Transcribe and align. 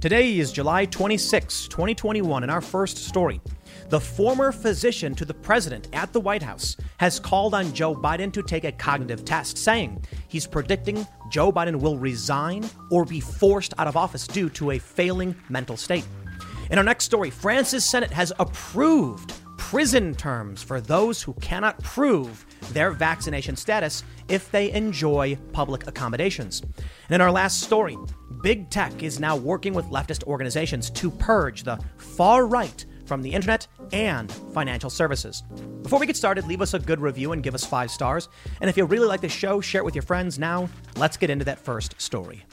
Today 0.00 0.38
is 0.38 0.52
July 0.52 0.84
26, 0.84 1.66
2021, 1.66 2.44
and 2.44 2.52
our 2.52 2.60
first 2.60 2.98
story. 2.98 3.40
The 3.88 3.98
former 3.98 4.52
physician 4.52 5.12
to 5.16 5.24
the 5.24 5.34
president 5.34 5.88
at 5.92 6.12
the 6.12 6.20
White 6.20 6.42
House 6.42 6.76
has 6.98 7.18
called 7.18 7.52
on 7.52 7.72
Joe 7.72 7.96
Biden 7.96 8.32
to 8.34 8.42
take 8.44 8.62
a 8.62 8.70
cognitive 8.70 9.24
test, 9.24 9.58
saying 9.58 10.04
he's 10.28 10.46
predicting 10.46 11.04
Joe 11.32 11.50
Biden 11.50 11.80
will 11.80 11.98
resign 11.98 12.64
or 12.92 13.04
be 13.04 13.18
forced 13.18 13.74
out 13.76 13.88
of 13.88 13.96
office 13.96 14.28
due 14.28 14.48
to 14.50 14.70
a 14.70 14.78
failing 14.78 15.34
mental 15.48 15.76
state. 15.76 16.06
In 16.70 16.78
our 16.78 16.84
next 16.84 17.04
story, 17.04 17.30
France's 17.30 17.84
Senate 17.84 18.12
has 18.12 18.32
approved 18.38 19.32
prison 19.56 20.14
terms 20.14 20.62
for 20.62 20.80
those 20.80 21.22
who 21.22 21.32
cannot 21.34 21.82
prove 21.82 22.46
their 22.72 22.90
vaccination 22.90 23.56
status 23.56 24.04
if 24.28 24.50
they 24.50 24.70
enjoy 24.72 25.36
public 25.52 25.86
accommodations. 25.86 26.60
And 26.60 27.14
in 27.14 27.20
our 27.20 27.32
last 27.32 27.60
story, 27.60 27.96
big 28.42 28.70
tech 28.70 29.02
is 29.02 29.18
now 29.18 29.36
working 29.36 29.74
with 29.74 29.86
leftist 29.86 30.24
organizations 30.24 30.90
to 30.90 31.10
purge 31.10 31.62
the 31.62 31.78
far 31.96 32.46
right 32.46 32.84
from 33.06 33.22
the 33.22 33.32
internet 33.32 33.66
and 33.92 34.30
financial 34.52 34.90
services. 34.90 35.42
Before 35.82 35.98
we 35.98 36.06
get 36.06 36.16
started, 36.16 36.46
leave 36.46 36.60
us 36.60 36.74
a 36.74 36.78
good 36.78 37.00
review 37.00 37.32
and 37.32 37.42
give 37.42 37.54
us 37.54 37.64
five 37.64 37.90
stars. 37.90 38.28
And 38.60 38.68
if 38.68 38.76
you 38.76 38.84
really 38.84 39.08
like 39.08 39.22
the 39.22 39.28
show, 39.28 39.60
share 39.60 39.80
it 39.80 39.84
with 39.84 39.94
your 39.94 40.02
friends. 40.02 40.38
Now, 40.38 40.68
let's 40.96 41.16
get 41.16 41.30
into 41.30 41.44
that 41.46 41.58
first 41.58 42.00
story. 42.00 42.44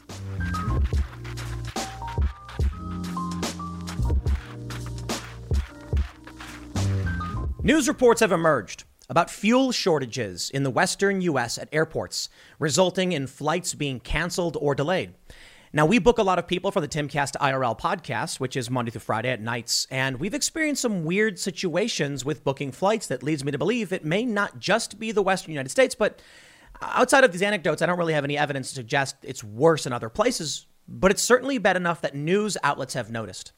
News 7.62 7.88
reports 7.88 8.22
have 8.22 8.32
emerged 8.32 8.84
about 9.10 9.30
fuel 9.30 9.72
shortages 9.72 10.50
in 10.50 10.64
the 10.64 10.70
western 10.70 11.22
U.S. 11.22 11.58
at 11.58 11.70
airports, 11.72 12.30
resulting 12.60 13.12
in 13.12 13.28
flights 13.28 13.74
being 13.74 14.00
canceled 14.00 14.58
or 14.60 14.76
delayed. 14.76 15.14
Now, 15.74 15.86
we 15.86 16.00
book 16.00 16.20
a 16.20 16.24
lot 16.24 16.40
of 16.40 16.48
people 16.48 16.72
for 16.72 16.80
the 16.80 16.88
Timcast 16.88 17.34
IRL 17.34 17.78
podcast, 17.78 18.40
which 18.40 18.56
is 18.56 18.70
Monday 18.70 18.92
through 18.92 19.02
Friday 19.02 19.30
at 19.30 19.42
nights, 19.42 19.88
and 19.92 20.22
we've 20.22 20.34
experienced 20.34 20.82
some 20.82 21.04
weird 21.04 21.38
situations 21.38 22.24
with 22.24 22.46
booking 22.46 22.72
flights 22.72 23.08
that 23.08 23.24
leads 23.24 23.44
me 23.44 23.52
to 23.52 23.58
believe 23.58 23.92
it 23.92 24.06
may 24.06 24.24
not 24.24 24.58
just 24.58 25.00
be 25.00 25.12
the 25.12 25.22
Western 25.22 25.52
United 25.52 25.70
States, 25.70 25.94
but 25.94 26.22
outside 26.82 27.26
of 27.26 27.34
these 27.34 27.42
anecdotes, 27.42 27.82
I 27.82 27.88
don't 27.88 27.98
really 27.98 28.14
have 28.14 28.24
any 28.24 28.38
evidence 28.38 28.70
to 28.70 28.76
suggest 28.76 29.18
it's 29.22 29.44
worse 29.44 29.86
in 29.86 29.92
other 29.92 30.08
places, 30.08 30.66
but 30.88 31.12
it's 31.12 31.22
certainly 31.22 31.58
bad 31.58 31.76
enough 31.76 32.00
that 32.02 32.16
news 32.16 32.58
outlets 32.64 32.94
have 32.94 33.12
noticed. 33.12 33.52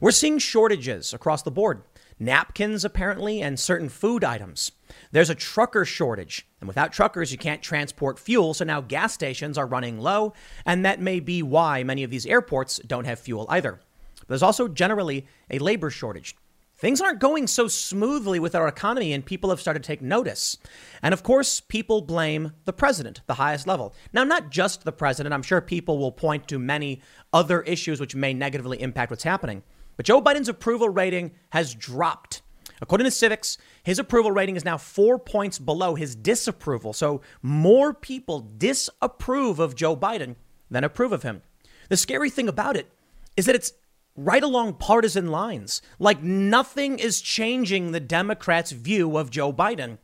We're 0.00 0.12
seeing 0.12 0.38
shortages 0.38 1.12
across 1.12 1.42
the 1.42 1.50
board 1.50 1.82
napkins, 2.20 2.84
apparently, 2.84 3.40
and 3.40 3.58
certain 3.58 3.88
food 3.88 4.22
items. 4.22 4.72
There's 5.10 5.30
a 5.30 5.34
trucker 5.34 5.84
shortage, 5.84 6.46
and 6.60 6.68
without 6.68 6.92
truckers, 6.92 7.32
you 7.32 7.38
can't 7.38 7.62
transport 7.62 8.18
fuel, 8.18 8.54
so 8.54 8.64
now 8.64 8.80
gas 8.80 9.14
stations 9.14 9.56
are 9.58 9.66
running 9.66 9.98
low, 9.98 10.34
and 10.64 10.84
that 10.84 11.00
may 11.00 11.18
be 11.18 11.42
why 11.42 11.82
many 11.82 12.04
of 12.04 12.10
these 12.10 12.26
airports 12.26 12.78
don't 12.86 13.06
have 13.06 13.18
fuel 13.18 13.46
either. 13.48 13.80
There's 14.28 14.42
also 14.42 14.68
generally 14.68 15.26
a 15.50 15.58
labor 15.58 15.90
shortage. 15.90 16.36
Things 16.76 17.02
aren't 17.02 17.20
going 17.20 17.46
so 17.46 17.68
smoothly 17.68 18.38
with 18.38 18.54
our 18.54 18.66
economy, 18.66 19.12
and 19.12 19.24
people 19.24 19.50
have 19.50 19.60
started 19.60 19.82
to 19.82 19.86
take 19.86 20.00
notice. 20.00 20.56
And 21.02 21.12
of 21.12 21.22
course, 21.22 21.60
people 21.60 22.00
blame 22.00 22.52
the 22.64 22.72
president, 22.72 23.20
the 23.26 23.34
highest 23.34 23.66
level. 23.66 23.94
Now, 24.14 24.24
not 24.24 24.50
just 24.50 24.84
the 24.84 24.92
president, 24.92 25.34
I'm 25.34 25.42
sure 25.42 25.60
people 25.60 25.98
will 25.98 26.10
point 26.10 26.48
to 26.48 26.58
many 26.58 27.02
other 27.34 27.60
issues 27.62 28.00
which 28.00 28.14
may 28.14 28.32
negatively 28.32 28.80
impact 28.80 29.10
what's 29.10 29.24
happening. 29.24 29.62
But 30.00 30.06
Joe 30.06 30.22
Biden's 30.22 30.48
approval 30.48 30.88
rating 30.88 31.32
has 31.50 31.74
dropped. 31.74 32.40
According 32.80 33.04
to 33.04 33.10
Civiqs, 33.10 33.58
his 33.82 33.98
approval 33.98 34.32
rating 34.32 34.56
is 34.56 34.64
now 34.64 34.78
four 34.78 35.18
points 35.18 35.58
below 35.58 35.94
his 35.94 36.16
disapproval. 36.16 36.94
So 36.94 37.20
more 37.42 37.92
people 37.92 38.40
disapprove 38.56 39.58
of 39.58 39.74
Joe 39.74 39.94
Biden 39.94 40.36
than 40.70 40.84
approve 40.84 41.12
of 41.12 41.22
him. 41.22 41.42
The 41.90 41.98
scary 41.98 42.30
thing 42.30 42.48
about 42.48 42.78
it 42.78 42.90
is 43.36 43.44
that 43.44 43.54
it's 43.54 43.74
right 44.16 44.42
along 44.42 44.76
partisan 44.76 45.26
lines. 45.26 45.82
Like 45.98 46.22
nothing 46.22 46.98
is 46.98 47.20
changing 47.20 47.92
the 47.92 48.00
Democrats' 48.00 48.72
view 48.72 49.18
of 49.18 49.28
Joe 49.28 49.52
Biden. 49.52 49.98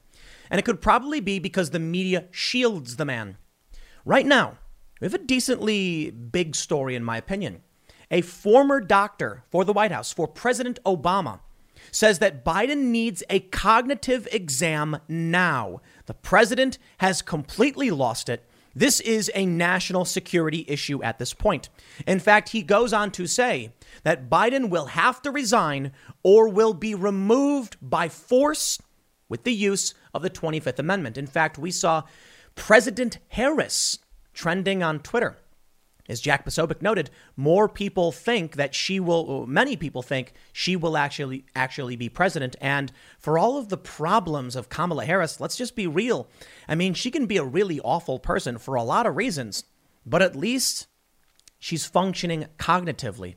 And 0.51 0.59
it 0.59 0.67
could 0.67 0.83
probably 0.83 1.21
be 1.21 1.39
because 1.39 1.71
the 1.71 1.79
media 1.79 2.27
shields 2.31 2.97
the 2.97 3.07
man. 3.07 3.39
Right 4.05 4.27
now, 4.27 4.59
we 5.01 5.07
have 5.07 5.15
a 5.15 5.19
decently 5.19 6.11
big 6.11 6.55
story, 6.55 6.97
in 6.97 7.03
my 7.03 7.17
opinion. 7.17 7.63
A 8.11 8.21
former 8.21 8.81
doctor 8.81 9.45
for 9.51 9.65
the 9.65 9.73
White 9.73 9.93
House, 9.93 10.13
for 10.13 10.29
President 10.29 10.79
Obama, 10.85 11.41
says 11.91 12.19
that 12.21 12.45
Biden 12.45 12.85
needs 12.85 13.23
a 13.29 13.41
cognitive 13.41 14.29
exam 14.33 14.99
now. 15.09 15.81
The 16.07 16.15
president 16.15 16.79
has 16.99 17.23
completely 17.23 17.91
lost 17.91 18.29
it. 18.29 18.45
This 18.75 19.01
is 19.01 19.31
a 19.35 19.47
national 19.47 20.05
security 20.05 20.65
issue 20.69 21.03
at 21.03 21.19
this 21.19 21.33
point. 21.33 21.71
In 22.07 22.21
fact, 22.21 22.51
he 22.51 22.63
goes 22.63 22.93
on 22.93 23.11
to 23.13 23.27
say 23.27 23.73
that 24.03 24.29
Biden 24.29 24.69
will 24.69 24.87
have 24.87 25.23
to 25.23 25.31
resign 25.31 25.93
or 26.23 26.49
will 26.49 26.75
be 26.75 26.95
removed 26.95 27.77
by 27.81 28.09
force 28.09 28.81
with 29.29 29.45
the 29.45 29.55
use 29.55 29.95
of 30.13 30.23
the 30.23 30.31
25th 30.31 30.79
Amendment. 30.79 31.17
In 31.17 31.27
fact, 31.27 31.57
we 31.57 31.71
saw 31.71 32.03
President 32.55 33.19
Harris 33.29 33.99
trending 34.35 34.83
on 34.83 35.01
Twitter. 35.01 35.39
As 36.09 36.21
Jack 36.21 36.45
Posobiec 36.45 36.83
noted, 36.83 37.11
more 37.37 37.69
people 37.69 38.13
think 38.13 38.57
that 38.57 38.75
she 38.75 39.01
will, 39.01 39.47
many 39.47 39.77
people 39.77 40.03
think 40.03 40.33
she 40.53 40.77
will 40.77 40.97
actually 40.97 41.45
actually 41.55 41.97
be 41.97 42.09
president. 42.09 42.57
And 42.61 42.93
for 43.19 43.39
all 43.39 43.59
of 43.59 43.69
the 43.69 43.77
problems 43.77 44.57
of 44.57 44.69
Kamala 44.69 45.05
Harris, 45.05 45.41
let's 45.41 45.57
just 45.57 45.75
be 45.75 45.87
real. 45.87 46.29
I 46.69 46.75
mean, 46.75 46.95
she 46.95 47.11
can 47.11 47.27
be 47.27 47.37
a 47.37 47.45
really 47.45 47.81
awful 47.81 48.19
person 48.19 48.59
for 48.59 48.75
a 48.75 48.83
lot 48.83 49.07
of 49.07 49.17
reasons, 49.17 49.65
but 50.05 50.23
at 50.23 50.37
least 50.37 50.87
she's 51.59 51.87
functioning 51.87 52.47
cognitively. 52.59 53.35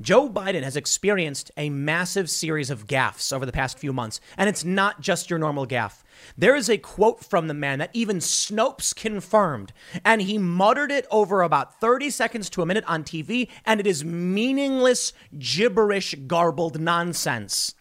Joe 0.00 0.28
Biden 0.28 0.62
has 0.62 0.76
experienced 0.76 1.50
a 1.56 1.70
massive 1.70 2.30
series 2.30 2.70
of 2.70 2.86
gaffes 2.86 3.32
over 3.32 3.44
the 3.44 3.50
past 3.50 3.78
few 3.78 3.92
months, 3.92 4.20
and 4.36 4.48
it's 4.48 4.64
not 4.64 5.00
just 5.00 5.28
your 5.28 5.40
normal 5.40 5.66
gaffe. 5.66 6.04
There 6.36 6.54
is 6.54 6.70
a 6.70 6.78
quote 6.78 7.24
from 7.24 7.48
the 7.48 7.54
man 7.54 7.80
that 7.80 7.90
even 7.92 8.18
Snopes 8.18 8.94
confirmed, 8.94 9.72
and 10.04 10.22
he 10.22 10.38
muttered 10.38 10.92
it 10.92 11.06
over 11.10 11.42
about 11.42 11.80
30 11.80 12.10
seconds 12.10 12.48
to 12.50 12.62
a 12.62 12.66
minute 12.66 12.84
on 12.86 13.02
TV, 13.02 13.48
and 13.66 13.80
it 13.80 13.88
is 13.88 14.04
meaningless, 14.04 15.12
gibberish, 15.36 16.14
garbled 16.28 16.80
nonsense. 16.80 17.74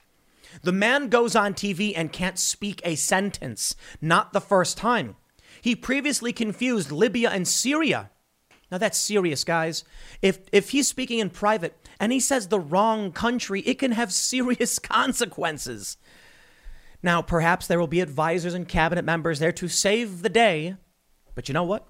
The 0.64 0.72
man 0.72 1.10
goes 1.10 1.36
on 1.36 1.54
TV 1.54 1.94
and 1.96 2.12
can't 2.12 2.40
speak 2.40 2.82
a 2.84 2.96
sentence, 2.96 3.76
not 4.02 4.34
the 4.34 4.42
first 4.42 4.76
time. 4.76 5.18
He 5.62 5.76
previously 5.76 6.34
confused 6.34 6.92
Libya 6.92 7.30
and 7.30 7.48
Syria. 7.48 8.10
Now 8.72 8.78
that's 8.78 8.98
serious, 8.98 9.44
guys. 9.44 9.84
If 10.22 10.40
if 10.52 10.72
he's 10.72 10.88
speaking 10.88 11.20
in 11.20 11.30
private, 11.30 11.76
and 12.00 12.12
he 12.12 12.20
says 12.20 12.48
the 12.48 12.60
wrong 12.60 13.12
country, 13.12 13.62
it 13.62 13.80
can 13.80 13.92
have 13.94 14.12
serious 14.32 14.80
consequences. 14.80 15.98
Now, 17.04 17.22
perhaps 17.22 17.68
there 17.68 17.80
will 17.80 17.88
be 17.88 18.02
advisors 18.02 18.54
and 18.54 18.68
cabinet 18.68 19.06
members 19.06 19.40
there 19.40 19.52
to 19.54 19.68
save 19.68 20.24
the 20.24 20.30
day, 20.30 20.76
but 21.36 21.48
you 21.48 21.54
know 21.54 21.64
what? 21.64 21.88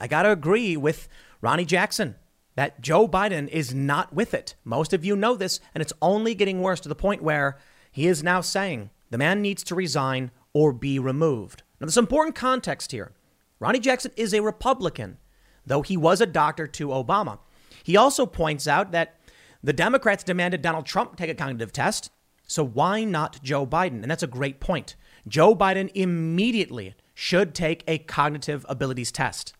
I 0.00 0.06
got 0.06 0.22
to 0.22 0.32
agree 0.32 0.76
with 0.76 1.06
Ronny 1.42 1.66
Jackson 1.66 2.16
that 2.54 2.80
Joe 2.80 3.06
Biden 3.06 3.48
is 3.48 3.74
not 3.74 4.12
with 4.12 4.34
it. 4.34 4.54
Most 4.64 4.92
of 4.92 5.04
you 5.04 5.16
know 5.16 5.36
this, 5.36 5.60
and 5.74 5.82
it's 5.82 5.92
only 6.00 6.34
getting 6.34 6.62
worse 6.62 6.80
to 6.80 6.88
the 6.88 6.94
point 6.94 7.22
where 7.22 7.58
he 7.90 8.06
is 8.06 8.22
now 8.22 8.40
saying 8.40 8.90
the 9.10 9.18
man 9.18 9.42
needs 9.42 9.62
to 9.64 9.74
resign 9.74 10.30
or 10.54 10.72
be 10.72 10.98
removed. 10.98 11.62
Now, 11.80 11.86
there's 11.86 11.98
important 11.98 12.34
context 12.34 12.92
here. 12.92 13.12
Ronny 13.58 13.78
Jackson 13.78 14.12
is 14.16 14.34
a 14.34 14.42
Republican, 14.42 15.18
though 15.66 15.82
he 15.82 15.96
was 15.96 16.20
a 16.20 16.26
doctor 16.26 16.66
to 16.66 16.88
Obama. 16.88 17.38
He 17.82 17.96
also 17.96 18.26
points 18.26 18.66
out 18.66 18.92
that 18.92 19.18
the 19.62 19.72
Democrats 19.72 20.24
demanded 20.24 20.62
Donald 20.62 20.86
Trump 20.86 21.16
take 21.16 21.30
a 21.30 21.34
cognitive 21.34 21.72
test. 21.72 22.10
So 22.46 22.64
why 22.64 23.04
not 23.04 23.42
Joe 23.42 23.66
Biden? 23.66 24.02
And 24.02 24.10
that's 24.10 24.22
a 24.22 24.28
great 24.28 24.60
point. 24.60 24.96
Joe 25.26 25.54
Biden 25.54 25.90
immediately 25.94 26.94
should 27.14 27.54
take 27.54 27.84
a 27.86 27.98
cognitive 27.98 28.66
abilities 28.68 29.12
test. 29.12 29.54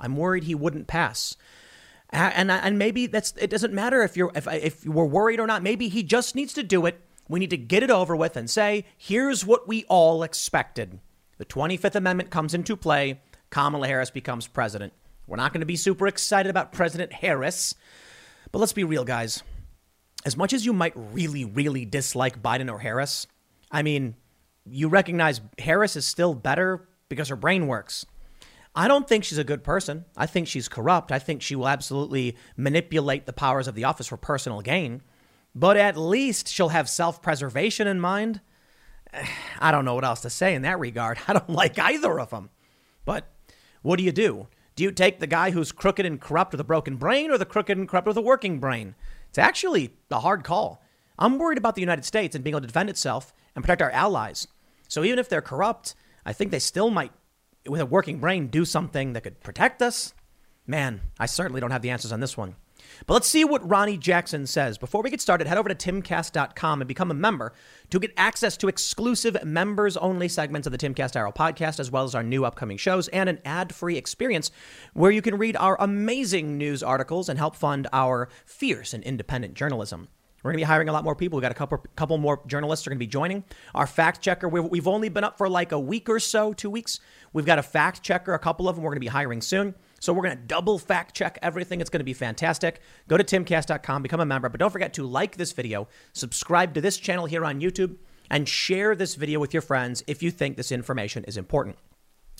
I'm 0.00 0.16
worried 0.16 0.44
he 0.44 0.54
wouldn't 0.54 0.86
pass. 0.86 1.36
And, 2.10 2.50
and 2.50 2.78
maybe 2.78 3.06
that's 3.06 3.34
it 3.36 3.50
doesn't 3.50 3.72
matter 3.72 4.02
if 4.02 4.16
you're 4.16 4.30
if, 4.34 4.46
if 4.48 4.86
we're 4.86 5.04
worried 5.04 5.40
or 5.40 5.46
not. 5.46 5.62
Maybe 5.62 5.88
he 5.88 6.02
just 6.02 6.34
needs 6.34 6.52
to 6.54 6.62
do 6.62 6.86
it. 6.86 7.00
We 7.28 7.40
need 7.40 7.50
to 7.50 7.56
get 7.56 7.82
it 7.82 7.90
over 7.90 8.14
with 8.14 8.36
and 8.36 8.48
say, 8.48 8.84
here's 8.96 9.44
what 9.44 9.66
we 9.66 9.84
all 9.84 10.22
expected. 10.22 11.00
The 11.38 11.44
25th 11.44 11.96
Amendment 11.96 12.30
comes 12.30 12.54
into 12.54 12.76
play. 12.76 13.20
Kamala 13.50 13.88
Harris 13.88 14.10
becomes 14.10 14.46
president. 14.46 14.92
We're 15.26 15.36
not 15.36 15.52
going 15.52 15.60
to 15.60 15.66
be 15.66 15.76
super 15.76 16.06
excited 16.06 16.50
about 16.50 16.72
President 16.72 17.12
Harris 17.12 17.74
but 18.56 18.60
let's 18.60 18.72
be 18.72 18.84
real, 18.84 19.04
guys. 19.04 19.42
As 20.24 20.36
much 20.36 20.52
as 20.52 20.64
you 20.64 20.72
might 20.72 20.94
really, 20.96 21.44
really 21.44 21.84
dislike 21.84 22.42
Biden 22.42 22.72
or 22.72 22.78
Harris, 22.78 23.26
I 23.70 23.82
mean, 23.82 24.16
you 24.64 24.88
recognize 24.88 25.42
Harris 25.58 25.94
is 25.94 26.06
still 26.06 26.34
better 26.34 26.88
because 27.08 27.28
her 27.28 27.36
brain 27.36 27.66
works. 27.66 28.06
I 28.74 28.88
don't 28.88 29.08
think 29.08 29.24
she's 29.24 29.38
a 29.38 29.44
good 29.44 29.62
person. 29.62 30.06
I 30.16 30.24
think 30.24 30.48
she's 30.48 30.68
corrupt. 30.68 31.12
I 31.12 31.18
think 31.18 31.42
she 31.42 31.54
will 31.54 31.68
absolutely 31.68 32.36
manipulate 32.56 33.26
the 33.26 33.32
powers 33.32 33.68
of 33.68 33.74
the 33.74 33.84
office 33.84 34.06
for 34.06 34.16
personal 34.16 34.60
gain. 34.60 35.02
But 35.54 35.76
at 35.76 35.96
least 35.96 36.48
she'll 36.48 36.70
have 36.70 36.88
self 36.88 37.20
preservation 37.20 37.86
in 37.86 38.00
mind. 38.00 38.40
I 39.58 39.70
don't 39.70 39.84
know 39.84 39.94
what 39.94 40.04
else 40.04 40.20
to 40.22 40.30
say 40.30 40.54
in 40.54 40.62
that 40.62 40.78
regard. 40.78 41.18
I 41.28 41.34
don't 41.34 41.50
like 41.50 41.78
either 41.78 42.18
of 42.18 42.30
them. 42.30 42.50
But 43.04 43.30
what 43.82 43.96
do 43.96 44.02
you 44.02 44.12
do? 44.12 44.48
Do 44.76 44.82
you 44.84 44.92
take 44.92 45.20
the 45.20 45.26
guy 45.26 45.52
who's 45.52 45.72
crooked 45.72 46.04
and 46.04 46.20
corrupt 46.20 46.52
with 46.52 46.60
a 46.60 46.64
broken 46.64 46.96
brain 46.96 47.30
or 47.30 47.38
the 47.38 47.46
crooked 47.46 47.78
and 47.78 47.88
corrupt 47.88 48.06
with 48.06 48.18
a 48.18 48.22
working 48.22 48.60
brain? 48.60 48.94
It's 49.30 49.38
actually 49.38 49.94
a 50.10 50.20
hard 50.20 50.44
call. 50.44 50.82
I'm 51.18 51.38
worried 51.38 51.56
about 51.56 51.76
the 51.76 51.80
United 51.80 52.04
States 52.04 52.34
and 52.34 52.44
being 52.44 52.52
able 52.52 52.60
to 52.60 52.66
defend 52.66 52.90
itself 52.90 53.32
and 53.54 53.64
protect 53.64 53.80
our 53.80 53.90
allies. 53.90 54.46
So 54.86 55.02
even 55.02 55.18
if 55.18 55.30
they're 55.30 55.40
corrupt, 55.40 55.94
I 56.26 56.34
think 56.34 56.50
they 56.50 56.58
still 56.58 56.90
might, 56.90 57.12
with 57.66 57.80
a 57.80 57.86
working 57.86 58.18
brain, 58.18 58.48
do 58.48 58.66
something 58.66 59.14
that 59.14 59.22
could 59.22 59.40
protect 59.40 59.80
us. 59.80 60.12
Man, 60.66 61.00
I 61.18 61.24
certainly 61.24 61.62
don't 61.62 61.70
have 61.70 61.80
the 61.80 61.90
answers 61.90 62.12
on 62.12 62.20
this 62.20 62.36
one. 62.36 62.56
But 63.06 63.14
let's 63.14 63.28
see 63.28 63.44
what 63.44 63.68
Ronny 63.68 63.96
Jackson 63.96 64.46
says. 64.46 64.78
Before 64.78 65.02
we 65.02 65.10
get 65.10 65.20
started, 65.20 65.46
head 65.46 65.58
over 65.58 65.68
to 65.68 65.74
timcast.com 65.74 66.80
and 66.80 66.88
become 66.88 67.10
a 67.10 67.14
member 67.14 67.52
to 67.90 68.00
get 68.00 68.12
access 68.16 68.56
to 68.58 68.68
exclusive 68.68 69.42
members 69.44 69.96
only 69.96 70.28
segments 70.28 70.66
of 70.66 70.72
the 70.72 70.78
Timcast 70.78 71.14
IRL 71.14 71.34
podcast, 71.34 71.80
as 71.80 71.90
well 71.90 72.04
as 72.04 72.14
our 72.14 72.22
new 72.22 72.44
upcoming 72.44 72.76
shows 72.76 73.08
and 73.08 73.28
an 73.28 73.38
ad 73.44 73.74
free 73.74 73.96
experience 73.96 74.50
where 74.94 75.10
you 75.10 75.22
can 75.22 75.38
read 75.38 75.56
our 75.56 75.76
amazing 75.80 76.58
news 76.58 76.82
articles 76.82 77.28
and 77.28 77.38
help 77.38 77.56
fund 77.56 77.86
our 77.92 78.28
fierce 78.44 78.92
and 78.92 79.04
independent 79.04 79.54
journalism. 79.54 80.08
We're 80.42 80.52
going 80.52 80.58
to 80.58 80.66
be 80.66 80.68
hiring 80.68 80.88
a 80.88 80.92
lot 80.92 81.02
more 81.02 81.16
people. 81.16 81.38
We've 81.38 81.42
got 81.42 81.50
a 81.50 81.56
couple 81.56 81.78
couple 81.96 82.18
more 82.18 82.40
journalists 82.46 82.86
are 82.86 82.90
going 82.90 82.98
to 82.98 83.02
be 83.02 83.08
joining. 83.08 83.42
Our 83.74 83.86
fact 83.86 84.20
checker, 84.20 84.48
we've 84.48 84.86
only 84.86 85.08
been 85.08 85.24
up 85.24 85.38
for 85.38 85.48
like 85.48 85.72
a 85.72 85.80
week 85.80 86.08
or 86.08 86.20
so, 86.20 86.52
two 86.52 86.70
weeks. 86.70 87.00
We've 87.32 87.44
got 87.44 87.58
a 87.58 87.64
fact 87.64 88.02
checker, 88.02 88.32
a 88.32 88.38
couple 88.38 88.68
of 88.68 88.76
them 88.76 88.84
we're 88.84 88.90
going 88.90 88.98
to 88.98 89.00
be 89.00 89.08
hiring 89.08 89.40
soon. 89.40 89.74
So 90.00 90.12
we're 90.12 90.22
going 90.22 90.36
to 90.36 90.42
double 90.42 90.78
fact 90.78 91.14
check 91.14 91.38
everything. 91.42 91.80
It's 91.80 91.90
going 91.90 92.00
to 92.00 92.04
be 92.04 92.12
fantastic. 92.12 92.80
Go 93.08 93.16
to 93.16 93.24
timcast.com, 93.24 94.02
become 94.02 94.20
a 94.20 94.26
member, 94.26 94.48
but 94.48 94.60
don't 94.60 94.70
forget 94.70 94.94
to 94.94 95.06
like 95.06 95.36
this 95.36 95.52
video, 95.52 95.88
subscribe 96.12 96.74
to 96.74 96.80
this 96.80 96.96
channel 96.98 97.26
here 97.26 97.44
on 97.44 97.60
YouTube, 97.60 97.96
and 98.30 98.48
share 98.48 98.94
this 98.94 99.14
video 99.14 99.40
with 99.40 99.54
your 99.54 99.62
friends 99.62 100.02
if 100.06 100.22
you 100.22 100.30
think 100.30 100.56
this 100.56 100.72
information 100.72 101.24
is 101.24 101.36
important. 101.36 101.76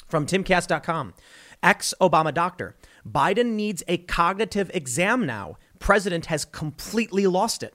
From 0.08 0.26
timcast.com, 0.26 1.14
ex 1.62 1.94
Obama 2.00 2.32
doctor, 2.32 2.76
Biden 3.08 3.52
needs 3.52 3.82
a 3.88 3.98
cognitive 3.98 4.70
exam 4.74 5.26
now. 5.26 5.56
President 5.78 6.26
has 6.26 6.44
completely 6.44 7.26
lost 7.26 7.62
it. 7.62 7.74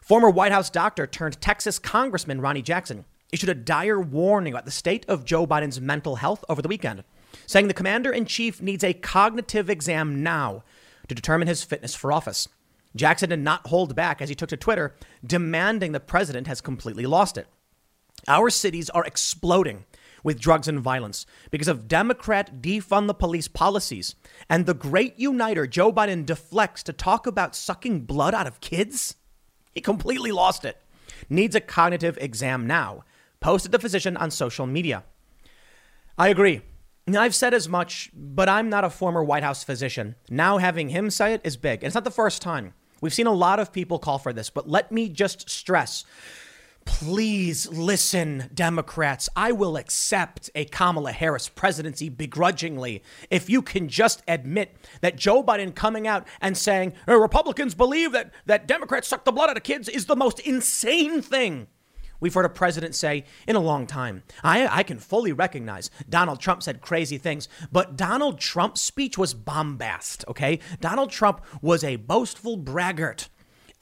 Former 0.00 0.30
White 0.30 0.52
House 0.52 0.70
doctor 0.70 1.06
turned 1.06 1.40
Texas 1.40 1.78
Congressman 1.78 2.40
Ronny 2.40 2.62
Jackson 2.62 3.04
issued 3.32 3.48
a 3.48 3.54
dire 3.54 4.00
warning 4.00 4.52
about 4.52 4.64
the 4.64 4.70
state 4.70 5.06
of 5.08 5.24
Joe 5.24 5.46
Biden's 5.46 5.80
mental 5.80 6.16
health 6.16 6.44
over 6.48 6.60
the 6.60 6.68
weekend 6.68 7.04
saying 7.46 7.68
the 7.68 7.74
commander 7.74 8.10
in 8.10 8.24
chief 8.24 8.60
needs 8.60 8.84
a 8.84 8.92
cognitive 8.92 9.70
exam 9.70 10.22
now 10.22 10.64
to 11.08 11.14
determine 11.14 11.48
his 11.48 11.64
fitness 11.64 11.94
for 11.94 12.12
office. 12.12 12.48
Jackson 12.94 13.30
did 13.30 13.40
not 13.40 13.66
hold 13.68 13.94
back 13.94 14.20
as 14.20 14.28
he 14.28 14.34
took 14.34 14.50
to 14.50 14.56
Twitter, 14.56 14.94
demanding 15.24 15.92
the 15.92 16.00
president 16.00 16.46
has 16.46 16.60
completely 16.60 17.06
lost 17.06 17.38
it. 17.38 17.46
Our 18.28 18.50
cities 18.50 18.90
are 18.90 19.04
exploding 19.04 19.84
with 20.22 20.40
drugs 20.40 20.68
and 20.68 20.80
violence 20.80 21.26
because 21.50 21.68
of 21.68 21.88
Democrat 21.88 22.62
defund 22.62 23.06
the 23.06 23.14
police 23.14 23.48
policies. 23.48 24.14
And 24.48 24.66
the 24.66 24.74
great 24.74 25.18
uniter 25.18 25.66
Joe 25.66 25.92
Biden 25.92 26.24
deflects 26.24 26.82
to 26.84 26.92
talk 26.92 27.26
about 27.26 27.56
sucking 27.56 28.02
blood 28.02 28.34
out 28.34 28.46
of 28.46 28.60
kids? 28.60 29.16
He 29.72 29.80
completely 29.80 30.32
lost 30.32 30.64
it. 30.64 30.76
Needs 31.28 31.54
a 31.54 31.60
cognitive 31.60 32.18
exam 32.20 32.66
now. 32.66 33.04
Posted 33.40 33.72
the 33.72 33.78
physician 33.78 34.16
on 34.16 34.30
social 34.30 34.66
media. 34.66 35.04
I 36.16 36.28
agree. 36.28 36.62
I've 37.08 37.34
said 37.34 37.54
as 37.54 37.68
much, 37.68 38.10
but 38.14 38.48
I'm 38.48 38.68
not 38.68 38.84
a 38.84 38.90
former 38.90 39.24
White 39.24 39.42
House 39.42 39.64
physician. 39.64 40.14
Now 40.30 40.58
having 40.58 40.88
him 40.88 41.10
say 41.10 41.34
it 41.34 41.40
is 41.44 41.56
big. 41.56 41.80
And 41.80 41.86
it's 41.86 41.94
not 41.94 42.04
the 42.04 42.10
first 42.10 42.42
time. 42.42 42.74
We've 43.00 43.12
seen 43.12 43.26
a 43.26 43.32
lot 43.32 43.58
of 43.58 43.72
people 43.72 43.98
call 43.98 44.18
for 44.18 44.32
this, 44.32 44.50
but 44.50 44.68
let 44.68 44.92
me 44.92 45.08
just 45.08 45.50
stress 45.50 46.04
please 46.84 47.68
listen, 47.68 48.50
Democrats. 48.54 49.28
I 49.36 49.52
will 49.52 49.76
accept 49.76 50.50
a 50.54 50.64
Kamala 50.66 51.12
Harris 51.12 51.48
presidency 51.48 52.08
begrudgingly 52.08 53.02
if 53.30 53.48
you 53.48 53.62
can 53.62 53.88
just 53.88 54.22
admit 54.26 54.76
that 55.00 55.16
Joe 55.16 55.42
Biden 55.42 55.74
coming 55.74 56.06
out 56.06 56.26
and 56.40 56.56
saying 56.56 56.94
uh, 57.08 57.16
Republicans 57.16 57.74
believe 57.74 58.12
that, 58.12 58.32
that 58.46 58.66
Democrats 58.66 59.08
suck 59.08 59.24
the 59.24 59.32
blood 59.32 59.50
out 59.50 59.56
of 59.56 59.62
kids 59.62 59.88
is 59.88 60.06
the 60.06 60.16
most 60.16 60.40
insane 60.40 61.22
thing 61.22 61.68
we've 62.22 62.32
heard 62.32 62.46
a 62.46 62.48
president 62.48 62.94
say 62.94 63.24
in 63.46 63.56
a 63.56 63.60
long 63.60 63.86
time. 63.86 64.22
I, 64.42 64.66
I 64.78 64.82
can 64.84 64.98
fully 64.98 65.32
recognize 65.32 65.90
Donald 66.08 66.40
Trump 66.40 66.62
said 66.62 66.80
crazy 66.80 67.18
things, 67.18 67.48
but 67.70 67.96
Donald 67.96 68.38
Trump's 68.38 68.80
speech 68.80 69.18
was 69.18 69.34
bombast, 69.34 70.24
okay? 70.28 70.60
Donald 70.80 71.10
Trump 71.10 71.42
was 71.60 71.84
a 71.84 71.96
boastful 71.96 72.56
braggart. 72.56 73.28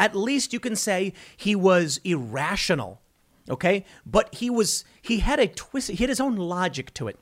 At 0.01 0.17
least 0.17 0.55
you 0.55 0.59
can 0.59 0.75
say 0.75 1.13
he 1.37 1.55
was 1.55 2.01
irrational, 2.03 3.03
okay? 3.49 3.85
But 4.07 4.35
he 4.35 4.49
was, 4.49 4.85
he 5.03 5.19
had 5.19 5.39
a 5.39 5.47
twist, 5.47 5.91
he 5.91 5.97
had 5.97 6.09
his 6.09 6.21
own 6.21 6.35
logic 6.37 6.95
to 6.95 7.09
it. 7.09 7.19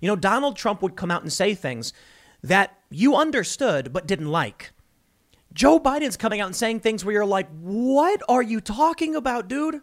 You 0.00 0.08
know, 0.08 0.16
Donald 0.16 0.56
Trump 0.56 0.82
would 0.82 0.96
come 0.96 1.10
out 1.10 1.22
and 1.22 1.32
say 1.32 1.54
things 1.54 1.94
that 2.42 2.78
you 2.90 3.16
understood 3.16 3.92
but 3.92 4.06
didn't 4.06 4.30
like. 4.30 4.72
Joe 5.54 5.80
Biden's 5.80 6.18
coming 6.18 6.42
out 6.42 6.46
and 6.46 6.54
saying 6.54 6.80
things 6.80 7.04
where 7.04 7.14
you're 7.14 7.24
like, 7.24 7.48
what 7.62 8.22
are 8.28 8.42
you 8.42 8.60
talking 8.60 9.16
about, 9.16 9.48
dude? 9.48 9.80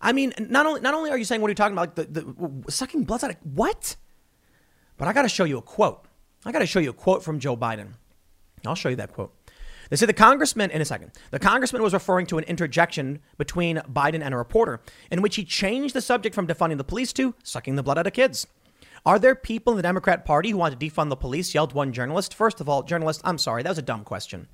I 0.00 0.12
mean, 0.12 0.32
not 0.38 0.66
only 0.66 0.80
not 0.80 0.94
only 0.94 1.10
are 1.10 1.18
you 1.18 1.24
saying 1.24 1.40
what 1.40 1.48
are 1.48 1.52
you 1.52 1.56
talking 1.56 1.76
about, 1.76 1.96
like 1.96 2.12
the, 2.12 2.22
the 2.22 2.72
sucking 2.72 3.04
blood 3.04 3.24
out 3.24 3.30
of 3.30 3.36
what? 3.42 3.96
But 4.96 5.08
I 5.08 5.12
got 5.12 5.22
to 5.22 5.28
show 5.28 5.44
you 5.44 5.58
a 5.58 5.62
quote. 5.62 6.04
I 6.44 6.52
got 6.52 6.60
to 6.60 6.66
show 6.66 6.80
you 6.80 6.90
a 6.90 6.94
quote 6.94 7.22
from 7.22 7.38
Joe 7.38 7.56
Biden. 7.56 7.94
I'll 8.66 8.74
show 8.74 8.88
you 8.88 8.96
that 8.96 9.12
quote. 9.12 9.34
They 9.90 9.96
say 9.96 10.06
the 10.06 10.12
congressman, 10.12 10.70
in 10.70 10.80
a 10.80 10.84
second, 10.84 11.10
the 11.32 11.40
congressman 11.40 11.82
was 11.82 11.92
referring 11.92 12.26
to 12.26 12.38
an 12.38 12.44
interjection 12.44 13.20
between 13.38 13.78
Biden 13.78 14.22
and 14.22 14.32
a 14.32 14.36
reporter 14.36 14.80
in 15.10 15.20
which 15.20 15.34
he 15.34 15.44
changed 15.44 15.94
the 15.94 16.00
subject 16.00 16.34
from 16.34 16.46
defunding 16.46 16.78
the 16.78 16.84
police 16.84 17.12
to 17.14 17.34
sucking 17.42 17.74
the 17.74 17.82
blood 17.82 17.98
out 17.98 18.06
of 18.06 18.12
kids. 18.12 18.46
Are 19.04 19.18
there 19.18 19.34
people 19.34 19.72
in 19.72 19.76
the 19.78 19.82
Democrat 19.82 20.24
Party 20.24 20.50
who 20.50 20.58
want 20.58 20.78
to 20.78 20.90
defund 20.90 21.08
the 21.08 21.16
police? 21.16 21.54
yelled 21.54 21.72
one 21.72 21.92
journalist. 21.92 22.34
First 22.34 22.60
of 22.60 22.68
all, 22.68 22.82
journalist, 22.82 23.20
I'm 23.24 23.38
sorry, 23.38 23.62
that 23.62 23.68
was 23.68 23.78
a 23.78 23.82
dumb 23.82 24.04
question. 24.04 24.46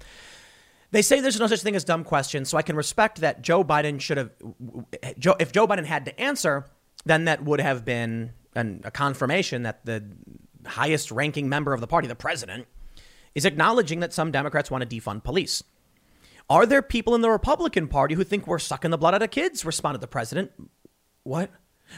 They 0.90 1.02
say 1.02 1.20
there's 1.20 1.40
no 1.40 1.46
such 1.46 1.62
thing 1.62 1.76
as 1.76 1.84
dumb 1.84 2.04
questions, 2.04 2.48
so 2.48 2.58
I 2.58 2.62
can 2.62 2.76
respect 2.76 3.20
that 3.20 3.42
Joe 3.42 3.64
Biden 3.64 4.00
should 4.00 4.16
have. 4.16 4.30
Joe, 5.18 5.36
If 5.38 5.52
Joe 5.52 5.66
Biden 5.66 5.84
had 5.84 6.04
to 6.04 6.20
answer, 6.20 6.66
then 7.04 7.24
that 7.24 7.44
would 7.44 7.60
have 7.60 7.84
been 7.84 8.32
an, 8.54 8.82
a 8.84 8.90
confirmation 8.90 9.62
that 9.64 9.84
the 9.84 10.04
highest 10.64 11.10
ranking 11.10 11.48
member 11.48 11.72
of 11.72 11.80
the 11.80 11.86
party, 11.86 12.08
the 12.08 12.14
president, 12.14 12.66
is 13.34 13.44
acknowledging 13.44 14.00
that 14.00 14.12
some 14.12 14.30
Democrats 14.30 14.70
want 14.70 14.88
to 14.88 14.96
defund 14.96 15.22
police. 15.24 15.62
Are 16.48 16.66
there 16.66 16.82
people 16.82 17.14
in 17.14 17.20
the 17.20 17.30
Republican 17.30 17.88
Party 17.88 18.14
who 18.14 18.24
think 18.24 18.46
we're 18.46 18.58
sucking 18.58 18.90
the 18.90 18.98
blood 18.98 19.14
out 19.14 19.22
of 19.22 19.30
kids? 19.30 19.64
Responded 19.64 20.00
the 20.00 20.06
president. 20.06 20.52
What? 21.24 21.50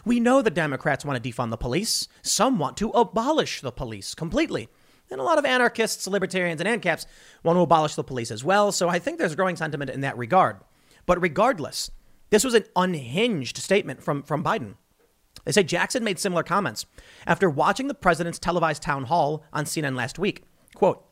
We 0.04 0.20
know 0.20 0.42
the 0.42 0.50
Democrats 0.50 1.04
want 1.04 1.22
to 1.22 1.30
defund 1.30 1.50
the 1.50 1.56
police. 1.56 2.08
Some 2.22 2.58
want 2.58 2.76
to 2.78 2.90
abolish 2.90 3.60
the 3.60 3.72
police 3.72 4.14
completely. 4.14 4.68
And 5.10 5.20
a 5.20 5.24
lot 5.24 5.38
of 5.38 5.44
anarchists, 5.44 6.06
libertarians, 6.06 6.60
and 6.60 6.68
ANCAPs 6.68 7.06
want 7.42 7.56
to 7.56 7.62
abolish 7.62 7.94
the 7.94 8.04
police 8.04 8.30
as 8.30 8.44
well. 8.44 8.72
So 8.72 8.88
I 8.88 8.98
think 8.98 9.18
there's 9.18 9.34
growing 9.34 9.56
sentiment 9.56 9.90
in 9.90 10.02
that 10.02 10.18
regard. 10.18 10.58
But 11.06 11.20
regardless, 11.22 11.90
this 12.30 12.44
was 12.44 12.54
an 12.54 12.64
unhinged 12.76 13.56
statement 13.56 14.02
from, 14.02 14.22
from 14.22 14.44
Biden. 14.44 14.74
They 15.44 15.52
say 15.52 15.62
Jackson 15.62 16.04
made 16.04 16.18
similar 16.18 16.42
comments 16.42 16.84
after 17.26 17.48
watching 17.48 17.88
the 17.88 17.94
president's 17.94 18.38
televised 18.38 18.82
town 18.82 19.04
hall 19.04 19.44
on 19.52 19.64
CNN 19.64 19.96
last 19.96 20.18
week. 20.18 20.44
Quote, 20.74 21.06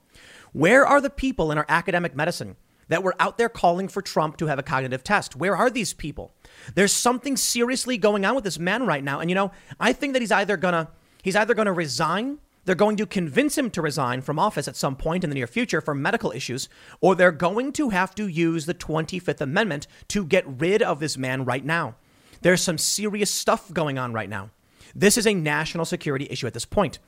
Where 0.52 0.86
are 0.86 1.00
the 1.00 1.10
people 1.10 1.50
in 1.50 1.58
our 1.58 1.66
academic 1.68 2.14
medicine 2.14 2.56
that 2.88 3.02
were 3.02 3.14
out 3.18 3.38
there 3.38 3.48
calling 3.48 3.88
for 3.88 4.02
Trump 4.02 4.36
to 4.36 4.46
have 4.46 4.58
a 4.58 4.62
cognitive 4.62 5.02
test? 5.02 5.36
Where 5.36 5.56
are 5.56 5.70
these 5.70 5.94
people? 5.94 6.34
There's 6.74 6.92
something 6.92 7.36
seriously 7.36 7.96
going 7.96 8.24
on 8.24 8.34
with 8.34 8.44
this 8.44 8.58
man 8.58 8.86
right 8.86 9.02
now. 9.02 9.20
And 9.20 9.30
you 9.30 9.34
know, 9.34 9.52
I 9.80 9.92
think 9.92 10.12
that 10.12 10.20
he's 10.20 10.32
either 10.32 10.56
gonna 10.56 10.90
he's 11.22 11.36
either 11.36 11.54
gonna 11.54 11.72
resign 11.72 12.38
they're 12.66 12.74
going 12.74 12.96
to 12.96 13.06
convince 13.06 13.56
him 13.56 13.70
to 13.70 13.80
resign 13.80 14.20
from 14.20 14.38
office 14.38 14.68
at 14.68 14.76
some 14.76 14.96
point 14.96 15.24
in 15.24 15.30
the 15.30 15.34
near 15.34 15.46
future 15.46 15.80
for 15.80 15.94
medical 15.94 16.32
issues, 16.32 16.68
or 17.00 17.14
they're 17.14 17.32
going 17.32 17.72
to 17.72 17.90
have 17.90 18.14
to 18.16 18.26
use 18.26 18.66
the 18.66 18.74
25th 18.74 19.40
Amendment 19.40 19.86
to 20.08 20.26
get 20.26 20.44
rid 20.46 20.82
of 20.82 21.00
this 21.00 21.16
man 21.16 21.44
right 21.44 21.64
now. 21.64 21.94
There's 22.42 22.60
some 22.60 22.76
serious 22.76 23.30
stuff 23.30 23.72
going 23.72 23.98
on 23.98 24.12
right 24.12 24.28
now. 24.28 24.50
This 24.94 25.16
is 25.16 25.26
a 25.26 25.34
national 25.34 25.84
security 25.84 26.26
issue 26.28 26.46
at 26.46 26.54
this 26.54 26.64
point. 26.64 26.98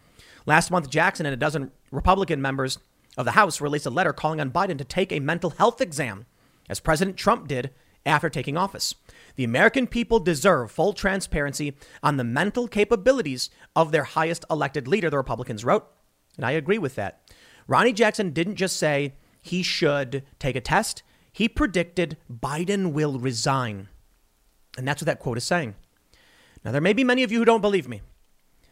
Last 0.46 0.70
month, 0.70 0.90
Jackson 0.90 1.26
and 1.26 1.34
a 1.34 1.36
dozen 1.36 1.72
Republican 1.90 2.40
members 2.40 2.78
of 3.16 3.24
the 3.24 3.32
House 3.32 3.60
released 3.60 3.86
a 3.86 3.90
letter 3.90 4.12
calling 4.12 4.40
on 4.40 4.50
Biden 4.50 4.78
to 4.78 4.84
take 4.84 5.12
a 5.12 5.20
mental 5.20 5.50
health 5.50 5.80
exam, 5.80 6.26
as 6.68 6.80
President 6.80 7.16
Trump 7.16 7.48
did 7.48 7.70
after 8.06 8.30
taking 8.30 8.56
office. 8.56 8.94
The 9.38 9.44
American 9.44 9.86
people 9.86 10.18
deserve 10.18 10.72
full 10.72 10.92
transparency 10.92 11.76
on 12.02 12.16
the 12.16 12.24
mental 12.24 12.66
capabilities 12.66 13.50
of 13.76 13.92
their 13.92 14.02
highest 14.02 14.44
elected 14.50 14.88
leader, 14.88 15.10
the 15.10 15.16
Republicans 15.16 15.64
wrote. 15.64 15.86
And 16.34 16.44
I 16.44 16.50
agree 16.50 16.78
with 16.78 16.96
that. 16.96 17.20
Ronny 17.68 17.92
Jackson 17.92 18.32
didn't 18.32 18.56
just 18.56 18.76
say 18.76 19.14
he 19.40 19.62
should 19.62 20.24
take 20.40 20.56
a 20.56 20.60
test, 20.60 21.04
he 21.32 21.48
predicted 21.48 22.16
Biden 22.28 22.90
will 22.90 23.20
resign. 23.20 23.86
And 24.76 24.88
that's 24.88 25.00
what 25.00 25.06
that 25.06 25.20
quote 25.20 25.38
is 25.38 25.44
saying. 25.44 25.76
Now, 26.64 26.72
there 26.72 26.80
may 26.80 26.92
be 26.92 27.04
many 27.04 27.22
of 27.22 27.30
you 27.30 27.38
who 27.38 27.44
don't 27.44 27.60
believe 27.60 27.86
me. 27.86 28.02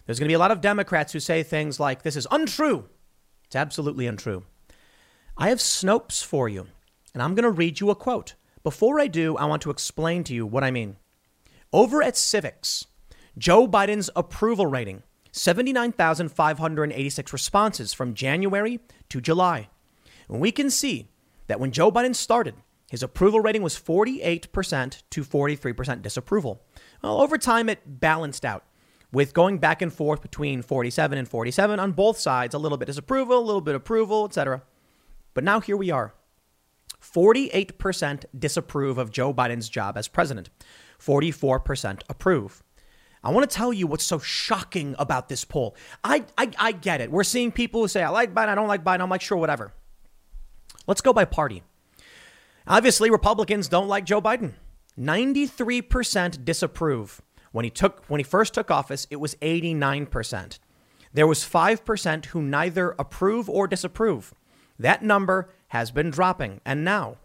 There's 0.04 0.18
going 0.18 0.26
to 0.26 0.32
be 0.32 0.34
a 0.34 0.40
lot 0.40 0.50
of 0.50 0.60
Democrats 0.60 1.12
who 1.12 1.20
say 1.20 1.44
things 1.44 1.78
like, 1.78 2.02
this 2.02 2.16
is 2.16 2.26
untrue. 2.32 2.88
It's 3.44 3.54
absolutely 3.54 4.08
untrue. 4.08 4.42
I 5.38 5.48
have 5.48 5.58
Snopes 5.58 6.24
for 6.24 6.48
you, 6.48 6.66
and 7.14 7.22
I'm 7.22 7.36
going 7.36 7.44
to 7.44 7.50
read 7.50 7.78
you 7.78 7.90
a 7.90 7.94
quote. 7.94 8.34
Before 8.66 8.98
I 8.98 9.06
do, 9.06 9.36
I 9.36 9.44
want 9.44 9.62
to 9.62 9.70
explain 9.70 10.24
to 10.24 10.34
you 10.34 10.44
what 10.44 10.64
I 10.64 10.72
mean. 10.72 10.96
Over 11.72 12.02
at 12.02 12.14
Civiqs, 12.14 12.86
Joe 13.38 13.68
Biden's 13.68 14.10
approval 14.16 14.66
rating 14.66 15.04
79,586 15.30 17.32
responses 17.32 17.92
from 17.92 18.12
January 18.12 18.80
to 19.08 19.20
July. 19.20 19.68
And 20.28 20.40
we 20.40 20.50
can 20.50 20.68
see 20.68 21.06
that 21.46 21.60
when 21.60 21.70
Joe 21.70 21.92
Biden 21.92 22.16
started, 22.16 22.56
his 22.90 23.04
approval 23.04 23.38
rating 23.38 23.62
was 23.62 23.78
48% 23.78 25.02
to 25.10 25.22
43% 25.22 26.02
disapproval. 26.02 26.60
Well, 27.04 27.20
over 27.20 27.38
time, 27.38 27.68
it 27.68 28.00
balanced 28.00 28.44
out 28.44 28.64
with 29.12 29.32
going 29.32 29.58
back 29.58 29.80
and 29.80 29.92
forth 29.92 30.22
between 30.22 30.60
47 30.60 31.16
and 31.16 31.28
47 31.28 31.78
on 31.78 31.92
both 31.92 32.18
sides, 32.18 32.52
a 32.52 32.58
little 32.58 32.78
bit 32.78 32.86
disapproval, 32.86 33.38
a 33.38 33.46
little 33.46 33.60
bit 33.60 33.76
approval, 33.76 34.24
etc. 34.24 34.62
But 35.34 35.44
now 35.44 35.60
here 35.60 35.76
we 35.76 35.92
are. 35.92 36.14
48% 37.02 38.24
disapprove 38.38 38.98
of 38.98 39.10
Joe 39.10 39.32
Biden's 39.32 39.68
job 39.68 39.96
as 39.96 40.08
president, 40.08 40.50
44% 41.00 42.02
approve. 42.08 42.62
I 43.22 43.30
want 43.30 43.48
to 43.48 43.54
tell 43.54 43.72
you 43.72 43.86
what's 43.86 44.04
so 44.04 44.18
shocking 44.18 44.94
about 44.98 45.28
this 45.28 45.44
poll. 45.44 45.76
I, 46.04 46.24
I, 46.38 46.50
I 46.58 46.72
get 46.72 47.00
it. 47.00 47.10
We're 47.10 47.24
seeing 47.24 47.50
people 47.50 47.80
who 47.80 47.88
say, 47.88 48.02
I 48.02 48.08
like 48.08 48.32
Biden, 48.32 48.48
I 48.48 48.54
don't 48.54 48.68
like 48.68 48.84
Biden. 48.84 49.00
I'm 49.00 49.10
like, 49.10 49.20
sure, 49.20 49.36
whatever. 49.36 49.72
Let's 50.86 51.00
go 51.00 51.12
by 51.12 51.24
party. 51.24 51.62
Obviously, 52.68 53.10
Republicans 53.10 53.68
don't 53.68 53.88
like 53.88 54.04
Joe 54.04 54.22
Biden. 54.22 54.54
93% 54.98 56.44
disapprove. 56.44 57.20
When 57.52 57.64
he 57.64 57.70
took 57.70 58.04
when 58.06 58.18
he 58.20 58.24
first 58.24 58.54
took 58.54 58.70
office, 58.70 59.06
it 59.10 59.16
was 59.16 59.34
89%. 59.36 60.58
There 61.12 61.26
was 61.26 61.40
5% 61.40 62.26
who 62.26 62.42
neither 62.42 62.94
approve 62.98 63.48
or 63.48 63.66
disapprove. 63.66 64.34
That 64.78 65.02
number 65.02 65.50
has 65.68 65.90
been 65.90 66.10
dropping. 66.10 66.60
And 66.64 66.84
now, 66.84 67.16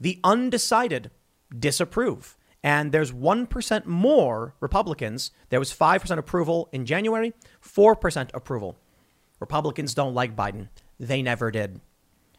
the 0.00 0.20
undecided 0.24 1.10
disapprove. 1.56 2.36
And 2.62 2.90
there's 2.90 3.12
1% 3.12 3.86
more 3.86 4.54
Republicans. 4.60 5.30
There 5.50 5.60
was 5.60 5.72
5% 5.72 6.18
approval 6.18 6.68
in 6.72 6.84
January, 6.84 7.32
4% 7.62 8.30
approval. 8.34 8.76
Republicans 9.38 9.94
don't 9.94 10.14
like 10.14 10.34
Biden. 10.34 10.68
They 10.98 11.22
never 11.22 11.50
did. 11.50 11.80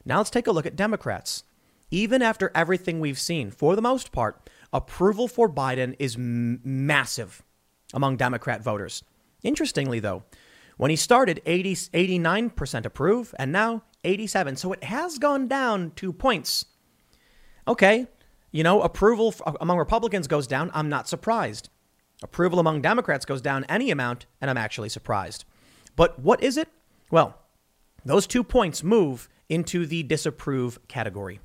Now 0.04 0.18
let's 0.18 0.30
take 0.30 0.48
a 0.48 0.52
look 0.52 0.66
at 0.66 0.76
Democrats. 0.76 1.44
Even 1.92 2.22
after 2.22 2.52
everything 2.54 3.00
we've 3.00 3.20
seen, 3.20 3.52
for 3.52 3.76
the 3.76 3.82
most 3.82 4.12
part, 4.12 4.50
approval 4.74 5.28
for 5.28 5.50
Biden 5.50 5.96
is 6.00 6.16
m- 6.16 6.60
massive 6.64 7.44
among 7.94 8.18
Democrat 8.18 8.62
voters. 8.62 9.04
Interestingly, 9.44 10.00
though, 10.00 10.24
when 10.78 10.90
he 10.92 10.96
started, 10.96 11.42
80, 11.46 11.74
89% 11.76 12.86
approve, 12.86 13.36
and 13.38 13.52
now 13.52 13.84
87. 14.04 14.56
So 14.56 14.74
it 14.74 14.84
has 14.86 15.18
gone 15.18 15.48
down 15.48 15.92
two 15.96 16.14
points. 16.14 16.66
Okay, 17.68 18.08
you 18.52 18.64
know, 18.64 18.82
approval 18.82 19.36
uh, 19.46 19.54
among 19.60 19.78
Republicans 19.78 20.28
goes 20.28 20.48
down. 20.48 20.72
I'm 20.74 20.90
not 20.90 21.08
surprised. 21.08 21.70
Approval 22.24 22.60
among 22.60 22.82
Democrats 22.82 23.26
goes 23.26 23.42
down 23.42 23.66
any 23.66 23.92
amount, 23.92 24.26
and 24.40 24.50
I'm 24.50 24.58
actually 24.58 24.90
surprised. 24.90 25.46
But 25.96 26.20
what 26.20 26.42
is 26.42 26.58
it? 26.58 26.70
Well, 27.12 27.38
those 28.06 28.26
two 28.26 28.44
points 28.44 28.84
move 28.84 29.30
into 29.50 29.86
the 29.86 30.04
disapprove 30.04 30.80
category. 30.88 31.40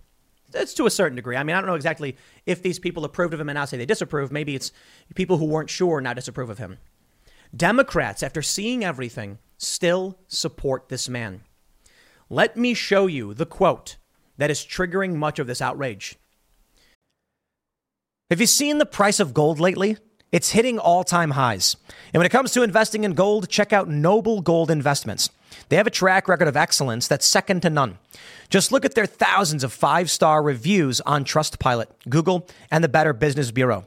It's 0.54 0.74
to 0.74 0.86
a 0.86 0.90
certain 0.90 1.16
degree. 1.16 1.36
I 1.36 1.42
mean, 1.42 1.56
I 1.56 1.60
don't 1.60 1.68
know 1.68 1.74
exactly 1.74 2.16
if 2.46 2.62
these 2.62 2.78
people 2.78 3.04
approved 3.04 3.32
of 3.32 3.40
him 3.40 3.48
and 3.48 3.56
now 3.56 3.64
say 3.64 3.78
they 3.78 3.86
disapprove. 3.86 4.30
Maybe 4.30 4.54
it's 4.54 4.70
people 5.14 5.38
who 5.38 5.46
weren't 5.46 5.70
sure 5.70 6.00
now 6.00 6.12
disapprove 6.12 6.50
of 6.50 6.58
him. 6.58 6.78
Democrats, 7.54 8.22
after 8.22 8.40
seeing 8.40 8.84
everything, 8.84 9.38
still 9.58 10.18
support 10.26 10.88
this 10.88 11.08
man. 11.08 11.42
Let 12.30 12.56
me 12.56 12.72
show 12.72 13.06
you 13.06 13.34
the 13.34 13.46
quote 13.46 13.96
that 14.38 14.50
is 14.50 14.60
triggering 14.60 15.14
much 15.14 15.38
of 15.38 15.46
this 15.46 15.60
outrage. 15.60 16.16
Have 18.30 18.40
you 18.40 18.46
seen 18.46 18.78
the 18.78 18.86
price 18.86 19.20
of 19.20 19.34
gold 19.34 19.60
lately? 19.60 19.98
It's 20.32 20.52
hitting 20.52 20.78
all 20.78 21.04
time 21.04 21.32
highs. 21.32 21.76
And 22.14 22.20
when 22.20 22.24
it 22.24 22.30
comes 22.30 22.52
to 22.52 22.62
investing 22.62 23.04
in 23.04 23.12
gold, 23.12 23.50
check 23.50 23.74
out 23.74 23.90
Noble 23.90 24.40
Gold 24.40 24.70
Investments. 24.70 25.28
They 25.68 25.76
have 25.76 25.86
a 25.86 25.90
track 25.90 26.28
record 26.28 26.48
of 26.48 26.56
excellence 26.56 27.06
that's 27.06 27.26
second 27.26 27.60
to 27.62 27.70
none. 27.70 27.98
Just 28.48 28.72
look 28.72 28.86
at 28.86 28.94
their 28.94 29.04
thousands 29.04 29.62
of 29.62 29.74
five 29.74 30.10
star 30.10 30.42
reviews 30.42 31.02
on 31.02 31.26
Trustpilot, 31.26 31.88
Google, 32.08 32.48
and 32.70 32.82
the 32.82 32.88
Better 32.88 33.12
Business 33.12 33.50
Bureau. 33.50 33.86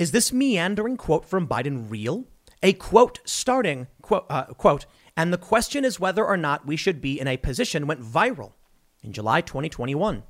Is 0.00 0.12
this 0.12 0.32
meandering 0.32 0.96
quote 0.96 1.26
from 1.26 1.46
Biden 1.46 1.90
real? 1.90 2.24
A 2.62 2.72
quote 2.72 3.20
starting, 3.26 3.86
quote, 4.00 4.24
uh, 4.30 4.44
quote, 4.44 4.86
and 5.14 5.30
the 5.30 5.36
question 5.36 5.84
is 5.84 6.00
whether 6.00 6.24
or 6.24 6.38
not 6.38 6.66
we 6.66 6.74
should 6.74 7.02
be 7.02 7.20
in 7.20 7.28
a 7.28 7.36
position 7.36 7.86
went 7.86 8.00
viral 8.00 8.52
in 9.02 9.12
July 9.12 9.42
2021. 9.42 10.22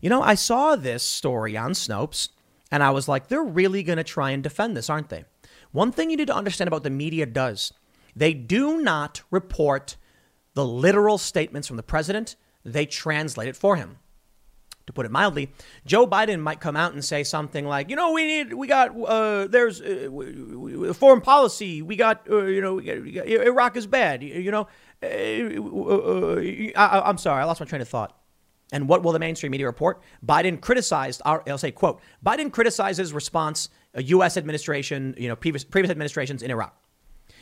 You 0.00 0.08
know, 0.08 0.22
I 0.22 0.34
saw 0.34 0.76
this 0.76 1.02
story 1.02 1.58
on 1.58 1.72
Snopes 1.72 2.30
and 2.70 2.82
I 2.82 2.88
was 2.88 3.06
like, 3.06 3.28
they're 3.28 3.44
really 3.44 3.82
going 3.82 3.98
to 3.98 4.02
try 4.02 4.30
and 4.30 4.42
defend 4.42 4.78
this, 4.78 4.88
aren't 4.88 5.10
they? 5.10 5.26
One 5.72 5.92
thing 5.92 6.08
you 6.08 6.16
need 6.16 6.28
to 6.28 6.34
understand 6.34 6.68
about 6.68 6.82
the 6.82 6.88
media 6.88 7.26
does 7.26 7.74
they 8.16 8.32
do 8.32 8.80
not 8.80 9.20
report 9.30 9.98
the 10.54 10.64
literal 10.64 11.18
statements 11.18 11.68
from 11.68 11.76
the 11.76 11.82
president, 11.82 12.36
they 12.64 12.86
translate 12.86 13.48
it 13.48 13.56
for 13.56 13.76
him 13.76 13.98
to 14.86 14.92
put 14.92 15.06
it 15.06 15.12
mildly, 15.12 15.52
Joe 15.86 16.06
Biden 16.06 16.40
might 16.40 16.60
come 16.60 16.76
out 16.76 16.92
and 16.92 17.04
say 17.04 17.24
something 17.24 17.66
like, 17.66 17.90
you 17.90 17.96
know, 17.96 18.12
we 18.12 18.26
need, 18.26 18.52
we 18.54 18.66
got, 18.66 18.96
uh, 18.98 19.46
there's 19.46 19.80
uh, 19.80 20.92
foreign 20.94 21.20
policy, 21.20 21.82
we 21.82 21.96
got, 21.96 22.28
uh, 22.30 22.44
you 22.44 22.60
know, 22.60 22.74
we 22.74 22.84
got, 22.84 23.02
we 23.02 23.12
got, 23.12 23.26
Iraq 23.26 23.76
is 23.76 23.86
bad, 23.86 24.22
you 24.22 24.50
know. 24.50 24.66
Uh, 25.02 25.06
uh, 25.06 26.40
I, 26.76 27.08
am 27.10 27.18
sorry, 27.18 27.42
I 27.42 27.44
lost 27.44 27.60
my 27.60 27.66
train 27.66 27.82
of 27.82 27.88
thought. 27.88 28.16
And 28.72 28.88
what 28.88 29.02
will 29.02 29.12
the 29.12 29.18
mainstream 29.18 29.50
media 29.52 29.66
report? 29.66 30.00
Biden 30.24 30.58
criticized 30.60 31.20
our, 31.26 31.42
I'll 31.46 31.58
say, 31.58 31.72
quote, 31.72 32.00
Biden 32.24 32.50
criticizes 32.50 33.12
response, 33.12 33.68
U.S. 33.94 34.38
administration, 34.38 35.14
you 35.18 35.28
know, 35.28 35.36
previous, 35.36 35.62
previous 35.62 35.90
administrations 35.90 36.42
in 36.42 36.50
Iraq. 36.50 36.74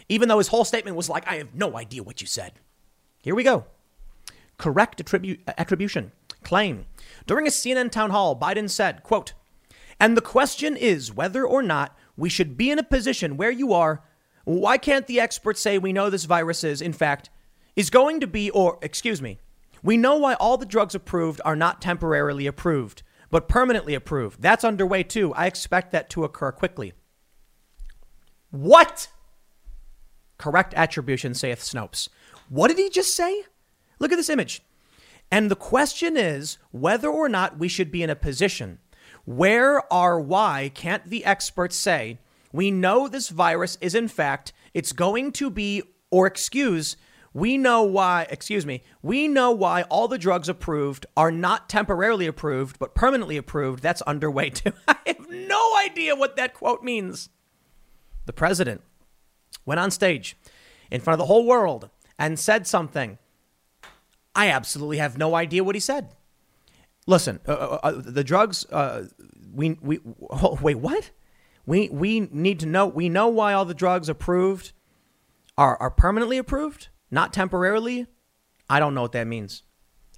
Even 0.09 0.28
though 0.28 0.38
his 0.38 0.49
whole 0.49 0.64
statement 0.64 0.97
was 0.97 1.09
like, 1.09 1.26
I 1.28 1.37
have 1.37 1.54
no 1.54 1.76
idea 1.76 2.02
what 2.02 2.20
you 2.20 2.26
said. 2.26 2.54
Here 3.23 3.35
we 3.35 3.44
go. 3.44 3.66
Correct 4.59 5.02
attribu- 5.04 5.38
attribution. 5.56 6.11
Claim. 6.42 6.87
During 7.26 7.47
a 7.47 7.50
CNN 7.50 7.90
town 7.90 8.11
hall, 8.11 8.38
Biden 8.38 8.68
said, 8.68 9.02
quote, 9.02 9.35
and 9.99 10.16
the 10.16 10.23
question 10.23 10.76
is 10.76 11.12
whether 11.12 11.47
or 11.47 11.62
not 11.62 11.97
we 12.16 12.28
should 12.28 12.56
be 12.56 12.70
in 12.70 12.78
a 12.78 12.82
position 12.82 13.37
where 13.37 13.50
you 13.50 13.73
are. 13.73 14.02
Why 14.44 14.78
can't 14.78 15.06
the 15.06 15.20
experts 15.20 15.61
say 15.61 15.78
we 15.78 15.92
know 15.92 16.09
this 16.09 16.25
virus 16.25 16.64
is, 16.64 16.80
in 16.80 16.92
fact, 16.92 17.30
is 17.76 17.90
going 17.90 18.20
to 18.20 18.26
be, 18.26 18.50
or 18.50 18.78
excuse 18.82 19.20
me, 19.20 19.38
we 19.82 19.97
know 19.97 20.16
why 20.16 20.35
all 20.35 20.56
the 20.56 20.66
drugs 20.66 20.94
approved 20.94 21.40
are 21.44 21.56
not 21.56 21.80
temporarily 21.80 22.47
approved, 22.47 23.02
but 23.30 23.49
permanently 23.49 23.94
approved. 23.94 24.42
That's 24.42 24.64
underway 24.64 25.02
too. 25.02 25.32
I 25.35 25.47
expect 25.47 25.92
that 25.92 26.11
to 26.11 26.25
occur 26.25 26.52
quickly. 26.52 26.94
What? 28.50 29.09
Correct 30.38 30.75
attribution, 30.75 31.35
saith 31.35 31.61
Snopes. 31.61 32.09
What 32.49 32.68
did 32.68 32.78
he 32.78 32.90
just 32.90 33.14
say? 33.14 33.44
Look 33.99 34.12
at 34.12 34.16
this 34.16 34.30
image. 34.30 34.62
And 35.30 35.50
the 35.50 35.56
question 35.56 36.16
is 36.16 36.58
whether 36.72 37.08
or 37.08 37.28
not 37.28 37.58
we 37.58 37.68
should 37.68 37.90
be 37.90 38.02
in 38.02 38.10
a 38.10 38.16
position 38.16 38.78
where 39.25 39.92
or 39.92 40.20
why 40.20 40.70
can't 40.75 41.04
the 41.06 41.25
experts 41.25 41.76
say, 41.76 42.18
we 42.52 42.70
know 42.70 43.06
this 43.06 43.28
virus 43.28 43.78
is 43.80 43.94
in 43.94 44.08
fact, 44.08 44.52
it's 44.75 44.92
going 44.92 45.30
to 45.32 45.50
be, 45.50 45.82
or 46.10 46.26
excuse, 46.26 46.96
we 47.32 47.56
know 47.56 47.82
why, 47.82 48.26
excuse 48.28 48.66
me, 48.66 48.82
we 49.02 49.28
know 49.28 49.52
why 49.52 49.82
all 49.82 50.08
the 50.08 50.18
drugs 50.18 50.49
approved 50.49 51.06
are 51.16 51.30
not 51.30 51.68
temporarily 51.68 52.26
approved, 52.26 52.78
but 52.80 52.94
permanently 52.94 53.37
approved. 53.37 53.82
That's 53.82 54.02
underway 54.02 54.50
too. 54.50 54.72
I 54.88 54.96
have 55.06 55.30
no 55.30 55.76
idea 55.76 56.16
what 56.16 56.37
that 56.37 56.54
quote 56.54 56.82
means. 56.82 57.28
The 58.26 58.32
president 58.32 58.82
went 59.64 59.80
on 59.80 59.92
stage 59.92 60.37
in 60.90 61.00
front 61.00 61.14
of 61.14 61.18
the 61.18 61.32
whole 61.32 61.46
world 61.46 61.88
and 62.18 62.38
said 62.38 62.66
something. 62.66 63.18
I 64.34 64.49
absolutely 64.49 64.99
have 64.99 65.18
no 65.18 65.34
idea 65.34 65.64
what 65.64 65.75
he 65.75 65.80
said. 65.80 66.14
Listen, 67.06 67.40
uh, 67.46 67.52
uh, 67.52 67.80
uh 67.82 67.92
the 67.92 68.25
drugs. 68.25 68.64
Uh, 68.66 69.08
we 69.52 69.78
we 69.82 70.00
oh, 70.30 70.58
wait. 70.60 70.76
What? 70.76 71.10
We 71.66 71.88
we 71.88 72.20
need 72.20 72.60
to 72.60 72.66
know. 72.66 72.87
We 72.87 73.08
know 73.08 73.28
why 73.28 73.52
all 73.52 73.64
the 73.64 73.75
drugs 73.75 74.08
approved 74.08 74.72
are 75.58 75.76
are 75.78 75.90
permanently 75.90 76.38
approved, 76.38 76.88
not 77.10 77.32
temporarily. 77.32 78.06
I 78.68 78.78
don't 78.78 78.94
know 78.94 79.02
what 79.02 79.12
that 79.12 79.26
means. 79.26 79.62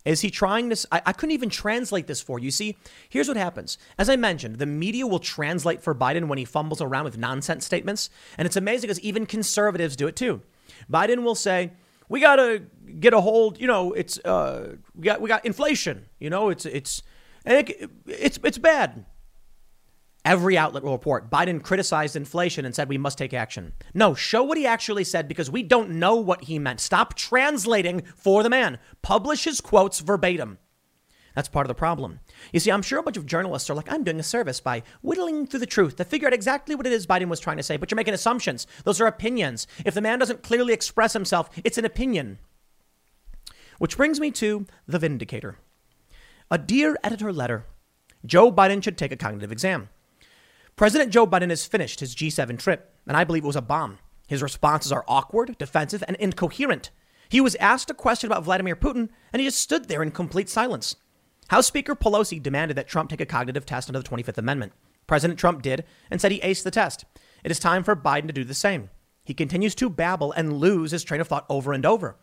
Is 0.04 0.21
he 0.21 0.31
trying 0.31 0.69
to? 0.71 0.88
I, 0.90 1.02
I 1.07 1.12
couldn't 1.12 1.33
even 1.33 1.49
translate 1.49 2.07
this 2.07 2.21
for 2.21 2.38
you. 2.38 2.50
See, 2.50 2.76
here's 3.09 3.28
what 3.28 3.37
happens. 3.37 3.78
As 3.99 4.09
I 4.09 4.16
mentioned, 4.16 4.57
the 4.59 4.66
media 4.66 5.07
will 5.07 5.21
translate 5.21 5.83
for 5.83 5.95
Biden 5.95 6.26
when 6.26 6.38
he 6.38 6.45
fumbles 6.45 6.83
around 6.83 7.04
with 7.04 7.16
nonsense 7.16 7.64
statements. 7.64 8.11
And 8.37 8.47
it's 8.47 8.57
amazing 8.57 8.88
because 8.88 9.00
even 9.00 9.26
conservatives 9.26 9.95
do 9.95 10.09
it 10.09 10.16
too. 10.16 10.42
Biden 10.90 11.23
will 11.23 11.37
say, 11.37 11.73
we 12.09 12.21
got 12.21 12.37
to 12.37 12.64
get 13.01 13.15
a 13.15 13.21
hold, 13.21 13.61
you 13.61 13.67
know, 13.67 13.93
it's, 13.93 14.19
uh, 14.19 14.77
we 14.95 15.05
got, 15.05 15.21
we 15.21 15.29
got 15.29 15.45
inflation, 15.45 16.07
you 16.19 16.31
know, 16.31 16.49
it's, 16.49 16.67
it's, 16.67 17.03
it, 17.45 17.91
it's, 18.07 18.39
it's 18.43 18.59
bad. 18.59 19.05
Every 20.25 20.57
outlet 20.57 20.85
will 20.85 20.93
report 20.93 21.31
Biden 21.31 21.63
criticized 21.63 22.15
inflation 22.15 22.65
and 22.65 22.75
said 22.75 22.89
we 22.89 22.99
must 22.99 23.19
take 23.19 23.35
action. 23.35 23.73
No, 23.93 24.15
show 24.15 24.45
what 24.45 24.57
he 24.57 24.67
actually 24.67 25.03
said 25.03 25.27
because 25.27 25.51
we 25.51 25.65
don't 25.65 25.91
know 25.91 26.15
what 26.15 26.45
he 26.45 26.61
meant. 26.61 26.79
Stop 26.79 27.15
translating 27.15 28.03
for 28.17 28.45
the 28.45 28.51
man. 28.51 28.79
Publish 29.03 29.45
his 29.45 29.61
quotes 29.61 29.99
verbatim. 29.99 30.59
That's 31.35 31.49
part 31.49 31.67
of 31.67 31.69
the 31.69 31.75
problem. 31.75 32.21
You 32.53 32.61
see, 32.61 32.71
I'm 32.71 32.83
sure 32.83 32.99
a 32.99 33.03
bunch 33.03 33.17
of 33.17 33.27
journalists 33.27 33.71
are 33.71 33.75
like, 33.75 33.91
I'm 33.91 34.05
doing 34.05 34.21
a 34.21 34.23
service 34.23 34.61
by 34.61 34.83
whittling 35.01 35.47
through 35.47 35.61
the 35.61 35.67
truth 35.67 35.97
to 35.97 36.05
figure 36.05 36.29
out 36.29 36.35
exactly 36.35 36.75
what 36.75 36.87
it 36.87 36.93
is 36.93 37.07
Biden 37.07 37.29
was 37.29 37.41
trying 37.41 37.57
to 37.57 37.63
say, 37.63 37.77
but 37.77 37.91
you're 37.91 37.97
making 37.97 38.15
assumptions. 38.15 38.67
Those 38.85 39.01
are 39.01 39.07
opinions. 39.07 39.67
If 39.85 39.95
the 39.95 40.03
man 40.03 40.19
doesn't 40.19 40.43
clearly 40.43 40.75
express 40.75 41.15
himself, 41.15 41.49
it's 41.65 41.79
an 41.79 41.85
opinion. 41.85 42.39
Which 43.79 43.97
brings 43.97 44.21
me 44.21 44.31
to 44.33 44.67
The 44.87 44.99
Vindicator. 44.99 45.59
A 46.50 46.59
dear 46.59 46.97
editor 47.02 47.33
letter 47.33 47.67
Joe 48.25 48.52
Biden 48.52 48.83
should 48.83 48.99
take 48.99 49.12
a 49.12 49.17
cognitive 49.17 49.50
exam. 49.50 49.88
President 50.76 51.12
Joe 51.12 51.26
Biden 51.26 51.50
has 51.50 51.67
finished 51.67 52.00
his 52.00 52.14
G7 52.14 52.59
trip, 52.59 52.95
and 53.07 53.17
I 53.17 53.25
believe 53.25 53.45
it 53.45 53.47
was 53.47 53.57
a 53.57 53.62
bomb. 53.62 53.99
His 54.26 54.43
responses 54.43 54.93
are 54.93 55.05
awkward, 55.09 55.59
defensive, 55.59 56.05
and 56.07 56.17
incoherent. 56.17 56.91
He 57.29 57.41
was 57.41 57.55
asked 57.57 57.91
a 57.91 57.95
question 57.95 58.29
about 58.29 58.45
Vladimir 58.45 58.76
Putin, 58.76 59.09
and 59.33 59.41
he 59.41 59.47
just 59.47 59.61
stood 59.61 59.88
there 59.88 60.02
in 60.02 60.11
complete 60.11 60.49
silence. 60.49 60.97
House 61.49 61.67
Speaker 61.67 61.95
Pelosi 61.95 62.43
demanded 62.43 62.76
that 62.76 62.88
Trump 62.88 63.11
take 63.11 63.21
a 63.21 63.26
cognitive 63.26 63.67
test 63.67 63.88
under 63.88 64.00
the 64.00 64.09
25th 64.09 64.38
Amendment. 64.38 64.73
President 65.07 65.38
Trump 65.38 65.62
did 65.62 65.85
and 66.11 66.21
said 66.21 66.33
he 66.33 66.41
aced 66.41 66.62
the 66.62 66.71
test. 66.71 67.05
It 67.45 67.50
is 67.50 67.59
time 67.59 67.83
for 67.83 67.97
Biden 67.97 68.26
to 68.29 68.33
do 68.33 68.45
the 68.45 68.55
same. 68.55 68.91
He 69.25 69.35
continues 69.35 69.75
to 69.76 69.91
babble 69.91 70.33
and 70.33 70.59
lose 70.59 70.91
his 70.91 71.05
train 71.05 71.21
of 71.21 71.29
thought 71.29 71.47
over 71.49 71.73
and 71.73 71.85
over. 71.85 72.17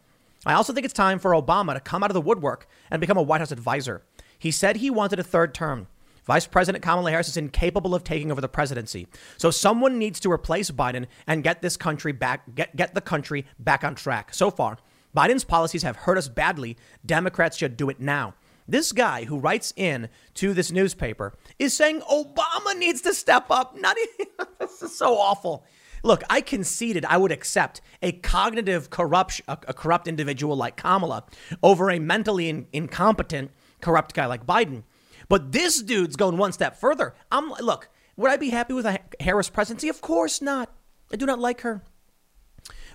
I 0.45 0.53
also 0.53 0.71
think 0.71 0.85
it's 0.85 0.93
time 0.93 1.19
for 1.19 1.31
Obama 1.31 1.73
to 1.73 1.79
come 1.79 2.03
out 2.03 2.09
of 2.09 2.13
the 2.13 2.21
woodwork 2.21 2.67
and 2.89 3.01
become 3.01 3.17
a 3.17 3.21
White 3.21 3.41
House 3.41 3.51
advisor. 3.51 4.03
He 4.37 4.51
said 4.51 4.77
he 4.77 4.89
wanted 4.89 5.19
a 5.19 5.23
third 5.23 5.53
term. 5.53 5.87
Vice 6.23 6.45
President 6.45 6.83
Kamala 6.83 7.09
Harris 7.09 7.27
is 7.27 7.37
incapable 7.37 7.95
of 7.95 8.03
taking 8.03 8.31
over 8.31 8.39
the 8.39 8.47
presidency. 8.47 9.07
So 9.37 9.51
someone 9.51 9.97
needs 9.97 10.19
to 10.21 10.31
replace 10.31 10.69
Biden 10.71 11.07
and 11.25 11.43
get 11.43 11.61
this 11.61 11.75
country 11.75 12.11
back, 12.11 12.55
get, 12.55 12.75
get 12.75 12.93
the 12.93 13.01
country 13.01 13.47
back 13.57 13.83
on 13.83 13.95
track. 13.95 14.33
So 14.33 14.51
far, 14.51 14.77
Biden's 15.15 15.43
policies 15.43 15.83
have 15.83 15.95
hurt 15.95 16.17
us 16.17 16.29
badly. 16.29 16.77
Democrats 17.05 17.57
should 17.57 17.75
do 17.75 17.89
it 17.89 17.99
now. 17.99 18.35
This 18.67 18.91
guy 18.91 19.25
who 19.25 19.39
writes 19.39 19.73
in 19.75 20.09
to 20.35 20.53
this 20.53 20.71
newspaper 20.71 21.33
is 21.57 21.75
saying 21.75 22.01
Obama 22.01 22.77
needs 22.77 23.01
to 23.01 23.13
step 23.15 23.47
up. 23.49 23.75
Not 23.75 23.97
even, 23.97 24.31
this 24.59 24.83
is 24.83 24.95
so 24.95 25.17
awful. 25.17 25.65
Look, 26.03 26.23
I 26.29 26.41
conceded 26.41 27.05
I 27.05 27.17
would 27.17 27.31
accept 27.31 27.81
a 28.01 28.11
cognitive 28.11 28.89
corrupt, 28.89 29.41
a, 29.47 29.57
a 29.67 29.73
corrupt 29.73 30.07
individual 30.07 30.55
like 30.55 30.77
Kamala 30.77 31.25
over 31.61 31.89
a 31.89 31.99
mentally 31.99 32.49
in, 32.49 32.67
incompetent, 32.71 33.51
corrupt 33.81 34.13
guy 34.13 34.25
like 34.25 34.45
Biden. 34.45 34.83
But 35.27 35.51
this 35.51 35.81
dude's 35.81 36.15
going 36.15 36.37
one 36.37 36.51
step 36.51 36.77
further. 36.77 37.13
I'm 37.31 37.49
look, 37.49 37.89
would 38.17 38.31
I 38.31 38.37
be 38.37 38.49
happy 38.49 38.73
with 38.73 38.85
a 38.85 38.99
Harris 39.19 39.49
presidency? 39.49 39.89
Of 39.89 40.01
course 40.01 40.41
not. 40.41 40.73
I 41.11 41.15
do 41.15 41.25
not 41.25 41.39
like 41.39 41.61
her. 41.61 41.83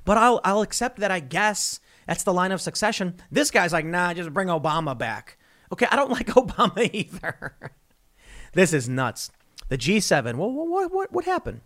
But 0.05 0.19
I'll 0.19 0.40
I'll 0.45 0.62
accept 0.62 0.99
that 0.99 1.11
I 1.11 1.21
guess 1.21 1.81
that's 2.07 2.25
the 2.25 2.33
line 2.33 2.53
of 2.53 2.61
succession. 2.61 3.14
This 3.31 3.51
guy's 3.51 3.73
like, 3.73 3.87
nah, 3.87 4.12
just 4.14 4.33
bring 4.33 4.49
Obama 4.49 4.97
back. 4.97 5.38
Okay, 5.73 5.87
I 5.90 5.97
don't 5.97 6.11
like 6.19 6.27
Obama 6.29 6.93
either. 6.93 7.57
this 8.53 8.73
is 8.73 8.88
nuts. 8.88 9.31
The 9.69 9.79
G7. 9.79 10.37
Well, 10.37 10.51
what, 10.51 10.93
what, 10.93 11.12
what 11.12 11.25
happened? 11.25 11.62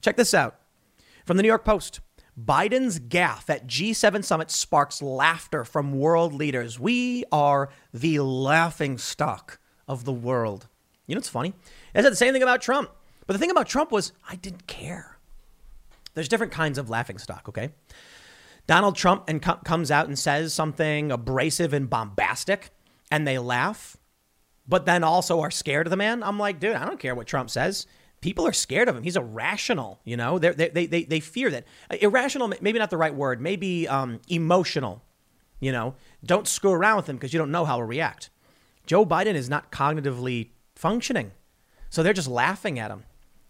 Check 0.00 0.16
this 0.16 0.32
out. 0.32 0.58
From 1.24 1.36
the 1.36 1.42
New 1.42 1.48
York 1.48 1.64
Post. 1.64 2.00
Biden's 2.38 2.98
gaffe 2.98 3.48
at 3.48 3.66
G7 3.66 4.24
summit 4.24 4.50
sparks 4.50 5.00
laughter 5.00 5.64
from 5.64 5.98
world 5.98 6.34
leaders. 6.34 6.80
We 6.80 7.24
are 7.30 7.70
the 7.92 8.18
laughing 8.18 8.98
stock 8.98 9.58
of 9.86 10.04
the 10.04 10.12
world. 10.12 10.66
You 11.06 11.14
know 11.14 11.20
what's 11.20 11.28
funny? 11.28 11.54
I 11.94 12.02
said 12.02 12.12
the 12.12 12.16
same 12.16 12.32
thing 12.32 12.42
about 12.42 12.60
Trump. 12.60 12.90
But 13.26 13.34
the 13.34 13.38
thing 13.38 13.50
about 13.50 13.68
Trump 13.68 13.92
was 13.92 14.12
I 14.28 14.36
didn't 14.36 14.66
care. 14.66 15.18
There's 16.14 16.28
different 16.28 16.52
kinds 16.52 16.76
of 16.76 16.90
laughing 16.90 17.18
stock, 17.18 17.48
okay? 17.48 17.70
Donald 18.66 18.96
Trump 18.96 19.24
and 19.28 19.40
co- 19.40 19.60
comes 19.64 19.90
out 19.90 20.08
and 20.08 20.18
says 20.18 20.52
something 20.52 21.12
abrasive 21.12 21.72
and 21.72 21.88
bombastic, 21.88 22.70
and 23.10 23.26
they 23.26 23.38
laugh, 23.38 23.96
but 24.66 24.86
then 24.86 25.04
also 25.04 25.40
are 25.40 25.50
scared 25.50 25.86
of 25.86 25.90
the 25.90 25.96
man. 25.96 26.22
I'm 26.22 26.38
like, 26.38 26.60
dude, 26.60 26.74
I 26.74 26.84
don't 26.84 27.00
care 27.00 27.14
what 27.14 27.26
Trump 27.26 27.50
says. 27.50 27.86
People 28.24 28.46
are 28.46 28.54
scared 28.54 28.88
of 28.88 28.96
him. 28.96 29.02
He's 29.02 29.18
irrational, 29.18 30.00
you 30.02 30.16
know. 30.16 30.38
They 30.38 30.70
they 30.70 30.86
they 30.86 31.04
they 31.04 31.20
fear 31.20 31.50
that 31.50 31.66
irrational. 32.00 32.50
Maybe 32.62 32.78
not 32.78 32.88
the 32.88 32.96
right 32.96 33.14
word. 33.14 33.38
Maybe 33.38 33.86
um, 33.86 34.18
emotional. 34.28 35.02
You 35.60 35.72
know, 35.72 35.96
don't 36.24 36.48
screw 36.48 36.72
around 36.72 36.96
with 36.96 37.06
him 37.06 37.16
because 37.16 37.34
you 37.34 37.38
don't 37.38 37.50
know 37.50 37.66
how 37.66 37.76
he'll 37.76 37.86
react. 37.86 38.30
Joe 38.86 39.04
Biden 39.04 39.34
is 39.34 39.50
not 39.50 39.70
cognitively 39.70 40.48
functioning. 40.74 41.32
So 41.90 42.02
they're 42.02 42.14
just 42.14 42.26
laughing 42.26 42.78
at 42.78 42.90
him. 42.90 43.04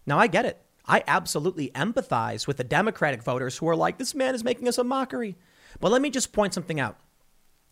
Now, 0.05 0.19
I 0.19 0.27
get 0.27 0.43
it. 0.43 0.61
I 0.85 1.05
absolutely 1.07 1.69
empathize 1.69 2.45
with 2.45 2.57
the 2.57 2.65
Democratic 2.65 3.23
voters 3.23 3.57
who 3.57 3.69
are 3.69 3.77
like, 3.77 3.97
this 3.97 4.13
man 4.13 4.35
is 4.35 4.43
making 4.43 4.67
us 4.67 4.77
a 4.77 4.83
mockery. 4.83 5.37
But 5.79 5.93
let 5.93 6.01
me 6.01 6.09
just 6.09 6.33
point 6.33 6.53
something 6.53 6.81
out. 6.81 6.97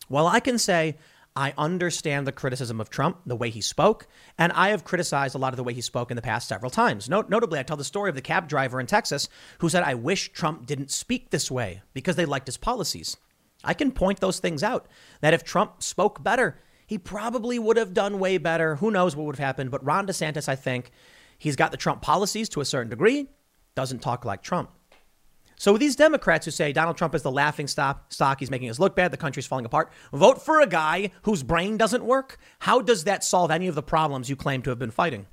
While 0.08 0.26
I 0.26 0.40
can 0.40 0.56
say 0.56 0.96
I 1.36 1.52
understand 1.58 2.26
the 2.26 2.32
criticism 2.32 2.80
of 2.80 2.90
Trump, 2.90 3.18
the 3.26 3.34
way 3.34 3.50
he 3.50 3.60
spoke, 3.60 4.06
and 4.38 4.52
I 4.52 4.68
have 4.68 4.84
criticized 4.84 5.34
a 5.34 5.38
lot 5.38 5.52
of 5.52 5.56
the 5.56 5.64
way 5.64 5.74
he 5.74 5.80
spoke 5.80 6.12
in 6.12 6.16
the 6.16 6.22
past 6.22 6.46
several 6.46 6.70
times. 6.70 7.08
Not- 7.08 7.28
notably, 7.28 7.58
I 7.58 7.64
tell 7.64 7.76
the 7.76 7.82
story 7.82 8.08
of 8.08 8.14
the 8.14 8.22
cab 8.22 8.48
driver 8.48 8.78
in 8.78 8.86
Texas 8.86 9.28
who 9.58 9.68
said, 9.68 9.82
I 9.82 9.94
wish 9.94 10.32
Trump 10.32 10.66
didn't 10.66 10.92
speak 10.92 11.30
this 11.30 11.50
way 11.50 11.82
because 11.92 12.14
they 12.14 12.24
liked 12.24 12.46
his 12.46 12.56
policies. 12.56 13.16
I 13.64 13.74
can 13.74 13.90
point 13.90 14.20
those 14.20 14.38
things 14.38 14.62
out 14.62 14.86
that 15.22 15.34
if 15.34 15.42
Trump 15.42 15.82
spoke 15.82 16.22
better, 16.22 16.60
he 16.86 16.98
probably 16.98 17.58
would 17.58 17.78
have 17.78 17.94
done 17.94 18.18
way 18.20 18.38
better. 18.38 18.76
Who 18.76 18.90
knows 18.90 19.16
what 19.16 19.26
would 19.26 19.36
have 19.36 19.44
happened? 19.44 19.70
But 19.70 19.84
Ron 19.84 20.06
DeSantis, 20.06 20.48
I 20.48 20.54
think, 20.54 20.90
he's 21.38 21.56
got 21.56 21.72
the 21.72 21.76
Trump 21.76 22.02
policies 22.02 22.48
to 22.50 22.60
a 22.60 22.64
certain 22.64 22.90
degree, 22.90 23.28
doesn't 23.74 24.02
talk 24.02 24.24
like 24.24 24.42
Trump. 24.42 24.70
So 25.56 25.76
these 25.76 25.96
Democrats 25.96 26.44
who 26.44 26.50
say 26.50 26.72
Donald 26.72 26.96
Trump 26.96 27.14
is 27.14 27.22
the 27.22 27.30
laughing 27.30 27.66
stock, 27.66 28.12
stock, 28.12 28.40
he's 28.40 28.50
making 28.50 28.70
us 28.70 28.78
look 28.78 28.96
bad, 28.96 29.12
the 29.12 29.16
country's 29.16 29.46
falling 29.46 29.64
apart, 29.64 29.92
vote 30.12 30.42
for 30.42 30.60
a 30.60 30.66
guy 30.66 31.10
whose 31.22 31.42
brain 31.42 31.76
doesn't 31.76 32.04
work. 32.04 32.38
How 32.60 32.80
does 32.80 33.04
that 33.04 33.24
solve 33.24 33.50
any 33.50 33.66
of 33.66 33.74
the 33.74 33.82
problems 33.82 34.28
you 34.28 34.36
claim 34.36 34.62
to 34.62 34.70
have 34.70 34.78
been 34.78 34.90
fighting? 34.90 35.26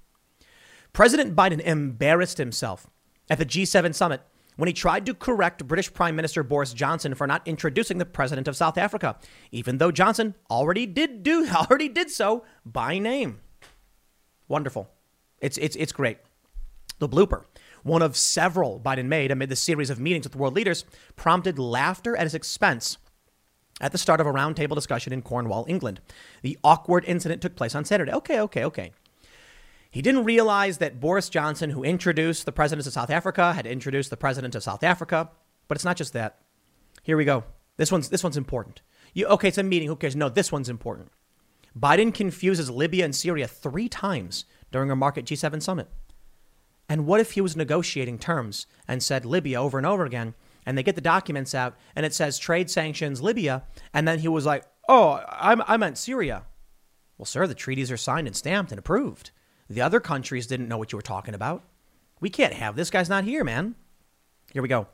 President 0.94 1.36
Biden 1.36 1.62
embarrassed 1.62 2.38
himself 2.38 2.88
at 3.30 3.38
the 3.38 3.46
G7 3.46 3.96
summit 3.96 4.22
when 4.58 4.68
he 4.68 4.74
tried 4.74 5.06
to 5.06 5.14
correct 5.14 5.66
British 5.68 5.92
Prime 5.94 6.16
Minister 6.16 6.44
Boris 6.44 6.74
Johnson 6.74 7.16
for 7.16 7.26
not 7.26 7.48
introducing 7.48 7.98
the 7.98 8.06
president 8.06 8.48
of 8.48 8.56
South 8.56 8.78
Africa, 8.78 9.18
even 9.52 9.78
though 9.78 9.92
Johnson 9.92 10.36
already 10.50 10.86
did 10.86 11.24
do 11.24 11.48
already 11.56 11.90
did 11.90 12.10
so 12.10 12.44
by 12.66 13.00
name. 13.00 13.40
Wonderful. 14.48 14.90
It's 15.40 15.58
it's 15.58 15.76
it's 15.78 15.92
great. 15.92 16.18
The 17.00 17.10
blooper, 17.10 17.46
one 17.84 18.02
of 18.02 18.18
several 18.18 18.80
Biden 18.80 19.06
made 19.06 19.32
amid 19.32 19.50
the 19.50 19.56
series 19.56 19.90
of 19.90 20.00
meetings 20.00 20.26
with 20.26 20.36
world 20.36 20.56
leaders, 20.56 20.86
prompted 21.16 21.58
laughter 21.58 22.16
at 22.16 22.24
his 22.24 22.36
expense 22.36 22.98
at 23.80 23.92
the 23.92 23.98
start 23.98 24.22
of 24.22 24.28
a 24.28 24.32
roundtable 24.32 24.76
discussion 24.76 25.12
in 25.12 25.22
Cornwall, 25.22 25.66
England. 25.68 26.00
The 26.44 26.58
awkward 26.64 27.04
incident 27.06 27.42
took 27.42 27.56
place 27.56 27.76
on 27.76 27.84
Saturday. 27.86 28.12
Okay, 28.12 28.40
okay, 28.40 28.64
okay. 28.64 28.92
He 29.90 30.02
didn't 30.02 30.24
realize 30.24 30.78
that 30.78 31.02
Boris 31.02 31.28
Johnson, 31.28 31.72
who 31.72 31.84
introduced 31.84 32.46
the 32.46 32.52
president 32.52 32.88
of 32.88 32.94
South 32.94 33.10
Africa, 33.10 33.54
had 33.54 33.66
introduced 33.66 34.10
the 34.10 34.18
president 34.18 34.56
of 34.56 34.64
South 34.64 34.84
Africa. 34.84 35.30
But 35.68 35.78
it's 35.78 35.86
not 35.86 35.98
just 35.98 36.14
that. 36.14 36.40
Here 37.04 37.18
we 37.18 37.26
go. 37.26 37.44
This 37.78 37.92
one's 37.92 38.10
this 38.10 38.24
one's 38.24 38.38
important. 38.38 38.82
You, 39.14 39.26
okay, 39.28 39.50
it's 39.50 39.58
a 39.58 39.64
meeting. 39.64 39.88
Who 39.88 39.96
cares? 39.96 40.16
No, 40.16 40.30
this 40.30 40.52
one's 40.52 40.70
important. 40.70 41.10
Biden 41.78 42.14
confuses 42.14 42.70
Libya 42.70 43.06
and 43.06 43.16
Syria 43.16 43.48
three 43.48 43.90
times 43.90 44.46
during 44.72 44.92
a 44.92 44.96
market 44.96 45.26
G7 45.26 45.62
summit. 45.62 45.90
And 46.92 47.06
what 47.06 47.22
if 47.22 47.32
he 47.32 47.40
was 47.40 47.56
negotiating 47.56 48.20
terms 48.20 48.68
and 48.86 49.02
said 49.02 49.24
Libya 49.24 49.62
over 49.62 49.78
and 49.78 49.88
over 49.88 50.04
again, 50.04 50.34
and 50.66 50.78
they 50.78 50.84
get 50.84 50.96
the 50.96 51.00
documents 51.00 51.56
out 51.56 51.78
and 51.96 52.06
it 52.06 52.14
says 52.14 52.38
trade 52.38 52.70
sanctions 52.70 53.22
Libya, 53.22 53.64
and 53.94 54.06
then 54.06 54.20
he 54.20 54.28
was 54.28 54.46
like, 54.46 54.66
"Oh, 54.90 55.12
I, 55.30 55.56
I 55.74 55.78
meant 55.78 55.98
Syria." 55.98 56.44
Well, 57.18 57.26
sir, 57.26 57.48
the 57.48 57.56
treaties 57.56 57.94
are 57.94 57.98
signed 57.98 58.28
and 58.28 58.36
stamped 58.36 58.74
and 58.74 58.80
approved. 58.80 59.32
The 59.70 59.80
other 59.80 60.02
countries 60.02 60.48
didn't 60.48 60.68
know 60.68 60.78
what 60.78 60.92
you 60.92 60.98
were 60.98 61.02
talking 61.02 61.34
about. 61.34 61.64
We 62.20 62.30
can't 62.30 62.56
have 62.56 62.76
this 62.76 62.90
guy's 62.90 63.08
not 63.08 63.24
here, 63.24 63.46
man. 63.46 63.76
Here 64.52 64.62
we 64.62 64.68
go. 64.68 64.88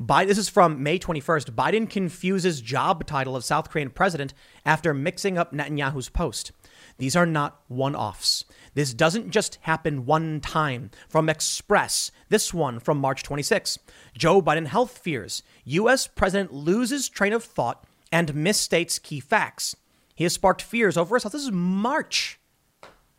Biden, 0.00 0.26
this 0.26 0.38
is 0.38 0.48
from 0.48 0.82
May 0.82 0.98
21st. 0.98 1.52
Biden 1.52 1.88
confuses 1.88 2.60
job 2.60 3.06
title 3.06 3.36
of 3.36 3.44
South 3.44 3.70
Korean 3.70 3.90
president 3.90 4.34
after 4.64 4.92
mixing 4.92 5.38
up 5.38 5.52
Netanyahu's 5.52 6.08
post. 6.08 6.50
These 6.98 7.16
are 7.16 7.24
not 7.24 7.60
one 7.68 7.94
offs. 7.94 8.44
This 8.76 8.92
doesn't 8.92 9.30
just 9.30 9.56
happen 9.62 10.04
one 10.04 10.38
time. 10.38 10.90
From 11.08 11.30
Express, 11.30 12.10
this 12.28 12.52
one 12.52 12.78
from 12.78 12.98
March 12.98 13.22
26. 13.22 13.78
Joe 14.14 14.42
Biden 14.42 14.66
health 14.66 14.98
fears. 14.98 15.42
U.S. 15.64 16.06
president 16.06 16.52
loses 16.52 17.08
train 17.08 17.32
of 17.32 17.42
thought 17.42 17.84
and 18.12 18.34
misstates 18.34 19.02
key 19.02 19.18
facts. 19.18 19.76
He 20.14 20.24
has 20.24 20.34
sparked 20.34 20.60
fears 20.60 20.98
over 20.98 21.16
his 21.16 21.22
health. 21.22 21.32
This 21.32 21.44
is 21.44 21.52
March. 21.52 22.38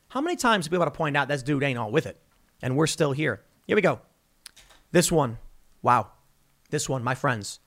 How 0.09 0.21
many 0.21 0.35
times 0.35 0.67
have 0.67 0.71
we 0.71 0.77
want 0.77 0.93
to 0.93 0.97
point 0.97 1.17
out 1.17 1.27
this 1.27 1.41
dude 1.41 1.63
ain't 1.63 1.79
all 1.79 1.91
with 1.91 2.05
it? 2.05 2.21
And 2.61 2.77
we're 2.77 2.85
still 2.85 3.13
here. 3.13 3.41
Here 3.65 3.75
we 3.75 3.81
go. 3.81 4.01
This 4.91 5.11
one. 5.11 5.39
Wow. 5.81 6.11
This 6.69 6.87
one, 6.87 7.03
my 7.03 7.15
friends. 7.15 7.59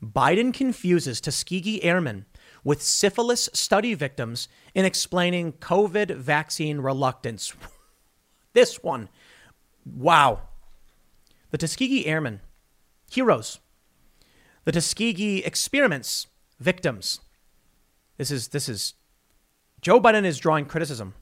Biden 0.00 0.54
confuses 0.54 1.20
Tuskegee 1.20 1.82
Airmen 1.82 2.24
with 2.64 2.82
syphilis 2.82 3.48
study 3.52 3.94
victims 3.94 4.48
in 4.74 4.84
explaining 4.84 5.52
COVID 5.54 6.16
vaccine 6.16 6.78
reluctance. 6.78 7.52
this 8.52 8.82
one. 8.82 9.08
Wow. 9.84 10.42
The 11.50 11.58
Tuskegee 11.58 12.06
Airmen, 12.06 12.40
heroes. 13.10 13.58
The 14.64 14.72
Tuskegee 14.72 15.44
experiments, 15.44 16.28
victims. 16.60 17.20
This 18.16 18.30
is 18.30 18.48
this 18.48 18.68
is 18.68 18.94
Joe 19.80 20.00
Biden 20.00 20.24
is 20.24 20.38
drawing 20.38 20.66
criticism 20.66 21.14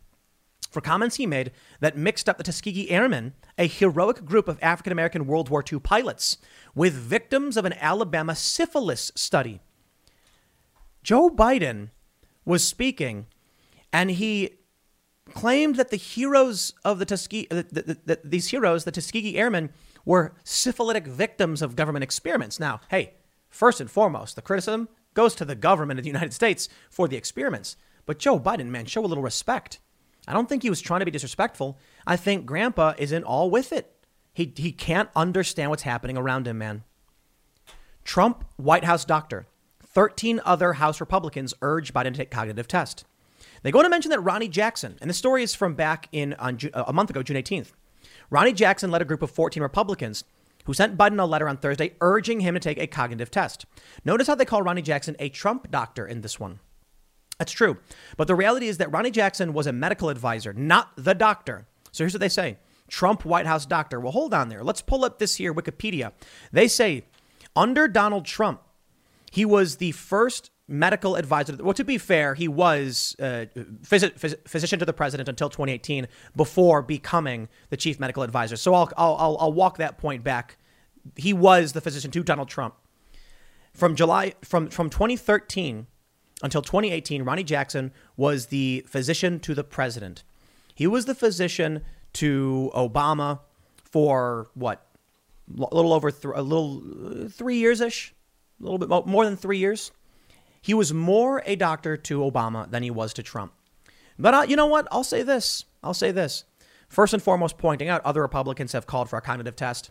for 0.70 0.80
comments 0.80 1.16
he 1.16 1.26
made 1.26 1.50
that 1.80 1.96
mixed 1.96 2.28
up 2.28 2.38
the 2.38 2.44
Tuskegee 2.44 2.90
Airmen, 2.90 3.34
a 3.58 3.66
heroic 3.66 4.24
group 4.24 4.46
of 4.46 4.58
African 4.62 4.92
American 4.92 5.26
World 5.26 5.48
War 5.48 5.64
II 5.70 5.80
pilots, 5.80 6.38
with 6.74 6.94
victims 6.94 7.56
of 7.56 7.64
an 7.64 7.74
Alabama 7.74 8.34
syphilis 8.34 9.10
study. 9.14 9.60
Joe 11.02 11.30
Biden 11.30 11.90
was 12.44 12.66
speaking 12.66 13.26
and 13.92 14.10
he 14.10 14.56
claimed 15.32 15.76
that 15.76 15.90
the 15.90 15.96
heroes 15.96 16.74
of 16.84 16.98
the 16.98 17.04
Tuskegee, 17.04 17.48
uh, 17.50 17.62
that 17.70 18.20
these 18.24 18.48
heroes, 18.48 18.84
the 18.84 18.92
Tuskegee 18.92 19.36
Airmen, 19.36 19.70
were 20.04 20.34
syphilitic 20.44 21.06
victims 21.06 21.62
of 21.62 21.76
government 21.76 22.02
experiments. 22.02 22.58
Now, 22.58 22.80
hey, 22.90 23.14
first 23.48 23.80
and 23.80 23.90
foremost, 23.90 24.36
the 24.36 24.42
criticism 24.42 24.88
goes 25.14 25.34
to 25.36 25.44
the 25.44 25.54
government 25.54 25.98
of 25.98 26.04
the 26.04 26.10
United 26.10 26.32
States 26.32 26.68
for 26.88 27.08
the 27.08 27.16
experiments. 27.16 27.76
But 28.06 28.18
Joe 28.18 28.38
Biden, 28.38 28.66
man, 28.66 28.86
show 28.86 29.04
a 29.04 29.06
little 29.06 29.22
respect. 29.22 29.80
I 30.26 30.32
don't 30.32 30.48
think 30.48 30.62
he 30.62 30.70
was 30.70 30.80
trying 30.80 31.00
to 31.00 31.06
be 31.06 31.10
disrespectful. 31.10 31.78
I 32.06 32.16
think 32.16 32.46
Grandpa 32.46 32.94
isn't 32.98 33.24
all 33.24 33.50
with 33.50 33.72
it. 33.72 33.94
He, 34.32 34.52
he 34.56 34.72
can't 34.72 35.10
understand 35.16 35.70
what's 35.70 35.82
happening 35.82 36.16
around 36.16 36.46
him, 36.46 36.58
man. 36.58 36.84
Trump, 38.04 38.44
White 38.56 38.84
House 38.84 39.04
doctor. 39.04 39.46
13 39.92 40.40
other 40.44 40.74
House 40.74 41.00
Republicans 41.00 41.54
urge 41.62 41.92
Biden 41.92 42.12
to 42.12 42.18
take 42.18 42.30
cognitive 42.30 42.68
test. 42.68 43.04
They 43.62 43.70
go 43.70 43.78
on 43.78 43.84
to 43.84 43.90
mention 43.90 44.10
that 44.10 44.20
Ronny 44.20 44.48
Jackson, 44.48 44.96
and 45.00 45.10
the 45.10 45.14
story 45.14 45.42
is 45.42 45.54
from 45.54 45.74
back 45.74 46.08
in 46.12 46.34
on 46.34 46.58
uh, 46.72 46.84
a 46.86 46.92
month 46.92 47.10
ago, 47.10 47.22
June 47.22 47.36
18th. 47.36 47.72
Ronny 48.30 48.52
Jackson 48.52 48.90
led 48.90 49.02
a 49.02 49.04
group 49.04 49.22
of 49.22 49.30
14 49.30 49.62
Republicans 49.62 50.24
who 50.64 50.74
sent 50.74 50.96
Biden 50.96 51.20
a 51.20 51.24
letter 51.24 51.48
on 51.48 51.56
Thursday 51.56 51.94
urging 52.00 52.40
him 52.40 52.54
to 52.54 52.60
take 52.60 52.78
a 52.78 52.86
cognitive 52.86 53.30
test. 53.30 53.66
Notice 54.04 54.28
how 54.28 54.34
they 54.34 54.44
call 54.44 54.62
Ronny 54.62 54.82
Jackson 54.82 55.16
a 55.18 55.28
Trump 55.28 55.70
doctor 55.70 56.06
in 56.06 56.20
this 56.20 56.38
one. 56.38 56.60
That's 57.38 57.52
true. 57.52 57.78
But 58.16 58.28
the 58.28 58.34
reality 58.34 58.68
is 58.68 58.78
that 58.78 58.92
Ronny 58.92 59.10
Jackson 59.10 59.52
was 59.52 59.66
a 59.66 59.72
medical 59.72 60.10
advisor, 60.10 60.52
not 60.52 60.92
the 60.96 61.14
doctor. 61.14 61.66
So 61.90 62.04
here's 62.04 62.12
what 62.12 62.20
they 62.20 62.28
say 62.28 62.58
Trump 62.88 63.24
White 63.24 63.46
House 63.46 63.66
doctor. 63.66 63.98
Well, 63.98 64.12
hold 64.12 64.34
on 64.34 64.48
there. 64.48 64.62
Let's 64.62 64.82
pull 64.82 65.04
up 65.04 65.18
this 65.18 65.36
here 65.36 65.54
Wikipedia. 65.54 66.12
They 66.52 66.68
say 66.68 67.04
under 67.56 67.88
Donald 67.88 68.26
Trump, 68.26 68.62
he 69.30 69.44
was 69.44 69.76
the 69.76 69.92
first 69.92 70.50
medical 70.70 71.16
advisor. 71.16 71.56
Well, 71.58 71.74
to 71.74 71.84
be 71.84 71.98
fair, 71.98 72.34
he 72.34 72.48
was 72.48 73.16
uh, 73.18 73.46
phys- 73.82 74.14
phys- 74.18 74.48
physician 74.48 74.78
to 74.78 74.84
the 74.84 74.92
president 74.92 75.28
until 75.28 75.48
2018 75.48 76.06
before 76.36 76.82
becoming 76.82 77.48
the 77.70 77.76
chief 77.76 77.98
medical 77.98 78.22
advisor. 78.22 78.56
So 78.56 78.74
I'll, 78.74 78.92
I'll, 78.96 79.36
I'll 79.40 79.52
walk 79.52 79.78
that 79.78 79.98
point 79.98 80.22
back. 80.22 80.56
He 81.16 81.32
was 81.32 81.72
the 81.72 81.80
physician 81.80 82.10
to 82.12 82.22
Donald 82.22 82.48
Trump. 82.48 82.74
From 83.72 83.94
July, 83.94 84.34
from, 84.42 84.68
from 84.68 84.90
2013 84.90 85.86
until 86.42 86.62
2018, 86.62 87.22
Ronny 87.22 87.44
Jackson 87.44 87.92
was 88.16 88.46
the 88.46 88.84
physician 88.86 89.40
to 89.40 89.54
the 89.54 89.64
president. 89.64 90.24
He 90.74 90.86
was 90.86 91.04
the 91.04 91.14
physician 91.14 91.82
to 92.14 92.70
Obama 92.74 93.40
for 93.84 94.48
what? 94.54 94.86
A 95.58 95.74
little 95.74 95.92
over 95.92 96.10
th- 96.10 96.32
a 96.34 96.42
little 96.42 96.82
uh, 97.24 97.28
three 97.28 97.56
years 97.56 97.80
ish, 97.80 98.14
a 98.60 98.62
little 98.62 98.78
bit 98.78 99.06
more 99.06 99.24
than 99.24 99.36
three 99.36 99.58
years. 99.58 99.92
He 100.60 100.74
was 100.74 100.92
more 100.92 101.42
a 101.46 101.56
doctor 101.56 101.96
to 101.96 102.20
Obama 102.20 102.70
than 102.70 102.82
he 102.82 102.90
was 102.90 103.14
to 103.14 103.22
Trump. 103.22 103.52
But 104.18 104.34
uh, 104.34 104.46
you 104.46 104.56
know 104.56 104.66
what? 104.66 104.86
I'll 104.92 105.04
say 105.04 105.22
this. 105.22 105.64
I'll 105.82 105.94
say 105.94 106.12
this. 106.12 106.44
First 106.88 107.14
and 107.14 107.22
foremost, 107.22 107.56
pointing 107.56 107.88
out 107.88 108.04
other 108.04 108.20
Republicans 108.20 108.72
have 108.72 108.86
called 108.86 109.08
for 109.08 109.16
a 109.16 109.22
cognitive 109.22 109.56
test. 109.56 109.90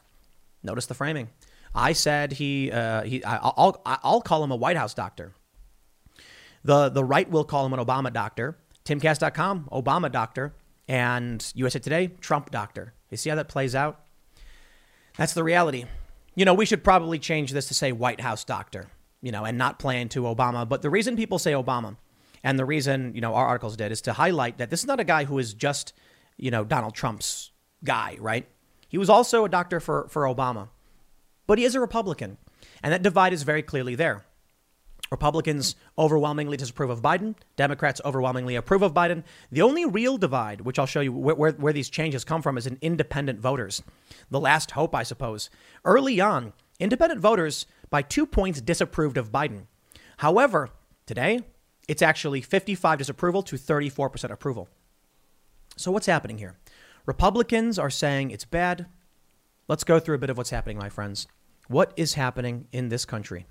Notice 0.61 0.85
the 0.85 0.93
framing. 0.93 1.29
I 1.73 1.93
said 1.93 2.33
he, 2.33 2.71
uh, 2.71 3.03
he 3.03 3.23
I'll, 3.23 3.81
I'll 3.85 4.21
call 4.21 4.43
him 4.43 4.51
a 4.51 4.55
White 4.55 4.77
House 4.77 4.93
doctor. 4.93 5.33
The, 6.63 6.89
the 6.89 7.03
right 7.03 7.29
will 7.29 7.45
call 7.45 7.65
him 7.65 7.73
an 7.73 7.79
Obama 7.79 8.11
doctor. 8.11 8.57
Timcast.com, 8.85 9.69
Obama 9.71 10.11
doctor. 10.11 10.53
And 10.87 11.51
USA 11.55 11.79
Today, 11.79 12.07
Trump 12.19 12.51
doctor. 12.51 12.93
You 13.09 13.17
see 13.17 13.29
how 13.29 13.35
that 13.35 13.47
plays 13.47 13.75
out? 13.75 14.03
That's 15.17 15.33
the 15.33 15.43
reality. 15.43 15.85
You 16.35 16.45
know, 16.45 16.53
we 16.53 16.65
should 16.65 16.83
probably 16.83 17.19
change 17.19 17.51
this 17.51 17.67
to 17.67 17.73
say 17.73 17.91
White 17.91 18.21
House 18.21 18.43
doctor, 18.43 18.87
you 19.21 19.31
know, 19.31 19.45
and 19.45 19.57
not 19.57 19.79
play 19.79 20.01
into 20.01 20.23
Obama. 20.23 20.67
But 20.67 20.81
the 20.81 20.89
reason 20.89 21.15
people 21.15 21.39
say 21.39 21.53
Obama 21.53 21.97
and 22.43 22.57
the 22.57 22.65
reason, 22.65 23.13
you 23.15 23.21
know, 23.21 23.33
our 23.33 23.47
articles 23.47 23.75
did 23.75 23.91
is 23.91 24.01
to 24.01 24.13
highlight 24.13 24.57
that 24.57 24.69
this 24.69 24.81
is 24.81 24.87
not 24.87 24.99
a 24.99 25.03
guy 25.03 25.25
who 25.25 25.37
is 25.39 25.53
just, 25.53 25.93
you 26.37 26.51
know, 26.51 26.63
Donald 26.63 26.95
Trump's 26.95 27.51
guy, 27.83 28.17
right? 28.19 28.47
He 28.87 28.97
was 28.97 29.09
also 29.09 29.45
a 29.45 29.49
doctor 29.49 29.79
for, 29.79 30.07
for 30.09 30.23
Obama, 30.23 30.69
but 31.47 31.57
he 31.57 31.65
is 31.65 31.75
a 31.75 31.79
Republican. 31.79 32.37
And 32.81 32.93
that 32.93 33.03
divide 33.03 33.33
is 33.33 33.43
very 33.43 33.61
clearly 33.61 33.95
there. 33.95 34.25
Republicans 35.11 35.75
overwhelmingly 35.97 36.57
disapprove 36.57 36.89
of 36.89 37.01
Biden. 37.01 37.35
Democrats 37.55 38.01
overwhelmingly 38.05 38.55
approve 38.55 38.81
of 38.81 38.93
Biden. 38.93 39.23
The 39.51 39.61
only 39.61 39.85
real 39.85 40.17
divide, 40.17 40.61
which 40.61 40.77
I'll 40.77 40.85
show 40.85 41.01
you 41.01 41.11
where, 41.11 41.35
where, 41.35 41.51
where, 41.53 41.73
these 41.73 41.89
changes 41.89 42.23
come 42.23 42.41
from, 42.41 42.57
is 42.57 42.67
in 42.67 42.77
independent 42.81 43.39
voters. 43.39 43.81
The 44.29 44.39
last 44.39 44.71
hope, 44.71 44.93
I 44.93 45.03
suppose. 45.03 45.49
Early 45.83 46.21
on, 46.21 46.53
independent 46.79 47.21
voters 47.21 47.65
by 47.89 48.01
two 48.01 48.25
points 48.25 48.61
disapproved 48.61 49.17
of 49.17 49.31
Biden. 49.31 49.63
However, 50.17 50.69
today, 51.05 51.41
it's 51.87 52.01
actually 52.01 52.41
55 52.41 52.99
disapproval 52.99 53.41
to 53.43 53.55
34% 53.55 54.29
approval. 54.29 54.69
So, 55.75 55.91
what's 55.91 56.05
happening 56.05 56.37
here? 56.37 56.57
Republicans 57.05 57.79
are 57.79 57.89
saying 57.89 58.29
it's 58.29 58.45
bad. 58.45 58.85
Let's 59.67 59.83
go 59.83 59.99
through 59.99 60.15
a 60.15 60.19
bit 60.19 60.29
of 60.29 60.37
what's 60.37 60.49
happening, 60.49 60.77
my 60.77 60.89
friends. 60.89 61.27
What 61.67 61.93
is 61.95 62.15
happening 62.15 62.67
in 62.71 62.89
this 62.89 63.05
country? 63.05 63.47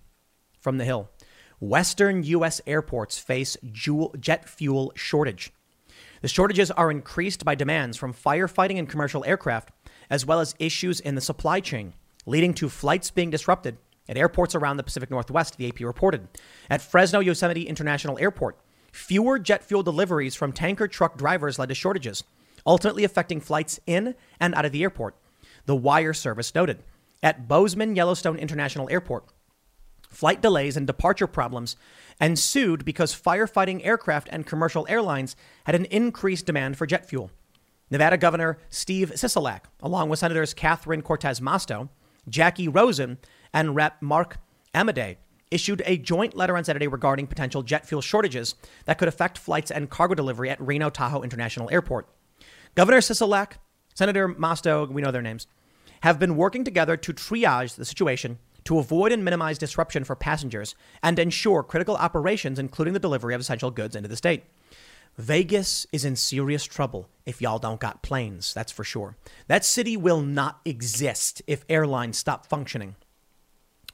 From 0.61 0.79
the 0.79 0.85
Hill. 0.85 1.09
Western 1.61 2.23
U.S. 2.23 2.61
airports 2.67 3.19
face 3.19 3.57
jet 3.73 4.49
fuel 4.49 4.93
shortage. 4.95 5.53
The 6.21 6.29
shortages 6.29 6.71
are 6.71 6.91
increased 6.91 7.45
by 7.45 7.55
demands 7.55 7.97
from 7.97 8.15
firefighting 8.15 8.79
and 8.79 8.89
commercial 8.89 9.25
aircraft, 9.25 9.71
as 10.09 10.25
well 10.25 10.41
as 10.41 10.55
issues 10.59 11.01
in 11.01 11.15
the 11.15 11.21
supply 11.21 11.61
chain, 11.61 11.95
leading 12.27 12.55
to 12.55 12.69
flights 12.69 13.11
being 13.11 13.31
disrupted 13.31 13.77
at 14.09 14.17
airports 14.17 14.55
around 14.55 14.77
the 14.77 14.83
Pacific 14.83 15.11
Northwest, 15.11 15.57
the 15.57 15.69
AP 15.69 15.81
reported. 15.81 16.29
At 16.71 16.81
Fresno 16.81 17.21
Yosemite 17.21 17.69
International 17.69 18.19
Airport, 18.19 18.59
fewer 18.93 19.39
jet 19.39 19.65
fuel 19.65 19.83
deliveries 19.83 20.35
from 20.35 20.53
tanker 20.53 20.89
truck 20.89 21.19
drivers 21.19 21.59
led 21.59 21.69
to 21.69 21.75
shortages, 21.75 22.25
ultimately 22.67 23.05
affecting 23.05 23.41
flights 23.41 23.79
in 23.87 24.15
and 24.41 24.55
out 24.55 24.65
of 24.65 24.73
the 24.73 24.83
airport. 24.83 25.17
The 25.67 25.77
wire 25.77 26.15
service 26.15 26.55
noted. 26.55 26.83
At 27.23 27.49
Bozeman 27.49 27.97
Yellowstone 27.97 28.37
International 28.39 28.89
Airport, 28.91 29.25
Flight 30.09 30.41
delays 30.41 30.77
and 30.77 30.87
departure 30.87 31.27
problems 31.27 31.77
ensued 32.21 32.85
because 32.85 33.15
firefighting 33.15 33.85
aircraft 33.85 34.29
and 34.33 34.47
commercial 34.47 34.87
airlines 34.89 35.37
had 35.65 35.75
an 35.75 35.85
increased 35.87 36.47
demand 36.47 36.77
for 36.77 36.87
jet 36.87 37.09
fuel. 37.09 37.31
Nevada 37.91 38.17
Governor 38.17 38.59
Steve 38.69 39.13
Sisolak, 39.15 39.63
along 39.81 40.09
with 40.09 40.19
Senators 40.19 40.55
Catherine 40.55 41.03
Cortez 41.03 41.41
Masto, 41.41 41.89
Jackie 42.29 42.69
Rosen, 42.69 43.19
and 43.53 43.75
Rep. 43.75 44.03
Mark 44.03 44.39
Amodei, 44.75 45.17
issued 45.51 45.83
a 45.87 45.97
joint 45.97 46.37
letter 46.37 46.57
on 46.57 46.65
Saturday 46.65 46.87
regarding 46.87 47.27
potential 47.27 47.63
jet 47.63 47.87
fuel 47.87 48.03
shortages 48.03 48.55
that 48.85 48.99
could 48.99 49.09
affect 49.09 49.39
flights 49.39 49.71
and 49.71 49.89
cargo 49.89 50.15
delivery 50.15 50.51
at 50.51 50.61
Reno 50.61 50.91
Tahoe 50.91 51.23
International 51.23 51.71
Airport. 51.71 52.09
Governor 52.75 52.99
Sisolak, 52.99 53.53
Senator 53.95 54.29
Masto, 54.29 54.89
we 54.91 55.01
know 55.01 55.11
their 55.11 55.23
names, 55.23 55.47
have 56.03 56.19
been 56.19 56.37
working 56.37 56.65
together 56.65 56.97
to 56.97 57.13
triage 57.13 57.77
the 57.77 57.85
situation 57.85 58.39
to 58.69 58.79
avoid 58.79 59.13
and 59.13 59.25
minimize 59.25 59.57
disruption 59.57 60.05
for 60.05 60.15
passengers 60.15 60.75
and 61.03 61.19
ensure 61.19 61.63
critical 61.63 61.97
operations, 61.97 62.59
including 62.59 62.93
the 62.93 63.01
delivery 63.01 63.35
of 63.35 63.41
essential 63.41 63.71
goods 63.71 63.97
into 63.97 64.11
the 64.11 64.17
state. 64.17 64.45
Vegas 65.17 65.87
is 65.91 66.05
in 66.05 66.15
serious 66.15 66.67
trouble 66.67 67.09
if 67.25 67.41
y'all 67.41 67.59
don't 67.59 67.81
got 67.81 68.03
planes, 68.03 68.53
that's 68.53 68.71
for 68.71 68.85
sure. 68.85 69.17
That 69.47 69.65
city 69.65 69.97
will 69.97 70.21
not 70.21 70.61
exist 70.67 71.41
if 71.47 71.65
airlines 71.71 72.19
stop 72.19 72.45
functioning. 72.45 72.97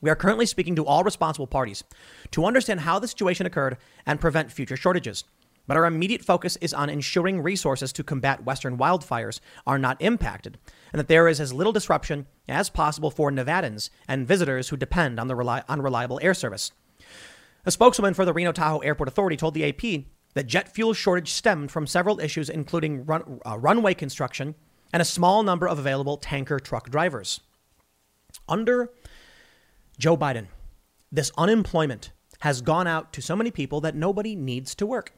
We 0.00 0.10
are 0.10 0.16
currently 0.16 0.44
speaking 0.44 0.74
to 0.74 0.84
all 0.84 1.04
responsible 1.04 1.46
parties 1.46 1.84
to 2.32 2.44
understand 2.44 2.80
how 2.80 2.98
the 2.98 3.06
situation 3.06 3.46
occurred 3.46 3.78
and 4.04 4.20
prevent 4.20 4.50
future 4.50 4.76
shortages. 4.76 5.22
But 5.68 5.76
our 5.76 5.86
immediate 5.86 6.24
focus 6.24 6.58
is 6.60 6.74
on 6.74 6.90
ensuring 6.90 7.42
resources 7.42 7.92
to 7.92 8.02
combat 8.02 8.44
Western 8.44 8.76
wildfires 8.76 9.38
are 9.68 9.78
not 9.78 10.02
impacted 10.02 10.58
and 10.94 11.00
that 11.00 11.08
there 11.08 11.26
is 11.26 11.40
as 11.40 11.52
little 11.52 11.72
disruption 11.72 12.24
as 12.48 12.70
possible 12.70 13.10
for 13.10 13.28
Nevadans 13.28 13.90
and 14.06 14.28
visitors 14.28 14.68
who 14.68 14.76
depend 14.76 15.18
on 15.18 15.26
the 15.26 15.34
reli- 15.34 15.64
reliable 15.82 16.20
air 16.22 16.34
service. 16.34 16.70
A 17.66 17.72
spokeswoman 17.72 18.14
for 18.14 18.24
the 18.24 18.32
Reno 18.32 18.52
Tahoe 18.52 18.78
Airport 18.78 19.08
Authority 19.08 19.36
told 19.36 19.54
the 19.54 19.68
AP 19.68 20.04
that 20.34 20.46
jet 20.46 20.72
fuel 20.72 20.94
shortage 20.94 21.32
stemmed 21.32 21.72
from 21.72 21.88
several 21.88 22.20
issues, 22.20 22.48
including 22.48 23.04
run, 23.06 23.40
uh, 23.44 23.58
runway 23.58 23.92
construction 23.92 24.54
and 24.92 25.02
a 25.02 25.04
small 25.04 25.42
number 25.42 25.66
of 25.66 25.80
available 25.80 26.16
tanker 26.16 26.60
truck 26.60 26.88
drivers. 26.90 27.40
Under 28.48 28.88
Joe 29.98 30.16
Biden, 30.16 30.46
this 31.10 31.32
unemployment 31.36 32.12
has 32.42 32.60
gone 32.60 32.86
out 32.86 33.12
to 33.14 33.20
so 33.20 33.34
many 33.34 33.50
people 33.50 33.80
that 33.80 33.96
nobody 33.96 34.36
needs 34.36 34.76
to 34.76 34.86
work. 34.86 35.12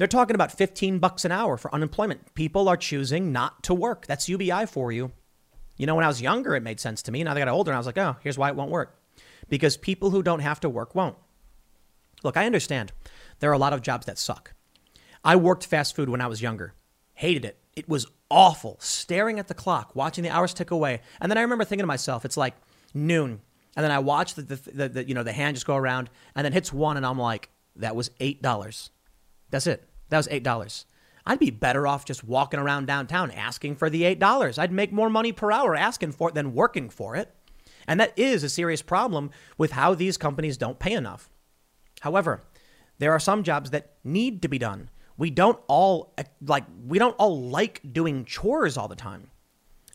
They're 0.00 0.06
talking 0.06 0.34
about 0.34 0.50
15 0.50 0.98
bucks 0.98 1.26
an 1.26 1.30
hour 1.30 1.58
for 1.58 1.74
unemployment. 1.74 2.32
People 2.32 2.70
are 2.70 2.76
choosing 2.78 3.32
not 3.32 3.62
to 3.64 3.74
work. 3.74 4.06
That's 4.06 4.30
UBI 4.30 4.64
for 4.64 4.90
you. 4.90 5.12
You 5.76 5.84
know, 5.84 5.94
when 5.94 6.06
I 6.06 6.08
was 6.08 6.22
younger, 6.22 6.56
it 6.56 6.62
made 6.62 6.80
sense 6.80 7.02
to 7.02 7.12
me. 7.12 7.22
Now 7.22 7.34
that 7.34 7.42
I 7.42 7.44
got 7.44 7.52
older, 7.52 7.70
and 7.70 7.76
I 7.76 7.80
was 7.80 7.84
like, 7.84 7.98
oh, 7.98 8.16
here's 8.22 8.38
why 8.38 8.48
it 8.48 8.56
won't 8.56 8.70
work. 8.70 8.98
Because 9.50 9.76
people 9.76 10.08
who 10.08 10.22
don't 10.22 10.40
have 10.40 10.58
to 10.60 10.70
work 10.70 10.94
won't. 10.94 11.18
Look, 12.24 12.38
I 12.38 12.46
understand 12.46 12.92
there 13.40 13.50
are 13.50 13.52
a 13.52 13.58
lot 13.58 13.74
of 13.74 13.82
jobs 13.82 14.06
that 14.06 14.16
suck. 14.16 14.54
I 15.22 15.36
worked 15.36 15.66
fast 15.66 15.94
food 15.94 16.08
when 16.08 16.22
I 16.22 16.28
was 16.28 16.40
younger, 16.40 16.72
hated 17.12 17.44
it. 17.44 17.58
It 17.76 17.86
was 17.86 18.06
awful, 18.30 18.78
staring 18.80 19.38
at 19.38 19.48
the 19.48 19.54
clock, 19.54 19.94
watching 19.94 20.24
the 20.24 20.30
hours 20.30 20.54
tick 20.54 20.70
away. 20.70 21.02
And 21.20 21.30
then 21.30 21.36
I 21.36 21.42
remember 21.42 21.64
thinking 21.64 21.82
to 21.82 21.86
myself, 21.86 22.24
it's 22.24 22.38
like 22.38 22.54
noon. 22.94 23.42
And 23.76 23.84
then 23.84 23.90
I 23.90 23.98
watch 23.98 24.32
the, 24.32 24.40
the, 24.44 24.56
the, 24.56 24.88
the 24.88 25.08
you 25.08 25.14
know, 25.14 25.24
the 25.24 25.34
hand 25.34 25.56
just 25.56 25.66
go 25.66 25.76
around 25.76 26.08
and 26.34 26.42
then 26.42 26.54
hits 26.54 26.72
one 26.72 26.96
and 26.96 27.04
I'm 27.04 27.18
like, 27.18 27.50
that 27.76 27.94
was 27.94 28.08
$8. 28.18 28.88
That's 29.50 29.66
it. 29.66 29.86
That 30.10 30.18
was 30.18 30.28
$8. 30.28 30.84
I'd 31.26 31.38
be 31.38 31.50
better 31.50 31.86
off 31.86 32.04
just 32.04 32.24
walking 32.24 32.60
around 32.60 32.86
downtown 32.86 33.30
asking 33.30 33.76
for 33.76 33.90
the 33.90 34.02
$8. 34.02 34.58
I'd 34.58 34.72
make 34.72 34.92
more 34.92 35.10
money 35.10 35.32
per 35.32 35.50
hour 35.52 35.76
asking 35.76 36.12
for 36.12 36.28
it 36.28 36.34
than 36.34 36.54
working 36.54 36.90
for 36.90 37.16
it. 37.16 37.34
And 37.86 37.98
that 38.00 38.18
is 38.18 38.42
a 38.42 38.48
serious 38.48 38.82
problem 38.82 39.30
with 39.58 39.72
how 39.72 39.94
these 39.94 40.16
companies 40.16 40.56
don't 40.56 40.78
pay 40.78 40.92
enough. 40.92 41.30
However, 42.00 42.42
there 42.98 43.12
are 43.12 43.20
some 43.20 43.42
jobs 43.42 43.70
that 43.70 43.94
need 44.04 44.42
to 44.42 44.48
be 44.48 44.58
done. 44.58 44.90
We 45.16 45.30
don't 45.30 45.58
all 45.66 46.14
eh, 46.16 46.24
like 46.46 46.64
we 46.86 46.98
don't 46.98 47.16
all 47.18 47.42
like 47.42 47.80
doing 47.92 48.24
chores 48.24 48.76
all 48.76 48.88
the 48.88 48.96
time. 48.96 49.30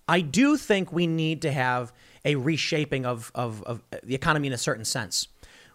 I 0.08 0.21
do 0.21 0.56
think 0.58 0.91
we 0.91 1.08
need 1.08 1.41
to 1.43 1.51
have 1.51 1.91
a 2.23 2.36
reshaping 2.36 3.06
of, 3.06 3.32
of, 3.34 3.63
of 3.63 3.82
eh, 3.91 3.97
the 4.04 4.15
economy 4.15 4.47
in 4.47 4.54
a 4.54 4.58
certain 4.58 4.86
sense. 4.86 5.28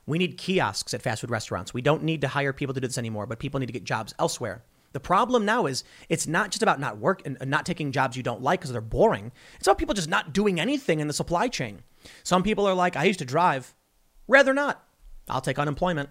We 0.07 0.19
need 0.19 0.39
kiosks 0.39 0.95
at 0.95 1.03
fast 1.03 1.21
food 1.21 1.31
restaurants. 1.31 1.75
We 1.75 1.83
don't 1.83 2.03
need 2.03 2.21
to 2.23 2.29
hire 2.29 2.53
people 2.53 2.75
to 2.75 2.81
do 2.81 2.87
this 2.87 2.99
anymore, 2.99 3.27
but 3.27 3.39
people 3.39 3.61
need 3.61 3.67
to 3.67 3.73
get 3.73 3.85
jobs 3.85 4.15
elsewhere. 4.19 4.65
The 4.93 5.01
problem 5.01 5.45
now 5.45 5.67
is 5.67 5.85
it's 6.09 6.27
not 6.27 6.51
just 6.51 6.63
about 6.63 6.81
not 6.81 6.99
work 6.99 7.23
and 7.25 7.39
not 7.47 7.65
taking 7.65 7.93
jobs 7.93 8.17
you 8.17 8.23
don't 8.23 8.43
like 8.43 8.61
because 8.61 8.73
they're 8.73 8.81
boring. 8.81 9.31
It's 9.57 9.69
about 9.69 9.79
people 9.79 9.95
just 9.95 10.09
not 10.09 10.33
doing 10.33 10.59
anything 10.59 10.99
in 10.99 11.07
the 11.07 11.13
supply 11.13 11.49
chain. 11.49 11.83
Some 12.25 12.43
people 12.43 12.67
are 12.67 12.75
like, 12.75 12.97
I 12.97 13.05
used 13.05 13.21
to 13.21 13.25
drive. 13.25 13.75
Rather 14.27 14.53
not. 14.53 14.83
I'll 15.29 15.41
take 15.41 15.59
unemployment. 15.59 16.09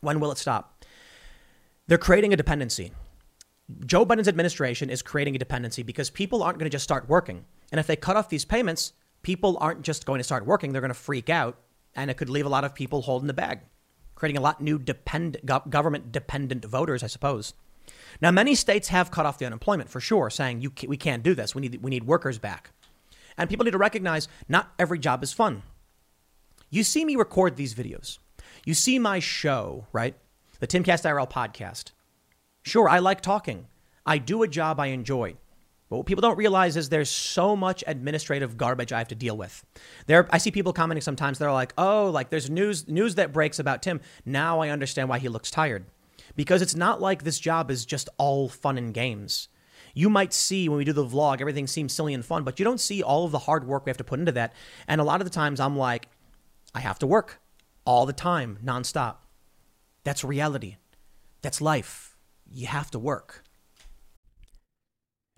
When 0.00 0.20
will 0.20 0.30
it 0.30 0.38
stop? 0.38 0.84
They're 1.88 1.98
creating 1.98 2.32
a 2.32 2.36
dependency. 2.36 2.92
Joe 3.84 4.06
Biden's 4.06 4.28
administration 4.28 4.90
is 4.90 5.02
creating 5.02 5.34
a 5.34 5.38
dependency 5.38 5.82
because 5.82 6.10
people 6.10 6.42
aren't 6.42 6.58
going 6.58 6.70
to 6.70 6.74
just 6.74 6.84
start 6.84 7.08
working. 7.08 7.44
And 7.72 7.80
if 7.80 7.86
they 7.86 7.96
cut 7.96 8.16
off 8.16 8.28
these 8.28 8.44
payments, 8.44 8.92
people 9.22 9.56
aren't 9.60 9.82
just 9.82 10.06
going 10.06 10.18
to 10.18 10.24
start 10.24 10.46
working. 10.46 10.72
They're 10.72 10.80
going 10.80 10.90
to 10.90 10.94
freak 10.94 11.30
out 11.30 11.58
and 11.94 12.10
it 12.10 12.16
could 12.16 12.30
leave 12.30 12.46
a 12.46 12.50
lot 12.50 12.64
of 12.64 12.74
people 12.74 13.02
holding 13.02 13.26
the 13.26 13.34
bag, 13.34 13.60
creating 14.14 14.38
a 14.38 14.40
lot 14.42 14.60
new 14.60 14.78
depend, 14.78 15.38
government 15.68 16.12
dependent 16.12 16.64
voters, 16.64 17.02
I 17.02 17.06
suppose. 17.06 17.54
Now, 18.20 18.30
many 18.30 18.54
states 18.54 18.88
have 18.88 19.10
cut 19.10 19.26
off 19.26 19.38
the 19.38 19.46
unemployment 19.46 19.90
for 19.90 20.00
sure, 20.00 20.30
saying 20.30 20.72
we 20.86 20.96
can't 20.96 21.22
do 21.22 21.34
this. 21.34 21.54
We 21.54 21.62
need 21.62 21.82
we 21.82 21.90
need 21.90 22.04
workers 22.04 22.38
back, 22.38 22.70
and 23.36 23.50
people 23.50 23.64
need 23.64 23.72
to 23.72 23.78
recognize 23.78 24.28
not 24.48 24.72
every 24.78 24.98
job 24.98 25.22
is 25.22 25.32
fun. 25.32 25.62
You 26.70 26.84
see 26.84 27.04
me 27.04 27.16
record 27.16 27.56
these 27.56 27.74
videos. 27.74 28.18
You 28.64 28.74
see 28.74 28.98
my 28.98 29.18
show, 29.18 29.86
right? 29.92 30.14
The 30.60 30.66
Timcast 30.66 31.04
IRL 31.04 31.30
podcast. 31.30 31.90
Sure, 32.62 32.88
I 32.88 33.00
like 33.00 33.20
talking. 33.20 33.66
I 34.06 34.18
do 34.18 34.42
a 34.42 34.48
job 34.48 34.78
I 34.78 34.86
enjoy. 34.86 35.34
But 35.92 35.98
what 35.98 36.06
people 36.06 36.22
don't 36.22 36.38
realize 36.38 36.78
is 36.78 36.88
there's 36.88 37.10
so 37.10 37.54
much 37.54 37.84
administrative 37.86 38.56
garbage 38.56 38.94
I 38.94 38.98
have 38.98 39.08
to 39.08 39.14
deal 39.14 39.36
with. 39.36 39.62
There, 40.06 40.26
I 40.30 40.38
see 40.38 40.50
people 40.50 40.72
commenting 40.72 41.02
sometimes. 41.02 41.38
They're 41.38 41.52
like, 41.52 41.74
"Oh, 41.76 42.08
like 42.08 42.30
there's 42.30 42.48
news 42.48 42.88
news 42.88 43.16
that 43.16 43.30
breaks 43.30 43.58
about 43.58 43.82
Tim. 43.82 44.00
Now 44.24 44.60
I 44.60 44.70
understand 44.70 45.10
why 45.10 45.18
he 45.18 45.28
looks 45.28 45.50
tired." 45.50 45.84
Because 46.34 46.62
it's 46.62 46.74
not 46.74 47.02
like 47.02 47.24
this 47.24 47.38
job 47.38 47.70
is 47.70 47.84
just 47.84 48.08
all 48.16 48.48
fun 48.48 48.78
and 48.78 48.94
games. 48.94 49.48
You 49.92 50.08
might 50.08 50.32
see 50.32 50.66
when 50.66 50.78
we 50.78 50.86
do 50.86 50.94
the 50.94 51.04
vlog, 51.04 51.42
everything 51.42 51.66
seems 51.66 51.92
silly 51.92 52.14
and 52.14 52.24
fun, 52.24 52.42
but 52.42 52.58
you 52.58 52.64
don't 52.64 52.80
see 52.80 53.02
all 53.02 53.26
of 53.26 53.32
the 53.32 53.40
hard 53.40 53.66
work 53.66 53.84
we 53.84 53.90
have 53.90 53.98
to 53.98 54.04
put 54.04 54.18
into 54.18 54.32
that. 54.32 54.54
And 54.88 54.98
a 54.98 55.04
lot 55.04 55.20
of 55.20 55.26
the 55.26 55.34
times 55.34 55.60
I'm 55.60 55.76
like, 55.76 56.08
I 56.74 56.80
have 56.80 57.00
to 57.00 57.06
work 57.06 57.42
all 57.84 58.06
the 58.06 58.14
time, 58.14 58.60
nonstop. 58.64 59.16
That's 60.04 60.24
reality. 60.24 60.76
That's 61.42 61.60
life. 61.60 62.16
You 62.50 62.66
have 62.66 62.90
to 62.92 62.98
work. 62.98 63.44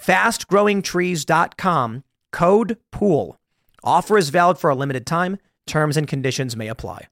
fastgrowingtrees.com, 0.00 2.04
code 2.32 2.78
POOL. 2.92 3.36
Offer 3.84 4.18
is 4.18 4.30
valid 4.30 4.58
for 4.58 4.70
a 4.70 4.74
limited 4.74 5.06
time. 5.06 5.38
Terms 5.66 5.96
and 5.96 6.08
conditions 6.08 6.56
may 6.56 6.68
apply. 6.68 7.08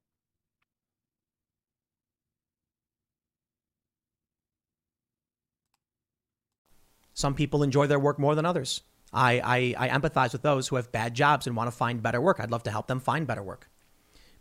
Some 7.17 7.35
people 7.35 7.63
enjoy 7.63 7.87
their 7.87 7.99
work 7.99 8.19
more 8.19 8.35
than 8.35 8.45
others. 8.45 8.83
I, 9.11 9.75
I, 9.79 9.87
I 9.87 9.89
empathize 9.89 10.33
with 10.33 10.43
those 10.43 10.69
who 10.69 10.77
have 10.77 10.93
bad 10.93 11.15
jobs 11.15 11.47
and 11.47 11.57
want 11.57 11.69
to 11.69 11.77
find 11.77 12.03
better 12.03 12.21
work. 12.21 12.39
I'd 12.39 12.51
love 12.51 12.65
to 12.65 12.71
help 12.71 12.89
them 12.89 13.01
find 13.01 13.27
better 13.27 13.43
work. 13.43 13.71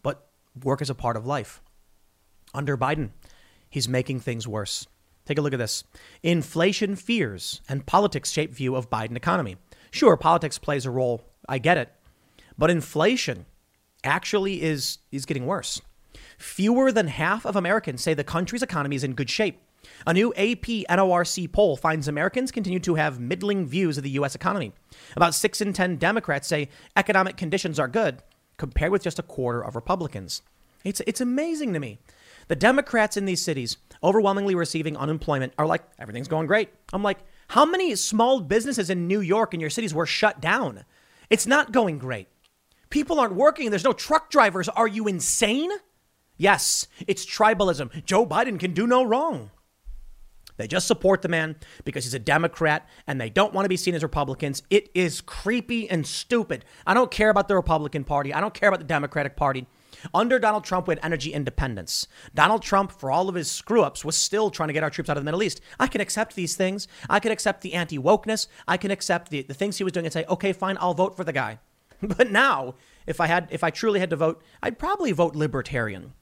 But 0.03 0.27
work 0.62 0.81
is 0.81 0.89
a 0.89 0.95
part 0.95 1.15
of 1.15 1.25
life. 1.25 1.62
Under 2.53 2.77
Biden, 2.77 3.12
he's 3.69 3.88
making 3.88 4.19
things 4.19 4.45
worse. 4.45 4.88
Take 5.25 5.38
a 5.38 5.41
look 5.41 5.53
at 5.53 5.59
this. 5.59 5.83
Inflation 6.23 6.95
fears 6.95 7.61
and 7.67 7.85
politics 7.85 8.31
shape 8.31 8.53
view 8.53 8.75
of 8.75 8.89
Biden 8.89 9.15
economy. 9.15 9.57
Sure, 9.91 10.17
politics 10.17 10.57
plays 10.57 10.85
a 10.85 10.91
role. 10.91 11.23
I 11.47 11.57
get 11.57 11.77
it. 11.77 11.91
But 12.57 12.71
inflation 12.71 13.45
actually 14.03 14.61
is 14.61 14.99
is 15.11 15.25
getting 15.25 15.45
worse. 15.45 15.81
Fewer 16.38 16.91
than 16.91 17.07
half 17.07 17.45
of 17.45 17.55
Americans 17.55 18.01
say 18.01 18.13
the 18.13 18.23
country's 18.23 18.61
economy 18.61 18.95
is 18.95 19.03
in 19.03 19.13
good 19.13 19.29
shape. 19.29 19.61
A 20.07 20.13
new 20.13 20.33
AP 20.33 20.85
NORC 20.89 21.51
poll 21.51 21.77
finds 21.77 22.07
Americans 22.07 22.51
continue 22.51 22.79
to 22.79 22.95
have 22.95 23.19
middling 23.19 23.65
views 23.65 23.97
of 23.97 24.03
the 24.03 24.09
U.S. 24.11 24.35
economy. 24.35 24.73
About 25.15 25.35
6 25.35 25.61
in 25.61 25.73
10 25.73 25.97
Democrats 25.97 26.47
say 26.47 26.69
economic 26.95 27.38
conditions 27.38 27.79
are 27.79 27.88
good, 27.88 28.21
compared 28.57 28.91
with 28.91 29.03
just 29.03 29.19
a 29.19 29.23
quarter 29.23 29.63
of 29.63 29.75
Republicans. 29.75 30.41
It's, 30.83 31.01
it's 31.07 31.21
amazing 31.21 31.73
to 31.73 31.79
me. 31.79 31.99
The 32.47 32.55
Democrats 32.55 33.17
in 33.17 33.25
these 33.25 33.43
cities 33.43 33.77
overwhelmingly 34.03 34.55
receiving 34.55 34.97
unemployment 34.97 35.53
are 35.58 35.65
like, 35.65 35.84
everything's 35.99 36.27
going 36.27 36.47
great. 36.47 36.69
I'm 36.93 37.03
like, 37.03 37.19
how 37.49 37.65
many 37.65 37.95
small 37.95 38.41
businesses 38.41 38.89
in 38.89 39.08
New 39.08 39.21
York 39.21 39.53
and 39.53 39.62
your 39.62 39.69
cities 39.69 39.93
were 39.93 40.05
shut 40.05 40.41
down? 40.41 40.86
It's 41.29 41.47
not 41.47 41.71
going 41.71 41.97
great. 41.97 42.27
People 42.89 43.19
aren't 43.19 43.36
working. 43.36 43.69
There's 43.69 43.84
no 43.84 43.93
truck 43.93 44.29
drivers. 44.29 44.69
Are 44.69 44.88
you 44.88 45.08
insane? 45.08 45.71
Yes, 46.38 46.88
it's 47.08 47.25
tribalism. 47.25 48.05
Joe 48.05 48.25
Biden 48.25 48.60
can 48.60 48.73
do 48.73 48.88
no 48.88 49.03
wrong. 49.03 49.51
They 50.58 50.67
just 50.67 50.88
support 50.88 51.21
the 51.21 51.27
man 51.27 51.58
because 51.84 52.05
he's 52.05 52.13
a 52.13 52.19
Democrat 52.19 52.88
and 53.08 53.19
they 53.19 53.29
don't 53.29 53.53
want 53.53 53.65
to 53.65 53.69
be 53.69 53.77
seen 53.77 53.95
as 53.95 54.03
Republicans. 54.03 54.63
It 54.69 54.89
is 54.93 55.19
creepy 55.21 55.89
and 55.89 56.08
stupid. 56.08 56.63
I 56.88 56.93
don't 56.93 57.12
care 57.12 57.29
about 57.29 57.47
the 57.47 57.55
Republican 57.55 58.03
Party. 58.03 58.34
I 58.34 58.39
don't 58.39 58.53
care 58.53 58.69
about 58.69 58.79
the 58.79 58.86
Democratic 58.86 59.36
Party. 59.36 59.67
Under 60.13 60.39
Donald 60.39 60.63
Trump, 60.63 60.87
we 60.87 60.93
had 60.93 61.03
energy 61.03 61.33
independence. 61.33 62.07
Donald 62.33 62.61
Trump, 62.61 62.91
for 62.91 63.11
all 63.11 63.29
of 63.29 63.35
his 63.35 63.49
screw 63.49 63.81
ups, 63.81 64.05
was 64.05 64.15
still 64.15 64.49
trying 64.49 64.67
to 64.67 64.73
get 64.73 64.83
our 64.83 64.89
troops 64.89 65.09
out 65.09 65.17
of 65.17 65.23
the 65.23 65.25
Middle 65.25 65.43
East. 65.43 65.61
I 65.79 65.87
can 65.87 66.01
accept 66.01 66.35
these 66.35 66.55
things. 66.55 66.87
I 67.09 67.19
can 67.19 67.31
accept 67.31 67.61
the 67.61 67.73
anti 67.73 67.97
wokeness. 67.97 68.47
I 68.67 68.77
can 68.77 68.91
accept 68.91 69.29
the, 69.29 69.41
the 69.41 69.53
things 69.53 69.77
he 69.77 69.83
was 69.83 69.93
doing 69.93 70.05
and 70.05 70.13
say, 70.13 70.25
okay, 70.29 70.53
fine, 70.53 70.77
I'll 70.79 70.93
vote 70.93 71.15
for 71.15 71.23
the 71.23 71.33
guy. 71.33 71.59
But 72.01 72.29
now, 72.29 72.75
if 73.07 73.21
I 73.21 73.27
had, 73.27 73.47
if 73.51 73.63
I 73.63 73.69
truly 73.69 74.01
had 74.01 74.09
to 74.09 74.15
vote, 74.17 74.43
I'd 74.61 74.77
probably 74.77 75.13
vote 75.13 75.33
libertarian. 75.33 76.13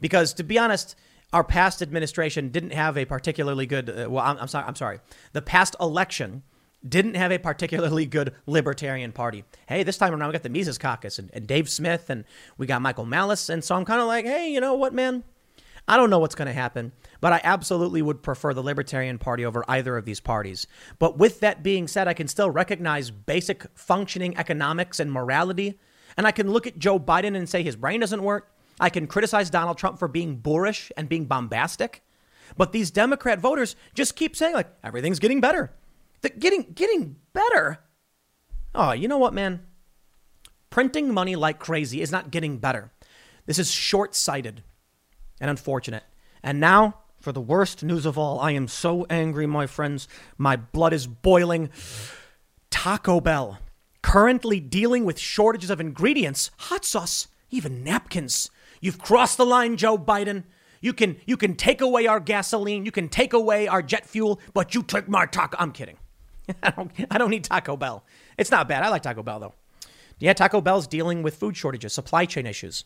Because 0.00 0.34
to 0.34 0.42
be 0.42 0.58
honest, 0.58 0.96
our 1.32 1.44
past 1.44 1.80
administration 1.80 2.48
didn't 2.48 2.72
have 2.72 2.98
a 2.98 3.04
particularly 3.04 3.64
good, 3.64 3.88
uh, 3.88 4.10
well, 4.10 4.24
I'm, 4.24 4.36
I'm 4.38 4.48
sorry, 4.48 4.66
I'm 4.66 4.74
sorry. 4.74 4.98
The 5.32 5.40
past 5.40 5.76
election 5.80 6.42
didn't 6.86 7.14
have 7.14 7.32
a 7.32 7.38
particularly 7.38 8.06
good 8.06 8.34
libertarian 8.46 9.12
party. 9.12 9.44
Hey, 9.66 9.82
this 9.82 9.98
time 9.98 10.12
around 10.12 10.28
we 10.28 10.32
got 10.32 10.42
the 10.42 10.48
Mises 10.48 10.78
Caucus 10.78 11.18
and, 11.18 11.30
and 11.32 11.46
Dave 11.46 11.68
Smith 11.68 12.10
and 12.10 12.24
we 12.58 12.66
got 12.66 12.82
Michael 12.82 13.06
Malice. 13.06 13.48
And 13.48 13.62
so 13.62 13.76
I'm 13.76 13.84
kind 13.84 14.00
of 14.00 14.06
like, 14.06 14.24
hey, 14.24 14.50
you 14.50 14.60
know 14.60 14.74
what, 14.74 14.92
man? 14.92 15.24
I 15.88 15.96
don't 15.96 16.10
know 16.10 16.20
what's 16.20 16.36
going 16.36 16.46
to 16.46 16.52
happen, 16.52 16.92
but 17.20 17.32
I 17.32 17.40
absolutely 17.42 18.02
would 18.02 18.22
prefer 18.22 18.54
the 18.54 18.62
Libertarian 18.62 19.18
Party 19.18 19.44
over 19.44 19.64
either 19.66 19.96
of 19.96 20.04
these 20.04 20.20
parties. 20.20 20.66
But 20.98 21.18
with 21.18 21.40
that 21.40 21.62
being 21.62 21.88
said, 21.88 22.06
I 22.06 22.14
can 22.14 22.28
still 22.28 22.50
recognize 22.50 23.10
basic 23.10 23.66
functioning 23.74 24.36
economics 24.36 25.00
and 25.00 25.10
morality. 25.10 25.80
And 26.16 26.26
I 26.26 26.30
can 26.30 26.50
look 26.50 26.66
at 26.66 26.78
Joe 26.78 27.00
Biden 27.00 27.36
and 27.36 27.48
say 27.48 27.62
his 27.62 27.76
brain 27.76 28.00
doesn't 28.00 28.22
work. 28.22 28.52
I 28.78 28.90
can 28.90 29.06
criticize 29.06 29.50
Donald 29.50 29.76
Trump 29.76 29.98
for 29.98 30.08
being 30.08 30.36
boorish 30.36 30.92
and 30.96 31.08
being 31.08 31.24
bombastic. 31.24 32.02
But 32.56 32.72
these 32.72 32.90
Democrat 32.90 33.40
voters 33.40 33.76
just 33.94 34.14
keep 34.14 34.36
saying, 34.36 34.54
like, 34.54 34.72
everything's 34.84 35.18
getting 35.18 35.40
better. 35.40 35.72
Getting 36.38 36.72
getting 36.74 37.16
better. 37.32 37.80
Oh, 38.74 38.92
you 38.92 39.08
know 39.08 39.18
what, 39.18 39.34
man? 39.34 39.66
Printing 40.70 41.12
money 41.12 41.36
like 41.36 41.58
crazy 41.58 42.00
is 42.00 42.12
not 42.12 42.30
getting 42.30 42.58
better. 42.58 42.90
This 43.44 43.58
is 43.58 43.70
short-sighted 43.70 44.62
and 45.40 45.50
unfortunate. 45.50 46.04
And 46.42 46.60
now, 46.60 46.98
for 47.20 47.32
the 47.32 47.40
worst 47.40 47.82
news 47.82 48.06
of 48.06 48.16
all, 48.16 48.40
I 48.40 48.52
am 48.52 48.68
so 48.68 49.04
angry, 49.10 49.46
my 49.46 49.66
friends. 49.66 50.08
My 50.38 50.56
blood 50.56 50.92
is 50.92 51.06
boiling. 51.06 51.70
Taco 52.70 53.20
Bell 53.20 53.58
currently 54.02 54.60
dealing 54.60 55.04
with 55.04 55.18
shortages 55.18 55.70
of 55.70 55.80
ingredients, 55.80 56.50
hot 56.58 56.84
sauce, 56.84 57.28
even 57.50 57.82
napkins. 57.82 58.50
You've 58.80 58.98
crossed 58.98 59.36
the 59.36 59.46
line, 59.46 59.76
Joe 59.76 59.96
Biden. 59.96 60.44
You 60.80 60.92
can 60.92 61.16
you 61.26 61.36
can 61.36 61.54
take 61.54 61.80
away 61.80 62.06
our 62.06 62.18
gasoline, 62.18 62.84
you 62.84 62.90
can 62.90 63.08
take 63.08 63.32
away 63.32 63.68
our 63.68 63.82
jet 63.82 64.04
fuel, 64.04 64.40
but 64.52 64.74
you 64.74 64.82
took 64.82 65.08
my 65.08 65.26
taco. 65.26 65.56
I'm 65.58 65.70
kidding. 65.70 65.96
I 66.62 66.70
don't, 66.70 66.90
I 67.10 67.18
don't 67.18 67.30
need 67.30 67.44
Taco 67.44 67.76
Bell. 67.76 68.04
It's 68.38 68.50
not 68.50 68.68
bad. 68.68 68.82
I 68.82 68.88
like 68.88 69.02
Taco 69.02 69.22
Bell, 69.22 69.40
though. 69.40 69.54
Yeah, 70.18 70.32
Taco 70.32 70.60
Bell's 70.60 70.86
dealing 70.86 71.22
with 71.22 71.36
food 71.36 71.56
shortages, 71.56 71.92
supply 71.92 72.26
chain 72.26 72.46
issues. 72.46 72.84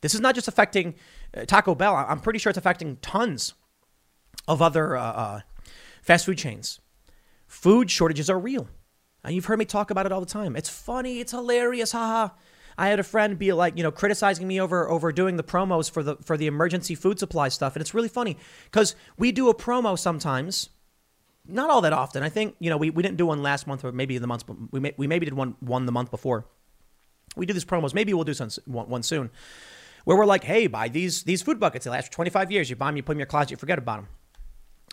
This 0.00 0.14
is 0.14 0.20
not 0.20 0.34
just 0.34 0.48
affecting 0.48 0.94
uh, 1.36 1.44
Taco 1.44 1.74
Bell. 1.74 1.94
I'm 1.94 2.20
pretty 2.20 2.38
sure 2.38 2.50
it's 2.50 2.58
affecting 2.58 2.96
tons 2.96 3.54
of 4.46 4.62
other 4.62 4.96
uh, 4.96 5.02
uh, 5.02 5.40
fast 6.02 6.24
food 6.26 6.38
chains. 6.38 6.80
Food 7.46 7.90
shortages 7.90 8.30
are 8.30 8.38
real. 8.38 8.68
And 9.24 9.34
you've 9.34 9.46
heard 9.46 9.58
me 9.58 9.64
talk 9.64 9.90
about 9.90 10.06
it 10.06 10.12
all 10.12 10.20
the 10.20 10.26
time. 10.26 10.56
It's 10.56 10.68
funny. 10.68 11.20
It's 11.20 11.32
hilarious. 11.32 11.92
Haha. 11.92 12.34
I 12.78 12.88
had 12.88 13.00
a 13.00 13.04
friend 13.04 13.36
be 13.36 13.52
like, 13.52 13.76
you 13.76 13.82
know, 13.82 13.90
criticizing 13.90 14.46
me 14.46 14.60
over 14.60 14.88
over 14.88 15.10
doing 15.10 15.36
the 15.36 15.42
promos 15.42 15.90
for 15.90 16.04
the 16.04 16.16
for 16.16 16.36
the 16.36 16.46
emergency 16.46 16.94
food 16.94 17.18
supply 17.18 17.48
stuff, 17.48 17.74
and 17.74 17.80
it's 17.80 17.92
really 17.92 18.08
funny 18.08 18.36
because 18.64 18.94
we 19.18 19.32
do 19.32 19.48
a 19.48 19.54
promo 19.54 19.98
sometimes 19.98 20.70
not 21.48 21.70
all 21.70 21.80
that 21.80 21.92
often. 21.92 22.22
I 22.22 22.28
think 22.28 22.54
you 22.58 22.70
know 22.70 22.76
we, 22.76 22.90
we 22.90 23.02
didn't 23.02 23.16
do 23.16 23.26
one 23.26 23.42
last 23.42 23.66
month 23.66 23.84
or 23.84 23.92
maybe 23.92 24.18
the 24.18 24.26
months 24.26 24.44
we 24.70 24.80
may, 24.80 24.94
we 24.96 25.06
maybe 25.06 25.24
did 25.24 25.34
one 25.34 25.56
one 25.60 25.86
the 25.86 25.92
month 25.92 26.10
before. 26.10 26.46
We 27.36 27.46
do 27.46 27.52
these 27.52 27.64
promos. 27.64 27.94
Maybe 27.94 28.14
we'll 28.14 28.24
do 28.24 28.34
some 28.34 28.50
one, 28.66 28.88
one 28.88 29.02
soon, 29.02 29.30
where 30.04 30.16
we're 30.16 30.26
like, 30.26 30.44
hey, 30.44 30.66
buy 30.66 30.88
these 30.88 31.24
these 31.24 31.42
food 31.42 31.58
buckets. 31.58 31.84
They 31.84 31.90
last 31.90 32.06
for 32.06 32.12
25 32.12 32.52
years. 32.52 32.70
You 32.70 32.76
buy 32.76 32.86
them, 32.86 32.96
you 32.96 33.02
put 33.02 33.12
them 33.12 33.16
in 33.16 33.20
your 33.20 33.26
closet, 33.26 33.50
you 33.50 33.56
forget 33.56 33.78
about 33.78 33.98
them. 33.98 34.08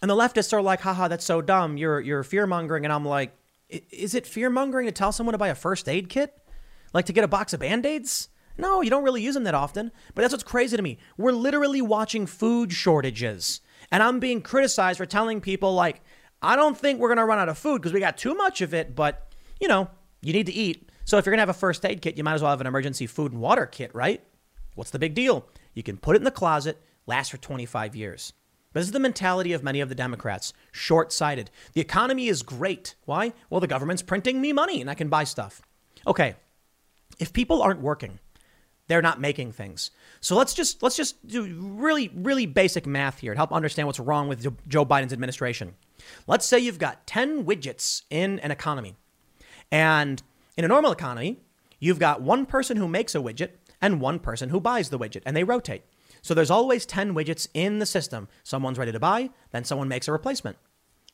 And 0.01 0.09
the 0.09 0.15
leftists 0.15 0.53
are 0.53 0.61
like, 0.61 0.81
haha, 0.81 1.07
that's 1.07 1.25
so 1.25 1.41
dumb. 1.41 1.77
You're 1.77 1.99
you're 1.99 2.23
fear 2.23 2.47
mongering, 2.47 2.85
and 2.85 2.93
I'm 2.93 3.05
like, 3.05 3.35
is 3.69 4.15
it 4.15 4.27
fear 4.27 4.49
mongering 4.49 4.85
to 4.87 4.91
tell 4.91 5.11
someone 5.11 5.33
to 5.33 5.37
buy 5.37 5.49
a 5.49 5.55
first 5.55 5.89
aid 5.89 6.09
kit, 6.09 6.37
like 6.93 7.05
to 7.05 7.13
get 7.13 7.23
a 7.23 7.27
box 7.27 7.53
of 7.53 7.59
band 7.59 7.85
aids? 7.85 8.29
No, 8.57 8.81
you 8.81 8.89
don't 8.89 9.03
really 9.03 9.21
use 9.21 9.33
them 9.33 9.43
that 9.43 9.53
often. 9.53 9.91
But 10.13 10.21
that's 10.21 10.33
what's 10.33 10.43
crazy 10.43 10.77
to 10.77 10.83
me. 10.83 10.97
We're 11.17 11.33
literally 11.33 11.81
watching 11.81 12.25
food 12.25 12.71
shortages. 12.71 13.61
And 13.91 14.01
I'm 14.01 14.19
being 14.19 14.41
criticized 14.41 14.97
for 14.97 15.05
telling 15.05 15.41
people, 15.41 15.73
like, 15.73 16.01
I 16.41 16.55
don't 16.55 16.77
think 16.77 16.99
we're 16.99 17.09
going 17.09 17.17
to 17.17 17.25
run 17.25 17.39
out 17.39 17.49
of 17.49 17.57
food 17.57 17.81
because 17.81 17.93
we 17.93 17.99
got 17.99 18.17
too 18.17 18.35
much 18.35 18.61
of 18.61 18.73
it, 18.73 18.95
but 18.95 19.31
you 19.59 19.67
know, 19.67 19.89
you 20.21 20.33
need 20.33 20.45
to 20.47 20.53
eat. 20.53 20.89
So 21.05 21.17
if 21.17 21.25
you're 21.25 21.31
going 21.31 21.37
to 21.37 21.43
have 21.43 21.49
a 21.49 21.53
first 21.53 21.85
aid 21.85 22.01
kit, 22.01 22.17
you 22.17 22.23
might 22.23 22.33
as 22.33 22.41
well 22.41 22.51
have 22.51 22.61
an 22.61 22.67
emergency 22.67 23.07
food 23.07 23.31
and 23.31 23.41
water 23.41 23.65
kit, 23.65 23.93
right? 23.93 24.23
What's 24.75 24.91
the 24.91 24.99
big 24.99 25.13
deal? 25.13 25.47
You 25.73 25.83
can 25.83 25.97
put 25.97 26.15
it 26.15 26.19
in 26.19 26.23
the 26.23 26.31
closet, 26.31 26.81
last 27.05 27.31
for 27.31 27.37
25 27.37 27.95
years. 27.95 28.33
This 28.73 28.85
is 28.87 28.91
the 28.91 28.99
mentality 28.99 29.53
of 29.53 29.63
many 29.63 29.79
of 29.79 29.87
the 29.87 29.95
Democrats 29.95 30.51
short 30.73 31.13
sighted. 31.13 31.49
The 31.73 31.81
economy 31.81 32.27
is 32.27 32.43
great. 32.43 32.95
Why? 33.05 33.31
Well, 33.49 33.61
the 33.61 33.67
government's 33.67 34.01
printing 34.01 34.41
me 34.41 34.51
money 34.51 34.81
and 34.81 34.89
I 34.89 34.95
can 34.95 35.07
buy 35.07 35.23
stuff. 35.23 35.61
Okay, 36.05 36.35
if 37.17 37.31
people 37.31 37.61
aren't 37.61 37.79
working, 37.79 38.19
they're 38.87 39.01
not 39.01 39.21
making 39.21 39.53
things. 39.53 39.91
So 40.19 40.35
let's 40.35 40.53
just 40.53 40.83
let's 40.83 40.97
just 40.97 41.25
do 41.25 41.45
really 41.57 42.11
really 42.13 42.45
basic 42.45 42.85
math 42.85 43.19
here 43.19 43.33
to 43.33 43.37
help 43.37 43.53
understand 43.53 43.87
what's 43.87 43.99
wrong 43.99 44.27
with 44.27 44.45
Joe 44.67 44.85
Biden's 44.85 45.13
administration. 45.13 45.75
Let's 46.27 46.45
say 46.45 46.59
you've 46.59 46.79
got 46.79 47.07
10 47.07 47.45
widgets 47.45 48.03
in 48.09 48.39
an 48.39 48.51
economy. 48.51 48.95
And 49.71 50.21
in 50.57 50.65
a 50.65 50.69
normal 50.69 50.91
economy, 50.91 51.39
you've 51.79 51.99
got 51.99 52.21
one 52.21 52.45
person 52.45 52.77
who 52.77 52.87
makes 52.87 53.15
a 53.15 53.19
widget 53.19 53.51
and 53.81 54.01
one 54.01 54.19
person 54.19 54.49
who 54.49 54.59
buys 54.59 54.89
the 54.89 54.99
widget, 54.99 55.21
and 55.25 55.35
they 55.35 55.43
rotate. 55.43 55.83
So 56.21 56.33
there's 56.33 56.49
always 56.49 56.85
10 56.85 57.13
widgets 57.13 57.47
in 57.53 57.79
the 57.79 57.85
system. 57.85 58.27
Someone's 58.43 58.79
ready 58.79 58.91
to 58.91 58.99
buy, 58.99 59.29
then 59.51 59.63
someone 59.63 59.87
makes 59.87 60.07
a 60.07 60.11
replacement. 60.11 60.57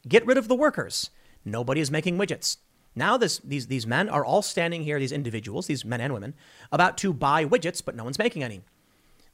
Get 0.08 0.26
rid 0.26 0.38
of 0.38 0.48
the 0.48 0.56
workers. 0.56 1.10
Nobody 1.44 1.82
is 1.82 1.91
making 1.91 2.17
widgets. 2.17 2.58
Now 2.96 3.17
this, 3.17 3.39
these, 3.39 3.67
these 3.67 3.88
men 3.88 4.10
are 4.10 4.26
all 4.26 4.41
standing 4.41 4.84
here, 4.84 5.00
these 5.00 5.12
individuals, 5.12 5.67
these 5.67 5.86
men 5.86 6.02
and 6.02 6.13
women, 6.13 6.34
about 6.72 6.98
to 7.00 7.13
buy 7.13 7.46
widgets, 7.46 7.84
but 7.84 7.96
no 7.96 8.04
one's 8.04 8.20
making 8.20 8.44
any. 8.44 8.62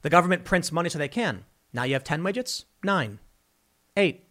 The 0.02 0.10
government 0.10 0.44
prints 0.44 0.72
money 0.72 0.88
so 0.88 0.98
they 0.98 1.08
can. 1.08 1.44
Now 1.72 1.82
you 1.82 1.94
have 1.94 2.04
10 2.04 2.22
widgets, 2.22 2.64
nine, 2.84 3.18
eight, 3.96 4.27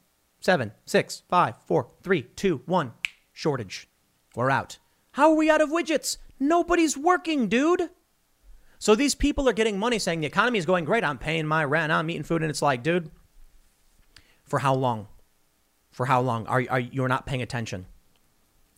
seven, 0.47 0.71
six, 0.85 1.23
five, 1.27 1.55
four, 1.65 1.89
three, 2.01 2.21
two, 2.21 2.61
one. 2.65 2.93
Shortage. 3.33 3.89
We're 4.33 4.49
out. 4.49 4.77
How 5.11 5.31
are 5.31 5.35
we 5.35 5.49
out 5.49 5.59
of 5.59 5.71
widgets? 5.71 6.15
Nobody's 6.39 6.97
working, 6.97 7.49
dude. 7.49 7.89
So 8.79 8.95
these 8.95 9.13
people 9.13 9.49
are 9.49 9.53
getting 9.53 9.77
money 9.77 9.99
saying 9.99 10.21
the 10.21 10.27
economy 10.27 10.57
is 10.57 10.65
going 10.65 10.85
great. 10.85 11.03
I'm 11.03 11.17
paying 11.17 11.45
my 11.45 11.65
rent. 11.65 11.91
I'm 11.91 12.09
eating 12.09 12.23
food. 12.23 12.43
And 12.43 12.49
it's 12.49 12.61
like, 12.61 12.81
dude, 12.81 13.11
for 14.45 14.59
how 14.59 14.73
long? 14.73 15.09
For 15.91 16.05
how 16.05 16.21
long? 16.21 16.47
Are, 16.47 16.63
are 16.69 16.79
you're 16.79 17.09
not 17.09 17.25
paying 17.25 17.41
attention? 17.41 17.85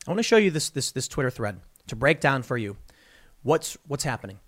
I 0.07 0.09
want 0.09 0.17
to 0.17 0.23
show 0.23 0.37
you 0.37 0.49
this, 0.49 0.71
this, 0.71 0.91
this 0.91 1.07
Twitter 1.07 1.29
thread 1.29 1.59
to 1.85 1.95
break 1.95 2.19
down 2.19 2.41
for 2.41 2.57
you 2.57 2.77
what's, 3.43 3.77
what's 3.85 4.05
happening. 4.05 4.39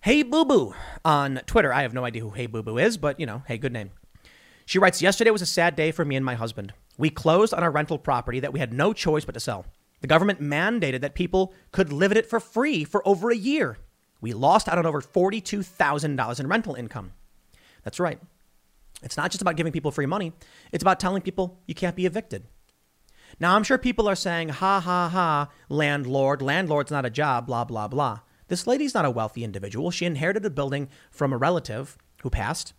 Hey 0.00 0.24
Boo 0.24 0.44
Boo 0.44 0.74
on 1.04 1.40
Twitter. 1.46 1.72
I 1.72 1.82
have 1.82 1.94
no 1.94 2.04
idea 2.04 2.22
who 2.22 2.30
Hey 2.30 2.46
Boo 2.46 2.64
Boo 2.64 2.78
is, 2.78 2.96
but 2.96 3.20
you 3.20 3.26
know, 3.26 3.44
hey, 3.46 3.58
good 3.58 3.72
name. 3.72 3.92
She 4.66 4.78
writes 4.78 5.02
Yesterday 5.02 5.30
was 5.30 5.42
a 5.42 5.46
sad 5.46 5.76
day 5.76 5.90
for 5.90 6.04
me 6.04 6.16
and 6.16 6.24
my 6.24 6.34
husband. 6.34 6.72
We 6.98 7.10
closed 7.10 7.54
on 7.54 7.62
our 7.62 7.70
rental 7.70 7.98
property 7.98 8.40
that 8.40 8.52
we 8.52 8.60
had 8.60 8.72
no 8.72 8.92
choice 8.92 9.24
but 9.24 9.32
to 9.32 9.40
sell. 9.40 9.66
The 10.00 10.06
government 10.08 10.40
mandated 10.40 11.00
that 11.00 11.14
people 11.14 11.54
could 11.70 11.92
live 11.92 12.12
in 12.12 12.18
it 12.18 12.28
for 12.28 12.40
free 12.40 12.84
for 12.84 13.06
over 13.06 13.30
a 13.30 13.36
year. 13.36 13.78
We 14.20 14.32
lost 14.32 14.68
out 14.68 14.78
on 14.78 14.86
over 14.86 15.00
$42,000 15.00 16.40
in 16.40 16.46
rental 16.48 16.74
income. 16.74 17.12
That's 17.82 18.00
right. 18.00 18.20
It's 19.02 19.16
not 19.16 19.30
just 19.30 19.42
about 19.42 19.56
giving 19.56 19.72
people 19.72 19.90
free 19.90 20.06
money, 20.06 20.32
it's 20.70 20.82
about 20.82 21.00
telling 21.00 21.22
people 21.22 21.60
you 21.66 21.74
can't 21.74 21.96
be 21.96 22.06
evicted. 22.06 22.44
Now, 23.40 23.56
I'm 23.56 23.64
sure 23.64 23.78
people 23.78 24.08
are 24.08 24.14
saying, 24.14 24.50
ha 24.50 24.78
ha 24.78 25.08
ha, 25.08 25.48
landlord, 25.68 26.42
landlord's 26.42 26.90
not 26.90 27.06
a 27.06 27.10
job, 27.10 27.46
blah, 27.46 27.64
blah, 27.64 27.88
blah. 27.88 28.20
This 28.48 28.66
lady's 28.66 28.94
not 28.94 29.06
a 29.06 29.10
wealthy 29.10 29.42
individual. 29.42 29.90
She 29.90 30.04
inherited 30.04 30.44
a 30.44 30.50
building 30.50 30.88
from 31.10 31.32
a 31.32 31.38
relative 31.38 31.96
who 32.22 32.30
passed. 32.30 32.74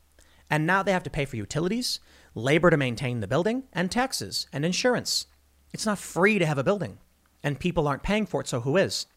And 0.54 0.68
now 0.68 0.84
they 0.84 0.91
have 0.91 1.01
to 1.01 1.10
pay 1.10 1.26
for 1.26 1.36
utilities, 1.36 1.99
labor 2.36 2.70
to 2.70 2.78
maintain 2.78 3.22
the 3.22 3.28
building, 3.28 3.64
and 3.74 3.89
taxes 3.89 4.45
and 4.54 4.64
insurance. 4.64 5.26
It's 5.74 5.88
not 5.88 5.97
free 5.97 6.38
to 6.38 6.45
have 6.45 6.60
a 6.60 6.64
building, 6.64 6.99
and 7.41 7.60
people 7.60 7.88
aren't 7.88 8.04
paying 8.04 8.28
for 8.28 8.41
it, 8.41 8.47
so 8.47 8.60
who 8.60 8.78
is? 8.78 9.08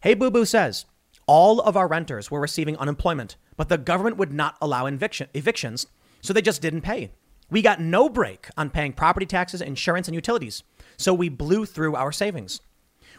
Hey 0.00 0.14
Boo 0.14 0.30
Boo 0.30 0.44
says 0.44 0.86
all 1.26 1.60
of 1.60 1.76
our 1.76 1.88
renters 1.88 2.30
were 2.30 2.40
receiving 2.40 2.76
unemployment, 2.76 3.34
but 3.56 3.68
the 3.68 3.76
government 3.76 4.16
would 4.16 4.32
not 4.32 4.56
allow 4.62 4.86
eviction, 4.86 5.26
evictions, 5.34 5.88
so 6.20 6.32
they 6.32 6.40
just 6.40 6.62
didn't 6.62 6.82
pay. 6.82 7.10
We 7.50 7.60
got 7.60 7.80
no 7.80 8.08
break 8.08 8.46
on 8.56 8.70
paying 8.70 8.92
property 8.92 9.26
taxes, 9.26 9.60
insurance, 9.60 10.06
and 10.06 10.14
utilities, 10.14 10.62
so 10.96 11.12
we 11.12 11.28
blew 11.28 11.66
through 11.66 11.96
our 11.96 12.12
savings. 12.12 12.60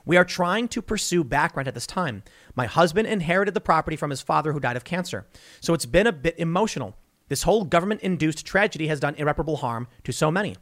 We 0.06 0.16
are 0.16 0.24
trying 0.24 0.70
to 0.70 0.82
pursue 0.82 1.26
back 1.26 1.58
rent 1.58 1.68
at 1.68 1.74
this 1.74 1.86
time. 1.86 2.24
My 2.56 2.66
husband 2.66 3.10
inherited 3.10 3.56
the 3.56 3.60
property 3.60 3.98
from 3.98 4.10
his 4.10 4.22
father 4.22 4.54
who 4.54 4.62
died 4.62 4.78
of 4.78 4.86
cancer. 4.86 5.28
So 5.60 5.74
it's 5.74 5.86
been 5.86 6.08
a 6.08 6.14
bit 6.14 6.40
emotional. 6.40 6.96
This 7.30 7.44
whole 7.44 7.64
government 7.64 8.02
induced 8.02 8.46
tragedy 8.46 8.88
has 8.88 9.00
done 9.00 9.16
irreparable 9.16 9.58
harm 9.58 9.88
to 10.04 10.12
so 10.12 10.30
many. 10.30 10.58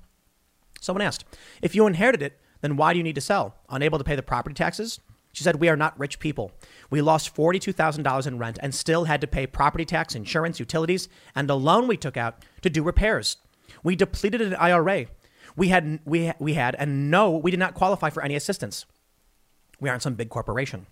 Someone 0.79 1.01
asked, 1.01 1.25
If 1.61 1.73
you 1.73 1.87
inherited 1.87 2.21
it, 2.21 2.39
then 2.61 2.77
why 2.77 2.93
do 2.93 2.97
you 2.97 3.03
need 3.03 3.15
to 3.15 3.21
sell? 3.21 3.55
Unable 3.69 3.97
to 3.97 4.03
pay 4.03 4.15
the 4.15 4.23
property 4.23 4.53
taxes? 4.53 4.99
She 5.31 5.43
said, 5.43 5.57
We 5.57 5.69
are 5.69 5.77
not 5.77 5.97
rich 5.99 6.19
people. 6.19 6.51
We 6.89 7.01
lost 7.01 7.35
$42,000 7.35 8.27
in 8.27 8.37
rent 8.39 8.59
and 8.61 8.73
still 8.73 9.05
had 9.05 9.21
to 9.21 9.27
pay 9.27 9.47
property 9.47 9.85
tax, 9.85 10.15
insurance, 10.15 10.59
utilities, 10.59 11.09
and 11.35 11.49
a 11.49 11.55
loan 11.55 11.87
we 11.87 11.97
took 11.97 12.17
out 12.17 12.43
to 12.61 12.69
do 12.69 12.83
repairs. 12.83 13.37
We 13.83 13.95
depleted 13.95 14.41
an 14.41 14.55
IRA. 14.55 15.05
We 15.55 15.69
had, 15.69 15.99
we, 16.05 16.31
we 16.39 16.53
had, 16.53 16.75
and 16.75 17.09
no, 17.09 17.31
we 17.31 17.51
did 17.51 17.59
not 17.59 17.73
qualify 17.73 18.09
for 18.09 18.23
any 18.23 18.35
assistance. 18.35 18.85
We 19.79 19.89
aren't 19.89 20.03
some 20.03 20.15
big 20.15 20.29
corporation. 20.29 20.87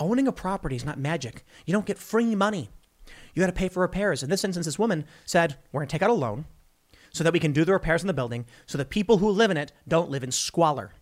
Owning 0.00 0.26
a 0.26 0.32
property 0.32 0.76
is 0.76 0.84
not 0.84 0.98
magic. 0.98 1.44
You 1.66 1.72
don't 1.72 1.86
get 1.86 1.98
free 1.98 2.34
money. 2.34 2.70
You 3.34 3.40
got 3.40 3.46
to 3.46 3.52
pay 3.52 3.68
for 3.68 3.80
repairs. 3.80 4.22
In 4.22 4.30
this 4.30 4.44
instance, 4.44 4.66
this 4.66 4.78
woman 4.78 5.04
said, 5.24 5.56
We're 5.72 5.80
going 5.80 5.88
to 5.88 5.92
take 5.92 6.02
out 6.02 6.10
a 6.10 6.14
loan 6.14 6.44
so 7.12 7.24
that 7.24 7.32
we 7.32 7.40
can 7.40 7.52
do 7.52 7.64
the 7.64 7.72
repairs 7.72 8.02
in 8.02 8.06
the 8.06 8.14
building 8.14 8.44
so 8.66 8.76
the 8.76 8.84
people 8.84 9.18
who 9.18 9.30
live 9.30 9.50
in 9.50 9.56
it 9.56 9.72
don't 9.86 10.10
live 10.10 10.24
in 10.24 10.32
squalor. 10.32 10.92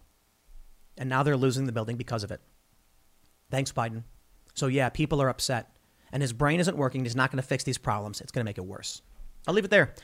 And 0.98 1.08
now 1.08 1.22
they're 1.22 1.36
losing 1.36 1.66
the 1.66 1.72
building 1.72 1.96
because 1.96 2.22
of 2.22 2.30
it. 2.30 2.40
Thanks, 3.50 3.72
Biden. 3.72 4.04
So, 4.54 4.66
yeah, 4.66 4.88
people 4.90 5.22
are 5.22 5.28
upset. 5.28 5.74
And 6.12 6.22
his 6.22 6.34
brain 6.34 6.60
isn't 6.60 6.76
working. 6.76 7.04
He's 7.04 7.16
not 7.16 7.30
going 7.30 7.40
to 7.40 7.46
fix 7.46 7.64
these 7.64 7.78
problems. 7.78 8.20
It's 8.20 8.32
going 8.32 8.44
to 8.44 8.48
make 8.48 8.58
it 8.58 8.66
worse. 8.66 9.00
I'll 9.46 9.54
leave 9.54 9.64
it 9.64 9.70
there. 9.70 9.94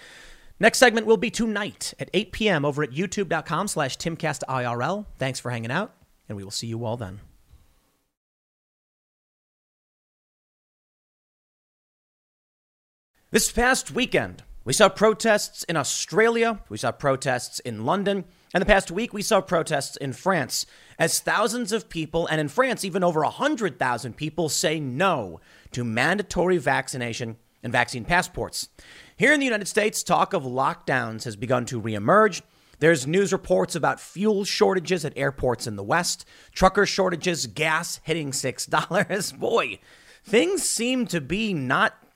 Next 0.61 0.79
segment 0.79 1.07
will 1.07 1.19
be 1.19 1.31
tonight 1.31 1.95
at 2.01 2.11
8 2.13 2.33
p.m. 2.33 2.65
over 2.65 2.83
at 2.83 2.91
youtube.com 2.91 3.69
slash 3.69 3.97
timcastirl. 3.97 5.07
Thanks 5.19 5.39
for 5.39 5.51
hanging 5.51 5.71
out, 5.71 5.95
and 6.29 6.37
we 6.37 6.43
will 6.43 6.51
see 6.51 6.67
you 6.67 6.85
all 6.85 6.97
then. 6.97 7.21
This 13.31 13.53
past 13.53 13.91
weekend, 13.91 14.43
we 14.65 14.73
saw 14.73 14.89
protests 14.89 15.63
in 15.65 15.77
Australia, 15.77 16.63
we 16.71 16.79
saw 16.79 16.93
protests 16.93 17.59
in 17.59 17.85
London, 17.85 18.25
and 18.55 18.63
the 18.63 18.67
past 18.67 18.91
week 18.91 19.13
we 19.13 19.21
saw 19.21 19.43
protests 19.43 19.99
in 19.99 20.15
France 20.15 20.65
as 20.99 21.21
thousands 21.21 21.71
of 21.71 21.91
people, 21.91 22.27
and 22.29 22.41
in 22.41 22.49
France, 22.49 22.87
even 22.87 23.05
over 23.05 23.21
100,000 23.21 24.17
people, 24.17 24.49
say 24.49 24.81
no 24.81 25.43
to 25.73 25.85
mandatory 25.85 26.57
vaccination 26.57 27.37
and 27.63 27.71
vaccine 27.71 28.07
passports. 28.07 28.71
Here 29.19 29.35
in 29.35 29.41
the 29.41 29.47
United 29.47 29.69
States, 29.69 30.03
talk 30.03 30.33
of 30.33 30.45
lockdowns 30.45 31.25
has 31.25 31.37
begun 31.37 31.67
to 31.67 31.83
reemerge. 31.83 32.41
There's 32.79 33.07
news 33.07 33.31
reports 33.31 33.75
about 33.75 34.01
fuel 34.01 34.47
shortages 34.47 35.05
at 35.05 35.13
airports 35.19 35.67
in 35.67 35.77
the 35.77 35.85
West, 35.85 36.25
trucker 36.53 36.87
shortages, 36.87 37.47
gas 37.47 38.01
hitting 38.05 38.31
$6. 38.31 39.39
Boy, 39.39 39.81
things 40.25 40.63
seem 40.63 41.07
to 41.09 41.21
be 41.21 41.53
not 41.53 42.08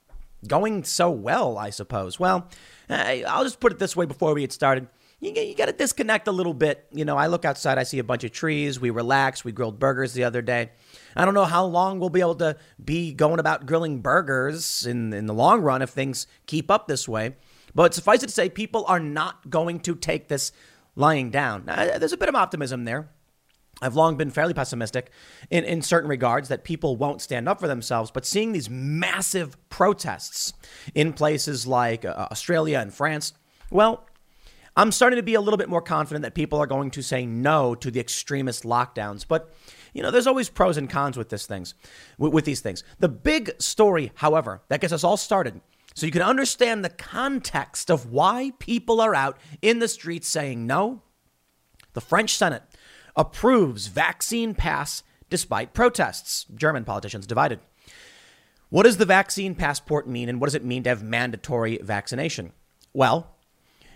going 0.47 0.84
so 0.84 1.11
well, 1.11 1.59
I 1.59 1.70
suppose. 1.70 2.18
Well, 2.18 2.49
I'll 2.88 3.45
just 3.45 3.61
put 3.61 3.72
it 3.72 3.78
this 3.78 3.97
way 3.97 4.07
before 4.07 4.34
we 4.34 4.43
get 4.43 4.53
started. 4.53 4.88
You, 5.20 5.32
you 5.32 5.55
got 5.55 5.66
to 5.66 5.72
disconnect 5.72 6.26
a 6.26 6.32
little 6.32 6.55
bit. 6.55 6.86
You 6.93 7.05
know, 7.05 7.16
I 7.16 7.28
look 7.28 7.45
outside, 7.45 7.78
I 7.78 7.84
see 7.84 8.01
a 8.01 8.05
bunch 8.05 8.24
of 8.24 8.32
trees. 8.32 8.80
We 8.80 8.90
relax. 8.90 9.45
We 9.45 9.53
grilled 9.53 9.78
burgers 9.78 10.14
the 10.14 10.24
other 10.24 10.43
day. 10.43 10.70
I 11.14 11.24
don't 11.24 11.34
know 11.34 11.45
how 11.45 11.64
long 11.64 12.01
we'll 12.01 12.11
be 12.11 12.20
able 12.20 12.34
to 12.36 12.57
be 12.84 13.12
going 13.12 13.38
about 13.38 13.66
grilling 13.66 14.01
burgers 14.01 14.84
in, 14.84 15.12
in 15.12 15.26
the 15.26 15.34
long 15.34 15.62
run 15.62 15.80
if 15.80 15.90
things 15.90 16.26
keep 16.47 16.70
up 16.70 16.88
this 16.88 17.09
way. 17.09 17.36
But 17.74 17.95
suffice 17.95 18.22
it 18.22 18.26
to 18.26 18.32
say, 18.32 18.49
people 18.49 18.84
are 18.88 19.01
not 19.01 19.49
going 19.49 19.80
to 19.80 19.95
take 19.95 20.28
this 20.28 20.53
lying 20.97 21.30
down. 21.30 21.64
Now, 21.66 21.99
there's 21.99 22.12
a 22.12 22.18
bit 22.18 22.28
of 22.28 22.34
optimism 22.34 22.84
there. 22.84 23.09
I've 23.83 23.97
long 23.97 24.16
been 24.16 24.30
fairly 24.30 24.55
pessimistic 24.55 25.11
in, 25.51 25.64
in 25.64 25.83
certain 25.83 26.09
regards 26.09 26.49
that 26.49 26.64
people 26.64 26.97
won't 26.97 27.20
stand 27.20 27.49
up 27.49 27.61
for 27.61 27.68
themselves, 27.68 28.11
but 28.11 28.24
seeing 28.24 28.53
these 28.53 28.70
massive 28.70 29.57
protests 29.68 30.53
in 30.95 31.12
places 31.12 31.66
like 31.66 32.05
uh, 32.05 32.28
Australia 32.30 32.78
and 32.78 32.95
France, 32.95 33.35
well, 33.70 34.07
I'm 34.76 34.93
starting 34.93 35.18
to 35.18 35.22
be 35.22 35.35
a 35.35 35.41
little 35.41 35.59
bit 35.59 35.68
more 35.68 35.83
confident 35.83 36.22
that 36.22 36.35
people 36.35 36.59
are 36.59 36.66
going 36.66 36.91
to 36.93 37.03
say 37.03 37.26
no 37.26 37.74
to 37.74 37.91
the 37.91 38.01
extremist 38.01 38.62
lockdowns. 38.62 39.26
But 39.26 39.53
you 39.93 40.03
know, 40.03 40.11
there's 40.11 40.26
always 40.26 40.49
pros 40.49 40.78
and 40.78 40.89
cons 40.89 41.18
with 41.18 41.28
this 41.28 41.47
things, 41.47 41.74
with, 42.16 42.33
with 42.33 42.45
these 42.45 42.61
things. 42.61 42.83
The 42.99 43.09
big 43.09 43.51
story, 43.61 44.12
however, 44.14 44.62
that 44.68 44.80
gets 44.80 44.93
us 44.93 45.05
all 45.05 45.18
started, 45.18 45.61
so 45.95 46.07
you 46.07 46.12
can 46.12 46.22
understand 46.22 46.85
the 46.85 46.91
context 46.91 47.91
of 47.91 48.11
why 48.11 48.53
people 48.59 49.01
are 49.01 49.14
out 49.14 49.39
in 49.61 49.78
the 49.78 49.89
streets 49.89 50.28
saying 50.28 50.66
no. 50.66 51.03
The 51.93 52.01
French 52.01 52.35
Senate 52.35 52.62
approves 53.16 53.86
vaccine 53.88 54.54
pass 54.54 55.02
despite 55.30 55.74
protests. 55.74 56.46
German 56.54 56.84
politicians 56.84 57.26
divided. 57.26 57.60
What 58.68 58.84
does 58.84 58.96
the 58.96 59.04
vaccine 59.04 59.54
passport 59.54 60.08
mean 60.08 60.28
and 60.28 60.40
what 60.40 60.46
does 60.46 60.54
it 60.54 60.64
mean 60.64 60.82
to 60.84 60.88
have 60.88 61.02
mandatory 61.02 61.78
vaccination? 61.82 62.52
Well, 62.94 63.36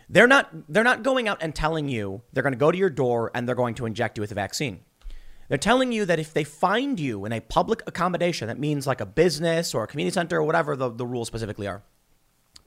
they're 0.09 0.27
not 0.27 0.51
they're 0.69 0.85
not 0.85 1.03
going 1.03 1.29
out 1.29 1.39
and 1.41 1.55
telling 1.55 1.89
you 1.89 2.23
they're 2.33 2.43
going 2.43 2.53
to 2.53 2.59
go 2.59 2.71
to 2.71 2.79
your 2.79 2.91
door 2.91 3.31
and 3.35 3.49
they're 3.49 3.55
going 3.55 3.75
to 3.77 3.87
inject 3.87 4.19
you 4.19 4.21
with 4.21 4.33
a 4.33 4.35
vaccine. 4.35 4.81
They're 5.49 5.59
telling 5.59 5.93
you 5.93 6.05
that 6.07 6.19
if 6.19 6.33
they 6.33 6.45
find 6.45 6.99
you 6.99 7.25
in 7.25 7.33
a 7.33 7.41
public 7.41 7.83
accommodation, 7.87 8.49
that 8.49 8.59
means 8.59 8.87
like 8.87 9.01
a 9.01 9.07
business 9.07 9.75
or 9.75 9.85
a 9.85 9.87
community 9.87 10.13
center 10.13 10.39
or 10.39 10.43
whatever 10.43 10.77
the, 10.77 10.91
the 10.91 11.07
rules 11.07 11.29
specifically 11.29 11.67
are. 11.67 11.83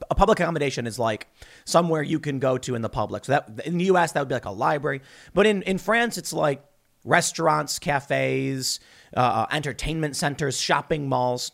A 0.10 0.16
public 0.16 0.40
accommodation 0.40 0.88
is 0.88 0.98
like 0.98 1.28
somewhere 1.66 2.02
you 2.02 2.20
can 2.20 2.40
go 2.40 2.58
to 2.58 2.76
in 2.76 2.82
the 2.82 2.90
public. 2.90 3.26
So 3.26 3.34
that 3.34 3.66
in 3.66 3.78
the 3.78 3.86
US 3.86 4.12
that 4.14 4.22
would 4.22 4.30
be 4.30 4.36
like 4.36 4.46
a 4.46 4.52
library, 4.52 5.02
but 5.34 5.46
in 5.46 5.62
in 5.64 5.78
France 5.78 6.18
it's 6.18 6.34
like 6.34 6.64
restaurants, 7.04 7.80
cafes, 7.80 8.80
uh, 9.16 9.20
uh, 9.20 9.48
entertainment 9.52 10.16
centers, 10.16 10.60
shopping 10.60 11.08
malls. 11.08 11.52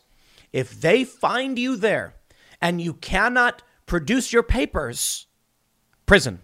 If 0.52 0.80
they 0.80 1.04
find 1.04 1.58
you 1.58 1.76
there 1.76 2.14
and 2.60 2.80
you 2.80 2.94
cannot 2.94 3.62
produce 3.86 4.32
your 4.32 4.42
papers, 4.42 5.26
prison. 6.04 6.40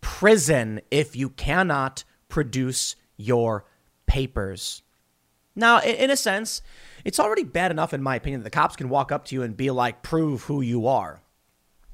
Prison 0.00 0.80
if 0.90 1.16
you 1.16 1.30
cannot 1.30 2.04
produce 2.28 2.96
your 3.16 3.64
papers. 4.06 4.82
Now, 5.56 5.80
in 5.80 6.10
a 6.10 6.16
sense, 6.16 6.62
it's 7.04 7.20
already 7.20 7.44
bad 7.44 7.70
enough, 7.70 7.92
in 7.92 8.02
my 8.02 8.16
opinion, 8.16 8.40
that 8.40 8.44
the 8.44 8.50
cops 8.50 8.76
can 8.76 8.88
walk 8.88 9.12
up 9.12 9.26
to 9.26 9.34
you 9.34 9.42
and 9.42 9.56
be 9.56 9.70
like, 9.70 10.02
prove 10.02 10.42
who 10.44 10.60
you 10.60 10.86
are. 10.86 11.20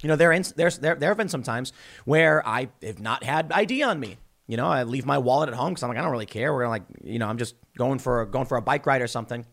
You 0.03 0.09
know, 0.09 0.17
there, 0.17 0.39
there, 0.41 0.71
there 0.71 1.11
have 1.11 1.17
been 1.17 1.29
some 1.29 1.43
times 1.43 1.73
where 2.05 2.47
I 2.47 2.69
have 2.83 3.01
not 3.01 3.23
had 3.23 3.53
ID 3.53 3.83
on 3.83 4.01
me. 4.01 4.17
You 4.47 4.57
know, 4.57 4.67
I 4.67 4.85
leave 4.85 5.05
my 5.05 5.19
wallet 5.19 5.49
at 5.49 5.55
home 5.55 5.71
because 5.71 5.83
I'm 5.83 5.91
like, 5.91 5.99
I 5.99 6.03
don't 6.03 6.11
really 6.11 6.27
care. 6.27 6.53
We're 6.53 6.69
like, 6.69 6.83
you 7.05 7.19
know, 7.19 7.29
I'm 7.29 7.39
just 7.39 7.55
going 7.77 7.99
for 7.99 8.25
going 8.27 8.47
for 8.47 8.57
a 8.57 8.63
bike 8.63 8.87
ride 8.87 9.03
or 9.03 9.07
something. 9.07 9.47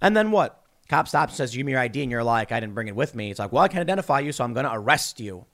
And 0.00 0.16
then 0.16 0.30
what? 0.30 0.62
Cop 0.88 1.06
stops, 1.06 1.34
says, 1.34 1.54
"Give 1.54 1.66
me 1.66 1.72
your 1.72 1.82
ID," 1.82 2.00
and 2.02 2.10
you're 2.10 2.24
like, 2.24 2.50
"I 2.50 2.60
didn't 2.60 2.72
bring 2.72 2.88
it 2.88 2.96
with 2.96 3.14
me." 3.14 3.30
It's 3.30 3.38
like, 3.38 3.52
"Well, 3.52 3.62
I 3.62 3.68
can 3.68 3.80
identify 3.80 4.20
you, 4.20 4.32
so 4.32 4.42
I'm 4.42 4.54
gonna 4.54 4.70
arrest 4.72 5.20
you." 5.20 5.44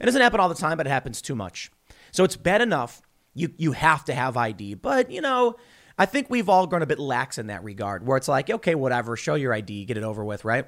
It 0.00 0.06
doesn't 0.06 0.22
happen 0.22 0.40
all 0.40 0.48
the 0.48 0.54
time, 0.54 0.78
but 0.78 0.86
it 0.86 0.90
happens 0.90 1.20
too 1.20 1.34
much. 1.34 1.70
So 2.10 2.24
it's 2.24 2.36
bad 2.36 2.62
enough 2.62 3.02
you 3.36 3.52
you 3.58 3.72
have 3.72 4.04
to 4.06 4.14
have 4.14 4.36
ID. 4.36 4.74
But 4.74 5.10
you 5.10 5.20
know, 5.20 5.56
I 5.98 6.06
think 6.06 6.28
we've 6.28 6.48
all 6.48 6.66
grown 6.66 6.82
a 6.82 6.86
bit 6.86 6.98
lax 6.98 7.38
in 7.38 7.46
that 7.46 7.64
regard, 7.64 8.06
where 8.06 8.16
it's 8.16 8.28
like, 8.28 8.50
okay, 8.50 8.74
whatever, 8.74 9.16
show 9.16 9.34
your 9.34 9.54
ID, 9.54 9.86
get 9.86 9.96
it 9.96 10.02
over 10.02 10.24
with, 10.24 10.44
right? 10.44 10.66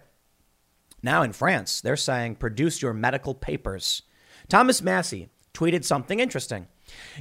Now 1.02 1.22
in 1.22 1.32
France, 1.32 1.80
they're 1.80 1.96
saying 1.96 2.36
produce 2.36 2.82
your 2.82 2.94
medical 2.94 3.34
papers. 3.34 4.02
Thomas 4.48 4.82
Massie 4.82 5.28
tweeted 5.52 5.84
something 5.84 6.20
interesting. 6.20 6.66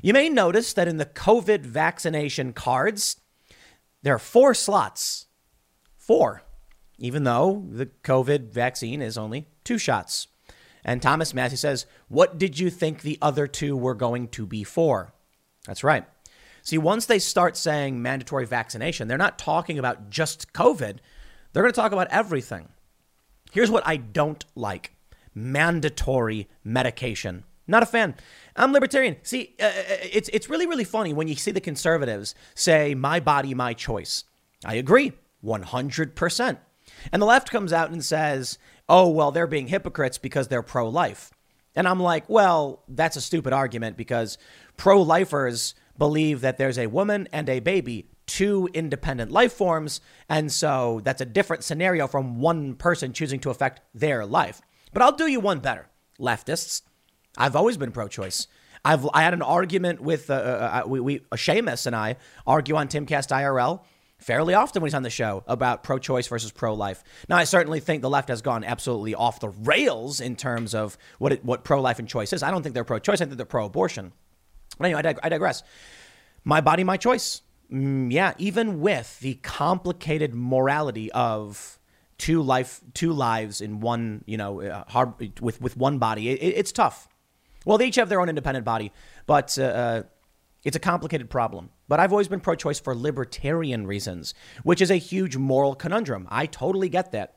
You 0.01 0.13
may 0.13 0.29
notice 0.29 0.73
that 0.73 0.87
in 0.87 0.97
the 0.97 1.05
COVID 1.05 1.65
vaccination 1.65 2.53
cards, 2.53 3.17
there 4.01 4.15
are 4.15 4.19
four 4.19 4.53
slots. 4.53 5.25
Four, 5.97 6.43
even 6.97 7.25
though 7.25 7.65
the 7.69 7.87
COVID 7.87 8.51
vaccine 8.51 9.01
is 9.01 9.17
only 9.17 9.47
two 9.65 9.77
shots. 9.77 10.27
And 10.85 11.01
Thomas 11.01 11.33
Massie 11.33 11.57
says, 11.57 11.85
What 12.07 12.37
did 12.37 12.57
you 12.57 12.69
think 12.69 13.01
the 13.01 13.17
other 13.21 13.45
two 13.45 13.75
were 13.75 13.95
going 13.95 14.29
to 14.29 14.45
be 14.45 14.63
for? 14.63 15.13
That's 15.65 15.83
right. 15.83 16.05
See, 16.67 16.77
once 16.77 17.05
they 17.05 17.19
start 17.19 17.55
saying 17.55 18.01
mandatory 18.01 18.45
vaccination, 18.45 19.07
they're 19.07 19.17
not 19.17 19.39
talking 19.39 19.79
about 19.79 20.09
just 20.09 20.51
COVID. 20.51 20.97
They're 21.53 21.63
going 21.63 21.71
to 21.71 21.79
talk 21.79 21.93
about 21.93 22.09
everything. 22.09 22.67
Here's 23.53 23.71
what 23.71 23.87
I 23.87 23.95
don't 23.95 24.43
like 24.53 24.91
mandatory 25.33 26.49
medication. 26.65 27.45
Not 27.67 27.83
a 27.83 27.85
fan. 27.85 28.15
I'm 28.57 28.73
libertarian. 28.73 29.15
See, 29.23 29.55
uh, 29.61 29.63
uh, 29.63 29.71
it's, 30.11 30.27
it's 30.33 30.49
really, 30.49 30.67
really 30.67 30.83
funny 30.83 31.13
when 31.13 31.29
you 31.29 31.35
see 31.35 31.51
the 31.51 31.61
conservatives 31.61 32.35
say, 32.53 32.93
my 32.93 33.21
body, 33.21 33.53
my 33.53 33.73
choice. 33.73 34.25
I 34.65 34.75
agree, 34.75 35.13
100%. 35.45 36.57
And 37.13 37.21
the 37.21 37.25
left 37.25 37.49
comes 37.49 37.71
out 37.71 37.91
and 37.91 38.03
says, 38.03 38.57
oh, 38.89 39.07
well, 39.07 39.31
they're 39.31 39.47
being 39.47 39.69
hypocrites 39.69 40.17
because 40.17 40.49
they're 40.49 40.61
pro 40.61 40.89
life. 40.89 41.31
And 41.77 41.87
I'm 41.87 42.01
like, 42.01 42.27
well, 42.27 42.83
that's 42.89 43.15
a 43.15 43.21
stupid 43.21 43.53
argument 43.53 43.95
because 43.95 44.37
pro 44.75 45.01
lifers 45.01 45.73
believe 45.97 46.41
that 46.41 46.57
there's 46.57 46.77
a 46.77 46.87
woman 46.87 47.27
and 47.31 47.49
a 47.49 47.59
baby, 47.59 48.09
two 48.25 48.69
independent 48.73 49.31
life 49.31 49.53
forms. 49.53 50.01
And 50.29 50.51
so 50.51 51.01
that's 51.03 51.21
a 51.21 51.25
different 51.25 51.63
scenario 51.63 52.07
from 52.07 52.39
one 52.39 52.75
person 52.75 53.13
choosing 53.13 53.39
to 53.41 53.49
affect 53.49 53.81
their 53.93 54.25
life. 54.25 54.61
But 54.93 55.01
I'll 55.01 55.11
do 55.11 55.27
you 55.27 55.39
one 55.39 55.59
better, 55.59 55.87
leftists. 56.19 56.81
I've 57.37 57.55
always 57.55 57.77
been 57.77 57.91
pro 57.91 58.07
choice. 58.07 58.47
I've 58.85 59.07
I 59.13 59.23
had 59.23 59.33
an 59.33 59.41
argument 59.41 60.01
with 60.01 60.29
uh, 60.29 60.33
uh, 60.33 60.81
uh 60.85 60.87
we, 60.87 60.99
we 60.99 61.19
Seamus 61.33 61.87
and 61.87 61.95
I 61.95 62.17
argue 62.45 62.75
on 62.75 62.87
Timcast 62.87 63.31
IRL 63.31 63.81
fairly 64.17 64.53
often 64.53 64.81
when 64.81 64.87
he's 64.87 64.95
on 64.95 65.03
the 65.03 65.09
show 65.09 65.43
about 65.47 65.83
pro-choice 65.83 66.27
versus 66.27 66.51
pro-life. 66.51 67.03
Now, 67.29 67.37
I 67.37 67.43
certainly 67.43 67.79
think 67.79 68.01
the 68.01 68.09
left 68.09 68.29
has 68.29 68.41
gone 68.41 68.63
absolutely 68.63 69.13
off 69.13 69.39
the 69.39 69.49
rails 69.49 70.21
in 70.21 70.35
terms 70.35 70.73
of 70.73 70.97
what 71.19 71.43
what 71.43 71.63
pro-life 71.63 71.99
and 71.99 72.07
choice 72.07 72.33
is. 72.33 72.43
I 72.43 72.51
don't 72.51 72.63
think 72.63 72.73
they're 72.73 72.83
pro-choice. 72.83 73.21
I 73.21 73.25
think 73.25 73.37
they're 73.37 73.45
pro-abortion. 73.45 74.13
But 74.26 74.26
anyway, 74.85 74.99
I, 74.99 75.01
dig- 75.01 75.19
I 75.23 75.29
digress. 75.29 75.63
My 76.43 76.61
body, 76.61 76.83
my 76.83 76.97
choice. 76.97 77.41
Mm, 77.71 78.11
yeah, 78.11 78.33
even 78.37 78.79
with 78.79 79.19
the 79.19 79.35
complicated 79.35 80.33
morality 80.33 81.11
of 81.11 81.79
two 82.17 82.41
life, 82.41 82.81
two 82.93 83.11
lives 83.11 83.61
in 83.61 83.79
one, 83.81 84.23
you 84.25 84.37
know, 84.37 84.61
uh, 84.61 84.85
hard 84.87 85.41
with 85.41 85.61
with 85.61 85.75
one 85.75 85.97
body, 85.97 86.29
it, 86.29 86.35
it's 86.35 86.71
tough. 86.71 87.09
Well, 87.65 87.77
they 87.77 87.87
each 87.87 87.95
have 87.95 88.07
their 88.07 88.21
own 88.21 88.29
independent 88.29 88.65
body, 88.65 88.93
but 89.25 89.57
uh, 89.59 89.63
uh 89.63 90.03
it's 90.63 90.75
a 90.75 90.79
complicated 90.79 91.29
problem. 91.29 91.69
But 91.87 91.99
I've 91.99 92.11
always 92.11 92.27
been 92.27 92.41
pro 92.41 92.55
choice 92.55 92.79
for 92.79 92.93
libertarian 92.95 93.87
reasons, 93.87 94.33
which 94.63 94.81
is 94.81 94.91
a 94.91 94.97
huge 94.97 95.37
moral 95.37 95.75
conundrum. 95.75 96.27
I 96.29 96.45
totally 96.45 96.89
get 96.89 97.11
that. 97.13 97.35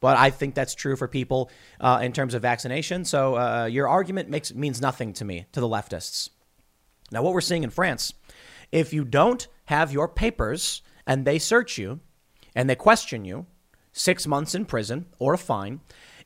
But 0.00 0.16
I 0.16 0.30
think 0.30 0.56
that's 0.56 0.74
true 0.74 0.96
for 0.96 1.06
people 1.06 1.50
uh, 1.78 2.00
in 2.02 2.12
terms 2.12 2.34
of 2.34 2.42
vaccination. 2.42 3.04
So 3.04 3.36
uh, 3.36 3.66
your 3.66 3.86
argument 3.86 4.28
makes 4.28 4.52
means 4.52 4.80
nothing 4.80 5.12
to 5.14 5.24
me, 5.24 5.46
to 5.52 5.60
the 5.60 5.68
leftists. 5.68 6.30
Now, 7.12 7.22
what 7.22 7.32
we're 7.32 7.40
seeing 7.40 7.62
in 7.62 7.70
France, 7.70 8.14
if 8.70 8.92
you 8.92 9.04
don't 9.04 9.46
have 9.66 9.92
your 9.92 10.08
papers 10.08 10.82
and 11.06 11.24
they 11.24 11.38
search 11.38 11.78
you 11.78 12.00
and 12.54 12.68
they 12.68 12.74
question 12.74 13.24
you, 13.24 13.46
six 13.92 14.26
months 14.26 14.54
in 14.54 14.64
prison 14.64 15.06
or 15.18 15.34
a 15.34 15.38
fine. 15.38 15.80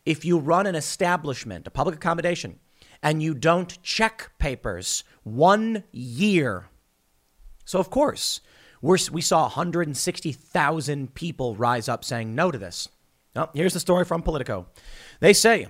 If 0.04 0.24
you 0.24 0.38
run 0.38 0.66
an 0.66 0.76
establishment, 0.76 1.66
a 1.66 1.70
public 1.70 1.96
accommodation, 1.96 2.60
and 3.02 3.22
you 3.22 3.34
don't 3.34 3.82
check 3.82 4.32
papers, 4.38 5.04
one 5.24 5.82
year. 5.92 6.68
So, 7.64 7.78
of 7.80 7.90
course, 7.90 8.40
we 8.80 9.20
saw 9.20 9.42
160,000 9.42 11.14
people 11.14 11.56
rise 11.56 11.88
up 11.88 12.04
saying 12.04 12.34
no 12.34 12.50
to 12.50 12.58
this. 12.58 12.88
Oh, 13.34 13.50
here's 13.52 13.74
the 13.74 13.80
story 13.80 14.04
from 14.04 14.22
Politico. 14.22 14.68
They 15.20 15.32
say, 15.32 15.66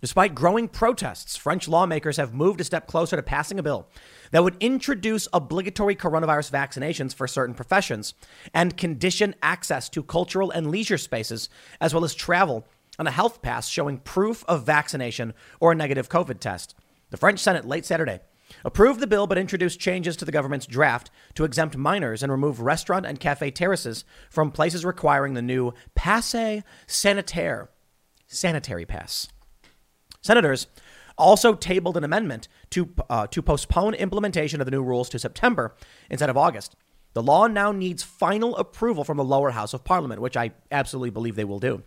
despite 0.00 0.34
growing 0.34 0.68
protests, 0.68 1.36
French 1.36 1.66
lawmakers 1.68 2.16
have 2.16 2.32
moved 2.32 2.60
a 2.60 2.64
step 2.64 2.86
closer 2.86 3.16
to 3.16 3.22
passing 3.22 3.58
a 3.58 3.62
bill 3.62 3.88
that 4.30 4.44
would 4.44 4.56
introduce 4.60 5.28
obligatory 5.32 5.96
coronavirus 5.96 6.50
vaccinations 6.50 7.14
for 7.14 7.26
certain 7.26 7.54
professions 7.54 8.14
and 8.54 8.76
condition 8.76 9.34
access 9.42 9.88
to 9.90 10.02
cultural 10.02 10.50
and 10.50 10.70
leisure 10.70 10.98
spaces, 10.98 11.48
as 11.80 11.94
well 11.94 12.04
as 12.04 12.14
travel 12.14 12.66
on 12.98 13.06
a 13.06 13.12
health 13.12 13.42
pass 13.42 13.68
showing 13.68 13.98
proof 13.98 14.44
of 14.48 14.64
vaccination 14.66 15.34
or 15.60 15.72
a 15.72 15.76
negative 15.76 16.08
COVID 16.08 16.40
test. 16.40 16.74
The 17.10 17.16
French 17.16 17.40
Senate 17.40 17.64
late 17.64 17.86
Saturday 17.86 18.20
approved 18.64 19.00
the 19.00 19.06
bill 19.06 19.26
but 19.26 19.38
introduced 19.38 19.80
changes 19.80 20.16
to 20.16 20.24
the 20.24 20.32
government's 20.32 20.66
draft 20.66 21.10
to 21.34 21.44
exempt 21.44 21.76
minors 21.76 22.22
and 22.22 22.32
remove 22.32 22.60
restaurant 22.60 23.06
and 23.06 23.20
cafe 23.20 23.50
terraces 23.50 24.04
from 24.30 24.50
places 24.50 24.84
requiring 24.84 25.34
the 25.34 25.42
new 25.42 25.72
passe 25.94 26.62
sanitaire 26.86 27.70
sanitary 28.26 28.84
pass. 28.84 29.28
Senators 30.20 30.66
also 31.18 31.54
tabled 31.54 31.96
an 31.96 32.04
amendment 32.04 32.48
to, 32.70 32.88
uh, 33.10 33.26
to 33.26 33.42
postpone 33.42 33.94
implementation 33.94 34.60
of 34.60 34.64
the 34.64 34.70
new 34.70 34.82
rules 34.82 35.08
to 35.10 35.18
September 35.18 35.74
instead 36.08 36.30
of 36.30 36.36
August. 36.36 36.76
The 37.14 37.22
law 37.22 37.46
now 37.46 37.72
needs 37.72 38.02
final 38.02 38.56
approval 38.56 39.04
from 39.04 39.16
the 39.16 39.24
lower 39.24 39.50
house 39.50 39.74
of 39.74 39.84
parliament, 39.84 40.20
which 40.20 40.36
I 40.36 40.52
absolutely 40.70 41.10
believe 41.10 41.36
they 41.36 41.44
will 41.44 41.58
do. 41.58 41.82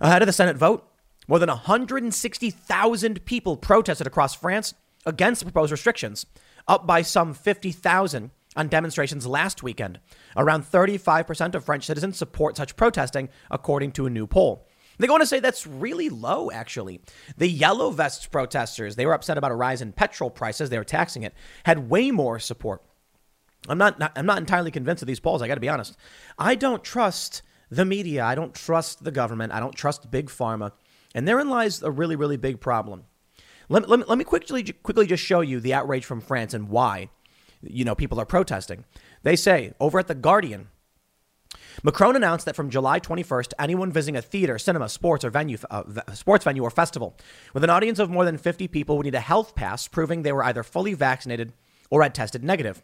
Ahead 0.00 0.22
of 0.22 0.26
the 0.26 0.32
Senate 0.32 0.56
vote, 0.56 0.86
more 1.26 1.38
than 1.38 1.48
160,000 1.48 3.24
people 3.24 3.56
protested 3.56 4.06
across 4.06 4.34
France 4.34 4.74
against 5.04 5.40
the 5.40 5.46
proposed 5.46 5.72
restrictions, 5.72 6.26
up 6.68 6.86
by 6.86 7.02
some 7.02 7.32
50,000 7.32 8.30
on 8.56 8.68
demonstrations 8.68 9.26
last 9.26 9.62
weekend. 9.62 10.00
Around 10.36 10.64
35% 10.64 11.54
of 11.54 11.64
French 11.64 11.86
citizens 11.86 12.16
support 12.16 12.56
such 12.56 12.76
protesting, 12.76 13.28
according 13.50 13.92
to 13.92 14.06
a 14.06 14.10
new 14.10 14.26
poll. 14.26 14.65
They 14.98 15.06
go 15.06 15.14
on 15.14 15.20
to 15.20 15.26
say 15.26 15.40
that's 15.40 15.66
really 15.66 16.08
low, 16.08 16.50
actually. 16.50 17.00
The 17.36 17.48
Yellow 17.48 17.90
Vests 17.90 18.26
protesters, 18.26 18.96
they 18.96 19.06
were 19.06 19.14
upset 19.14 19.38
about 19.38 19.50
a 19.50 19.56
rise 19.56 19.82
in 19.82 19.92
petrol 19.92 20.30
prices, 20.30 20.70
they 20.70 20.78
were 20.78 20.84
taxing 20.84 21.22
it, 21.22 21.34
had 21.64 21.90
way 21.90 22.10
more 22.10 22.38
support. 22.38 22.82
I'm 23.68 23.78
not, 23.78 23.98
not 23.98 24.12
I'm 24.16 24.26
not 24.26 24.38
entirely 24.38 24.70
convinced 24.70 25.02
of 25.02 25.08
these 25.08 25.20
polls, 25.20 25.42
I 25.42 25.48
got 25.48 25.54
to 25.54 25.60
be 25.60 25.68
honest. 25.68 25.96
I 26.38 26.54
don't 26.54 26.84
trust 26.84 27.42
the 27.70 27.84
media, 27.84 28.24
I 28.24 28.34
don't 28.34 28.54
trust 28.54 29.04
the 29.04 29.10
government, 29.10 29.52
I 29.52 29.60
don't 29.60 29.74
trust 29.74 30.10
big 30.10 30.28
pharma. 30.28 30.72
And 31.14 31.26
therein 31.26 31.50
lies 31.50 31.82
a 31.82 31.90
really, 31.90 32.16
really 32.16 32.36
big 32.36 32.60
problem. 32.60 33.04
Let, 33.68 33.88
let, 33.88 34.08
let 34.08 34.18
me 34.18 34.24
quickly, 34.24 34.62
quickly 34.62 35.06
just 35.06 35.24
show 35.24 35.40
you 35.40 35.60
the 35.60 35.74
outrage 35.74 36.04
from 36.04 36.20
France 36.20 36.54
and 36.54 36.68
why, 36.68 37.10
you 37.62 37.84
know, 37.84 37.94
people 37.94 38.20
are 38.20 38.26
protesting. 38.26 38.84
They 39.22 39.34
say 39.34 39.72
over 39.80 39.98
at 39.98 40.06
The 40.06 40.14
Guardian, 40.14 40.68
Macron 41.82 42.16
announced 42.16 42.46
that 42.46 42.56
from 42.56 42.70
July 42.70 43.00
21st, 43.00 43.52
anyone 43.58 43.92
visiting 43.92 44.16
a 44.16 44.22
theater, 44.22 44.58
cinema, 44.58 44.88
sports 44.88 45.24
or 45.24 45.30
venue, 45.30 45.58
uh, 45.70 45.82
sports 46.14 46.44
venue 46.44 46.62
or 46.62 46.70
festival 46.70 47.16
with 47.52 47.64
an 47.64 47.70
audience 47.70 47.98
of 47.98 48.10
more 48.10 48.24
than 48.24 48.38
50 48.38 48.68
people 48.68 48.96
would 48.96 49.04
need 49.04 49.14
a 49.14 49.20
health 49.20 49.54
pass 49.54 49.86
proving 49.88 50.22
they 50.22 50.32
were 50.32 50.44
either 50.44 50.62
fully 50.62 50.94
vaccinated 50.94 51.52
or 51.90 52.02
had 52.02 52.14
tested 52.14 52.42
negative. 52.42 52.82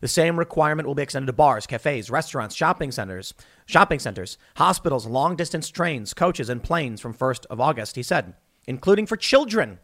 The 0.00 0.08
same 0.08 0.38
requirement 0.38 0.86
will 0.86 0.94
be 0.94 1.02
extended 1.02 1.26
to 1.28 1.32
bars, 1.32 1.66
cafes, 1.66 2.10
restaurants, 2.10 2.54
shopping 2.54 2.92
centers, 2.92 3.32
shopping 3.64 3.98
centers, 3.98 4.36
hospitals, 4.56 5.06
long-distance 5.06 5.70
trains, 5.70 6.12
coaches, 6.12 6.50
and 6.50 6.62
planes 6.62 7.00
from 7.00 7.14
1st 7.14 7.46
of 7.46 7.60
August, 7.60 7.96
he 7.96 8.02
said, 8.02 8.34
including 8.66 9.06
for 9.06 9.16
children. 9.16 9.78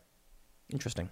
Interesting. 0.71 1.11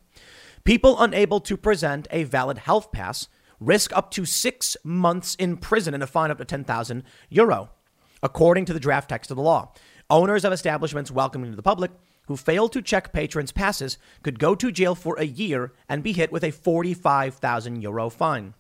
People 0.65 1.01
unable 1.01 1.41
to 1.41 1.57
present 1.57 2.07
a 2.11 2.25
valid 2.25 2.59
health 2.59 2.93
pass 2.93 3.29
risk 3.61 3.97
up 3.97 4.11
to 4.13 4.25
six 4.25 4.77
months 4.85 5.35
in 5.35 5.57
prison 5.57 5.95
and 5.95 6.03
a 6.03 6.07
fine 6.07 6.31
up 6.31 6.39
to 6.39 6.45
10,000 6.45 7.03
euro, 7.29 7.71
according 8.23 8.65
to 8.65 8.73
the 8.73 8.81
draft 8.81 9.09
text 9.09 9.31
of 9.31 9.37
the 9.37 9.43
law. 9.43 9.73
Owners 10.11 10.45
of 10.45 10.53
establishments 10.53 11.11
welcoming 11.11 11.51
to 11.51 11.57
the 11.57 11.63
public 11.63 11.91
who 12.27 12.37
fail 12.37 12.69
to 12.69 12.83
check 12.83 13.13
patrons' 13.13 13.53
passes 13.53 13.99
could 14.23 14.39
go 14.39 14.55
to 14.55 14.71
jail 14.71 14.95
for 14.95 15.19
a 15.19 15.25
year 15.25 15.73
and 15.89 16.03
be 16.03 16.13
hit 16.13 16.31
with 16.31 16.45
a 16.45 16.51
45,000 16.51 17.81
euro 17.83 18.11
fine. 18.11 18.55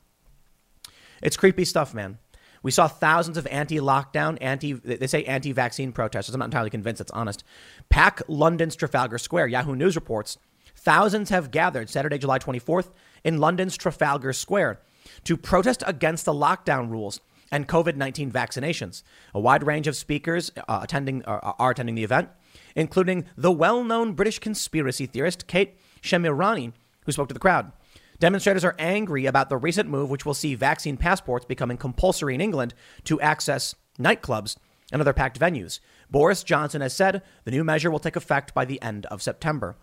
It's 1.23 1.37
creepy 1.37 1.65
stuff, 1.65 1.95
man. 1.95 2.19
We 2.63 2.71
saw 2.71 2.89
thousands 2.89 3.37
of 3.37 3.47
anti-lockdown, 3.47 4.39
anti 4.41 4.73
they 4.73 5.07
say 5.07 5.25
anti-vaccine 5.25 5.93
protesters. 5.93 6.35
I'm 6.35 6.41
not 6.41 6.47
entirely 6.47 6.71
convinced 6.71 7.01
it's 7.01 7.11
honest. 7.13 7.45
Pack 7.89 8.23
London's 8.27 8.75
Trafalgar 8.75 9.19
Square. 9.19 9.49
Yahoo 9.49 9.77
News 9.77 9.95
reports 9.95 10.39
thousands 10.75 11.31
have 11.31 11.51
gathered 11.51 11.91
Saturday, 11.91 12.19
July 12.19 12.39
24th 12.39 12.91
in 13.23 13.39
London's 13.39 13.77
Trafalgar 13.77 14.33
Square 14.33 14.81
to 15.25 15.37
protest 15.37 15.83
against 15.87 16.25
the 16.25 16.33
lockdown 16.33 16.91
rules 16.91 17.21
and 17.51 17.69
COVID 17.69 17.97
19 17.97 18.31
vaccinations. 18.31 19.03
A 19.35 19.41
wide 19.41 19.67
range 19.67 19.87
of 19.87 19.97
speakers 19.97 20.51
uh, 20.69 20.81
attending, 20.83 21.25
uh, 21.25 21.55
are 21.59 21.71
attending 21.71 21.95
the 21.95 22.05
event, 22.05 22.29
including 22.77 23.27
the 23.37 23.53
well 23.53 23.83
known 23.85 24.13
British 24.13 24.39
conspiracy 24.39 25.07
theorist 25.07 25.47
Kate 25.47 25.77
Shemirani, 26.03 26.73
who 27.05 27.13
spoke 27.13 27.29
to 27.29 27.35
the 27.35 27.41
crowd. 27.41 27.73
Demonstrators 28.21 28.65
are 28.65 28.75
angry 28.79 29.27
about 29.27 29.49
the 29.49 29.57
recent 29.57 29.89
move, 29.89 30.11
which 30.11 30.27
will 30.27 30.35
see 30.35 30.55
vaccine 30.57 30.97
passports 30.97 31.45
becoming 31.45 31.77
compulsory 31.77 32.35
in 32.35 32.41
England 32.41 32.75
to 33.05 33.21
access 33.21 33.77
nightclubs 33.99 34.57
and 34.91 35.01
other 35.01 35.13
packed 35.13 35.39
venues. 35.39 35.79
Boris 36.11 36.43
Johnson 36.43 36.81
has 36.81 36.95
said 36.95 37.23
the 37.45 37.51
new 37.51 37.63
measure 37.63 37.91
will 37.91 37.99
take 37.99 38.17
effect 38.17 38.55
by 38.55 38.65
the 38.65 38.81
end 38.83 39.07
of 39.07 39.23
September. 39.23 39.77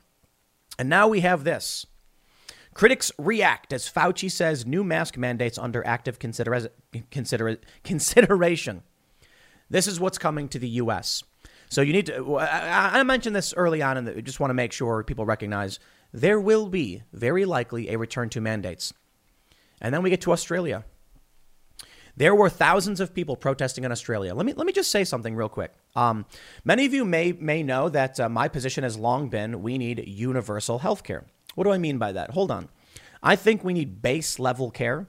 And 0.77 0.89
now 0.89 1.07
we 1.07 1.21
have 1.21 1.43
this. 1.43 1.85
Critics 2.75 3.09
react 3.17 3.71
as 3.71 3.89
Fauci 3.89 4.29
says 4.29 4.65
new 4.65 4.83
mask 4.83 5.17
mandates 5.17 5.57
under 5.57 5.85
active 5.87 6.19
consider- 6.19 6.69
consider- 7.09 7.57
consideration. 7.83 8.83
This 9.69 9.87
is 9.87 9.99
what's 9.99 10.17
coming 10.17 10.49
to 10.49 10.59
the 10.59 10.67
U.S. 10.67 11.23
So 11.69 11.81
you 11.81 11.93
need 11.93 12.07
to. 12.07 12.35
I, 12.35 12.99
I 12.99 13.03
mentioned 13.03 13.35
this 13.35 13.53
early 13.55 13.81
on, 13.81 13.97
and 13.97 14.25
just 14.25 14.41
want 14.41 14.49
to 14.49 14.55
make 14.55 14.73
sure 14.73 15.03
people 15.03 15.25
recognize 15.25 15.79
there 16.13 16.39
will 16.39 16.67
be 16.67 17.01
very 17.13 17.45
likely 17.45 17.89
a 17.89 17.97
return 17.97 18.29
to 18.31 18.41
mandates. 18.41 18.93
And 19.79 19.93
then 19.93 20.03
we 20.03 20.09
get 20.09 20.21
to 20.21 20.33
Australia. 20.33 20.83
There 22.17 22.35
were 22.35 22.49
thousands 22.49 22.99
of 22.99 23.13
people 23.13 23.37
protesting 23.37 23.85
in 23.85 23.91
Australia. 23.91 24.35
Let 24.35 24.45
me 24.45 24.53
let 24.53 24.67
me 24.67 24.73
just 24.73 24.91
say 24.91 25.05
something 25.05 25.33
real 25.33 25.49
quick. 25.49 25.73
Um, 25.95 26.25
many 26.65 26.85
of 26.85 26.93
you 26.93 27.05
may 27.05 27.31
may 27.31 27.63
know 27.63 27.87
that 27.87 28.19
uh, 28.19 28.27
my 28.27 28.49
position 28.49 28.83
has 28.83 28.97
long 28.97 29.29
been 29.29 29.63
we 29.63 29.77
need 29.77 30.03
universal 30.05 30.79
health 30.79 31.03
care. 31.03 31.23
What 31.55 31.63
do 31.63 31.71
I 31.71 31.77
mean 31.77 31.97
by 31.97 32.11
that? 32.11 32.31
Hold 32.31 32.51
on. 32.51 32.69
I 33.23 33.35
think 33.35 33.63
we 33.63 33.73
need 33.73 34.01
base 34.01 34.37
level 34.39 34.69
care 34.69 35.07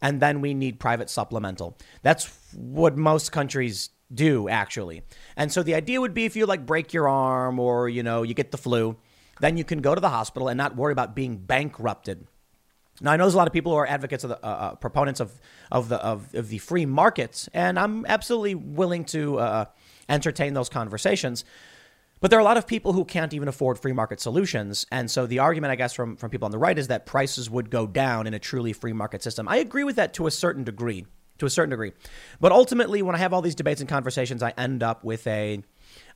and 0.00 0.20
then 0.20 0.40
we 0.40 0.52
need 0.52 0.80
private 0.80 1.08
supplemental. 1.08 1.78
That's 2.02 2.28
what 2.54 2.96
most 2.96 3.30
countries 3.30 3.90
do 4.12 4.48
actually. 4.48 5.02
And 5.36 5.52
so 5.52 5.62
the 5.62 5.74
idea 5.74 6.00
would 6.00 6.12
be 6.12 6.24
if 6.24 6.34
you 6.36 6.44
like 6.44 6.66
break 6.66 6.92
your 6.92 7.08
arm 7.08 7.58
or 7.58 7.88
you 7.88 8.02
know, 8.02 8.24
you 8.24 8.34
get 8.34 8.50
the 8.50 8.58
flu, 8.58 8.96
then 9.40 9.56
you 9.56 9.64
can 9.64 9.80
go 9.80 9.94
to 9.94 10.00
the 10.00 10.10
hospital 10.10 10.48
and 10.48 10.58
not 10.58 10.76
worry 10.76 10.92
about 10.92 11.14
being 11.14 11.36
bankrupted. 11.36 12.26
Now 13.00 13.12
I 13.12 13.16
know 13.16 13.24
there's 13.24 13.34
a 13.34 13.38
lot 13.38 13.46
of 13.46 13.52
people 13.52 13.72
who 13.72 13.78
are 13.78 13.86
advocates 13.86 14.24
of 14.24 14.30
the 14.30 14.44
uh, 14.44 14.48
uh, 14.48 14.74
proponents 14.74 15.20
of 15.20 15.40
of 15.70 15.88
the 15.88 15.96
of, 15.96 16.34
of, 16.34 16.48
the 16.48 16.58
free 16.58 16.84
markets, 16.84 17.48
and 17.54 17.78
I'm 17.78 18.04
absolutely 18.06 18.54
willing 18.54 19.04
to 19.06 19.38
uh, 19.38 19.64
entertain 20.08 20.52
those 20.54 20.68
conversations. 20.68 21.44
But 22.22 22.30
there 22.30 22.38
are 22.38 22.40
a 22.40 22.44
lot 22.44 22.56
of 22.56 22.68
people 22.68 22.92
who 22.92 23.04
can't 23.04 23.34
even 23.34 23.48
afford 23.48 23.80
free 23.80 23.92
market 23.92 24.20
solutions. 24.20 24.86
And 24.92 25.10
so 25.10 25.26
the 25.26 25.40
argument, 25.40 25.72
I 25.72 25.74
guess, 25.74 25.92
from, 25.92 26.14
from 26.16 26.30
people 26.30 26.46
on 26.46 26.52
the 26.52 26.58
right 26.58 26.78
is 26.78 26.86
that 26.86 27.04
prices 27.04 27.50
would 27.50 27.68
go 27.68 27.84
down 27.84 28.28
in 28.28 28.32
a 28.32 28.38
truly 28.38 28.72
free 28.72 28.92
market 28.92 29.24
system. 29.24 29.48
I 29.48 29.56
agree 29.56 29.82
with 29.82 29.96
that 29.96 30.14
to 30.14 30.28
a 30.28 30.30
certain 30.30 30.62
degree, 30.62 31.04
to 31.38 31.46
a 31.46 31.50
certain 31.50 31.70
degree. 31.70 31.92
But 32.40 32.52
ultimately, 32.52 33.02
when 33.02 33.16
I 33.16 33.18
have 33.18 33.32
all 33.32 33.42
these 33.42 33.56
debates 33.56 33.80
and 33.80 33.90
conversations, 33.90 34.40
I 34.40 34.54
end 34.56 34.84
up 34.84 35.02
with 35.02 35.26
a 35.26 35.64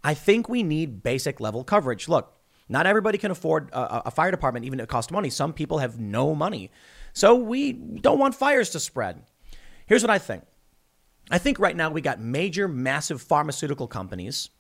I 0.04 0.14
think 0.14 0.48
we 0.48 0.62
need 0.62 1.02
basic 1.02 1.40
level 1.40 1.64
coverage. 1.64 2.08
Look, 2.08 2.32
not 2.68 2.86
everybody 2.86 3.18
can 3.18 3.32
afford 3.32 3.70
a, 3.72 4.06
a 4.06 4.10
fire 4.12 4.30
department, 4.30 4.64
even 4.64 4.78
if 4.78 4.84
it 4.84 4.88
costs 4.88 5.10
money. 5.10 5.28
Some 5.28 5.52
people 5.52 5.78
have 5.78 5.98
no 5.98 6.36
money. 6.36 6.70
So 7.14 7.34
we 7.34 7.72
don't 7.72 8.20
want 8.20 8.36
fires 8.36 8.70
to 8.70 8.80
spread. 8.80 9.24
Here's 9.86 10.04
what 10.04 10.10
I 10.10 10.18
think 10.18 10.44
I 11.32 11.38
think 11.38 11.58
right 11.58 11.74
now 11.74 11.90
we 11.90 12.00
got 12.00 12.20
major, 12.20 12.68
massive 12.68 13.20
pharmaceutical 13.20 13.88
companies 13.88 14.50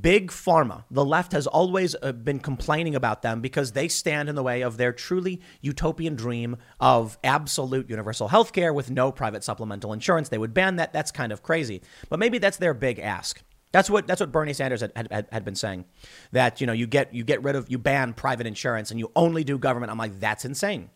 Big 0.00 0.30
Pharma, 0.30 0.84
the 0.90 1.04
left 1.04 1.32
has 1.32 1.46
always 1.46 1.94
uh, 2.02 2.12
been 2.12 2.40
complaining 2.40 2.94
about 2.94 3.20
them 3.20 3.42
because 3.42 3.72
they 3.72 3.86
stand 3.86 4.30
in 4.30 4.34
the 4.34 4.42
way 4.42 4.62
of 4.62 4.78
their 4.78 4.92
truly 4.92 5.42
utopian 5.60 6.14
dream 6.14 6.56
of 6.80 7.18
absolute 7.22 7.90
universal 7.90 8.28
health 8.28 8.52
care 8.52 8.72
with 8.72 8.90
no 8.90 9.12
private 9.12 9.44
supplemental 9.44 9.92
insurance. 9.92 10.30
They 10.30 10.38
would 10.38 10.54
ban 10.54 10.76
that. 10.76 10.94
That's 10.94 11.10
kind 11.10 11.32
of 11.32 11.42
crazy. 11.42 11.82
But 12.08 12.18
maybe 12.18 12.38
that's 12.38 12.56
their 12.56 12.72
big 12.72 12.98
ask. 12.98 13.42
That's 13.72 13.90
what 13.90 14.06
that's 14.06 14.20
what 14.20 14.32
Bernie 14.32 14.52
Sanders 14.52 14.80
had, 14.80 14.92
had, 15.10 15.26
had 15.30 15.44
been 15.44 15.56
saying. 15.56 15.84
That 16.32 16.60
you 16.60 16.66
know 16.66 16.72
you 16.72 16.86
get 16.86 17.12
you 17.12 17.24
get 17.24 17.42
rid 17.42 17.56
of 17.56 17.68
you 17.68 17.76
ban 17.76 18.14
private 18.14 18.46
insurance 18.46 18.90
and 18.90 18.98
you 18.98 19.10
only 19.16 19.44
do 19.44 19.58
government. 19.58 19.90
I'm 19.90 19.98
like 19.98 20.18
that's 20.18 20.44
insane. 20.44 20.90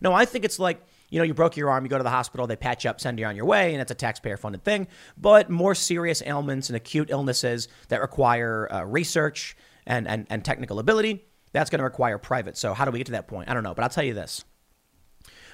No, 0.00 0.12
I 0.12 0.24
think 0.24 0.44
it's 0.44 0.58
like 0.58 0.84
you 1.14 1.20
know, 1.20 1.24
you 1.24 1.32
broke 1.32 1.56
your 1.56 1.70
arm, 1.70 1.84
you 1.84 1.88
go 1.88 1.96
to 1.96 2.02
the 2.02 2.10
hospital, 2.10 2.48
they 2.48 2.56
patch 2.56 2.82
you 2.82 2.90
up, 2.90 3.00
send 3.00 3.20
you 3.20 3.24
on 3.24 3.36
your 3.36 3.44
way, 3.44 3.72
and 3.72 3.80
it's 3.80 3.92
a 3.92 3.94
taxpayer 3.94 4.36
funded 4.36 4.64
thing. 4.64 4.88
But 5.16 5.48
more 5.48 5.72
serious 5.72 6.20
ailments 6.26 6.68
and 6.70 6.76
acute 6.76 7.08
illnesses 7.08 7.68
that 7.86 8.00
require 8.00 8.66
uh, 8.68 8.82
research 8.82 9.56
and, 9.86 10.08
and, 10.08 10.26
and 10.28 10.44
technical 10.44 10.80
ability, 10.80 11.24
that's 11.52 11.70
going 11.70 11.78
to 11.78 11.84
require 11.84 12.18
private. 12.18 12.56
So, 12.56 12.74
how 12.74 12.84
do 12.84 12.90
we 12.90 12.98
get 12.98 13.06
to 13.06 13.12
that 13.12 13.28
point? 13.28 13.48
I 13.48 13.54
don't 13.54 13.62
know. 13.62 13.74
But 13.74 13.84
I'll 13.84 13.90
tell 13.90 14.02
you 14.02 14.12
this. 14.12 14.44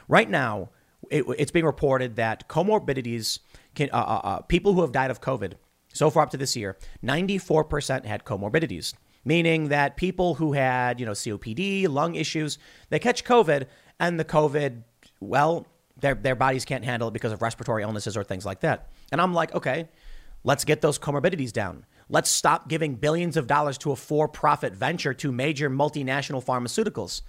Right 0.09 0.31
now, 0.31 0.71
it, 1.11 1.27
it's 1.37 1.51
being 1.51 1.67
reported 1.67 2.17
that 2.17 2.49
comorbidities, 2.49 3.41
can, 3.75 3.91
uh, 3.93 3.99
uh, 3.99 4.21
uh 4.25 4.41
people 4.41 4.73
who 4.73 4.81
have 4.81 4.93
died 4.93 5.11
of 5.11 5.21
COVID 5.21 5.57
so 5.93 6.09
far 6.09 6.23
up 6.23 6.31
to 6.31 6.39
this 6.39 6.57
year, 6.57 6.79
94% 7.05 8.07
had 8.07 8.25
comorbidities 8.25 8.95
meaning 9.23 9.69
that 9.69 9.99
people 9.99 10.37
who 10.37 10.55
had, 10.55 10.99
you 10.99 11.05
know, 11.05 11.13
COPD, 11.13 11.87
lung 11.91 12.15
issues, 12.15 12.59
they 12.89 12.99
catch 12.99 13.23
COVID 13.23 13.67
and 13.99 14.19
the 14.19 14.25
COVID 14.25 14.85
well, 15.21 15.67
their, 16.01 16.15
their 16.15 16.35
bodies 16.35 16.65
can't 16.65 16.85
handle 16.85 17.09
it 17.09 17.13
because 17.13 17.33
of 17.33 17.43
respiratory 17.43 17.83
illnesses 17.83 18.17
or 18.17 18.25
things 18.25 18.47
like 18.47 18.61
that. 18.61 18.89
And 19.13 19.21
I'm 19.21 19.35
like, 19.35 19.55
okay, 19.55 19.89
let's 20.45 20.65
get 20.65 20.81
those 20.81 20.99
comorbidities 20.99 21.53
down. 21.53 21.85
Let's 22.09 22.31
stop 22.31 22.69
giving 22.69 22.97
billions 22.97 23.37
of 23.37 23.47
dollars 23.47 23.79
to 23.79 23.93
a 23.93 23.97
for 23.97 24.27
profit 24.27 24.75
venture 24.75 25.15
to 25.15 25.31
major 25.31 25.71
multinational 25.71 26.45
pharmaceuticals. 26.45 27.23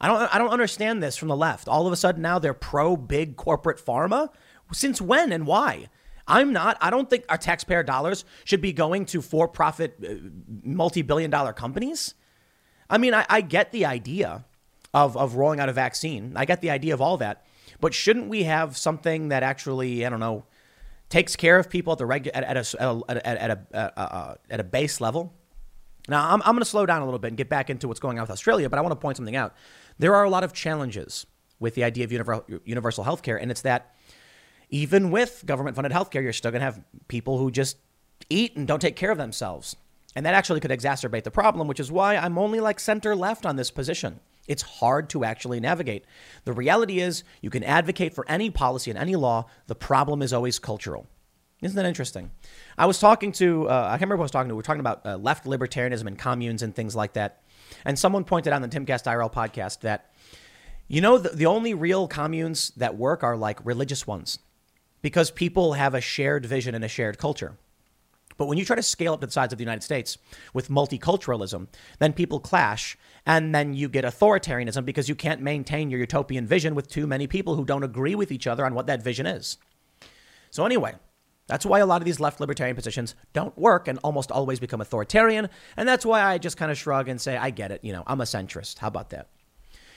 I 0.00 0.06
don't, 0.06 0.34
I 0.34 0.38
don't 0.38 0.50
understand 0.50 1.02
this 1.02 1.16
from 1.16 1.28
the 1.28 1.36
left. 1.36 1.66
All 1.66 1.86
of 1.86 1.92
a 1.92 1.96
sudden 1.96 2.22
now 2.22 2.38
they're 2.38 2.54
pro 2.54 2.96
big 2.96 3.36
corporate 3.36 3.84
pharma. 3.84 4.28
Since 4.72 5.00
when 5.00 5.32
and 5.32 5.46
why? 5.46 5.88
I'm 6.28 6.52
not. 6.52 6.76
I 6.80 6.90
don't 6.90 7.08
think 7.08 7.24
our 7.28 7.38
taxpayer 7.38 7.82
dollars 7.82 8.24
should 8.44 8.60
be 8.60 8.72
going 8.72 9.06
to 9.06 9.22
for 9.22 9.48
profit, 9.48 9.96
uh, 10.06 10.14
multi 10.62 11.02
billion 11.02 11.30
dollar 11.30 11.54
companies. 11.54 12.14
I 12.90 12.98
mean, 12.98 13.14
I, 13.14 13.24
I 13.28 13.40
get 13.40 13.72
the 13.72 13.86
idea 13.86 14.44
of, 14.94 15.16
of 15.16 15.34
rolling 15.34 15.60
out 15.60 15.68
a 15.68 15.72
vaccine. 15.72 16.32
I 16.36 16.44
get 16.44 16.60
the 16.60 16.70
idea 16.70 16.94
of 16.94 17.00
all 17.00 17.16
that. 17.18 17.44
But 17.80 17.94
shouldn't 17.94 18.28
we 18.28 18.44
have 18.44 18.76
something 18.76 19.28
that 19.28 19.42
actually, 19.42 20.04
I 20.04 20.08
don't 20.08 20.20
know, 20.20 20.44
takes 21.08 21.36
care 21.36 21.58
of 21.58 21.70
people 21.70 21.92
at 21.92 21.98
the 21.98 22.04
regu- 22.04 22.30
at, 22.34 22.44
at, 22.44 22.56
a, 22.56 23.02
at, 23.08 23.16
a, 23.16 23.26
at, 23.26 23.50
a, 23.50 23.66
uh, 23.72 24.00
uh, 24.00 24.34
at 24.50 24.60
a 24.60 24.64
base 24.64 25.00
level? 25.00 25.32
Now, 26.08 26.32
I'm, 26.32 26.40
I'm 26.42 26.52
going 26.52 26.60
to 26.60 26.64
slow 26.64 26.86
down 26.86 27.02
a 27.02 27.04
little 27.04 27.18
bit 27.18 27.28
and 27.28 27.36
get 27.36 27.48
back 27.48 27.70
into 27.70 27.86
what's 27.86 28.00
going 28.00 28.18
on 28.18 28.22
with 28.22 28.30
Australia, 28.30 28.68
but 28.70 28.78
I 28.78 28.82
want 28.82 28.92
to 28.92 28.96
point 28.96 29.16
something 29.16 29.36
out. 29.36 29.54
There 29.98 30.14
are 30.14 30.24
a 30.24 30.30
lot 30.30 30.42
of 30.42 30.52
challenges 30.52 31.26
with 31.60 31.74
the 31.74 31.84
idea 31.84 32.04
of 32.04 32.12
universal, 32.12 32.44
universal 32.64 33.04
health 33.04 33.22
care, 33.22 33.36
and 33.36 33.50
it's 33.50 33.62
that 33.62 33.94
even 34.70 35.10
with 35.10 35.42
government 35.44 35.76
funded 35.76 35.92
health 35.92 36.10
care, 36.10 36.22
you're 36.22 36.32
still 36.32 36.50
going 36.50 36.60
to 36.60 36.64
have 36.64 36.80
people 37.08 37.38
who 37.38 37.50
just 37.50 37.76
eat 38.30 38.56
and 38.56 38.66
don't 38.66 38.80
take 38.80 38.96
care 38.96 39.10
of 39.10 39.18
themselves. 39.18 39.76
And 40.14 40.24
that 40.26 40.34
actually 40.34 40.60
could 40.60 40.70
exacerbate 40.70 41.24
the 41.24 41.30
problem, 41.30 41.68
which 41.68 41.80
is 41.80 41.92
why 41.92 42.16
I'm 42.16 42.38
only 42.38 42.60
like 42.60 42.80
center 42.80 43.14
left 43.14 43.46
on 43.46 43.56
this 43.56 43.70
position. 43.70 44.20
It's 44.48 44.62
hard 44.62 45.10
to 45.10 45.24
actually 45.24 45.60
navigate. 45.60 46.04
The 46.44 46.52
reality 46.52 46.98
is, 46.98 47.22
you 47.42 47.50
can 47.50 47.62
advocate 47.62 48.14
for 48.14 48.28
any 48.28 48.50
policy 48.50 48.90
and 48.90 48.98
any 48.98 49.14
law. 49.14 49.46
The 49.66 49.74
problem 49.74 50.22
is 50.22 50.32
always 50.32 50.58
cultural. 50.58 51.06
Isn't 51.62 51.76
that 51.76 51.86
interesting? 51.86 52.30
I 52.76 52.86
was 52.86 52.98
talking 52.98 53.32
to, 53.32 53.68
uh, 53.68 53.86
I 53.86 53.90
can't 53.92 54.02
remember 54.02 54.16
who 54.16 54.22
I 54.22 54.24
was 54.24 54.30
talking 54.30 54.48
to. 54.48 54.54
We 54.54 54.58
were 54.58 54.62
talking 54.62 54.80
about 54.80 55.04
uh, 55.04 55.16
left 55.16 55.44
libertarianism 55.44 56.06
and 56.06 56.18
communes 56.18 56.62
and 56.62 56.74
things 56.74 56.96
like 56.96 57.12
that. 57.14 57.42
And 57.84 57.98
someone 57.98 58.24
pointed 58.24 58.52
out 58.52 58.62
on 58.62 58.68
the 58.68 58.68
Timcast 58.68 59.04
IRL 59.04 59.32
podcast 59.32 59.80
that, 59.80 60.12
you 60.86 61.00
know, 61.00 61.18
the, 61.18 61.30
the 61.30 61.46
only 61.46 61.74
real 61.74 62.08
communes 62.08 62.70
that 62.76 62.96
work 62.96 63.22
are 63.22 63.36
like 63.36 63.64
religious 63.64 64.06
ones 64.06 64.38
because 65.02 65.30
people 65.30 65.74
have 65.74 65.94
a 65.94 66.00
shared 66.00 66.46
vision 66.46 66.74
and 66.74 66.84
a 66.84 66.88
shared 66.88 67.18
culture. 67.18 67.58
But 68.38 68.46
when 68.46 68.56
you 68.56 68.64
try 68.64 68.76
to 68.76 68.82
scale 68.82 69.12
up 69.12 69.20
to 69.20 69.26
the 69.26 69.32
size 69.32 69.52
of 69.52 69.58
the 69.58 69.64
United 69.64 69.82
States 69.82 70.16
with 70.54 70.70
multiculturalism, 70.70 71.66
then 71.98 72.12
people 72.14 72.40
clash 72.40 72.96
and 73.26 73.54
then 73.54 73.74
you 73.74 73.88
get 73.88 74.04
authoritarianism 74.04 74.86
because 74.86 75.08
you 75.08 75.14
can't 75.14 75.42
maintain 75.42 75.90
your 75.90 76.00
utopian 76.00 76.46
vision 76.46 76.74
with 76.74 76.88
too 76.88 77.06
many 77.06 77.26
people 77.26 77.56
who 77.56 77.64
don't 77.66 77.82
agree 77.82 78.14
with 78.14 78.32
each 78.32 78.46
other 78.46 78.64
on 78.64 78.74
what 78.74 78.86
that 78.86 79.02
vision 79.02 79.26
is. 79.26 79.58
So, 80.50 80.64
anyway, 80.64 80.94
that's 81.48 81.66
why 81.66 81.80
a 81.80 81.86
lot 81.86 82.00
of 82.00 82.06
these 82.06 82.20
left 82.20 82.40
libertarian 82.40 82.76
positions 82.76 83.14
don't 83.32 83.56
work 83.58 83.88
and 83.88 83.98
almost 84.04 84.30
always 84.30 84.60
become 84.60 84.80
authoritarian. 84.80 85.48
And 85.76 85.88
that's 85.88 86.06
why 86.06 86.22
I 86.22 86.38
just 86.38 86.56
kind 86.56 86.70
of 86.70 86.78
shrug 86.78 87.08
and 87.08 87.20
say, 87.20 87.36
I 87.36 87.50
get 87.50 87.72
it. 87.72 87.82
You 87.82 87.92
know, 87.92 88.04
I'm 88.06 88.20
a 88.20 88.24
centrist. 88.24 88.78
How 88.78 88.88
about 88.88 89.10
that? 89.10 89.28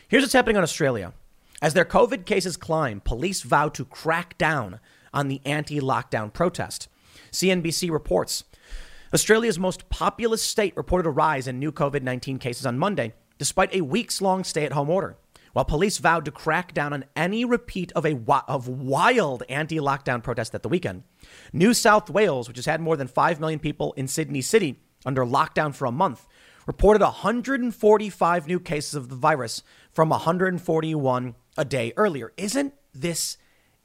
Here's 0.08 0.24
what's 0.24 0.34
happening 0.34 0.58
in 0.58 0.64
Australia. 0.64 1.14
As 1.62 1.74
their 1.74 1.86
COVID 1.86 2.26
cases 2.26 2.58
climb, 2.58 3.02
police 3.02 3.44
vow 3.44 3.70
to 3.70 3.86
crack 3.86 4.38
down 4.38 4.80
on 5.14 5.28
the 5.28 5.42
anti 5.46 5.80
lockdown 5.80 6.34
protest. 6.34 6.88
CNBC 7.32 7.92
reports 7.92 8.44
Australia's 9.14 9.60
most 9.60 9.90
populous 9.90 10.42
state 10.42 10.76
reported 10.78 11.06
a 11.06 11.12
rise 11.12 11.48
in 11.48 11.60
new 11.60 11.72
COVID 11.72 12.02
19 12.02 12.40
cases 12.40 12.66
on 12.66 12.80
Monday, 12.80 13.14
despite 13.38 13.74
a 13.74 13.82
weeks 13.82 14.22
long 14.22 14.44
stay 14.44 14.64
at 14.64 14.72
home 14.72 14.90
order. 14.90 15.18
While 15.52 15.66
police 15.66 15.98
vowed 15.98 16.24
to 16.26 16.32
crack 16.32 16.74
down 16.74 16.94
on 16.94 17.04
any 17.14 17.44
repeat 17.44 17.92
of 17.92 18.06
a 18.06 18.18
of 18.48 18.70
wild 18.70 19.44
anti-lockdown 19.50 20.24
protests 20.24 20.56
at 20.56 20.64
the 20.64 20.70
weekend, 20.70 21.04
New 21.52 21.74
South 21.74 22.10
Wales, 22.10 22.48
which 22.48 22.56
has 22.56 22.68
had 22.68 22.80
more 22.80 22.96
than 22.96 23.08
5 23.08 23.42
million 23.42 23.60
people 23.60 23.92
in 23.94 24.08
Sydney 24.08 24.40
City 24.40 24.80
under 25.06 25.26
lockdown 25.26 25.76
for 25.76 25.86
a 25.86 25.92
month, 25.92 26.26
reported 26.66 27.02
145 27.02 28.48
new 28.48 28.62
cases 28.62 28.96
of 28.96 29.10
the 29.10 29.16
virus 29.16 29.62
from 29.92 30.08
141 30.08 31.36
a 31.58 31.66
day 31.66 31.92
earlier. 31.98 32.32
Isn't 32.38 32.74
this 32.94 33.36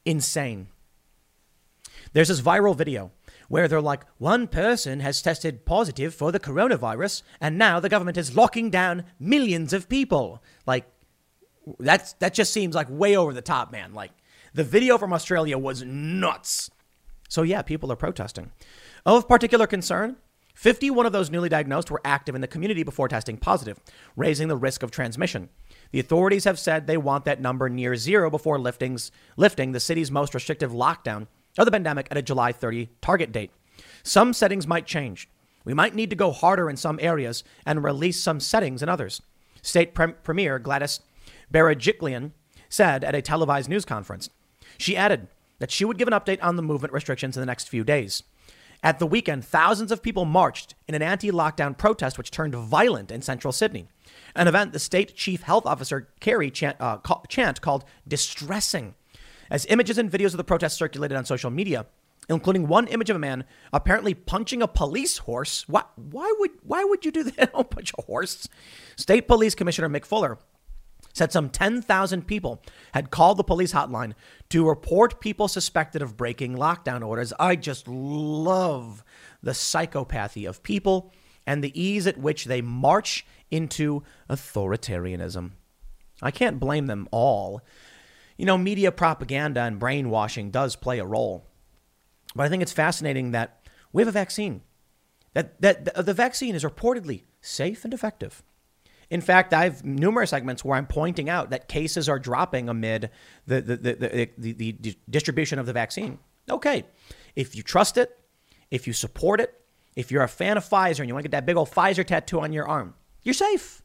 insane? 0.05 0.69
There's 2.13 2.29
this 2.29 2.41
viral 2.41 2.77
video 2.77 3.11
where 3.49 3.69
they're 3.69 3.81
like, 3.81 4.05
one 4.19 4.47
person 4.49 5.01
has 5.01 5.23
tested 5.23 5.65
positive 5.65 6.15
for 6.15 6.33
the 6.33 6.41
coronavirus, 6.41 7.23
and 7.41 7.59
now 7.59 7.81
the 7.81 7.89
government 7.89 8.17
is 8.17 8.37
locking 8.37 8.71
down 8.71 9.05
millions 9.19 9.73
of 9.73 9.89
people. 9.89 10.43
Like, 10.67 10.87
that's 11.79 12.13
that 12.15 12.35
just 12.35 12.53
seems 12.53 12.75
like 12.75 12.89
way 12.89 13.17
over 13.17 13.33
the 13.33 13.43
top, 13.43 13.73
man. 13.73 13.93
Like, 13.93 14.13
the 14.55 14.65
video 14.65 14.99
from 14.99 15.13
Australia 15.13 15.59
was 15.59 15.83
nuts. 15.83 16.71
So 17.29 17.43
yeah, 17.43 17.63
people 17.63 17.93
are 17.93 17.97
protesting. 17.97 18.53
Of 19.05 19.29
particular 19.29 19.67
concern, 19.67 20.17
51 20.55 21.05
of 21.05 21.13
those 21.13 21.31
newly 21.31 21.51
diagnosed 21.51 21.91
were 21.91 22.01
active 22.05 22.35
in 22.35 22.41
the 22.41 22.47
community 22.49 22.83
before 22.83 23.09
testing 23.09 23.37
positive, 23.37 23.79
raising 24.17 24.49
the 24.49 24.57
risk 24.57 24.83
of 24.83 24.91
transmission. 24.91 25.51
The 25.93 26.01
authorities 26.01 26.45
have 26.45 26.59
said 26.59 26.87
they 26.87 26.97
want 26.97 27.27
that 27.27 27.43
number 27.43 27.69
near 27.69 27.95
zero 27.97 28.31
before 28.31 28.59
liftings, 28.59 29.11
lifting 29.37 29.73
the 29.73 29.81
city's 29.81 30.11
most 30.11 30.33
restrictive 30.33 30.73
lockdown 30.73 31.27
of 31.59 31.65
the 31.65 31.71
pandemic 31.71 32.09
at 32.11 32.17
a 32.17 32.23
July 32.23 32.53
30 32.53 32.89
target 33.01 33.33
date. 33.33 33.51
Some 34.03 34.33
settings 34.33 34.67
might 34.67 34.87
change. 34.87 35.29
We 35.65 35.75
might 35.75 35.95
need 35.95 36.11
to 36.11 36.17
go 36.17 36.31
harder 36.31 36.71
in 36.71 36.77
some 36.77 36.99
areas 37.03 37.43
and 37.65 37.83
release 37.83 38.21
some 38.21 38.41
settings 38.41 38.83
in 38.83 38.89
others. 38.89 39.21
State 39.63 39.95
Pre- 39.95 40.13
Premier 40.13 40.59
Gladys 40.59 41.01
Berejiklian 41.53 42.33
said 42.69 43.05
at 43.05 43.15
a 43.15 43.23
televised 43.23 43.69
news 43.69 43.85
conference. 43.85 44.31
She 44.79 44.97
added 44.97 45.29
that 45.59 45.71
she 45.71 45.85
would 45.85 45.99
give 45.99 46.09
an 46.09 46.15
update 46.15 46.39
on 46.43 46.57
the 46.57 46.63
movement 46.63 46.93
restrictions 46.93 47.37
in 47.37 47.41
the 47.41 47.47
next 47.47 47.69
few 47.69 47.85
days. 47.85 48.23
At 48.83 48.99
the 48.99 49.07
weekend, 49.07 49.45
thousands 49.45 49.91
of 49.91 50.03
people 50.03 50.25
marched 50.25 50.75
in 50.87 50.95
an 50.95 51.03
anti 51.03 51.31
lockdown 51.31 51.77
protest 51.77 52.19
which 52.19 52.31
turned 52.31 52.55
violent 52.55 53.11
in 53.11 53.23
central 53.23 53.53
Sydney. 53.53 53.89
An 54.35 54.49
event 54.49 54.73
the 54.73 54.79
state 54.79 55.17
chief 55.17 55.43
health 55.43 55.67
officer, 55.67 56.09
Kerry 56.21 56.53
uh, 56.79 56.99
Chant 57.29 57.61
called 57.61 57.85
distressing 58.07 58.95
as 59.51 59.67
images 59.67 59.99
and 59.99 60.11
videos 60.11 60.33
of 60.33 60.37
the 60.39 60.45
protests 60.45 60.77
circulated 60.77 61.17
on 61.17 61.25
social 61.25 61.51
media, 61.51 61.87
including 62.29 62.67
one 62.67 62.89
image 62.89 63.11
of 63.11 63.17
a 63.17 63.21
man 63.21 63.45
apparently 63.73 64.15
punching 64.15 64.63
a 64.63 64.69
police 64.69 65.19
horse. 65.19 65.69
Why, 65.69 65.85
why 65.97 66.33
would 66.39 66.51
why 66.63 66.85
would 66.85 67.05
you 67.05 67.11
do 67.11 67.25
that? 67.25 67.53
Don't 67.53 67.71
punch 67.71 67.93
a 67.99 68.03
horse. 68.03 68.49
State 68.97 69.29
Police 69.29 69.55
Commissioner 69.55 69.89
Mick 69.89 70.05
Fuller 70.05 70.39
said 71.17 71.33
some 71.33 71.49
10,000 71.49 72.27
people 72.27 72.63
had 72.93 73.11
called 73.11 73.39
the 73.39 73.45
police 73.45 73.73
hotline 73.73 74.13
to 74.51 74.69
report 74.69 75.19
people 75.19 75.49
suspected 75.49 76.03
of 76.03 76.17
breaking 76.17 76.57
lockdown 76.57 77.07
orders. 77.07 77.33
I 77.41 77.57
just 77.57 77.89
love 77.89 79.03
the 79.43 79.53
psychopathy 79.53 80.47
of 80.47 80.63
people 80.63 81.11
and 81.47 81.65
the 81.65 81.81
ease 81.81 82.07
at 82.07 82.19
which 82.19 82.45
they 82.45 82.61
march 82.61 83.25
into 83.51 84.03
authoritarianism. 84.29 85.53
I 86.21 86.31
can't 86.31 86.61
blame 86.61 86.87
them 86.87 87.09
all. 87.11 87.63
You 88.37 88.47
know, 88.47 88.59
media 88.59 88.93
propaganda 88.93 89.63
and 89.63 89.79
brainwashing 89.79 90.51
does 90.51 90.77
play 90.77 90.99
a 90.99 91.05
role. 91.05 91.47
But 92.35 92.45
I 92.45 92.49
think 92.49 92.63
it's 92.63 92.73
fascinating 92.73 93.31
that 93.31 93.67
we 93.93 94.03
have 94.03 94.09
a 94.09 94.13
vaccine. 94.13 94.63
That, 95.33 95.61
that 95.61 96.07
the 96.07 96.15
vaccine 96.15 96.55
is 96.55 96.65
reportedly 96.65 97.23
safe 97.41 97.85
and 97.85 97.93
effective. 97.95 98.43
In 99.09 99.21
fact, 99.21 99.55
I 99.55 99.65
have 99.65 99.85
numerous 99.85 100.31
segments 100.31 100.65
where 100.65 100.77
I'm 100.77 100.87
pointing 100.87 101.29
out 101.29 101.51
that 101.51 101.69
cases 101.69 102.09
are 102.09 102.19
dropping 102.19 102.69
amid 102.69 103.11
the, 103.47 103.61
the, 103.61 103.77
the, 103.77 104.31
the, 104.37 104.53
the 104.53 104.97
distribution 105.09 105.59
of 105.59 105.67
the 105.67 105.73
vaccine. 105.73 106.19
Okay, 106.51 106.85
if 107.35 107.55
you 107.55 107.63
trust 107.63 107.97
it, 107.97 108.19
if 108.71 108.87
you 108.87 108.93
support 108.93 109.41
it, 109.41 109.55
if 109.95 110.11
you're 110.11 110.23
a 110.23 110.29
fan 110.29 110.57
of 110.57 110.65
Pfizer 110.69 111.01
and 111.01 111.09
you 111.09 111.15
want 111.15 111.25
to 111.25 111.29
get 111.29 111.37
that 111.37 111.47
big 111.47 111.57
old 111.57 111.71
Pfizer 111.71 112.05
tattoo 112.05 112.41
on 112.41 112.53
your 112.53 112.69
arm, 112.69 112.95
you're 113.23 113.33
safe. 113.33 113.83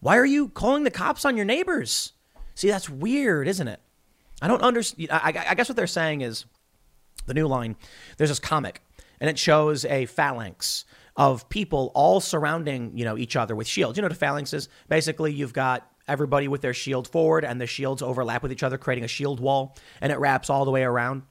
Why 0.00 0.16
are 0.16 0.24
you 0.24 0.48
calling 0.48 0.84
the 0.84 0.90
cops 0.90 1.24
on 1.24 1.36
your 1.36 1.46
neighbors? 1.46 2.12
See, 2.54 2.68
that's 2.68 2.88
weird, 2.88 3.48
isn't 3.48 3.68
it? 3.68 3.80
I 4.40 4.48
don't 4.48 4.62
understand. 4.62 5.10
I, 5.10 5.44
I 5.48 5.54
guess 5.54 5.68
what 5.68 5.76
they're 5.76 5.86
saying 5.86 6.20
is 6.20 6.44
the 7.26 7.34
new 7.34 7.46
line 7.46 7.76
there's 8.16 8.30
this 8.30 8.38
comic, 8.38 8.82
and 9.20 9.30
it 9.30 9.38
shows 9.38 9.84
a 9.84 10.06
phalanx 10.06 10.84
of 11.16 11.48
people 11.48 11.92
all 11.94 12.20
surrounding, 12.20 12.96
you 12.96 13.04
know, 13.04 13.16
each 13.16 13.36
other 13.36 13.54
with 13.54 13.66
shields. 13.66 13.96
You 13.96 14.02
know 14.02 14.06
what 14.06 14.12
a 14.12 14.16
phalanx 14.16 14.52
is? 14.52 14.68
Basically, 14.88 15.32
you've 15.32 15.52
got 15.52 15.88
everybody 16.08 16.48
with 16.48 16.60
their 16.60 16.74
shield 16.74 17.08
forward 17.08 17.44
and 17.44 17.60
the 17.60 17.66
shields 17.66 18.02
overlap 18.02 18.42
with 18.42 18.52
each 18.52 18.62
other, 18.62 18.76
creating 18.76 19.04
a 19.04 19.08
shield 19.08 19.40
wall, 19.40 19.76
and 20.00 20.12
it 20.12 20.18
wraps 20.18 20.50
all 20.50 20.64
the 20.64 20.70
way 20.70 20.82
around. 20.82 21.22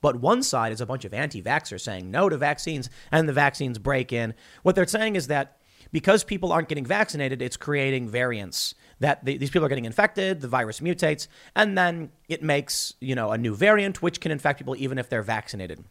But 0.00 0.20
one 0.20 0.42
side 0.42 0.72
is 0.72 0.80
a 0.80 0.86
bunch 0.86 1.04
of 1.04 1.12
anti 1.12 1.42
vaxxers 1.42 1.80
saying 1.80 2.10
no 2.10 2.28
to 2.28 2.36
vaccines, 2.36 2.88
and 3.10 3.28
the 3.28 3.32
vaccines 3.32 3.78
break 3.78 4.12
in. 4.12 4.34
What 4.62 4.74
they're 4.74 4.86
saying 4.86 5.16
is 5.16 5.26
that 5.26 5.58
because 5.92 6.24
people 6.24 6.52
aren't 6.52 6.68
getting 6.68 6.86
vaccinated, 6.86 7.42
it's 7.42 7.56
creating 7.56 8.08
variants 8.08 8.74
that 9.00 9.24
the, 9.24 9.36
these 9.36 9.50
people 9.50 9.66
are 9.66 9.68
getting 9.68 9.84
infected, 9.84 10.40
the 10.40 10.48
virus 10.48 10.80
mutates, 10.80 11.28
and 11.54 11.76
then 11.76 12.10
it 12.28 12.42
makes, 12.42 12.94
you 13.00 13.14
know, 13.14 13.30
a 13.30 13.38
new 13.38 13.54
variant 13.54 14.02
which 14.02 14.20
can 14.20 14.32
infect 14.32 14.58
people 14.58 14.74
even 14.76 14.98
if 14.98 15.08
they're 15.08 15.22
vaccinated. 15.22 15.84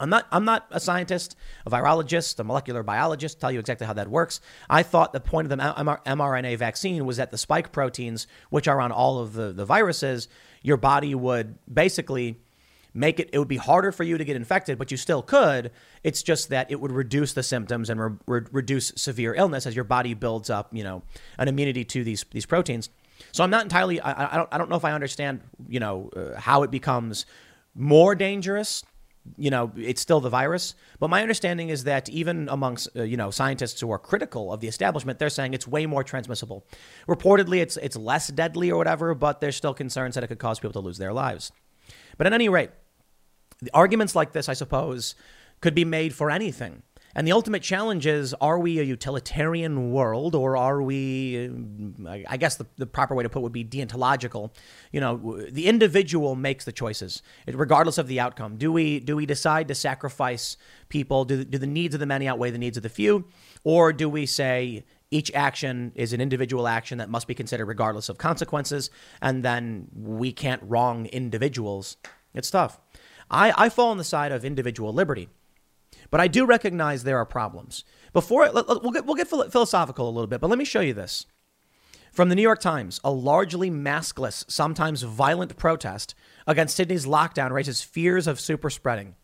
I'm 0.00 0.08
not, 0.08 0.26
I'm 0.32 0.46
not 0.46 0.66
a 0.70 0.80
scientist, 0.80 1.36
a 1.66 1.70
virologist, 1.70 2.38
a 2.40 2.44
molecular 2.44 2.82
biologist, 2.82 3.38
tell 3.38 3.52
you 3.52 3.58
exactly 3.58 3.86
how 3.86 3.92
that 3.92 4.08
works. 4.08 4.40
I 4.68 4.82
thought 4.82 5.12
the 5.12 5.20
point 5.20 5.52
of 5.52 5.58
the 5.58 5.62
mRNA 5.62 6.56
vaccine 6.56 7.04
was 7.04 7.18
that 7.18 7.30
the 7.30 7.36
spike 7.36 7.70
proteins, 7.70 8.26
which 8.48 8.66
are 8.66 8.80
on 8.80 8.92
all 8.92 9.18
of 9.18 9.34
the, 9.34 9.52
the 9.52 9.66
viruses, 9.66 10.28
your 10.62 10.78
body 10.78 11.14
would 11.14 11.58
basically 11.72 12.40
make 12.94 13.20
it 13.20 13.30
it 13.32 13.38
would 13.38 13.48
be 13.48 13.56
harder 13.56 13.92
for 13.92 14.04
you 14.04 14.18
to 14.18 14.24
get 14.24 14.36
infected 14.36 14.78
but 14.78 14.90
you 14.90 14.96
still 14.96 15.22
could 15.22 15.70
it's 16.02 16.22
just 16.22 16.48
that 16.48 16.70
it 16.70 16.80
would 16.80 16.92
reduce 16.92 17.32
the 17.32 17.42
symptoms 17.42 17.90
and 17.90 18.00
re- 18.00 18.16
re- 18.26 18.46
reduce 18.52 18.92
severe 18.96 19.34
illness 19.34 19.66
as 19.66 19.74
your 19.74 19.84
body 19.84 20.14
builds 20.14 20.50
up 20.50 20.74
you 20.74 20.82
know 20.82 21.02
an 21.38 21.48
immunity 21.48 21.84
to 21.84 22.02
these 22.04 22.24
these 22.32 22.46
proteins 22.46 22.88
so 23.32 23.44
i'm 23.44 23.50
not 23.50 23.62
entirely 23.62 24.00
i, 24.00 24.34
I 24.34 24.36
don't 24.36 24.48
i 24.52 24.58
don't 24.58 24.70
know 24.70 24.76
if 24.76 24.84
i 24.84 24.92
understand 24.92 25.40
you 25.68 25.80
know 25.80 26.10
uh, 26.16 26.38
how 26.38 26.62
it 26.62 26.70
becomes 26.70 27.26
more 27.74 28.14
dangerous 28.14 28.84
you 29.36 29.50
know, 29.50 29.70
it's 29.76 30.00
still 30.00 30.20
the 30.20 30.30
virus. 30.30 30.74
But 30.98 31.10
my 31.10 31.22
understanding 31.22 31.68
is 31.68 31.84
that 31.84 32.08
even 32.08 32.48
amongst, 32.48 32.88
uh, 32.96 33.02
you 33.02 33.16
know, 33.16 33.30
scientists 33.30 33.80
who 33.80 33.90
are 33.90 33.98
critical 33.98 34.52
of 34.52 34.60
the 34.60 34.68
establishment, 34.68 35.18
they're 35.18 35.30
saying 35.30 35.54
it's 35.54 35.68
way 35.68 35.86
more 35.86 36.02
transmissible. 36.02 36.66
Reportedly, 37.08 37.58
it's, 37.58 37.76
it's 37.76 37.96
less 37.96 38.28
deadly 38.28 38.70
or 38.70 38.78
whatever, 38.78 39.14
but 39.14 39.40
there's 39.40 39.56
still 39.56 39.74
concerns 39.74 40.14
that 40.14 40.24
it 40.24 40.28
could 40.28 40.38
cause 40.38 40.58
people 40.58 40.72
to 40.72 40.80
lose 40.80 40.98
their 40.98 41.12
lives. 41.12 41.52
But 42.16 42.26
at 42.26 42.32
any 42.32 42.48
rate, 42.48 42.70
arguments 43.74 44.14
like 44.14 44.32
this, 44.32 44.48
I 44.48 44.54
suppose, 44.54 45.14
could 45.60 45.74
be 45.74 45.84
made 45.84 46.14
for 46.14 46.30
anything. 46.30 46.82
And 47.14 47.26
the 47.26 47.32
ultimate 47.32 47.62
challenge 47.62 48.06
is 48.06 48.34
are 48.34 48.58
we 48.58 48.78
a 48.78 48.84
utilitarian 48.84 49.90
world 49.90 50.34
or 50.34 50.56
are 50.56 50.80
we, 50.80 51.50
uh, 52.06 52.18
I 52.28 52.36
guess 52.36 52.56
the, 52.56 52.66
the 52.76 52.86
proper 52.86 53.14
way 53.14 53.24
to 53.24 53.28
put 53.28 53.42
would 53.42 53.52
be 53.52 53.64
deontological? 53.64 54.52
You 54.92 55.00
know, 55.00 55.44
the 55.50 55.66
individual 55.66 56.36
makes 56.36 56.64
the 56.64 56.72
choices, 56.72 57.22
regardless 57.48 57.98
of 57.98 58.06
the 58.06 58.20
outcome. 58.20 58.56
Do 58.56 58.70
we, 58.70 59.00
do 59.00 59.16
we 59.16 59.26
decide 59.26 59.68
to 59.68 59.74
sacrifice 59.74 60.56
people? 60.88 61.24
Do, 61.24 61.44
do 61.44 61.58
the 61.58 61.66
needs 61.66 61.94
of 61.94 62.00
the 62.00 62.06
many 62.06 62.28
outweigh 62.28 62.52
the 62.52 62.58
needs 62.58 62.76
of 62.76 62.84
the 62.84 62.88
few? 62.88 63.26
Or 63.64 63.92
do 63.92 64.08
we 64.08 64.24
say 64.24 64.84
each 65.10 65.32
action 65.34 65.90
is 65.96 66.12
an 66.12 66.20
individual 66.20 66.68
action 66.68 66.98
that 66.98 67.10
must 67.10 67.26
be 67.26 67.34
considered 67.34 67.66
regardless 67.66 68.08
of 68.08 68.18
consequences? 68.18 68.88
And 69.20 69.44
then 69.44 69.88
we 69.92 70.30
can't 70.30 70.62
wrong 70.62 71.06
individuals? 71.06 71.96
It's 72.34 72.52
tough. 72.52 72.78
I, 73.30 73.52
I 73.56 73.68
fall 73.68 73.90
on 73.90 73.98
the 73.98 74.04
side 74.04 74.32
of 74.32 74.44
individual 74.44 74.92
liberty. 74.92 75.28
But 76.10 76.20
I 76.20 76.28
do 76.28 76.44
recognize 76.44 77.04
there 77.04 77.18
are 77.18 77.26
problems. 77.26 77.84
Before 78.12 78.50
we'll 78.52 78.90
get, 78.90 79.06
we'll 79.06 79.14
get 79.14 79.28
philosophical 79.28 80.08
a 80.08 80.10
little 80.10 80.26
bit, 80.26 80.40
but 80.40 80.50
let 80.50 80.58
me 80.58 80.64
show 80.64 80.80
you 80.80 80.94
this. 80.94 81.26
From 82.12 82.28
the 82.28 82.34
New 82.34 82.42
York 82.42 82.60
Times, 82.60 83.00
a 83.04 83.12
largely 83.12 83.70
maskless, 83.70 84.44
sometimes 84.50 85.02
violent 85.02 85.56
protest 85.56 86.16
against 86.46 86.74
Sydney's 86.74 87.06
lockdown 87.06 87.52
raises 87.52 87.82
fears 87.82 88.26
of 88.26 88.40
super 88.40 88.68
spreading. 88.68 89.14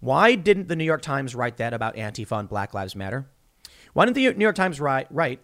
Why 0.00 0.34
didn't 0.34 0.68
the 0.68 0.76
New 0.76 0.84
York 0.84 1.02
Times 1.02 1.34
write 1.34 1.58
that 1.58 1.74
about 1.74 1.96
Antifa 1.96 2.40
and 2.40 2.48
Black 2.48 2.72
Lives 2.72 2.96
Matter? 2.96 3.28
Why 3.92 4.06
didn't 4.06 4.14
the 4.16 4.32
New 4.32 4.44
York 4.44 4.56
Times 4.56 4.80
write, 4.80 5.06
write 5.10 5.42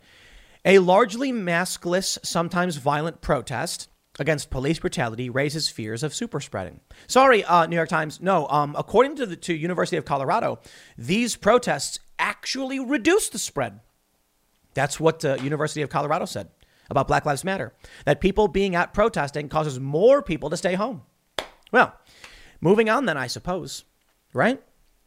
a 0.64 0.78
largely 0.78 1.32
maskless, 1.32 2.18
sometimes 2.24 2.76
violent 2.76 3.20
protest 3.20 3.88
against 4.18 4.50
police 4.50 4.78
brutality 4.78 5.30
raises 5.30 5.68
fears 5.68 6.02
of 6.02 6.14
super 6.14 6.40
spreading. 6.40 6.80
Sorry, 7.06 7.44
uh, 7.44 7.66
New 7.66 7.76
York 7.76 7.88
Times. 7.88 8.20
No, 8.20 8.46
um, 8.48 8.74
according 8.78 9.16
to 9.16 9.26
the 9.26 9.36
to 9.36 9.54
University 9.54 9.96
of 9.96 10.04
Colorado, 10.04 10.58
these 10.96 11.36
protests 11.36 11.98
actually 12.18 12.80
reduce 12.80 13.28
the 13.28 13.38
spread. 13.38 13.80
That's 14.74 15.00
what 15.00 15.20
the 15.20 15.34
uh, 15.34 15.42
University 15.42 15.82
of 15.82 15.90
Colorado 15.90 16.24
said 16.24 16.48
about 16.90 17.08
Black 17.08 17.26
Lives 17.26 17.44
Matter. 17.44 17.72
That 18.04 18.20
people 18.20 18.48
being 18.48 18.74
out 18.74 18.94
protesting 18.94 19.48
causes 19.48 19.78
more 19.80 20.22
people 20.22 20.50
to 20.50 20.56
stay 20.56 20.74
home. 20.74 21.02
Well, 21.72 21.94
moving 22.60 22.88
on 22.88 23.04
then, 23.04 23.16
I 23.16 23.26
suppose, 23.26 23.84
right? 24.32 24.62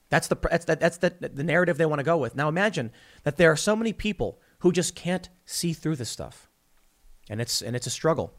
That's 0.09 0.27
the 0.27 0.35
that's 0.35 0.65
the, 0.65 0.75
that's 0.75 0.97
the, 0.97 1.09
the 1.09 1.43
narrative 1.43 1.77
they 1.77 1.85
want 1.85 1.99
to 1.99 2.03
go 2.03 2.17
with. 2.17 2.35
Now 2.35 2.49
imagine 2.49 2.91
that 3.23 3.37
there 3.37 3.51
are 3.51 3.57
so 3.57 3.75
many 3.75 3.93
people 3.93 4.39
who 4.59 4.71
just 4.71 4.95
can't 4.95 5.29
see 5.45 5.73
through 5.73 5.95
this 5.95 6.09
stuff, 6.09 6.49
and 7.29 7.41
it's 7.41 7.61
and 7.61 7.75
it's 7.75 7.87
a 7.87 7.91
struggle. 7.91 8.33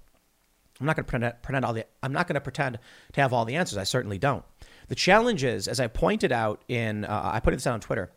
I'm 0.83 0.87
not 0.87 0.97
going 0.97 1.05
to 1.05 1.11
pretend, 1.11 1.43
pretend 1.43 1.65
all 1.65 1.73
the, 1.73 1.87
I'm 2.03 2.13
not 2.13 2.27
going 2.27 2.35
to 2.35 2.41
pretend 2.41 2.81
to 3.13 3.21
have 3.21 3.33
all 3.33 3.45
the 3.45 3.55
answers. 3.55 3.79
I 3.79 3.85
certainly 3.85 4.19
don't. 4.19 4.45
The 4.89 4.97
challenge 4.97 5.45
is, 5.45 5.69
as 5.69 5.79
I 5.79 5.87
pointed 5.87 6.33
out 6.33 6.65
in, 6.67 7.05
uh, 7.05 7.31
I 7.33 7.39
put 7.39 7.55
this 7.55 7.69
out 7.69 7.75
on 7.75 7.81
Twitter. 7.81 8.11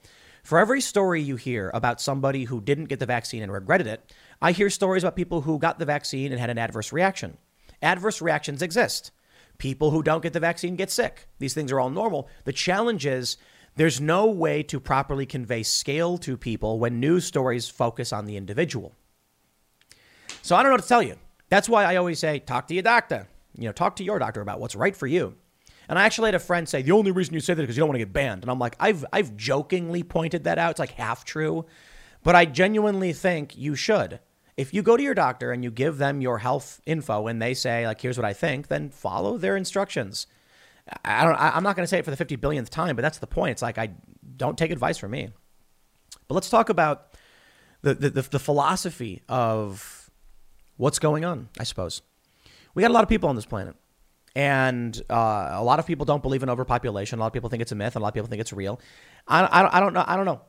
For 0.44 0.58
every 0.58 0.82
story 0.82 1.22
you 1.22 1.36
hear 1.36 1.70
about 1.76 2.02
somebody 2.02 2.46
who 2.46 2.60
didn't 2.60 2.86
get 2.86 3.00
the 3.00 3.06
vaccine 3.06 3.44
and 3.44 3.52
regretted 3.52 3.86
it, 3.86 4.12
I 4.42 4.52
hear 4.52 4.72
stories 4.72 5.04
about 5.04 5.16
people 5.16 5.42
who 5.42 5.60
got 5.60 5.78
the 5.78 5.86
vaccine 5.86 6.32
and 6.32 6.42
had 6.42 6.50
an 6.50 6.58
adverse 6.58 6.92
reaction. 6.92 7.38
Adverse 7.84 8.20
reactions 8.20 8.64
exist. 8.64 9.12
People 9.60 9.92
who 9.92 10.02
don't 10.02 10.24
get 10.24 10.34
the 10.34 10.40
vaccine 10.40 10.76
get 10.76 10.90
sick. 10.90 11.28
These 11.38 11.54
things 11.54 11.72
are 11.72 11.80
all 11.80 11.92
normal. 11.92 12.28
The 12.46 12.52
challenge 12.52 13.06
is 13.06 13.38
there's 13.76 14.02
no 14.02 14.26
way 14.26 14.64
to 14.64 14.80
properly 14.80 15.28
convey 15.28 15.62
scale 15.62 16.18
to 16.20 16.36
people 16.36 16.80
when 16.80 17.00
news 17.00 17.26
stories 17.26 17.70
focus 17.70 18.12
on 18.12 18.26
the 18.26 18.38
individual. 18.38 18.96
So 20.42 20.56
I 20.56 20.64
don't 20.64 20.72
know 20.72 20.78
what 20.78 20.82
to 20.82 20.88
tell 20.88 21.04
you. 21.04 21.18
That's 21.56 21.70
why 21.70 21.86
I 21.86 21.96
always 21.96 22.20
say, 22.20 22.40
talk 22.40 22.68
to 22.68 22.74
your 22.74 22.84
doctor. 22.84 23.30
You 23.58 23.64
know, 23.64 23.72
talk 23.72 23.96
to 23.96 24.04
your 24.04 24.20
doctor 24.20 24.42
about 24.42 24.60
what's 24.60 24.76
right 24.76 24.94
for 24.94 25.08
you. 25.08 25.36
And 25.88 25.98
I 25.98 26.04
actually 26.04 26.28
had 26.28 26.36
a 26.36 26.40
friend 26.40 26.68
say, 26.68 26.82
the 26.82 26.92
only 26.92 27.12
reason 27.12 27.34
you 27.34 27.40
say 27.40 27.54
that 27.54 27.62
is 27.62 27.68
because 27.68 27.78
you 27.78 27.80
don't 27.80 27.88
want 27.88 27.96
to 27.96 28.06
get 28.06 28.12
banned. 28.12 28.44
And 28.44 28.52
I'm 28.52 28.60
like, 28.60 28.76
I've, 28.78 29.06
I've 29.14 29.38
jokingly 29.38 30.04
pointed 30.04 30.44
that 30.44 30.58
out. 30.58 30.72
It's 30.72 30.82
like 30.82 30.92
half 30.92 31.24
true. 31.24 31.66
But 32.24 32.36
I 32.36 32.44
genuinely 32.44 33.14
think 33.14 33.56
you 33.56 33.74
should. 33.74 34.20
If 34.58 34.74
you 34.74 34.82
go 34.82 34.98
to 34.98 35.04
your 35.04 35.14
doctor 35.14 35.54
and 35.54 35.64
you 35.64 35.72
give 35.72 35.98
them 35.98 36.20
your 36.20 36.40
health 36.40 36.82
info 36.86 37.28
and 37.28 37.42
they 37.42 37.54
say, 37.54 37.88
like, 37.88 38.02
here's 38.02 38.18
what 38.18 38.26
I 38.26 38.34
think, 38.34 38.68
then 38.68 38.90
follow 38.90 39.38
their 39.38 39.56
instructions. 39.56 40.28
I 41.06 41.24
don't, 41.24 41.40
I'm 41.40 41.64
not 41.64 41.78
going 41.78 41.86
to 41.86 41.88
say 41.88 42.00
it 42.00 42.04
for 42.04 42.12
the 42.12 42.18
50 42.18 42.36
billionth 42.36 42.70
time, 42.70 42.98
but 42.98 43.02
that's 43.02 43.20
the 43.20 43.28
point. 43.28 43.52
It's 43.52 43.62
like, 43.62 43.78
I 43.78 43.92
don't 44.36 44.58
take 44.58 44.72
advice 44.72 44.98
from 44.98 45.12
me. 45.12 45.30
But 46.28 46.36
let's 46.36 46.50
talk 46.50 46.68
about 46.68 47.16
the, 47.82 47.94
the, 47.94 48.10
the, 48.10 48.22
the 48.24 48.40
philosophy 48.40 49.22
of 49.30 50.05
what's 50.78 51.00
going 51.00 51.26
on, 51.26 51.50
I 51.60 51.64
suppose. 51.64 52.02
We 52.74 52.82
got 52.82 52.92
a 52.92 52.94
lot 52.94 53.04
of 53.04 53.10
people 53.10 53.30
on 53.30 53.36
this 53.36 53.46
planet. 53.46 53.76
And 54.36 55.02
uh, 55.10 55.50
a 55.54 55.64
lot 55.64 55.80
of 55.80 55.88
people 55.88 56.06
don't 56.06 56.22
believe 56.22 56.44
in 56.44 56.50
overpopulation. 56.50 57.20
A 57.20 57.22
lot 57.22 57.28
of 57.28 57.34
people 57.34 57.50
think 57.50 57.62
it's 57.62 57.72
a 57.72 57.76
myth, 57.76 57.96
a 57.96 58.00
lot 58.00 58.10
of 58.10 58.14
people 58.14 58.28
think 58.28 58.42
it's 58.42 58.52
real. 58.52 58.82
I, 59.28 59.44
I, 59.44 59.78
I 59.78 59.80
don't 59.80 59.94
know. 59.94 60.04
I 60.06 60.18
don't 60.18 60.26
know. 60.26 60.42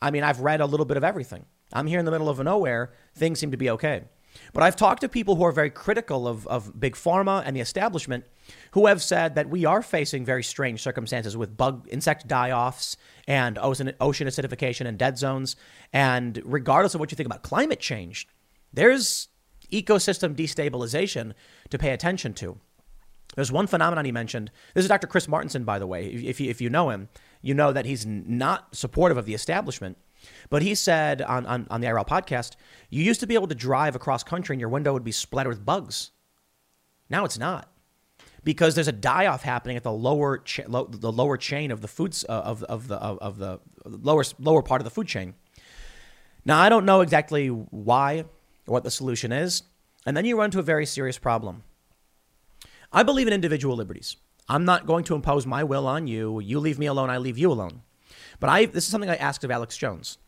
I 0.00 0.10
mean, 0.10 0.22
I've 0.22 0.40
read 0.40 0.60
a 0.60 0.66
little 0.66 0.86
bit 0.86 0.96
of 0.96 1.04
everything. 1.04 1.44
I'm 1.72 1.86
here 1.86 1.98
in 1.98 2.04
the 2.04 2.10
middle 2.10 2.28
of 2.28 2.38
nowhere. 2.38 2.92
Things 3.14 3.38
seem 3.38 3.50
to 3.50 3.56
be 3.56 3.70
okay. 3.70 4.04
But 4.52 4.62
I've 4.62 4.76
talked 4.76 5.00
to 5.00 5.08
people 5.08 5.36
who 5.36 5.44
are 5.44 5.52
very 5.52 5.70
critical 5.70 6.28
of, 6.28 6.46
of 6.46 6.78
big 6.78 6.94
pharma 6.94 7.42
and 7.44 7.56
the 7.56 7.60
establishment 7.60 8.24
who 8.72 8.86
have 8.86 9.02
said 9.02 9.34
that 9.34 9.48
we 9.48 9.64
are 9.64 9.82
facing 9.82 10.24
very 10.24 10.42
strange 10.42 10.82
circumstances 10.82 11.36
with 11.36 11.56
bug 11.56 11.88
insect 11.90 12.28
die 12.28 12.50
offs 12.50 12.96
and 13.26 13.58
ocean, 13.58 13.92
ocean 14.00 14.28
acidification 14.28 14.86
and 14.86 14.98
dead 14.98 15.18
zones. 15.18 15.56
And 15.92 16.40
regardless 16.44 16.94
of 16.94 17.00
what 17.00 17.10
you 17.10 17.16
think 17.16 17.26
about 17.26 17.42
climate 17.42 17.80
change, 17.80 18.28
there's 18.72 19.28
ecosystem 19.72 20.34
destabilization 20.34 21.32
to 21.70 21.78
pay 21.78 21.90
attention 21.90 22.34
to. 22.34 22.58
There's 23.34 23.52
one 23.52 23.66
phenomenon 23.66 24.04
he 24.04 24.12
mentioned. 24.12 24.50
This 24.74 24.84
is 24.84 24.88
Dr. 24.88 25.06
Chris 25.06 25.26
Martenson, 25.26 25.64
by 25.64 25.78
the 25.78 25.86
way. 25.86 26.06
If 26.06 26.40
you, 26.40 26.48
if 26.48 26.60
you 26.60 26.70
know 26.70 26.90
him, 26.90 27.08
you 27.42 27.54
know 27.54 27.72
that 27.72 27.84
he's 27.84 28.06
not 28.06 28.74
supportive 28.74 29.18
of 29.18 29.26
the 29.26 29.34
establishment. 29.34 29.98
But 30.48 30.62
he 30.62 30.74
said 30.74 31.22
on, 31.22 31.46
on, 31.46 31.66
on 31.70 31.80
the 31.80 31.86
IRL 31.86 32.06
podcast, 32.06 32.56
you 32.88 33.02
used 33.02 33.20
to 33.20 33.26
be 33.26 33.34
able 33.34 33.48
to 33.48 33.54
drive 33.54 33.94
across 33.94 34.24
country 34.24 34.54
and 34.54 34.60
your 34.60 34.70
window 34.70 34.92
would 34.92 35.04
be 35.04 35.12
splattered 35.12 35.50
with 35.50 35.64
bugs. 35.64 36.12
Now 37.10 37.24
it's 37.24 37.38
not 37.38 37.70
because 38.42 38.74
there's 38.74 38.88
a 38.88 38.92
die 38.92 39.26
off 39.26 39.42
happening 39.42 39.76
at 39.76 39.82
the 39.82 39.92
lower 39.92 40.42
lo- 40.66 40.88
the 40.90 41.12
lower 41.12 41.36
chain 41.36 41.70
of 41.70 41.80
the 41.80 41.88
foods 41.88 42.24
uh, 42.28 42.32
of, 42.32 42.62
of 42.64 42.88
the 42.88 42.96
of, 42.96 43.18
of 43.18 43.38
the 43.38 43.60
lower 43.84 44.24
lower 44.38 44.62
part 44.62 44.80
of 44.80 44.84
the 44.84 44.90
food 44.90 45.06
chain. 45.06 45.34
Now 46.44 46.60
I 46.60 46.68
don't 46.68 46.84
know 46.84 47.00
exactly 47.00 47.48
why 47.48 48.24
what 48.66 48.84
the 48.84 48.90
solution 48.90 49.32
is, 49.32 49.62
and 50.04 50.16
then 50.16 50.24
you 50.24 50.36
run 50.36 50.46
into 50.46 50.58
a 50.58 50.62
very 50.62 50.86
serious 50.86 51.18
problem. 51.18 51.62
I 52.92 53.02
believe 53.02 53.26
in 53.26 53.32
individual 53.32 53.76
liberties. 53.76 54.16
I'm 54.48 54.64
not 54.64 54.86
going 54.86 55.04
to 55.04 55.14
impose 55.14 55.46
my 55.46 55.64
will 55.64 55.86
on 55.86 56.06
you. 56.06 56.40
You 56.40 56.60
leave 56.60 56.78
me 56.78 56.86
alone, 56.86 57.10
I 57.10 57.18
leave 57.18 57.38
you 57.38 57.50
alone. 57.50 57.82
But 58.38 58.50
I 58.50 58.66
this 58.66 58.84
is 58.84 58.90
something 58.90 59.10
I 59.10 59.16
asked 59.16 59.44
of 59.44 59.50
Alex 59.50 59.76
Jones. 59.76 60.18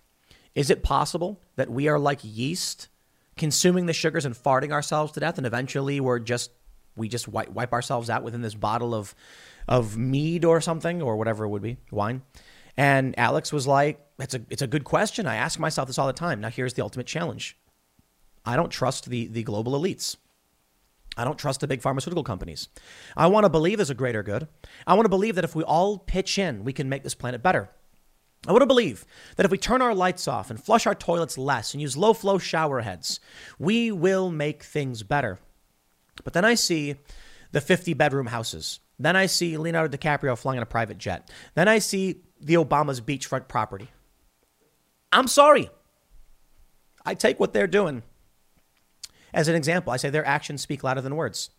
Is 0.54 0.70
it 0.70 0.82
possible 0.82 1.40
that 1.56 1.70
we 1.70 1.88
are 1.88 1.98
like 1.98 2.20
yeast, 2.22 2.88
consuming 3.36 3.86
the 3.86 3.92
sugars 3.92 4.24
and 4.24 4.34
farting 4.34 4.72
ourselves 4.72 5.12
to 5.12 5.20
death, 5.20 5.38
and 5.38 5.46
eventually 5.46 6.00
we're 6.00 6.18
just 6.18 6.50
we 6.96 7.08
just 7.08 7.28
wipe, 7.28 7.50
wipe 7.50 7.72
ourselves 7.72 8.10
out 8.10 8.24
within 8.24 8.42
this 8.42 8.54
bottle 8.54 8.94
of 8.94 9.14
of 9.68 9.96
mead 9.96 10.44
or 10.44 10.60
something 10.60 11.02
or 11.02 11.16
whatever 11.16 11.44
it 11.44 11.48
would 11.48 11.62
be, 11.62 11.76
wine? 11.90 12.22
And 12.76 13.16
Alex 13.18 13.52
was 13.52 13.66
like, 13.66 14.00
"It's 14.18 14.34
a 14.34 14.40
it's 14.50 14.62
a 14.62 14.66
good 14.66 14.84
question. 14.84 15.26
I 15.26 15.36
ask 15.36 15.58
myself 15.58 15.86
this 15.86 15.98
all 15.98 16.06
the 16.06 16.12
time. 16.12 16.40
Now 16.40 16.50
here's 16.50 16.74
the 16.74 16.82
ultimate 16.82 17.06
challenge. 17.06 17.56
I 18.48 18.56
don't 18.56 18.70
trust 18.70 19.10
the 19.10 19.26
the 19.26 19.42
global 19.42 19.78
elites. 19.78 20.16
I 21.18 21.24
don't 21.24 21.38
trust 21.38 21.60
the 21.60 21.66
big 21.66 21.82
pharmaceutical 21.82 22.24
companies. 22.24 22.68
I 23.14 23.26
want 23.26 23.44
to 23.44 23.50
believe 23.50 23.76
there's 23.76 23.90
a 23.90 23.94
greater 23.94 24.22
good. 24.22 24.48
I 24.86 24.94
want 24.94 25.04
to 25.04 25.10
believe 25.10 25.34
that 25.34 25.44
if 25.44 25.54
we 25.54 25.62
all 25.64 25.98
pitch 25.98 26.38
in, 26.38 26.64
we 26.64 26.72
can 26.72 26.88
make 26.88 27.02
this 27.02 27.14
planet 27.14 27.42
better. 27.42 27.68
I 28.46 28.52
want 28.52 28.62
to 28.62 28.66
believe 28.66 29.04
that 29.36 29.44
if 29.44 29.52
we 29.52 29.58
turn 29.58 29.82
our 29.82 29.94
lights 29.94 30.26
off 30.26 30.48
and 30.48 30.62
flush 30.62 30.86
our 30.86 30.94
toilets 30.94 31.36
less 31.36 31.74
and 31.74 31.82
use 31.82 31.96
low 31.96 32.14
flow 32.14 32.38
shower 32.38 32.80
heads, 32.80 33.20
we 33.58 33.92
will 33.92 34.30
make 34.30 34.62
things 34.62 35.02
better. 35.02 35.38
But 36.24 36.32
then 36.32 36.46
I 36.46 36.54
see 36.54 36.94
the 37.52 37.60
50 37.60 37.92
bedroom 37.94 38.28
houses. 38.28 38.80
Then 38.98 39.14
I 39.14 39.26
see 39.26 39.58
Leonardo 39.58 39.94
DiCaprio 39.94 40.38
flying 40.38 40.56
in 40.56 40.62
a 40.62 40.66
private 40.66 40.96
jet. 40.96 41.30
Then 41.54 41.68
I 41.68 41.80
see 41.80 42.22
the 42.40 42.54
Obama's 42.54 43.02
beachfront 43.02 43.48
property. 43.48 43.90
I'm 45.12 45.28
sorry. 45.28 45.68
I 47.04 47.14
take 47.14 47.38
what 47.38 47.52
they're 47.52 47.66
doing 47.66 48.04
as 49.32 49.48
an 49.48 49.54
example. 49.54 49.92
I 49.92 49.96
say 49.96 50.10
their 50.10 50.26
actions 50.26 50.62
speak 50.62 50.82
louder 50.82 51.00
than 51.00 51.16
words. 51.16 51.50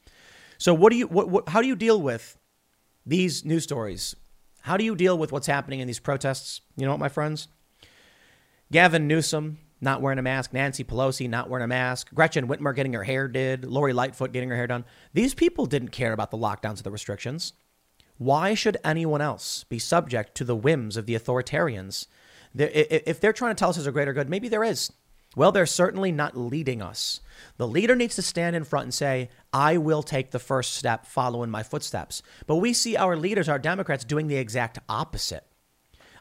So 0.57 0.73
what 0.73 0.91
do 0.91 0.97
you 0.97 1.07
what, 1.07 1.29
what 1.29 1.49
how 1.49 1.61
do 1.61 1.67
you 1.67 1.75
deal 1.75 2.01
with 2.01 2.37
these 3.05 3.45
news 3.45 3.63
stories? 3.63 4.15
How 4.61 4.77
do 4.77 4.83
you 4.83 4.95
deal 4.95 5.17
with 5.17 5.31
what's 5.31 5.47
happening 5.47 5.79
in 5.79 5.87
these 5.87 5.99
protests? 5.99 6.61
You 6.75 6.85
know 6.85 6.91
what, 6.91 6.99
my 6.99 7.09
friends? 7.09 7.47
Gavin 8.71 9.07
Newsom 9.07 9.57
not 9.81 10.01
wearing 10.01 10.19
a 10.19 10.21
mask, 10.21 10.51
Nancy 10.53 10.83
Pelosi 10.83 11.29
not 11.29 11.49
wearing 11.49 11.63
a 11.63 11.67
mask, 11.67 12.13
Gretchen 12.13 12.47
Whitmer 12.47 12.75
getting 12.75 12.93
her 12.93 13.03
hair 13.03 13.27
did, 13.27 13.63
Lori 13.63 13.93
Lightfoot 13.93 14.33
getting 14.33 14.49
her 14.49 14.55
hair 14.55 14.67
done. 14.67 14.83
These 15.13 15.33
people 15.33 15.65
didn't 15.65 15.89
care 15.89 16.11
about 16.11 16.31
the 16.31 16.37
lockdowns 16.37 16.79
or 16.79 16.83
the 16.83 16.91
restrictions. 16.91 17.53
Why 18.17 18.53
should 18.53 18.77
anyone 18.83 19.21
else 19.21 19.63
be 19.63 19.79
subject 19.79 20.35
to 20.35 20.43
the 20.43 20.55
whims 20.55 20.97
of 20.97 21.05
the 21.05 21.15
authoritarians? 21.15 22.07
If 22.53 23.21
they're 23.21 23.31
trying 23.31 23.55
to 23.55 23.59
tell 23.59 23.69
us 23.69 23.77
there's 23.77 23.87
a 23.87 23.91
greater 23.91 24.11
good, 24.11 24.29
maybe 24.29 24.49
there 24.49 24.63
is. 24.63 24.91
Well, 25.35 25.51
they're 25.51 25.65
certainly 25.65 26.11
not 26.11 26.35
leading 26.35 26.81
us. 26.81 27.21
The 27.57 27.67
leader 27.67 27.95
needs 27.95 28.15
to 28.15 28.21
stand 28.21 28.55
in 28.55 28.63
front 28.63 28.85
and 28.85 28.93
say, 28.93 29.29
I 29.53 29.77
will 29.77 30.01
take 30.01 30.31
the 30.31 30.39
first 30.39 30.73
step, 30.73 31.05
follow 31.05 31.43
in 31.43 31.51
my 31.51 31.61
footsteps. 31.61 32.23
But 32.47 32.57
we 32.57 32.73
see 32.73 32.97
our 32.97 33.15
leaders, 33.15 33.47
our 33.47 33.59
Democrats, 33.59 34.03
doing 34.03 34.27
the 34.27 34.37
exact 34.37 34.79
opposite. 34.89 35.45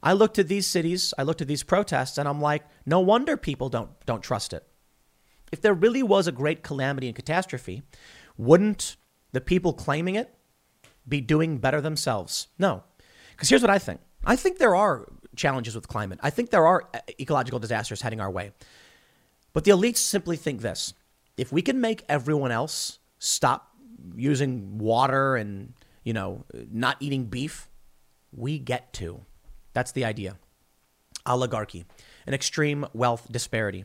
I 0.03 0.13
looked 0.13 0.39
at 0.39 0.49
these 0.49 0.67
cities, 0.67 1.15
I 1.19 1.23
looked 1.23 1.41
at 1.41 1.49
these 1.49 1.63
protests, 1.63 2.19
and 2.19 2.29
I'm 2.29 2.41
like, 2.41 2.65
no 2.87 3.01
wonder 3.01 3.37
people 3.37 3.69
don't, 3.69 3.91
don't 4.07 4.23
trust 4.23 4.53
it. 4.53 4.65
If 5.51 5.63
there 5.63 5.75
really 5.75 6.03
was 6.03 6.27
a 6.27 6.33
great 6.33 6.63
calamity 6.63 7.09
and 7.09 7.17
catastrophe, 7.17 7.83
wouldn't 8.37 8.97
the 9.33 9.41
people 9.41 9.73
claiming 9.73 10.15
it 10.15 10.35
be 11.09 11.21
doing 11.21 11.59
better 11.59 11.81
themselves? 11.81 12.49
No. 12.59 12.85
Because 13.33 13.49
here's 13.49 13.63
what 13.63 13.71
I 13.71 13.79
think 13.79 14.01
I 14.25 14.37
think 14.37 14.59
there 14.59 14.77
are 14.77 15.07
challenges 15.37 15.75
with 15.75 15.89
climate, 15.89 16.19
I 16.23 16.31
think 16.31 16.51
there 16.51 16.67
are 16.67 16.89
uh, 16.93 16.99
ecological 17.19 17.59
disasters 17.59 18.03
heading 18.03 18.21
our 18.21 18.31
way. 18.31 18.53
But 19.59 19.65
the 19.65 19.73
elites 19.73 19.97
simply 19.97 20.37
think 20.37 20.61
this 20.61 20.95
if 21.37 21.51
we 21.51 21.63
can 21.63 21.81
make 21.81 22.05
everyone 22.09 22.53
else 22.53 23.01
stop 23.19 23.73
using 24.15 24.79
water 24.79 25.35
and, 25.35 25.75
you 26.05 26.13
know, 26.13 26.45
not 26.71 26.97
eating 27.01 27.25
beef, 27.25 27.69
we 28.31 28.61
get 28.61 28.93
to. 28.93 29.23
That's 29.73 29.91
the 29.91 30.05
idea. 30.05 30.37
Oligarchy, 31.27 31.87
an 32.25 32.35
extreme 32.35 32.87
wealth 32.93 33.27
disparity. 33.33 33.85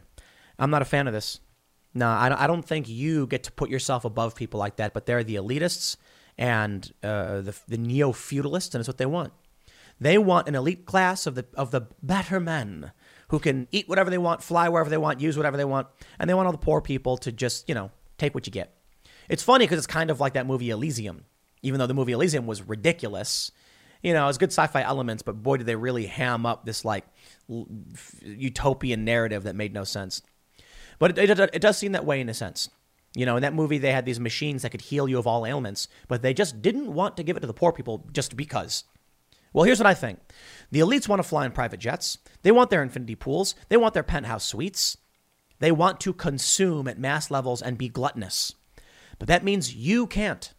I'm 0.60 0.70
not 0.70 0.84
a 0.84 0.86
fan 0.86 1.08
of 1.08 1.14
this. 1.14 1.40
No, 1.96 2.08
I 2.08 2.46
don't 2.46 2.64
think 2.64 2.88
you 2.88 3.26
get 3.26 3.46
to 3.46 3.52
put 3.52 3.72
yourself 3.72 4.06
above 4.06 4.36
people 4.36 4.60
like 4.60 4.76
that, 4.76 4.94
but 4.94 5.08
they're 5.08 5.24
the 5.24 5.38
elitists 5.38 5.98
and 6.38 6.88
uh, 7.02 7.42
the, 7.42 7.58
the 7.68 7.80
neo 7.80 8.12
feudalists, 8.12 8.76
and 8.76 8.82
it's 8.82 8.88
what 8.88 9.00
they 9.00 9.08
want. 9.08 9.34
They 10.00 10.18
want 10.18 10.48
an 10.48 10.56
elite 10.56 10.86
class 10.86 11.26
of 11.28 11.36
the, 11.36 11.46
of 11.56 11.72
the 11.72 11.88
better 12.02 12.40
men 12.40 12.92
who 13.30 13.40
can 13.40 13.68
eat 13.72 13.88
whatever 13.88 14.10
they 14.10 14.18
want, 14.18 14.44
fly 14.44 14.70
wherever 14.70 14.90
they 14.90 14.98
want, 14.98 15.22
use 15.22 15.38
whatever 15.38 15.58
they 15.58 15.66
want, 15.66 15.88
and 16.20 16.30
they 16.30 16.34
want 16.34 16.46
all 16.46 16.52
the 16.52 16.58
poor 16.58 16.82
people 16.82 17.18
to 17.18 17.32
just, 17.32 17.68
you 17.68 17.76
know, 17.76 17.92
take 18.18 18.36
what 18.36 18.46
you 18.46 18.52
get. 18.52 18.78
It's 19.30 19.44
funny 19.44 19.66
because 19.66 19.78
it's 19.78 19.88
kind 19.88 20.12
of 20.12 20.20
like 20.20 20.34
that 20.34 20.46
movie 20.46 20.70
Elysium, 20.70 21.26
even 21.62 21.80
though 21.80 21.88
the 21.88 21.94
movie 21.94 22.12
Elysium 22.12 22.46
was 22.46 22.62
ridiculous. 22.62 23.52
You 24.02 24.14
know, 24.14 24.28
it's 24.28 24.38
good 24.38 24.52
sci-fi 24.52 24.82
elements, 24.82 25.24
but 25.24 25.42
boy, 25.42 25.58
did 25.58 25.66
they 25.66 25.76
really 25.76 26.08
ham 26.08 26.46
up 26.46 26.66
this 26.66 26.84
like 26.84 27.06
utopian 28.22 29.06
narrative 29.06 29.44
that 29.44 29.56
made 29.56 29.74
no 29.74 29.84
sense. 29.84 30.22
But 31.00 31.18
it, 31.18 31.30
it, 31.30 31.40
it 31.54 31.62
does 31.62 31.78
seem 31.78 31.94
that 31.94 32.06
way 32.06 32.20
in 32.20 32.30
a 32.30 32.34
sense. 32.34 32.70
You 33.16 33.26
know, 33.26 33.36
in 33.36 33.44
that 33.44 33.54
movie, 33.54 33.78
they 33.78 33.92
had 33.92 34.06
these 34.06 34.20
machines 34.20 34.64
that 34.64 34.72
could 34.72 34.82
heal 34.82 35.08
you 35.08 35.20
of 35.20 35.28
all 35.28 35.46
ailments, 35.46 35.88
but 36.08 36.22
they 36.22 36.34
just 36.34 36.62
didn't 36.62 36.92
want 36.92 37.16
to 37.18 37.24
give 37.24 37.38
it 37.38 37.42
to 37.42 37.48
the 37.48 37.54
poor 37.54 37.72
people 37.72 38.08
just 38.12 38.36
because. 38.36 38.84
Well, 39.54 39.66
here's 39.66 39.80
what 39.80 39.88
I 39.88 39.94
think 39.94 40.20
the 40.72 40.80
elites 40.80 41.08
want 41.08 41.22
to 41.22 41.28
fly 41.28 41.46
in 41.46 41.52
private 41.52 41.80
jets, 41.80 42.18
they 42.42 42.52
want 42.52 42.70
their 42.70 42.84
infinity 42.84 43.16
pools, 43.16 43.56
they 43.70 43.78
want 43.78 43.94
their 43.94 44.04
penthouse 44.04 44.46
suites. 44.46 44.98
They 45.60 45.72
want 45.72 46.02
to 46.02 46.12
consume 46.12 46.90
at 46.90 47.00
mass 47.00 47.32
levels 47.32 47.62
and 47.62 47.78
be 47.78 47.88
gluttonous. 47.88 48.54
But 49.18 49.30
that 49.30 49.46
means 49.46 49.74
you 49.74 50.08
can't. 50.08 50.54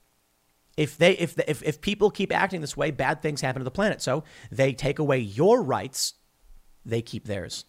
If 0.79 0.97
they 0.97 1.13
if 1.13 1.39
if 1.47 1.63
if 1.63 1.83
people 1.83 2.11
keep 2.11 2.33
acting 2.33 2.63
this 2.63 2.75
way, 2.77 2.91
bad 2.91 3.21
things 3.21 3.43
happen 3.43 3.61
to 3.61 3.65
the 3.65 3.71
planet. 3.71 4.01
So 4.01 4.25
they 4.51 4.73
take 4.73 4.99
away 4.99 5.19
your 5.19 5.63
rights, 5.63 6.15
they 6.87 7.03
keep 7.03 7.27
theirs. 7.27 7.67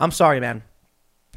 I'm 0.00 0.10
sorry, 0.10 0.40
man. 0.40 0.64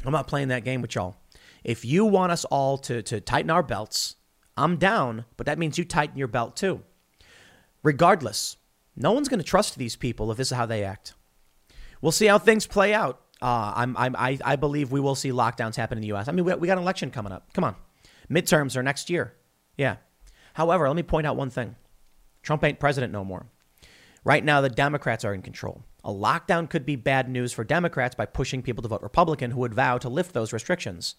I'm 0.04 0.12
not 0.12 0.26
playing 0.26 0.48
that 0.48 0.64
game 0.64 0.82
with 0.82 0.96
y'all. 0.96 1.16
If 1.62 1.84
you 1.84 2.04
want 2.04 2.32
us 2.32 2.44
all 2.46 2.76
to 2.78 3.00
to 3.02 3.20
tighten 3.20 3.50
our 3.50 3.62
belts, 3.62 4.16
I'm 4.56 4.76
down, 4.76 5.24
but 5.36 5.46
that 5.46 5.58
means 5.58 5.78
you 5.78 5.84
tighten 5.84 6.18
your 6.18 6.26
belt 6.26 6.56
too. 6.56 6.82
Regardless, 7.84 8.56
no 9.00 9.12
one's 9.12 9.28
going 9.28 9.40
to 9.40 9.44
trust 9.44 9.78
these 9.78 9.96
people 9.96 10.30
if 10.30 10.36
this 10.36 10.52
is 10.52 10.56
how 10.56 10.66
they 10.66 10.84
act. 10.84 11.14
We'll 12.00 12.12
see 12.12 12.26
how 12.26 12.38
things 12.38 12.66
play 12.66 12.94
out. 12.94 13.20
Uh, 13.42 13.72
I'm, 13.74 13.96
I'm, 13.96 14.14
I, 14.16 14.38
I 14.44 14.56
believe 14.56 14.92
we 14.92 15.00
will 15.00 15.14
see 15.14 15.30
lockdowns 15.30 15.76
happen 15.76 15.98
in 15.98 16.02
the 16.02 16.08
U.S. 16.08 16.28
I 16.28 16.32
mean, 16.32 16.44
we, 16.44 16.54
we 16.54 16.66
got 16.66 16.76
an 16.76 16.82
election 16.82 17.10
coming 17.10 17.32
up. 17.32 17.52
Come 17.54 17.64
on. 17.64 17.74
Midterms 18.30 18.76
are 18.76 18.82
next 18.82 19.08
year. 19.08 19.34
Yeah. 19.76 19.96
However, 20.52 20.86
let 20.86 20.96
me 20.96 21.02
point 21.02 21.26
out 21.26 21.36
one 21.36 21.50
thing 21.50 21.76
Trump 22.42 22.62
ain't 22.64 22.78
president 22.78 23.12
no 23.12 23.24
more. 23.24 23.46
Right 24.24 24.44
now, 24.44 24.60
the 24.60 24.68
Democrats 24.68 25.24
are 25.24 25.32
in 25.32 25.40
control. 25.40 25.82
A 26.04 26.12
lockdown 26.12 26.68
could 26.68 26.84
be 26.84 26.96
bad 26.96 27.28
news 27.28 27.52
for 27.52 27.64
Democrats 27.64 28.14
by 28.14 28.26
pushing 28.26 28.62
people 28.62 28.82
to 28.82 28.88
vote 28.88 29.02
Republican 29.02 29.50
who 29.50 29.60
would 29.60 29.74
vow 29.74 29.98
to 29.98 30.08
lift 30.08 30.34
those 30.34 30.52
restrictions. 30.52 31.16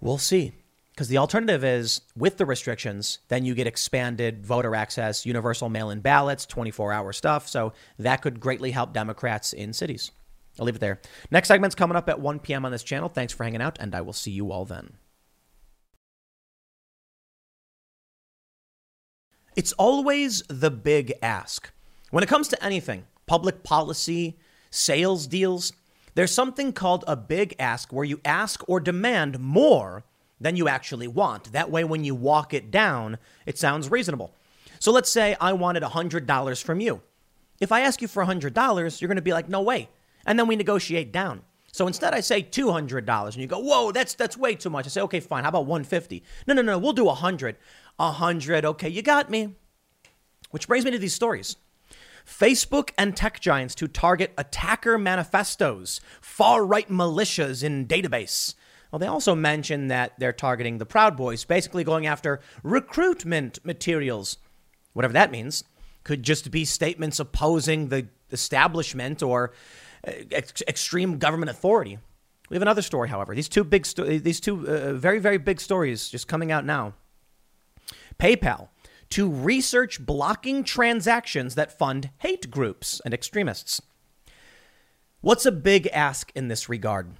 We'll 0.00 0.18
see. 0.18 0.52
Because 0.98 1.06
the 1.06 1.18
alternative 1.18 1.62
is 1.62 2.00
with 2.16 2.38
the 2.38 2.44
restrictions, 2.44 3.20
then 3.28 3.44
you 3.44 3.54
get 3.54 3.68
expanded 3.68 4.44
voter 4.44 4.74
access, 4.74 5.24
universal 5.24 5.68
mail 5.68 5.90
in 5.90 6.00
ballots, 6.00 6.44
24 6.44 6.92
hour 6.92 7.12
stuff. 7.12 7.46
So 7.46 7.72
that 8.00 8.20
could 8.20 8.40
greatly 8.40 8.72
help 8.72 8.92
Democrats 8.92 9.52
in 9.52 9.72
cities. 9.72 10.10
I'll 10.58 10.66
leave 10.66 10.74
it 10.74 10.80
there. 10.80 11.00
Next 11.30 11.46
segment's 11.46 11.76
coming 11.76 11.96
up 11.96 12.08
at 12.08 12.18
1 12.18 12.40
p.m. 12.40 12.64
on 12.64 12.72
this 12.72 12.82
channel. 12.82 13.08
Thanks 13.08 13.32
for 13.32 13.44
hanging 13.44 13.62
out, 13.62 13.78
and 13.78 13.94
I 13.94 14.00
will 14.00 14.12
see 14.12 14.32
you 14.32 14.50
all 14.50 14.64
then. 14.64 14.94
It's 19.54 19.72
always 19.74 20.42
the 20.48 20.72
big 20.72 21.12
ask. 21.22 21.70
When 22.10 22.24
it 22.24 22.28
comes 22.28 22.48
to 22.48 22.64
anything, 22.64 23.04
public 23.26 23.62
policy, 23.62 24.36
sales 24.68 25.28
deals, 25.28 25.72
there's 26.16 26.34
something 26.34 26.72
called 26.72 27.04
a 27.06 27.14
big 27.14 27.54
ask 27.60 27.92
where 27.92 28.04
you 28.04 28.20
ask 28.24 28.68
or 28.68 28.80
demand 28.80 29.38
more 29.38 30.02
than 30.40 30.56
you 30.56 30.68
actually 30.68 31.08
want. 31.08 31.52
That 31.52 31.70
way, 31.70 31.84
when 31.84 32.04
you 32.04 32.14
walk 32.14 32.54
it 32.54 32.70
down, 32.70 33.18
it 33.46 33.58
sounds 33.58 33.90
reasonable. 33.90 34.34
So 34.78 34.92
let's 34.92 35.10
say 35.10 35.36
I 35.40 35.52
wanted 35.52 35.82
$100 35.82 36.62
from 36.62 36.80
you. 36.80 37.02
If 37.60 37.72
I 37.72 37.80
ask 37.80 38.00
you 38.00 38.08
for 38.08 38.24
$100, 38.24 39.00
you're 39.00 39.08
going 39.08 39.16
to 39.16 39.22
be 39.22 39.32
like, 39.32 39.48
no 39.48 39.62
way. 39.62 39.88
And 40.26 40.38
then 40.38 40.46
we 40.46 40.56
negotiate 40.56 41.12
down. 41.12 41.42
So 41.72 41.86
instead, 41.86 42.14
I 42.14 42.20
say 42.20 42.42
$200 42.42 43.24
and 43.24 43.36
you 43.36 43.46
go, 43.46 43.58
whoa, 43.58 43.92
that's, 43.92 44.14
that's 44.14 44.36
way 44.36 44.54
too 44.54 44.70
much. 44.70 44.86
I 44.86 44.88
say, 44.88 45.00
okay, 45.02 45.20
fine. 45.20 45.44
How 45.44 45.50
about 45.50 45.66
150? 45.66 46.22
No, 46.46 46.54
no, 46.54 46.62
no, 46.62 46.78
we'll 46.78 46.92
do 46.92 47.04
100. 47.04 47.56
100. 47.96 48.64
Okay, 48.64 48.88
you 48.88 49.02
got 49.02 49.30
me. 49.30 49.54
Which 50.50 50.66
brings 50.66 50.84
me 50.84 50.90
to 50.92 50.98
these 50.98 51.14
stories. 51.14 51.56
Facebook 52.26 52.90
and 52.98 53.16
tech 53.16 53.40
giants 53.40 53.74
to 53.76 53.88
target 53.88 54.32
attacker 54.36 54.98
manifestos, 54.98 56.00
far 56.20 56.64
right 56.64 56.88
militias 56.88 57.64
in 57.64 57.86
database. 57.86 58.54
Well, 58.90 58.98
they 58.98 59.06
also 59.06 59.34
mention 59.34 59.88
that 59.88 60.14
they're 60.18 60.32
targeting 60.32 60.78
the 60.78 60.86
Proud 60.86 61.16
Boys, 61.16 61.44
basically 61.44 61.84
going 61.84 62.06
after 62.06 62.40
recruitment 62.62 63.64
materials. 63.64 64.38
Whatever 64.94 65.12
that 65.12 65.30
means. 65.30 65.64
Could 66.04 66.22
just 66.22 66.50
be 66.50 66.64
statements 66.64 67.20
opposing 67.20 67.88
the 67.88 68.08
establishment 68.32 69.22
or 69.22 69.52
uh, 70.06 70.12
ex- 70.30 70.62
extreme 70.66 71.18
government 71.18 71.50
authority. 71.50 71.98
We 72.48 72.54
have 72.54 72.62
another 72.62 72.82
story, 72.82 73.10
however. 73.10 73.34
These 73.34 73.50
two 73.50 73.62
big, 73.62 73.84
sto- 73.84 74.04
these 74.18 74.40
two 74.40 74.66
uh, 74.66 74.94
very, 74.94 75.18
very 75.18 75.36
big 75.36 75.60
stories 75.60 76.08
just 76.08 76.26
coming 76.26 76.50
out 76.50 76.64
now. 76.64 76.94
PayPal 78.18 78.68
to 79.10 79.30
research 79.30 80.04
blocking 80.04 80.64
transactions 80.64 81.54
that 81.54 81.76
fund 81.76 82.10
hate 82.18 82.50
groups 82.50 83.00
and 83.04 83.12
extremists. 83.12 83.82
What's 85.20 85.46
a 85.46 85.52
big 85.52 85.88
ask 85.88 86.30
in 86.34 86.48
this 86.48 86.68
regard? 86.68 87.12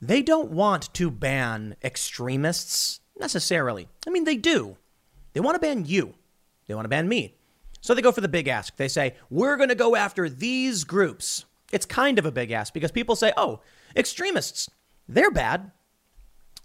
They 0.00 0.22
don't 0.22 0.50
want 0.50 0.92
to 0.94 1.10
ban 1.10 1.76
extremists 1.82 3.00
necessarily. 3.18 3.88
I 4.06 4.10
mean, 4.10 4.24
they 4.24 4.36
do. 4.36 4.76
They 5.32 5.40
want 5.40 5.54
to 5.54 5.60
ban 5.60 5.84
you, 5.84 6.14
they 6.66 6.74
want 6.74 6.84
to 6.84 6.90
ban 6.90 7.08
me. 7.08 7.34
So 7.80 7.94
they 7.94 8.02
go 8.02 8.10
for 8.10 8.20
the 8.20 8.28
big 8.28 8.48
ask. 8.48 8.76
They 8.76 8.88
say, 8.88 9.14
we're 9.30 9.56
going 9.56 9.68
to 9.68 9.74
go 9.76 9.94
after 9.94 10.28
these 10.28 10.82
groups. 10.82 11.44
It's 11.70 11.86
kind 11.86 12.18
of 12.18 12.26
a 12.26 12.32
big 12.32 12.50
ask 12.50 12.74
because 12.74 12.90
people 12.90 13.14
say, 13.14 13.32
oh, 13.36 13.60
extremists, 13.94 14.68
they're 15.08 15.30
bad. 15.30 15.70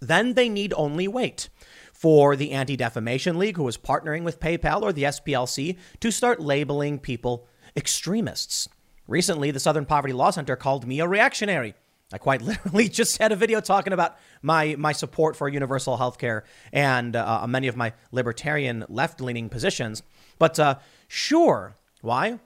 Then 0.00 0.34
they 0.34 0.48
need 0.48 0.74
only 0.76 1.06
wait 1.06 1.48
for 1.92 2.34
the 2.34 2.50
Anti 2.50 2.76
Defamation 2.76 3.38
League, 3.38 3.56
who 3.56 3.68
is 3.68 3.78
partnering 3.78 4.24
with 4.24 4.40
PayPal 4.40 4.82
or 4.82 4.92
the 4.92 5.04
SPLC, 5.04 5.78
to 6.00 6.10
start 6.10 6.40
labeling 6.40 6.98
people 6.98 7.46
extremists. 7.76 8.68
Recently, 9.06 9.52
the 9.52 9.60
Southern 9.60 9.84
Poverty 9.86 10.12
Law 10.12 10.30
Center 10.30 10.56
called 10.56 10.86
me 10.86 10.98
a 10.98 11.06
reactionary. 11.06 11.74
I 12.12 12.18
quite 12.18 12.42
literally 12.42 12.88
just 12.88 13.18
had 13.18 13.32
a 13.32 13.36
video 13.36 13.60
talking 13.60 13.92
about 13.92 14.16
my, 14.42 14.76
my 14.78 14.92
support 14.92 15.36
for 15.36 15.48
universal 15.48 15.96
health 15.96 16.18
care 16.18 16.44
and 16.72 17.16
uh, 17.16 17.46
many 17.46 17.68
of 17.68 17.76
my 17.76 17.92
libertarian 18.10 18.84
left 18.88 19.20
leaning 19.20 19.48
positions. 19.48 20.02
But 20.38 20.58
uh, 20.58 20.76
sure, 21.08 21.76
why? 22.00 22.38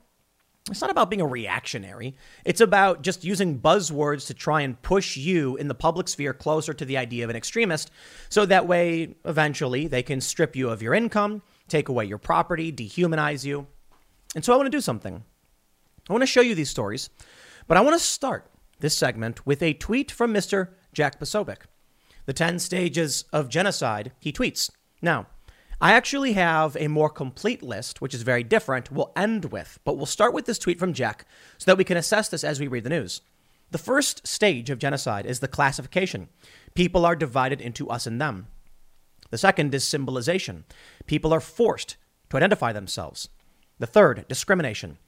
It's 0.69 0.81
not 0.81 0.91
about 0.91 1.11
being 1.11 1.21
a 1.21 1.27
reactionary. 1.27 2.17
It's 2.45 2.61
about 2.61 3.03
just 3.03 3.23
using 3.23 3.61
buzzwords 3.61 4.27
to 4.27 4.35
try 4.35 4.63
and 4.63 4.81
push 4.83 5.17
you 5.17 5.57
in 5.57 5.69
the 5.69 5.77
public 5.77 6.09
sphere 6.09 6.35
closer 6.35 6.75
to 6.75 6.85
the 6.85 6.97
idea 6.97 7.23
of 7.23 7.31
an 7.31 7.37
extremist. 7.37 7.93
So 8.29 8.45
that 8.47 8.67
way, 8.67 9.15
eventually, 9.25 9.87
they 9.87 10.03
can 10.03 10.21
strip 10.21 10.57
you 10.57 10.71
of 10.71 10.83
your 10.83 10.93
income, 10.93 11.43
take 11.69 11.89
away 11.89 12.07
your 12.07 12.19
property, 12.19 12.73
dehumanize 12.73 13.45
you. 13.45 13.69
And 14.35 14.45
so 14.45 14.53
I 14.53 14.57
want 14.57 14.67
to 14.67 14.77
do 14.77 14.81
something. 14.81 15.23
I 16.09 16.13
want 16.13 16.23
to 16.23 16.27
show 16.27 16.41
you 16.41 16.57
these 16.57 16.71
stories, 16.71 17.11
but 17.69 17.77
I 17.77 17.81
want 17.81 17.95
to 17.95 18.05
start 18.05 18.51
this 18.81 18.97
segment 18.97 19.47
with 19.47 19.63
a 19.63 19.75
tweet 19.75 20.11
from 20.11 20.33
Mr. 20.33 20.71
Jack 20.93 21.19
Posobiec. 21.19 21.63
The 22.27 22.33
10 22.33 22.59
stages 22.59 23.25
of 23.33 23.49
genocide, 23.49 24.13
he 24.19 24.33
tweets. 24.33 24.71
Now, 25.01 25.27
I 25.81 25.93
actually 25.93 26.33
have 26.33 26.77
a 26.77 26.89
more 26.89 27.11
complete 27.11 27.63
list, 27.63 28.01
which 28.01 28.15
is 28.15 28.23
very 28.23 28.43
different, 28.43 28.91
we'll 28.91 29.13
end 29.15 29.47
with, 29.47 29.79
but 29.85 29.97
we'll 29.97 30.07
start 30.07 30.33
with 30.33 30.47
this 30.47 30.59
tweet 30.59 30.79
from 30.79 30.95
Jack 30.95 31.27
so 31.59 31.71
that 31.71 31.77
we 31.77 31.85
can 31.85 31.99
assess 31.99 32.29
this 32.29 32.45
as 32.45 32.59
we 32.59 32.67
read 32.67 32.85
the 32.85 32.91
news. 32.91 33.21
The 33.71 33.79
first 33.79 34.27
stage 34.27 34.71
of 34.71 34.79
genocide 34.79 35.27
is 35.27 35.41
the 35.41 35.49
classification. 35.49 36.29
People 36.75 37.05
are 37.05 37.17
divided 37.17 37.61
into 37.61 37.91
us 37.91 38.07
and 38.07 38.21
them. 38.21 38.47
The 39.31 39.39
second 39.39 39.75
is 39.75 39.87
symbolization. 39.87 40.65
People 41.07 41.33
are 41.33 41.41
forced 41.41 41.97
to 42.31 42.37
identify 42.37 42.73
themselves. 42.73 43.29
The 43.79 43.87
third, 43.87 44.27
discrimination. 44.29 44.99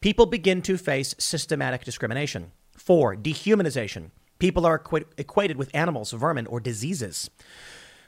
People 0.00 0.26
begin 0.26 0.60
to 0.62 0.76
face 0.76 1.14
systematic 1.18 1.84
discrimination. 1.84 2.52
Four, 2.86 3.16
dehumanization. 3.16 4.12
People 4.38 4.64
are 4.64 4.78
equ- 4.78 5.06
equated 5.18 5.56
with 5.56 5.74
animals, 5.74 6.12
vermin, 6.12 6.46
or 6.46 6.60
diseases. 6.60 7.28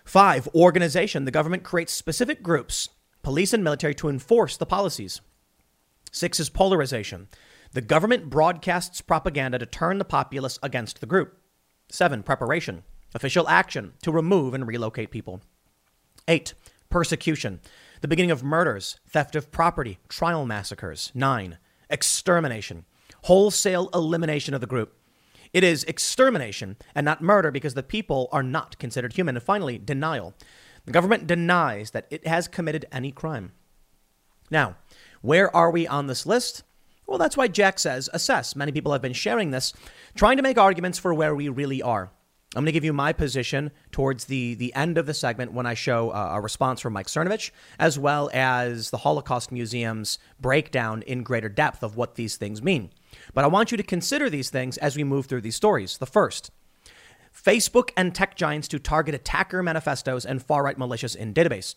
Five, 0.05 0.47
organization. 0.55 1.25
The 1.25 1.33
government 1.33 1.65
creates 1.65 1.93
specific 1.93 2.45
groups, 2.45 2.89
police 3.25 3.53
and 3.53 3.65
military, 3.65 3.93
to 3.97 4.09
enforce 4.09 4.57
the 4.57 4.67
policies. 4.67 5.21
Six 6.13 6.39
is 6.39 6.49
polarization. 6.49 7.27
The 7.73 7.81
government 7.81 8.31
broadcasts 8.31 9.01
propaganda 9.01 9.59
to 9.59 9.67
turn 9.67 9.99
the 9.99 10.05
populace 10.05 10.61
against 10.63 11.01
the 11.01 11.07
group. 11.07 11.37
Seven, 11.89 12.23
preparation. 12.23 12.85
Official 13.17 13.49
action 13.49 13.95
to 14.03 14.13
remove 14.13 14.55
and 14.55 14.65
relocate 14.65 15.11
people. 15.11 15.41
Eight, 16.29 16.55
persecution. 16.89 17.59
The 18.01 18.09
beginning 18.09 18.31
of 18.31 18.45
murders, 18.45 19.01
theft 19.09 19.35
of 19.35 19.51
property, 19.51 19.99
trial 20.09 20.47
massacres. 20.47 21.11
Nine, 21.17 21.59
extermination. 21.91 22.85
Wholesale 23.23 23.91
elimination 23.93 24.55
of 24.55 24.61
the 24.61 24.67
group. 24.67 24.95
It 25.53 25.65
is 25.65 25.85
extermination 25.85 26.77
and 26.95 27.05
not 27.05 27.23
murder 27.23 27.51
because 27.51 27.75
the 27.75 27.83
people 27.83 28.29
are 28.33 28.43
not 28.43 28.79
considered 28.79 29.15
human. 29.15 29.37
And 29.37 29.43
finally, 29.43 29.79
denial. 29.79 30.35
The 30.85 30.93
government 30.93 31.27
denies 31.27 31.91
that 31.93 32.07
it 32.11 32.27
has 32.27 32.49
committed 32.49 32.87
any 32.93 33.13
crime. 33.13 33.53
Now, 34.51 34.77
where 35.21 35.55
are 35.55 35.71
we 35.71 35.87
on 35.87 36.07
this 36.07 36.27
list? 36.27 36.63
Well, 37.07 37.19
that's 37.19 37.37
why 37.37 37.49
Jack 37.49 37.79
says 37.79 38.11
assess. 38.13 38.55
Many 38.55 38.73
people 38.73 38.93
have 38.93 39.03
been 39.03 39.13
sharing 39.15 39.51
this, 39.51 39.73
trying 40.15 40.37
to 40.37 40.43
make 40.43 40.59
arguments 40.59 40.99
for 40.99 41.15
where 41.15 41.35
we 41.35 41.49
really 41.49 41.83
are. 41.83 42.11
I'm 42.55 42.63
going 42.63 42.67
to 42.67 42.73
give 42.73 42.85
you 42.85 42.95
my 42.95 43.13
position 43.13 43.71
towards 43.93 44.25
the, 44.25 44.55
the 44.55 44.75
end 44.75 44.97
of 44.97 45.05
the 45.05 45.13
segment 45.13 45.53
when 45.53 45.67
I 45.67 45.75
show 45.75 46.11
uh, 46.11 46.31
a 46.33 46.41
response 46.41 46.81
from 46.81 46.95
Mike 46.95 47.07
Cernovich, 47.07 47.51
as 47.79 47.99
well 47.99 48.31
as 48.33 48.89
the 48.91 48.99
Holocaust 48.99 49.53
Museum's 49.53 50.19
breakdown 50.41 51.03
in 51.03 51.23
greater 51.23 51.51
depth 51.51 51.83
of 51.83 51.97
what 51.97 52.15
these 52.15 52.37
things 52.37 52.63
mean. 52.63 52.91
But 53.35 53.45
I 53.45 53.49
want 53.49 53.71
you 53.71 53.77
to 53.77 53.83
consider 53.83 54.29
these 54.31 54.51
things 54.51 54.79
as 54.79 54.97
we 54.97 55.05
move 55.05 55.27
through 55.27 55.43
these 55.43 55.57
stories. 55.57 55.99
The 55.99 56.07
first, 56.07 56.51
Facebook 57.33 57.91
and 57.97 58.15
tech 58.15 58.37
giants 58.37 58.69
to 58.69 58.79
target 58.79 59.15
attacker 59.15 59.63
manifestos 59.63 60.25
and 60.25 60.43
far 60.43 60.65
right 60.65 60.79
militias 60.79 61.15
in 61.15 61.35
database. 61.35 61.75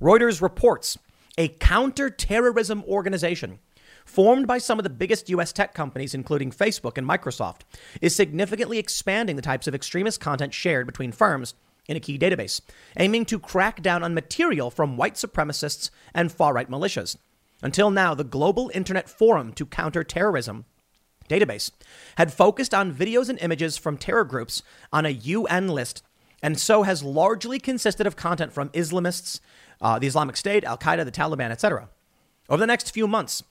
Reuters 0.00 0.42
reports 0.42 0.98
a 1.38 1.48
counterterrorism 1.48 2.84
organization 2.84 3.58
formed 4.04 4.46
by 4.46 4.58
some 4.58 4.78
of 4.78 4.82
the 4.82 4.90
biggest 4.90 5.28
US 5.30 5.52
tech 5.52 5.74
companies, 5.74 6.14
including 6.14 6.50
Facebook 6.50 6.98
and 6.98 7.08
Microsoft, 7.08 7.60
is 8.00 8.14
significantly 8.14 8.78
expanding 8.78 9.36
the 9.36 9.42
types 9.42 9.66
of 9.66 9.74
extremist 9.74 10.20
content 10.20 10.52
shared 10.52 10.86
between 10.86 11.12
firms 11.12 11.54
in 11.86 11.96
a 11.96 12.00
key 12.00 12.18
database, 12.18 12.60
aiming 12.98 13.24
to 13.26 13.38
crack 13.38 13.82
down 13.82 14.02
on 14.02 14.14
material 14.14 14.70
from 14.70 14.96
white 14.96 15.14
supremacists 15.14 15.90
and 16.14 16.32
far 16.32 16.54
right 16.54 16.70
militias. 16.70 17.16
Until 17.62 17.90
now, 17.90 18.14
the 18.14 18.24
Global 18.24 18.70
Internet 18.74 19.08
Forum 19.08 19.52
to 19.54 19.66
Counter 19.66 20.04
Terrorism 20.04 20.64
database 21.28 21.70
had 22.16 22.32
focused 22.32 22.74
on 22.74 22.94
videos 22.94 23.28
and 23.28 23.38
images 23.40 23.76
from 23.76 23.96
terror 23.96 24.24
groups 24.24 24.62
on 24.92 25.06
a 25.06 25.10
UN 25.10 25.68
list, 25.68 26.02
and 26.42 26.58
so 26.58 26.82
has 26.82 27.02
largely 27.02 27.58
consisted 27.58 28.06
of 28.06 28.16
content 28.16 28.52
from 28.52 28.68
Islamists, 28.70 29.40
uh, 29.80 29.98
the 29.98 30.06
Islamic 30.06 30.36
State, 30.36 30.64
Al 30.64 30.78
Qaeda, 30.78 31.04
the 31.04 31.12
Taliban, 31.12 31.50
etc. 31.50 31.88
Over 32.48 32.60
the 32.60 32.66
next 32.66 32.90
few 32.90 33.06
months, 33.06 33.42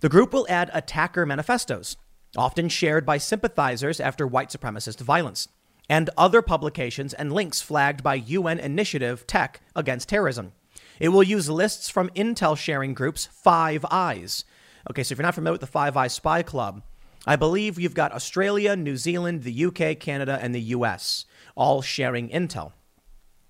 the 0.00 0.08
group 0.08 0.32
will 0.32 0.46
add 0.48 0.70
attacker 0.72 1.26
manifestos, 1.26 1.96
often 2.36 2.68
shared 2.68 3.04
by 3.04 3.18
sympathizers 3.18 4.00
after 4.00 4.26
white 4.26 4.48
supremacist 4.48 5.00
violence, 5.00 5.48
and 5.88 6.10
other 6.16 6.42
publications 6.42 7.12
and 7.12 7.32
links 7.32 7.60
flagged 7.60 8.02
by 8.02 8.14
UN 8.14 8.58
Initiative 8.58 9.26
Tech 9.26 9.60
Against 9.76 10.08
Terrorism. 10.08 10.52
It 10.98 11.10
will 11.10 11.22
use 11.22 11.50
lists 11.50 11.88
from 11.88 12.08
intel 12.10 12.56
sharing 12.56 12.94
groups 12.94 13.26
Five 13.26 13.84
Eyes. 13.90 14.44
Okay, 14.90 15.02
so 15.02 15.12
if 15.12 15.18
you're 15.18 15.24
not 15.24 15.34
familiar 15.34 15.52
with 15.52 15.60
the 15.60 15.66
Five 15.66 15.96
Eyes 15.96 16.14
Spy 16.14 16.42
Club, 16.42 16.82
I 17.26 17.36
believe 17.36 17.78
you've 17.78 17.94
got 17.94 18.12
Australia, 18.12 18.74
New 18.74 18.96
Zealand, 18.96 19.42
the 19.42 19.64
UK, 19.66 19.98
Canada, 19.98 20.38
and 20.40 20.54
the 20.54 20.60
US 20.60 21.24
all 21.54 21.82
sharing 21.82 22.28
intel. 22.30 22.72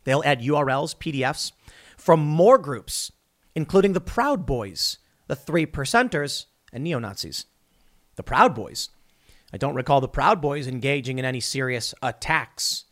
They'll 0.05 0.23
add 0.25 0.43
URLs, 0.43 0.97
PDFs 0.97 1.53
from 1.97 2.21
more 2.21 2.59
groups, 2.59 3.13
including 3.55 3.93
the 3.93 4.01
Proud 4.01 4.45
Boys, 4.45 4.99
the 5.29 5.37
Three 5.37 5.67
Percenters, 5.67 6.47
and 6.73 6.85
neo 6.85 6.99
Nazis. 6.99 7.47
The 8.17 8.23
Proud 8.23 8.55
Boys. 8.55 8.91
I 9.53 9.57
don't 9.57 9.75
recall 9.75 10.01
the 10.01 10.09
Proud 10.09 10.41
Boys 10.41 10.67
engaging 10.67 11.19
in 11.19 11.25
any 11.25 11.41
serious 11.41 11.95
attacks. 12.03 12.85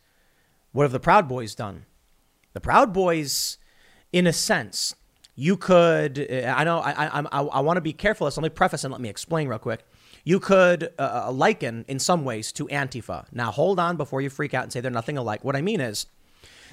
What 0.71 0.83
have 0.83 0.91
the 0.91 0.99
Proud 0.99 1.27
Boys 1.27 1.53
done? 1.53 1.85
The 2.53 2.61
Proud 2.61 2.93
Boys, 2.93 3.57
in 4.13 4.25
a 4.25 4.33
sense, 4.33 4.95
you 5.35 5.57
could. 5.57 6.19
Uh, 6.19 6.53
I 6.55 6.63
know 6.63 6.79
I 6.79 6.91
I, 6.91 7.19
I, 7.19 7.41
I 7.41 7.59
want 7.61 7.77
to 7.77 7.81
be 7.81 7.93
careful. 7.93 8.29
So 8.31 8.41
let 8.41 8.51
me 8.51 8.55
preface 8.55 8.83
and 8.83 8.91
let 8.91 9.01
me 9.01 9.09
explain 9.09 9.47
real 9.47 9.59
quick 9.59 9.83
you 10.23 10.39
could 10.39 10.91
uh, 10.99 11.25
uh, 11.27 11.31
liken 11.31 11.85
in 11.87 11.99
some 11.99 12.23
ways 12.23 12.51
to 12.53 12.67
Antifa. 12.67 13.25
Now, 13.31 13.51
hold 13.51 13.79
on 13.79 13.97
before 13.97 14.21
you 14.21 14.29
freak 14.29 14.53
out 14.53 14.63
and 14.63 14.71
say 14.71 14.81
they're 14.81 14.91
nothing 14.91 15.17
alike. 15.17 15.43
What 15.43 15.55
I 15.55 15.61
mean 15.61 15.81
is, 15.81 16.05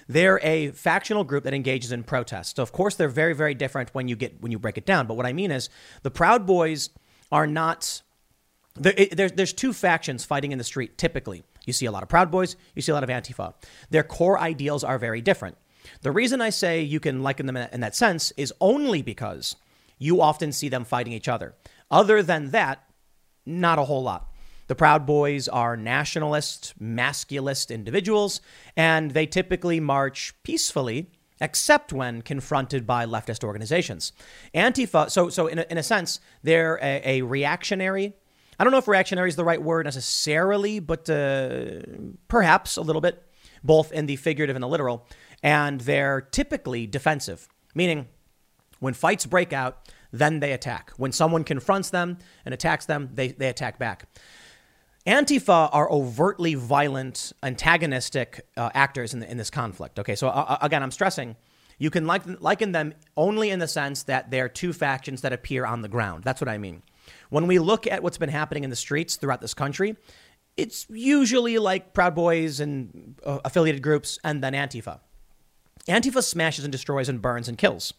they're 0.09 0.40
a 0.42 0.70
factional 0.70 1.22
group 1.22 1.44
that 1.44 1.53
engages 1.53 1.92
in 1.92 2.03
protest. 2.03 2.57
So, 2.57 2.62
of 2.62 2.72
course, 2.72 2.94
they're 2.94 3.09
very, 3.11 3.34
very 3.34 3.55
different 3.55 3.94
when 3.94 4.09
you 4.09 4.16
get 4.16 4.40
when 4.40 4.53
you 4.53 4.59
break 4.59 4.78
it 4.78 4.86
down. 4.86 5.07
But 5.07 5.14
what 5.14 5.26
I 5.26 5.32
mean 5.32 5.51
is, 5.51 5.68
the 6.03 6.11
Proud 6.11 6.46
Boys 6.46 6.90
are 7.30 7.46
not. 7.46 8.03
There, 8.74 8.94
there's 9.12 9.32
there's 9.32 9.53
two 9.53 9.72
factions 9.72 10.24
fighting 10.24 10.53
in 10.53 10.59
the 10.59 10.64
street. 10.64 10.96
Typically, 10.96 11.44
you 11.66 11.72
see 11.74 11.86
a 11.86 11.92
lot 11.92 12.03
of 12.03 12.09
Proud 12.09 12.30
Boys, 12.30 12.57
you 12.74 12.82
see 12.82 12.92
a 12.92 12.94
lot 12.94 13.05
of 13.05 13.11
Antifa. 13.11 13.53
Their 13.90 14.03
core 14.03 14.38
ideals 14.38 14.82
are 14.82 14.99
very 14.99 15.20
different. 15.20 15.59
The 16.03 16.11
reason 16.11 16.40
I 16.40 16.51
say 16.51 16.80
you 16.80 17.01
can 17.01 17.22
liken 17.22 17.46
them 17.46 17.57
in 17.57 17.80
that 17.80 17.94
sense 17.94 18.32
is 18.36 18.53
only 18.61 19.03
because 19.03 19.57
you 19.99 20.20
often 20.20 20.53
see 20.53 20.68
them 20.68 20.84
fighting 20.84 21.12
each 21.12 21.28
other. 21.28 21.55
Other 21.90 22.22
than 22.22 22.51
that, 22.51 22.88
not 23.49 23.78
a 23.78 23.84
whole 23.84 24.03
lot. 24.03 24.30
The 24.68 24.74
Proud 24.74 25.07
Boys 25.07 25.49
are 25.49 25.76
nationalist, 25.76 26.74
masculist 26.78 27.70
individuals, 27.70 28.42
and 28.76 29.12
they 29.12 29.24
typically 29.24 29.80
march 29.80 30.34
peacefully, 30.42 31.11
except 31.40 31.92
when 31.92 32.20
confronted 32.20 32.86
by 32.86 33.07
leftist 33.07 33.42
organizations. 33.42 34.12
Antifa, 34.55 35.11
so, 35.11 35.30
so 35.30 35.46
in, 35.46 35.59
a, 35.59 35.66
in 35.70 35.78
a 35.78 35.82
sense, 35.82 36.20
they're 36.42 36.78
a, 36.82 37.20
a 37.20 37.22
reactionary. 37.22 38.12
I 38.59 38.64
don't 38.64 38.72
know 38.72 38.78
if 38.78 38.88
reactionary 38.88 39.30
is 39.30 39.36
the 39.36 39.44
right 39.44 39.62
word 39.62 39.86
necessarily, 39.86 40.80
but 40.80 41.09
uh, 41.09 41.80
perhaps 42.26 42.76
a 42.76 42.82
little 42.82 43.01
bit, 43.01 43.24
both 43.64 43.90
in 43.92 44.05
the 44.07 44.16
figurative 44.16 44.55
and 44.55 44.62
the 44.62 44.68
literal. 44.68 45.07
And 45.42 45.80
they're 45.80 46.20
typically 46.20 46.86
defensive, 46.86 47.49
meaning 47.74 48.09
when 48.80 48.92
fights 48.94 49.24
break 49.24 49.53
out, 49.53 49.88
then 50.12 50.40
they 50.40 50.52
attack. 50.52 50.92
When 50.96 51.12
someone 51.12 51.44
confronts 51.44 51.90
them 51.90 52.18
and 52.44 52.54
attacks 52.54 52.86
them, 52.86 53.11
they, 53.14 53.28
they 53.28 53.48
attack 53.48 53.78
back. 53.78 54.06
Antifa 55.06 55.70
are 55.72 55.90
overtly 55.90 56.54
violent, 56.54 57.32
antagonistic 57.42 58.46
uh, 58.56 58.70
actors 58.74 59.14
in, 59.14 59.20
the, 59.20 59.30
in 59.30 59.36
this 59.36 59.50
conflict. 59.50 59.98
Okay, 59.98 60.14
so 60.14 60.28
uh, 60.28 60.44
uh 60.48 60.59
again, 60.61 60.82
I'm 60.82 60.90
stressing 60.90 61.36
you 61.78 61.90
can 61.90 62.06
liken, 62.06 62.36
liken 62.40 62.72
them 62.72 62.92
only 63.16 63.50
in 63.50 63.61
the 63.61 63.68
sense 63.68 64.02
that 64.04 64.30
they're 64.30 64.48
two 64.48 64.72
factions 64.72 65.22
that 65.22 65.32
appear 65.32 65.64
on 65.64 65.82
the 65.82 65.88
ground. 65.88 66.24
That's 66.24 66.40
what 66.40 66.48
I 66.48 66.59
mean. 66.59 66.82
When 67.30 67.46
we 67.46 67.59
look 67.59 67.86
at 67.86 68.02
what's 68.02 68.18
been 68.18 68.28
happening 68.28 68.64
in 68.64 68.70
the 68.70 68.76
streets 68.76 69.16
throughout 69.16 69.40
this 69.40 69.54
country, 69.54 69.96
it's 70.56 70.86
usually 70.90 71.59
like 71.59 71.94
Proud 71.94 72.14
Boys 72.14 72.61
and 72.61 73.18
uh, 73.24 73.38
affiliated 73.44 73.80
groups 73.80 74.18
and 74.24 74.42
then 74.42 74.52
Antifa. 74.52 75.00
Antifa 75.88 76.22
smashes 76.22 76.64
and 76.64 76.72
destroys 76.72 77.09
and 77.09 77.22
burns 77.22 77.48
and 77.48 77.56
kills. 77.56 77.94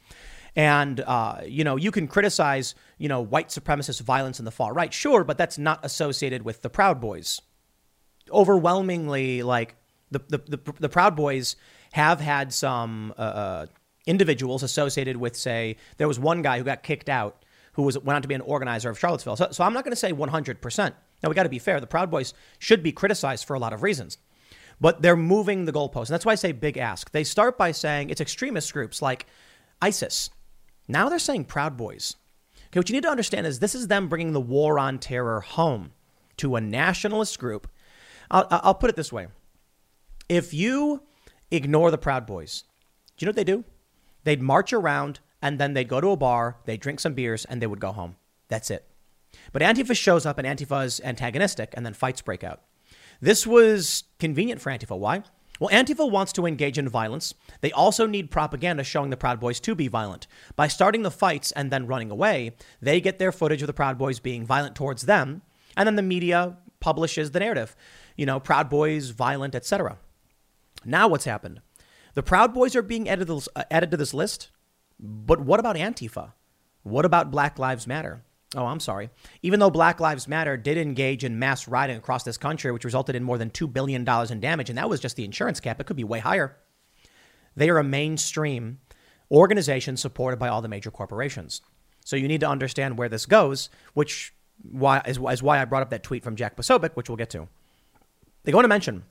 And, 0.55 0.99
uh, 1.01 1.41
you 1.45 1.63
know, 1.63 1.75
you 1.75 1.91
can 1.91 2.07
criticize, 2.07 2.75
you 2.97 3.07
know, 3.07 3.21
white 3.21 3.49
supremacist 3.49 4.01
violence 4.01 4.39
in 4.39 4.45
the 4.45 4.51
far 4.51 4.73
right, 4.73 4.93
sure, 4.93 5.23
but 5.23 5.37
that's 5.37 5.57
not 5.57 5.79
associated 5.83 6.43
with 6.43 6.61
the 6.61 6.69
Proud 6.69 6.99
Boys. 6.99 7.41
Overwhelmingly, 8.31 9.43
like, 9.43 9.75
the, 10.11 10.19
the, 10.27 10.37
the, 10.37 10.73
the 10.79 10.89
Proud 10.89 11.15
Boys 11.15 11.55
have 11.91 12.19
had 12.19 12.53
some 12.53 13.13
uh, 13.17 13.21
uh, 13.21 13.65
individuals 14.05 14.63
associated 14.63 15.17
with, 15.17 15.35
say, 15.35 15.77
there 15.97 16.07
was 16.07 16.19
one 16.19 16.41
guy 16.41 16.57
who 16.57 16.63
got 16.63 16.83
kicked 16.83 17.09
out 17.09 17.43
who 17.73 17.83
was 17.83 17.97
went 17.97 18.15
on 18.15 18.21
to 18.21 18.27
be 18.27 18.35
an 18.35 18.41
organizer 18.41 18.89
of 18.89 18.99
Charlottesville. 18.99 19.37
So, 19.37 19.47
so 19.51 19.63
I'm 19.63 19.73
not 19.73 19.83
going 19.83 19.93
to 19.93 19.95
say 19.95 20.11
100%. 20.11 20.93
Now, 21.21 21.29
we 21.29 21.35
got 21.35 21.43
to 21.43 21.49
be 21.49 21.59
fair. 21.59 21.79
The 21.79 21.87
Proud 21.87 22.11
Boys 22.11 22.33
should 22.57 22.83
be 22.83 22.91
criticized 22.91 23.45
for 23.45 23.53
a 23.53 23.59
lot 23.59 23.73
of 23.73 23.83
reasons. 23.83 24.17
But 24.81 25.01
they're 25.01 25.15
moving 25.15 25.65
the 25.65 25.73
goalposts. 25.73 26.07
And 26.07 26.13
that's 26.13 26.25
why 26.25 26.33
I 26.33 26.35
say 26.35 26.51
big 26.51 26.77
ask. 26.77 27.11
They 27.11 27.23
start 27.23 27.57
by 27.57 27.71
saying 27.71 28.09
it's 28.09 28.21
extremist 28.21 28.73
groups 28.73 29.01
like 29.01 29.27
ISIS, 29.81 30.29
now 30.89 31.07
they're 31.07 31.19
saying 31.19 31.45
Proud 31.45 31.77
Boys. 31.77 32.17
Okay, 32.67 32.79
what 32.79 32.89
you 32.89 32.93
need 32.95 33.03
to 33.03 33.09
understand 33.09 33.47
is 33.47 33.59
this 33.59 33.75
is 33.75 33.87
them 33.87 34.09
bringing 34.09 34.33
the 34.33 34.41
war 34.41 34.77
on 34.77 34.99
terror 34.99 35.39
home 35.39 35.91
to 36.37 36.55
a 36.55 36.61
nationalist 36.61 37.39
group. 37.39 37.67
I'll, 38.29 38.47
I'll 38.49 38.75
put 38.75 38.89
it 38.89 38.95
this 38.95 39.13
way 39.13 39.27
if 40.27 40.53
you 40.53 41.03
ignore 41.51 41.89
the 41.91 41.97
Proud 41.97 42.25
Boys, 42.25 42.63
do 43.17 43.23
you 43.23 43.25
know 43.25 43.29
what 43.29 43.35
they 43.35 43.43
do? 43.43 43.63
They'd 44.23 44.41
march 44.41 44.73
around 44.73 45.19
and 45.41 45.59
then 45.59 45.73
they'd 45.73 45.87
go 45.87 46.01
to 46.01 46.09
a 46.09 46.17
bar, 46.17 46.57
they'd 46.65 46.79
drink 46.79 46.99
some 46.99 47.13
beers, 47.13 47.45
and 47.45 47.61
they 47.61 47.67
would 47.67 47.79
go 47.79 47.91
home. 47.91 48.17
That's 48.49 48.69
it. 48.69 48.85
But 49.51 49.61
Antifa 49.61 49.95
shows 49.95 50.25
up 50.25 50.37
and 50.37 50.47
Antifa 50.47 50.85
is 50.85 50.99
antagonistic, 51.03 51.73
and 51.75 51.85
then 51.85 51.93
fights 51.93 52.21
break 52.21 52.43
out. 52.43 52.61
This 53.21 53.47
was 53.47 54.03
convenient 54.19 54.61
for 54.61 54.71
Antifa. 54.71 54.97
Why? 54.97 55.23
Well, 55.59 55.69
Antifa 55.69 56.09
wants 56.09 56.31
to 56.33 56.45
engage 56.45 56.77
in 56.77 56.87
violence. 56.87 57.33
They 57.59 57.71
also 57.73 58.05
need 58.05 58.31
propaganda 58.31 58.83
showing 58.83 59.09
the 59.09 59.17
Proud 59.17 59.39
Boys 59.41 59.59
to 59.59 59.75
be 59.75 59.89
violent. 59.89 60.25
By 60.55 60.69
starting 60.69 61.03
the 61.03 61.11
fights 61.11 61.51
and 61.51 61.69
then 61.69 61.85
running 61.85 62.09
away, 62.09 62.55
they 62.81 63.01
get 63.01 63.19
their 63.19 63.33
footage 63.33 63.61
of 63.61 63.67
the 63.67 63.73
Proud 63.73 63.97
Boys 63.97 64.19
being 64.19 64.45
violent 64.45 64.75
towards 64.75 65.03
them, 65.03 65.41
and 65.75 65.85
then 65.85 65.97
the 65.97 66.01
media 66.01 66.57
publishes 66.79 67.31
the 67.31 67.41
narrative. 67.41 67.75
You 68.15 68.25
know, 68.25 68.39
Proud 68.39 68.69
Boys, 68.69 69.09
violent, 69.09 69.53
etc. 69.53 69.97
Now 70.85 71.09
what's 71.09 71.25
happened? 71.25 71.61
The 72.13 72.23
Proud 72.23 72.53
Boys 72.53 72.75
are 72.75 72.81
being 72.81 73.09
added 73.09 73.27
to, 73.27 73.97
this, 73.97 74.13
list, 74.13 74.49
but 74.99 75.41
what 75.41 75.59
about 75.59 75.75
Antifa? 75.75 76.33
What 76.83 77.05
about 77.05 77.31
Black 77.31 77.59
Lives 77.59 77.85
Matter? 77.85 78.23
Oh, 78.55 78.65
I'm 78.65 78.79
sorry. 78.79 79.11
Even 79.43 79.59
though 79.59 79.69
Black 79.69 79.99
Lives 79.99 80.27
Matter 80.27 80.57
did 80.57 80.77
engage 80.77 81.23
in 81.23 81.37
mass 81.37 81.67
rioting 81.67 81.97
across 81.97 82.23
this 82.23 82.37
country, 82.37 82.71
which 82.71 82.83
resulted 82.83 83.15
in 83.15 83.23
more 83.23 83.37
than 83.37 83.51
$2 83.51 83.71
billion 83.71 84.01
in 84.01 84.39
damage, 84.39 84.69
and 84.69 84.77
that 84.77 84.89
was 84.89 84.99
just 84.99 85.15
the 85.15 85.25
insurance 85.25 85.59
cap, 85.59 85.79
it 85.79 85.85
could 85.85 85.95
be 85.95 86.03
way 86.03 86.19
higher. 86.19 86.57
They 87.55 87.69
are 87.69 87.77
a 87.77 87.83
mainstream 87.83 88.79
organization 89.31 89.97
supported 89.97 90.37
by 90.37 90.47
all 90.47 90.61
the 90.61 90.67
major 90.67 90.89
corporations. 90.89 91.61
So 92.03 92.15
you 92.15 92.27
need 92.27 92.39
to 92.39 92.49
understand 92.49 92.97
where 92.97 93.09
this 93.09 93.27
goes, 93.27 93.69
which 93.93 94.33
why, 94.63 95.01
is, 95.05 95.19
is 95.19 95.43
why 95.43 95.61
I 95.61 95.65
brought 95.65 95.83
up 95.83 95.91
that 95.91 96.03
tweet 96.03 96.23
from 96.23 96.35
Jack 96.35 96.55
Posobiec, 96.55 96.95
which 96.95 97.09
we'll 97.09 97.17
get 97.17 97.29
to. 97.31 97.47
They 98.43 98.51
go 98.51 98.57
on 98.57 98.63
to 98.63 98.67
mention 98.67 99.03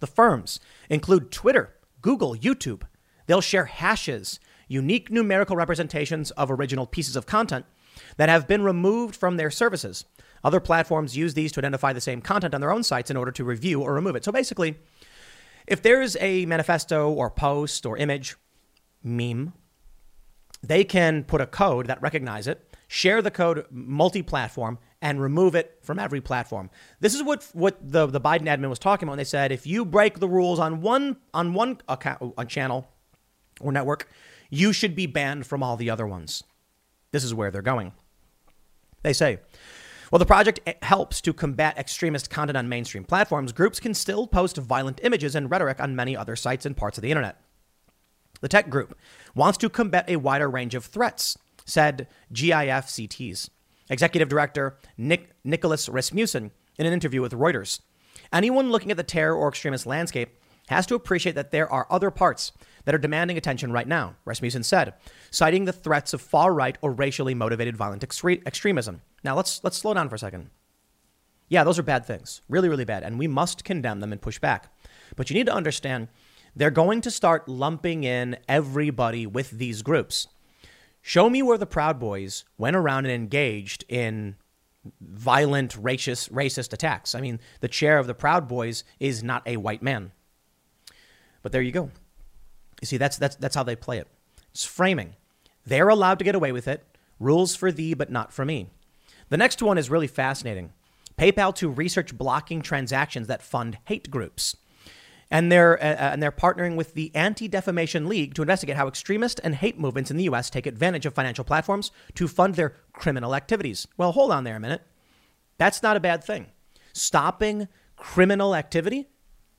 the 0.00 0.06
firms 0.06 0.60
include 0.88 1.30
Twitter, 1.30 1.74
Google, 2.00 2.34
YouTube. 2.34 2.82
They'll 3.26 3.40
share 3.40 3.66
hashes, 3.66 4.40
unique 4.68 5.10
numerical 5.10 5.56
representations 5.56 6.30
of 6.32 6.50
original 6.50 6.86
pieces 6.86 7.16
of 7.16 7.26
content 7.26 7.66
that 8.16 8.28
have 8.28 8.46
been 8.46 8.62
removed 8.62 9.16
from 9.16 9.36
their 9.36 9.50
services. 9.50 10.04
Other 10.42 10.60
platforms 10.60 11.16
use 11.16 11.34
these 11.34 11.52
to 11.52 11.60
identify 11.60 11.92
the 11.92 12.00
same 12.00 12.20
content 12.20 12.54
on 12.54 12.60
their 12.60 12.72
own 12.72 12.82
sites 12.82 13.10
in 13.10 13.16
order 13.16 13.32
to 13.32 13.44
review 13.44 13.80
or 13.80 13.94
remove 13.94 14.16
it. 14.16 14.24
So 14.24 14.32
basically, 14.32 14.76
if 15.66 15.80
there's 15.80 16.16
a 16.20 16.44
manifesto 16.46 17.10
or 17.10 17.30
post 17.30 17.86
or 17.86 17.96
image, 17.96 18.36
meme, 19.02 19.54
they 20.62 20.84
can 20.84 21.24
put 21.24 21.40
a 21.40 21.46
code 21.46 21.86
that 21.86 22.02
recognize 22.02 22.46
it, 22.46 22.76
share 22.88 23.22
the 23.22 23.30
code 23.30 23.66
multi-platform, 23.70 24.78
and 25.00 25.20
remove 25.20 25.54
it 25.54 25.78
from 25.82 25.98
every 25.98 26.20
platform. 26.20 26.70
This 27.00 27.14
is 27.14 27.22
what 27.22 27.46
what 27.52 27.78
the, 27.80 28.06
the 28.06 28.20
Biden 28.20 28.44
admin 28.44 28.70
was 28.70 28.78
talking 28.78 29.06
about. 29.06 29.12
When 29.12 29.18
They 29.18 29.24
said 29.24 29.52
if 29.52 29.66
you 29.66 29.84
break 29.84 30.18
the 30.18 30.28
rules 30.28 30.58
on 30.58 30.80
one 30.80 31.18
on 31.34 31.52
one 31.52 31.78
account, 31.88 32.34
on 32.38 32.46
channel 32.46 32.88
or 33.60 33.70
network, 33.70 34.08
you 34.48 34.72
should 34.72 34.94
be 34.94 35.06
banned 35.06 35.46
from 35.46 35.62
all 35.62 35.76
the 35.76 35.90
other 35.90 36.06
ones. 36.06 36.42
This 37.14 37.22
is 37.22 37.32
where 37.32 37.52
they're 37.52 37.62
going. 37.62 37.92
They 39.04 39.12
say, 39.12 39.38
well, 40.10 40.18
the 40.18 40.26
project 40.26 40.58
helps 40.82 41.20
to 41.20 41.32
combat 41.32 41.78
extremist 41.78 42.28
content 42.28 42.56
on 42.56 42.68
mainstream 42.68 43.04
platforms. 43.04 43.52
Groups 43.52 43.78
can 43.78 43.94
still 43.94 44.26
post 44.26 44.56
violent 44.56 44.98
images 45.00 45.36
and 45.36 45.48
rhetoric 45.48 45.80
on 45.80 45.94
many 45.94 46.16
other 46.16 46.34
sites 46.34 46.66
and 46.66 46.76
parts 46.76 46.98
of 46.98 47.02
the 47.02 47.12
internet. 47.12 47.40
The 48.40 48.48
tech 48.48 48.68
group 48.68 48.98
wants 49.32 49.58
to 49.58 49.70
combat 49.70 50.10
a 50.10 50.16
wider 50.16 50.50
range 50.50 50.74
of 50.74 50.86
threats, 50.86 51.38
said 51.64 52.08
GIFCT's 52.32 53.48
executive 53.88 54.28
director 54.28 54.76
Nick, 54.98 55.30
Nicholas 55.44 55.88
Rasmussen 55.88 56.50
in 56.78 56.84
an 56.84 56.92
interview 56.92 57.22
with 57.22 57.32
Reuters. 57.32 57.78
Anyone 58.32 58.72
looking 58.72 58.90
at 58.90 58.96
the 58.96 59.04
terror 59.04 59.36
or 59.36 59.50
extremist 59.50 59.86
landscape 59.86 60.36
has 60.66 60.84
to 60.86 60.96
appreciate 60.96 61.36
that 61.36 61.52
there 61.52 61.70
are 61.70 61.86
other 61.90 62.10
parts 62.10 62.50
that 62.84 62.94
are 62.94 62.98
demanding 62.98 63.36
attention 63.36 63.72
right 63.72 63.88
now, 63.88 64.16
Rasmussen 64.24 64.62
said, 64.62 64.94
citing 65.30 65.64
the 65.64 65.72
threats 65.72 66.12
of 66.12 66.20
far 66.20 66.52
right 66.52 66.76
or 66.82 66.92
racially 66.92 67.34
motivated 67.34 67.76
violent 67.76 68.06
extre- 68.06 68.42
extremism. 68.46 69.02
Now 69.22 69.36
let's 69.36 69.62
let's 69.64 69.78
slow 69.78 69.94
down 69.94 70.08
for 70.08 70.14
a 70.14 70.18
second. 70.18 70.50
Yeah, 71.48 71.64
those 71.64 71.78
are 71.78 71.82
bad 71.82 72.06
things, 72.06 72.40
really, 72.48 72.68
really 72.68 72.84
bad, 72.84 73.02
and 73.02 73.18
we 73.18 73.28
must 73.28 73.64
condemn 73.64 74.00
them 74.00 74.12
and 74.12 74.20
push 74.20 74.38
back. 74.38 74.74
But 75.14 75.30
you 75.30 75.34
need 75.34 75.46
to 75.46 75.54
understand 75.54 76.08
they're 76.56 76.70
going 76.70 77.00
to 77.02 77.10
start 77.10 77.48
lumping 77.48 78.04
in 78.04 78.38
everybody 78.48 79.26
with 79.26 79.50
these 79.50 79.82
groups. 79.82 80.28
Show 81.02 81.28
me 81.28 81.42
where 81.42 81.58
the 81.58 81.66
Proud 81.66 81.98
Boys 81.98 82.44
went 82.56 82.76
around 82.76 83.04
and 83.04 83.14
engaged 83.14 83.84
in 83.88 84.36
violent 85.00 85.80
racist 85.82 86.30
racist 86.30 86.72
attacks. 86.72 87.14
I 87.14 87.20
mean, 87.20 87.40
the 87.60 87.68
chair 87.68 87.98
of 87.98 88.06
the 88.06 88.14
Proud 88.14 88.48
Boys 88.48 88.84
is 89.00 89.22
not 89.22 89.42
a 89.46 89.58
white 89.58 89.82
man. 89.82 90.12
But 91.42 91.52
there 91.52 91.62
you 91.62 91.72
go. 91.72 91.90
You 92.84 92.86
see, 92.86 92.98
that's, 92.98 93.16
that's, 93.16 93.36
that's 93.36 93.54
how 93.54 93.62
they 93.62 93.76
play 93.76 93.96
it. 93.96 94.08
It's 94.50 94.66
framing. 94.66 95.14
They're 95.64 95.88
allowed 95.88 96.18
to 96.18 96.24
get 96.24 96.34
away 96.34 96.52
with 96.52 96.68
it. 96.68 96.84
Rules 97.18 97.56
for 97.56 97.72
thee, 97.72 97.94
but 97.94 98.10
not 98.10 98.30
for 98.30 98.44
me. 98.44 98.68
The 99.30 99.38
next 99.38 99.62
one 99.62 99.78
is 99.78 99.88
really 99.88 100.06
fascinating. 100.06 100.74
PayPal 101.18 101.54
to 101.54 101.70
research 101.70 102.18
blocking 102.18 102.60
transactions 102.60 103.26
that 103.26 103.42
fund 103.42 103.78
hate 103.86 104.10
groups. 104.10 104.54
And 105.30 105.50
they're, 105.50 105.82
uh, 105.82 105.86
uh 105.86 106.10
and 106.12 106.22
they're 106.22 106.30
partnering 106.30 106.76
with 106.76 106.92
the 106.92 107.10
Anti 107.14 107.48
Defamation 107.48 108.06
League 108.06 108.34
to 108.34 108.42
investigate 108.42 108.76
how 108.76 108.86
extremist 108.86 109.40
and 109.42 109.54
hate 109.54 109.78
movements 109.78 110.10
in 110.10 110.18
the 110.18 110.24
U.S. 110.24 110.50
take 110.50 110.66
advantage 110.66 111.06
of 111.06 111.14
financial 111.14 111.42
platforms 111.42 111.90
to 112.16 112.28
fund 112.28 112.56
their 112.56 112.74
criminal 112.92 113.34
activities. 113.34 113.88
Well, 113.96 114.12
hold 114.12 114.30
on 114.30 114.44
there 114.44 114.56
a 114.56 114.60
minute. 114.60 114.82
That's 115.56 115.82
not 115.82 115.96
a 115.96 116.00
bad 116.00 116.22
thing. 116.22 116.48
Stopping 116.92 117.66
criminal 117.96 118.54
activity, 118.54 119.08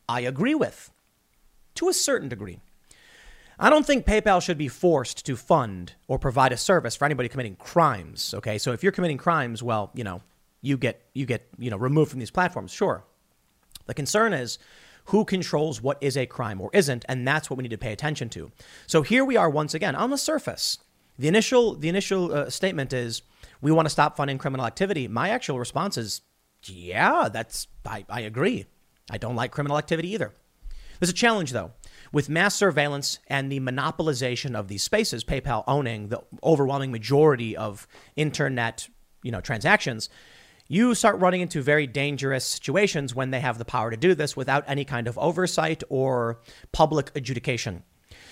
I 0.07 0.22
agree 0.22 0.53
with 0.53 0.91
to 1.73 1.89
a 1.89 1.93
certain 1.93 2.30
degree. 2.30 2.60
I 3.57 3.69
don't 3.69 3.86
think 3.86 4.06
PayPal 4.06 4.41
should 4.41 4.57
be 4.57 4.68
forced 4.68 5.26
to 5.26 5.36
fund 5.36 5.94
or 6.07 6.19
provide 6.19 6.52
a 6.52 6.57
service 6.57 6.95
for 6.95 7.06
anybody 7.06 7.30
committing 7.30 7.56
crimes. 7.56 8.34
Okay, 8.34 8.57
so 8.57 8.73
if 8.73 8.84
you're 8.84 8.91
committing 8.91 9.18
crimes, 9.18 9.64
well, 9.64 9.91
you 9.94 10.03
know, 10.03 10.22
you 10.61 10.77
get 10.77 11.02
you 11.14 11.26
get 11.26 11.48
you 11.57 11.69
know 11.69 11.77
removed 11.77 12.11
from 12.11 12.19
these 12.19 12.32
platforms. 12.32 12.72
Sure. 12.72 13.03
The 13.86 13.94
concern 13.94 14.34
is 14.34 14.57
who 15.06 15.23
controls 15.23 15.82
what 15.82 15.98
is 16.02 16.18
a 16.18 16.26
crime 16.26 16.60
or 16.60 16.69
isn't, 16.73 17.06
and 17.07 17.27
that's 17.27 17.49
what 17.49 17.57
we 17.57 17.64
need 17.64 17.69
to 17.69 17.77
pay 17.77 17.94
attention 17.94 18.30
to. 18.30 18.52
So 18.88 19.03
here 19.03 19.23
we 19.23 19.38
are 19.38 19.49
once 19.49 19.73
again 19.73 19.95
on 19.95 20.10
the 20.10 20.18
surface. 20.18 20.80
The 21.18 21.27
initial 21.27 21.76
the 21.76 21.90
initial 21.90 22.34
uh, 22.34 22.49
statement 22.49 22.91
is 22.91 23.22
we 23.61 23.72
want 23.72 23.86
to 23.86 23.90
stop 23.90 24.18
funding 24.18 24.38
criminal 24.38 24.65
activity, 24.65 25.07
my 25.07 25.30
actual 25.30 25.60
response 25.60 25.98
is, 25.98 26.22
yeah, 26.64 27.30
that's, 27.30 27.68
I, 27.86 28.06
I 28.10 28.22
agree. 28.22 28.65
I 29.10 29.18
don't 29.18 29.36
like 29.36 29.52
criminal 29.52 29.77
activity 29.77 30.14
either. 30.14 30.34
There's 30.99 31.10
a 31.10 31.14
challenge, 31.14 31.52
though. 31.52 31.72
With 32.15 32.29
mass 32.29 32.55
surveillance 32.55 33.19
and 33.27 33.51
the 33.51 33.59
monopolization 33.59 34.55
of 34.55 34.69
these 34.69 34.81
spaces, 34.81 35.25
PayPal 35.25 35.65
owning 35.67 36.07
the 36.07 36.23
overwhelming 36.45 36.89
majority 36.89 37.57
of 37.57 37.89
internet 38.15 38.87
you 39.21 39.33
know, 39.33 39.41
transactions, 39.41 40.07
you 40.69 40.95
start 40.95 41.19
running 41.19 41.41
into 41.41 41.61
very 41.61 41.85
dangerous 41.85 42.45
situations 42.45 43.13
when 43.13 43.31
they 43.31 43.41
have 43.41 43.57
the 43.57 43.65
power 43.65 43.91
to 43.91 43.97
do 43.97 44.15
this 44.15 44.37
without 44.37 44.63
any 44.65 44.85
kind 44.85 45.09
of 45.09 45.17
oversight 45.17 45.83
or 45.89 46.39
public 46.71 47.11
adjudication. 47.17 47.83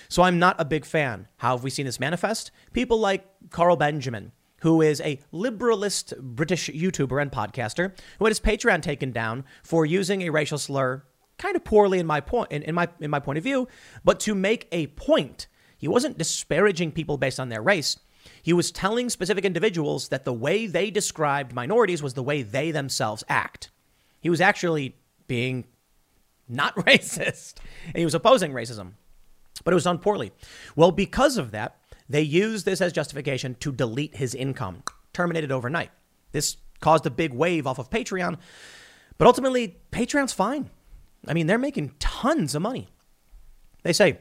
So 0.08 0.22
I'm 0.22 0.38
not 0.38 0.58
a 0.58 0.64
big 0.64 0.86
fan. 0.86 1.28
How 1.36 1.54
have 1.54 1.62
we 1.62 1.68
seen 1.68 1.84
this 1.84 2.00
manifest? 2.00 2.52
People 2.72 2.98
like 2.98 3.26
Carl 3.50 3.76
Benjamin, 3.76 4.32
who 4.62 4.80
is 4.80 5.02
a 5.02 5.20
liberalist 5.30 6.18
British 6.20 6.70
YouTuber 6.70 7.20
and 7.20 7.30
podcaster, 7.30 7.92
who 8.18 8.24
had 8.24 8.30
his 8.30 8.40
Patreon 8.40 8.80
taken 8.80 9.12
down 9.12 9.44
for 9.62 9.84
using 9.84 10.22
a 10.22 10.30
racial 10.30 10.56
slur 10.56 11.04
kind 11.38 11.56
of 11.56 11.64
poorly 11.64 11.98
in 11.98 12.06
my 12.06 12.20
point 12.20 12.52
in, 12.52 12.62
in 12.62 12.74
my 12.74 12.88
in 13.00 13.10
my 13.10 13.20
point 13.20 13.38
of 13.38 13.44
view, 13.44 13.68
but 14.04 14.20
to 14.20 14.34
make 14.34 14.68
a 14.72 14.88
point. 14.88 15.46
He 15.76 15.88
wasn't 15.88 16.16
disparaging 16.16 16.92
people 16.92 17.18
based 17.18 17.38
on 17.38 17.50
their 17.50 17.60
race. 17.60 17.98
He 18.42 18.54
was 18.54 18.70
telling 18.70 19.10
specific 19.10 19.44
individuals 19.44 20.08
that 20.08 20.24
the 20.24 20.32
way 20.32 20.66
they 20.66 20.90
described 20.90 21.54
minorities 21.54 22.02
was 22.02 22.14
the 22.14 22.22
way 22.22 22.42
they 22.42 22.70
themselves 22.70 23.22
act. 23.28 23.70
He 24.20 24.30
was 24.30 24.40
actually 24.40 24.96
being 25.26 25.66
not 26.48 26.74
racist, 26.86 27.56
and 27.86 27.96
he 27.96 28.04
was 28.04 28.14
opposing 28.14 28.52
racism, 28.52 28.92
but 29.62 29.72
it 29.72 29.74
was 29.74 29.84
done 29.84 29.98
poorly. 29.98 30.32
Well, 30.74 30.90
because 30.90 31.36
of 31.36 31.50
that, 31.50 31.76
they 32.08 32.22
used 32.22 32.64
this 32.64 32.80
as 32.80 32.92
justification 32.92 33.56
to 33.60 33.72
delete 33.72 34.16
his 34.16 34.34
income, 34.34 34.82
terminated 35.12 35.52
overnight. 35.52 35.90
This 36.32 36.56
caused 36.80 37.06
a 37.06 37.10
big 37.10 37.32
wave 37.32 37.66
off 37.66 37.78
of 37.78 37.90
Patreon, 37.90 38.38
but 39.18 39.26
ultimately, 39.26 39.76
Patreon's 39.90 40.32
fine. 40.32 40.70
I 41.28 41.34
mean, 41.34 41.46
they're 41.46 41.58
making 41.58 41.94
tons 41.98 42.54
of 42.54 42.62
money. 42.62 42.88
They 43.82 43.92
say 43.92 44.18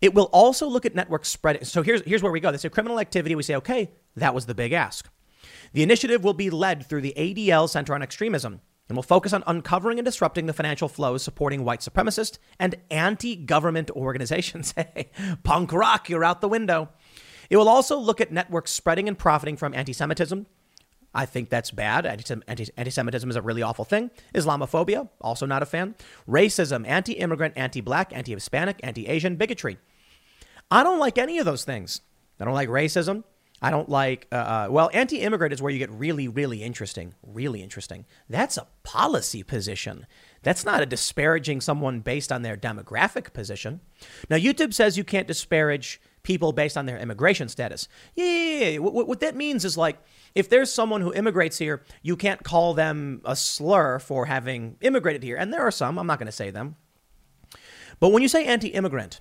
it 0.00 0.14
will 0.14 0.30
also 0.32 0.68
look 0.68 0.86
at 0.86 0.94
network 0.94 1.24
spread. 1.24 1.66
So 1.66 1.82
here's, 1.82 2.02
here's 2.02 2.22
where 2.22 2.32
we 2.32 2.40
go. 2.40 2.52
They 2.52 2.58
say 2.58 2.68
criminal 2.68 3.00
activity. 3.00 3.34
We 3.34 3.42
say, 3.42 3.56
okay, 3.56 3.90
that 4.16 4.34
was 4.34 4.46
the 4.46 4.54
big 4.54 4.72
ask. 4.72 5.08
The 5.72 5.82
initiative 5.82 6.24
will 6.24 6.34
be 6.34 6.50
led 6.50 6.86
through 6.86 7.02
the 7.02 7.14
ADL 7.16 7.68
Center 7.68 7.94
on 7.94 8.02
Extremism 8.02 8.60
and 8.88 8.96
will 8.96 9.02
focus 9.02 9.32
on 9.32 9.44
uncovering 9.46 9.98
and 9.98 10.06
disrupting 10.06 10.46
the 10.46 10.52
financial 10.52 10.88
flows 10.88 11.22
supporting 11.22 11.64
white 11.64 11.80
supremacist 11.80 12.38
and 12.58 12.76
anti 12.90 13.36
government 13.36 13.90
organizations. 13.90 14.74
Hey, 14.94 15.10
punk 15.42 15.72
rock, 15.72 16.08
you're 16.08 16.24
out 16.24 16.40
the 16.40 16.48
window. 16.48 16.90
It 17.50 17.56
will 17.56 17.68
also 17.68 17.98
look 17.98 18.20
at 18.20 18.32
networks 18.32 18.70
spreading 18.70 19.08
and 19.08 19.18
profiting 19.18 19.56
from 19.56 19.74
anti 19.74 19.92
Semitism. 19.92 20.46
I 21.14 21.26
think 21.26 21.48
that's 21.48 21.70
bad. 21.70 22.06
Anti 22.06 22.90
Semitism 22.90 23.30
is 23.30 23.36
a 23.36 23.42
really 23.42 23.62
awful 23.62 23.84
thing. 23.84 24.10
Islamophobia, 24.34 25.08
also 25.20 25.46
not 25.46 25.62
a 25.62 25.66
fan. 25.66 25.94
Racism, 26.28 26.86
anti 26.86 27.14
immigrant, 27.14 27.54
anti 27.56 27.80
black, 27.80 28.12
anti 28.14 28.34
Hispanic, 28.34 28.78
anti 28.82 29.06
Asian, 29.08 29.36
bigotry. 29.36 29.78
I 30.70 30.82
don't 30.82 30.98
like 30.98 31.18
any 31.18 31.38
of 31.38 31.46
those 31.46 31.64
things. 31.64 32.02
I 32.38 32.44
don't 32.44 32.54
like 32.54 32.68
racism. 32.68 33.24
I 33.60 33.70
don't 33.70 33.88
like, 33.88 34.28
uh, 34.30 34.36
uh, 34.36 34.68
well, 34.70 34.88
anti 34.92 35.20
immigrant 35.20 35.52
is 35.52 35.60
where 35.60 35.72
you 35.72 35.78
get 35.78 35.90
really, 35.90 36.28
really 36.28 36.62
interesting. 36.62 37.14
Really 37.26 37.62
interesting. 37.62 38.04
That's 38.28 38.56
a 38.56 38.68
policy 38.84 39.42
position. 39.42 40.06
That's 40.42 40.64
not 40.64 40.82
a 40.82 40.86
disparaging 40.86 41.60
someone 41.62 42.00
based 42.00 42.30
on 42.30 42.42
their 42.42 42.56
demographic 42.56 43.32
position. 43.32 43.80
Now, 44.30 44.36
YouTube 44.36 44.74
says 44.74 44.96
you 44.96 45.04
can't 45.04 45.26
disparage 45.26 46.00
people 46.28 46.52
based 46.52 46.76
on 46.76 46.84
their 46.84 46.98
immigration 46.98 47.48
status. 47.48 47.88
Yeah, 48.14 48.26
yeah, 48.26 48.68
yeah. 48.68 48.78
What, 48.78 49.08
what 49.08 49.20
that 49.20 49.34
means 49.34 49.64
is 49.64 49.78
like, 49.78 49.98
if 50.34 50.50
there's 50.50 50.70
someone 50.70 51.00
who 51.00 51.10
immigrates 51.14 51.56
here, 51.56 51.82
you 52.02 52.16
can't 52.16 52.44
call 52.44 52.74
them 52.74 53.22
a 53.24 53.34
slur 53.34 53.98
for 53.98 54.26
having 54.26 54.76
immigrated 54.82 55.22
here. 55.22 55.38
And 55.38 55.50
there 55.50 55.62
are 55.62 55.70
some, 55.70 55.98
I'm 55.98 56.06
not 56.06 56.18
going 56.18 56.26
to 56.26 56.32
say 56.32 56.50
them. 56.50 56.76
But 57.98 58.10
when 58.10 58.22
you 58.22 58.28
say 58.28 58.44
anti 58.44 58.68
immigrant, 58.68 59.20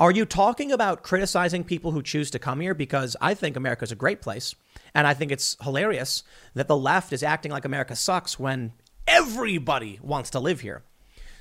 are 0.00 0.10
you 0.10 0.24
talking 0.24 0.72
about 0.72 1.02
criticizing 1.02 1.62
people 1.62 1.92
who 1.92 2.02
choose 2.02 2.30
to 2.30 2.38
come 2.38 2.60
here? 2.60 2.72
Because 2.72 3.18
I 3.20 3.34
think 3.34 3.54
America's 3.54 3.92
a 3.92 3.96
great 3.96 4.22
place. 4.22 4.54
And 4.94 5.06
I 5.06 5.12
think 5.12 5.30
it's 5.30 5.58
hilarious 5.62 6.22
that 6.54 6.68
the 6.68 6.76
left 6.76 7.12
is 7.12 7.22
acting 7.22 7.52
like 7.52 7.66
America 7.66 7.94
sucks 7.94 8.38
when 8.38 8.72
everybody 9.06 10.00
wants 10.02 10.30
to 10.30 10.40
live 10.40 10.60
here. 10.60 10.84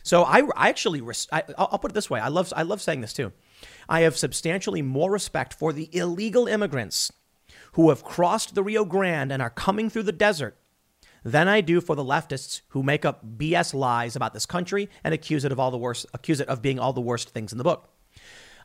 So 0.04 0.24
I, 0.24 0.42
I 0.58 0.68
actually, 0.68 1.02
I, 1.32 1.44
will 1.58 1.78
put 1.78 1.92
it 1.92 1.94
this 1.94 2.10
way. 2.10 2.20
I 2.20 2.28
love, 2.28 2.52
I 2.54 2.64
love 2.64 2.82
saying 2.82 3.00
this 3.00 3.14
too. 3.14 3.32
I 3.88 4.02
have 4.02 4.18
substantially 4.18 4.82
more 4.82 5.12
respect 5.12 5.54
for 5.54 5.74
the 5.74 5.90
illegal 5.96 6.48
immigrants 6.48 7.12
who 7.74 7.90
have 7.90 8.04
crossed 8.04 8.56
the 8.56 8.64
Rio 8.64 8.86
Grande 8.86 9.32
and 9.32 9.42
are 9.42 9.50
coming 9.50 9.90
through 9.90 10.04
the 10.04 10.12
desert 10.12 10.58
than 11.24 11.48
I 11.48 11.62
do 11.62 11.82
for 11.82 11.96
the 11.96 12.04
leftists 12.04 12.62
who 12.70 12.84
make 12.84 13.06
up 13.06 13.38
BS 13.38 13.74
lies 13.74 14.16
about 14.16 14.34
this 14.34 14.46
country 14.46 14.90
and 15.04 15.14
accuse 15.14 15.44
it 15.44 15.52
of 15.52 15.60
all 15.60 15.72
the 15.72 15.78
worst, 15.78 16.06
accuse 16.14 16.40
it 16.40 16.48
of 16.48 16.62
being 16.62 16.80
all 16.80 16.94
the 16.94 17.02
worst 17.02 17.30
things 17.30 17.52
in 17.52 17.58
the 17.58 17.64
book. 17.64 17.90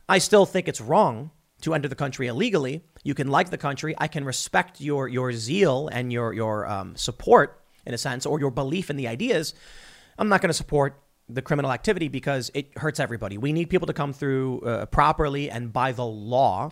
I 0.07 0.19
still 0.19 0.45
think 0.45 0.67
it's 0.67 0.81
wrong 0.81 1.31
to 1.61 1.73
enter 1.73 1.87
the 1.87 1.95
country 1.95 2.27
illegally. 2.27 2.83
You 3.03 3.13
can 3.13 3.27
like 3.27 3.49
the 3.49 3.57
country. 3.57 3.95
I 3.97 4.07
can 4.07 4.23
respect 4.23 4.79
your 4.79 5.07
your 5.07 5.33
zeal 5.33 5.89
and 5.91 6.11
your 6.11 6.33
your 6.33 6.67
um, 6.67 6.95
support 6.95 7.61
in 7.85 7.93
a 7.93 7.97
sense, 7.97 8.25
or 8.25 8.39
your 8.39 8.51
belief 8.51 8.89
in 8.89 8.97
the 8.97 9.07
ideas. 9.07 9.53
I'm 10.17 10.29
not 10.29 10.41
going 10.41 10.49
to 10.49 10.53
support 10.53 11.01
the 11.27 11.41
criminal 11.41 11.71
activity 11.71 12.07
because 12.07 12.51
it 12.53 12.77
hurts 12.77 12.99
everybody. 12.99 13.37
We 13.37 13.53
need 13.53 13.69
people 13.69 13.87
to 13.87 13.93
come 13.93 14.13
through 14.13 14.61
uh, 14.61 14.85
properly 14.87 15.49
and 15.49 15.73
by 15.73 15.91
the 15.91 16.05
law 16.05 16.71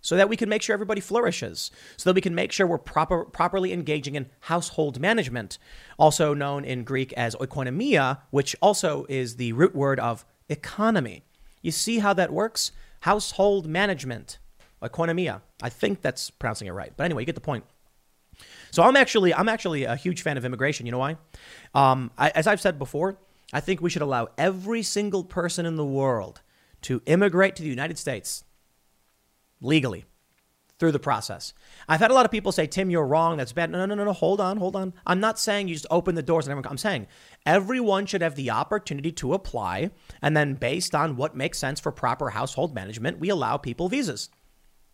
so 0.00 0.16
that 0.16 0.28
we 0.28 0.36
can 0.36 0.50
make 0.50 0.60
sure 0.60 0.74
everybody 0.74 1.00
flourishes, 1.00 1.70
so 1.96 2.10
that 2.10 2.14
we 2.14 2.20
can 2.20 2.34
make 2.34 2.52
sure 2.52 2.66
we're 2.66 2.76
proper, 2.76 3.24
properly 3.24 3.72
engaging 3.72 4.16
in 4.16 4.26
household 4.40 5.00
management, 5.00 5.58
also 5.98 6.34
known 6.34 6.62
in 6.62 6.84
Greek 6.84 7.14
as 7.14 7.34
oikonomia, 7.36 8.18
which 8.30 8.54
also 8.60 9.06
is 9.08 9.36
the 9.36 9.54
root 9.54 9.74
word 9.74 9.98
of 9.98 10.26
economy. 10.50 11.24
You 11.62 11.70
see 11.70 12.00
how 12.00 12.12
that 12.14 12.30
works? 12.30 12.70
Household 13.00 13.66
management, 13.66 14.38
oikonomia. 14.82 15.40
I 15.62 15.70
think 15.70 16.02
that's 16.02 16.28
pronouncing 16.28 16.68
it 16.68 16.72
right. 16.72 16.92
But 16.94 17.04
anyway, 17.04 17.22
you 17.22 17.26
get 17.26 17.34
the 17.34 17.40
point. 17.40 17.64
So 18.72 18.82
I'm 18.82 18.96
actually 18.96 19.32
I'm 19.32 19.48
actually 19.48 19.84
a 19.84 19.96
huge 19.96 20.20
fan 20.20 20.36
of 20.36 20.44
immigration. 20.44 20.84
You 20.84 20.92
know 20.92 20.98
why? 20.98 21.16
Um, 21.74 22.10
I, 22.18 22.30
as 22.30 22.46
I've 22.46 22.60
said 22.60 22.78
before, 22.78 23.16
I 23.54 23.60
think 23.60 23.80
we 23.80 23.88
should 23.88 24.02
allow 24.02 24.28
every 24.36 24.82
single 24.82 25.22
person 25.22 25.64
in 25.64 25.76
the 25.76 25.84
world 25.84 26.42
to 26.82 27.00
immigrate 27.06 27.54
to 27.56 27.62
the 27.62 27.68
United 27.68 27.96
States 27.98 28.44
legally 29.60 30.04
through 30.80 30.90
the 30.90 30.98
process. 30.98 31.54
I've 31.88 32.00
had 32.00 32.10
a 32.10 32.14
lot 32.14 32.24
of 32.24 32.32
people 32.32 32.50
say, 32.50 32.66
Tim, 32.66 32.90
you're 32.90 33.06
wrong. 33.06 33.36
That's 33.36 33.52
bad. 33.52 33.70
No, 33.70 33.86
no, 33.86 33.94
no, 33.94 34.04
no. 34.04 34.12
Hold 34.12 34.40
on, 34.40 34.56
hold 34.56 34.74
on. 34.74 34.92
I'm 35.06 35.20
not 35.20 35.38
saying 35.38 35.68
you 35.68 35.74
just 35.74 35.86
open 35.88 36.16
the 36.16 36.22
doors 36.22 36.46
and 36.46 36.50
everyone. 36.50 36.68
I'm 36.68 36.78
saying 36.78 37.06
everyone 37.46 38.06
should 38.06 38.22
have 38.22 38.34
the 38.34 38.50
opportunity 38.50 39.12
to 39.12 39.34
apply. 39.34 39.92
And 40.20 40.36
then, 40.36 40.54
based 40.54 40.92
on 40.92 41.14
what 41.14 41.36
makes 41.36 41.58
sense 41.58 41.78
for 41.78 41.92
proper 41.92 42.30
household 42.30 42.74
management, 42.74 43.20
we 43.20 43.28
allow 43.28 43.56
people 43.56 43.88
visas. 43.88 44.30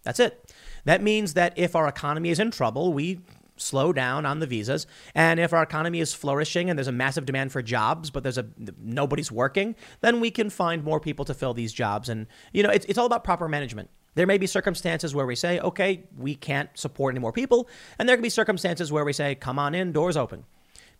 That's 0.02 0.20
it. 0.20 0.52
That 0.84 1.02
means 1.02 1.32
that 1.32 1.54
if 1.56 1.74
our 1.74 1.88
economy 1.88 2.28
is 2.28 2.38
in 2.38 2.50
trouble, 2.50 2.92
we 2.92 3.20
slow 3.60 3.92
down 3.92 4.26
on 4.26 4.40
the 4.40 4.46
visas. 4.46 4.86
And 5.14 5.38
if 5.38 5.52
our 5.52 5.62
economy 5.62 6.00
is 6.00 6.14
flourishing 6.14 6.70
and 6.70 6.78
there's 6.78 6.88
a 6.88 6.92
massive 6.92 7.26
demand 7.26 7.52
for 7.52 7.62
jobs, 7.62 8.10
but 8.10 8.22
there's 8.22 8.38
a 8.38 8.46
nobody's 8.78 9.30
working, 9.30 9.76
then 10.00 10.20
we 10.20 10.30
can 10.30 10.50
find 10.50 10.84
more 10.84 11.00
people 11.00 11.24
to 11.26 11.34
fill 11.34 11.54
these 11.54 11.72
jobs. 11.72 12.08
And 12.08 12.26
you 12.52 12.62
know, 12.62 12.70
it's, 12.70 12.86
it's 12.86 12.98
all 12.98 13.06
about 13.06 13.24
proper 13.24 13.48
management. 13.48 13.90
There 14.14 14.26
may 14.26 14.38
be 14.38 14.46
circumstances 14.46 15.14
where 15.14 15.26
we 15.26 15.36
say, 15.36 15.60
okay, 15.60 16.04
we 16.16 16.34
can't 16.34 16.70
support 16.74 17.12
any 17.14 17.20
more 17.20 17.32
people. 17.32 17.68
And 17.98 18.08
there 18.08 18.16
can 18.16 18.22
be 18.22 18.30
circumstances 18.30 18.90
where 18.90 19.04
we 19.04 19.12
say, 19.12 19.34
come 19.34 19.58
on 19.58 19.74
in, 19.74 19.92
doors 19.92 20.16
open. 20.16 20.44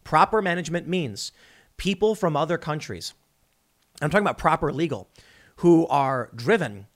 Proper 0.05 0.41
management 0.41 0.87
means 0.87 1.33
people 1.77 2.15
from 2.15 2.37
other 2.37 2.57
countries, 2.57 3.15
I'm 4.01 4.11
talking 4.11 4.25
about 4.25 4.39
proper 4.39 4.73
legal, 4.73 5.09
who 5.57 5.87
are 5.89 6.31
driven 6.35 6.87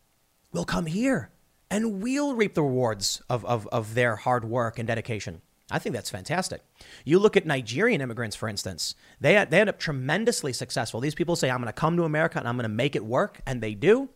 will 0.53 0.65
come 0.65 0.87
here 0.87 1.31
and 1.71 2.01
we'll 2.03 2.35
reap 2.35 2.55
the 2.55 2.63
rewards 2.63 3.21
of, 3.29 3.45
of, 3.45 3.67
of 3.69 3.95
their 3.95 4.17
hard 4.17 4.45
work 4.45 4.79
and 4.79 4.87
dedication. 4.87 5.43
I 5.75 5.81
think 5.81 5.93
that's 5.93 6.09
fantastic. 6.09 6.63
You 7.05 7.19
look 7.19 7.37
at 7.37 7.47
Nigerian 7.47 8.01
immigrants, 8.01 8.37
for 8.37 8.49
instance, 8.49 8.95
they, 9.21 9.45
they 9.45 9.59
end 9.59 9.69
up 9.69 9.81
tremendously 9.81 10.53
successful. 10.53 11.01
These 11.01 11.17
people 11.17 11.35
say, 11.35 11.51
I'm 11.51 11.59
going 11.59 11.67
to 11.67 11.73
come 11.73 11.97
to 11.97 12.05
America 12.05 12.39
and 12.39 12.47
I'm 12.47 12.55
going 12.55 12.63
to 12.63 12.69
make 12.69 12.95
it 12.95 13.05
work, 13.05 13.41
and 13.45 13.61
they 13.61 13.75
do. 13.75 14.09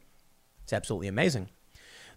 It's 0.62 0.72
absolutely 0.72 1.08
amazing. 1.08 1.48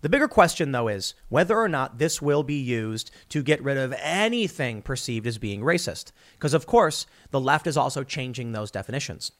The 0.01 0.09
bigger 0.09 0.27
question, 0.27 0.71
though, 0.73 0.87
is 0.87 1.15
whether 1.29 1.57
or 1.57 1.67
not 1.67 1.97
this 1.97 2.21
will 2.21 2.43
be 2.43 2.59
used 2.59 3.09
to 3.29 3.41
get 3.41 3.63
rid 3.63 3.77
of 3.77 3.95
anything 3.97 4.83
perceived 4.83 5.25
as 5.25 5.39
being 5.39 5.61
racist. 5.61 6.11
Because, 6.33 6.53
of 6.53 6.67
course, 6.67 7.07
the 7.31 7.39
left 7.39 7.65
is 7.65 7.77
also 7.77 8.03
changing 8.03 8.51
those 8.51 8.69
definitions. 8.69 9.31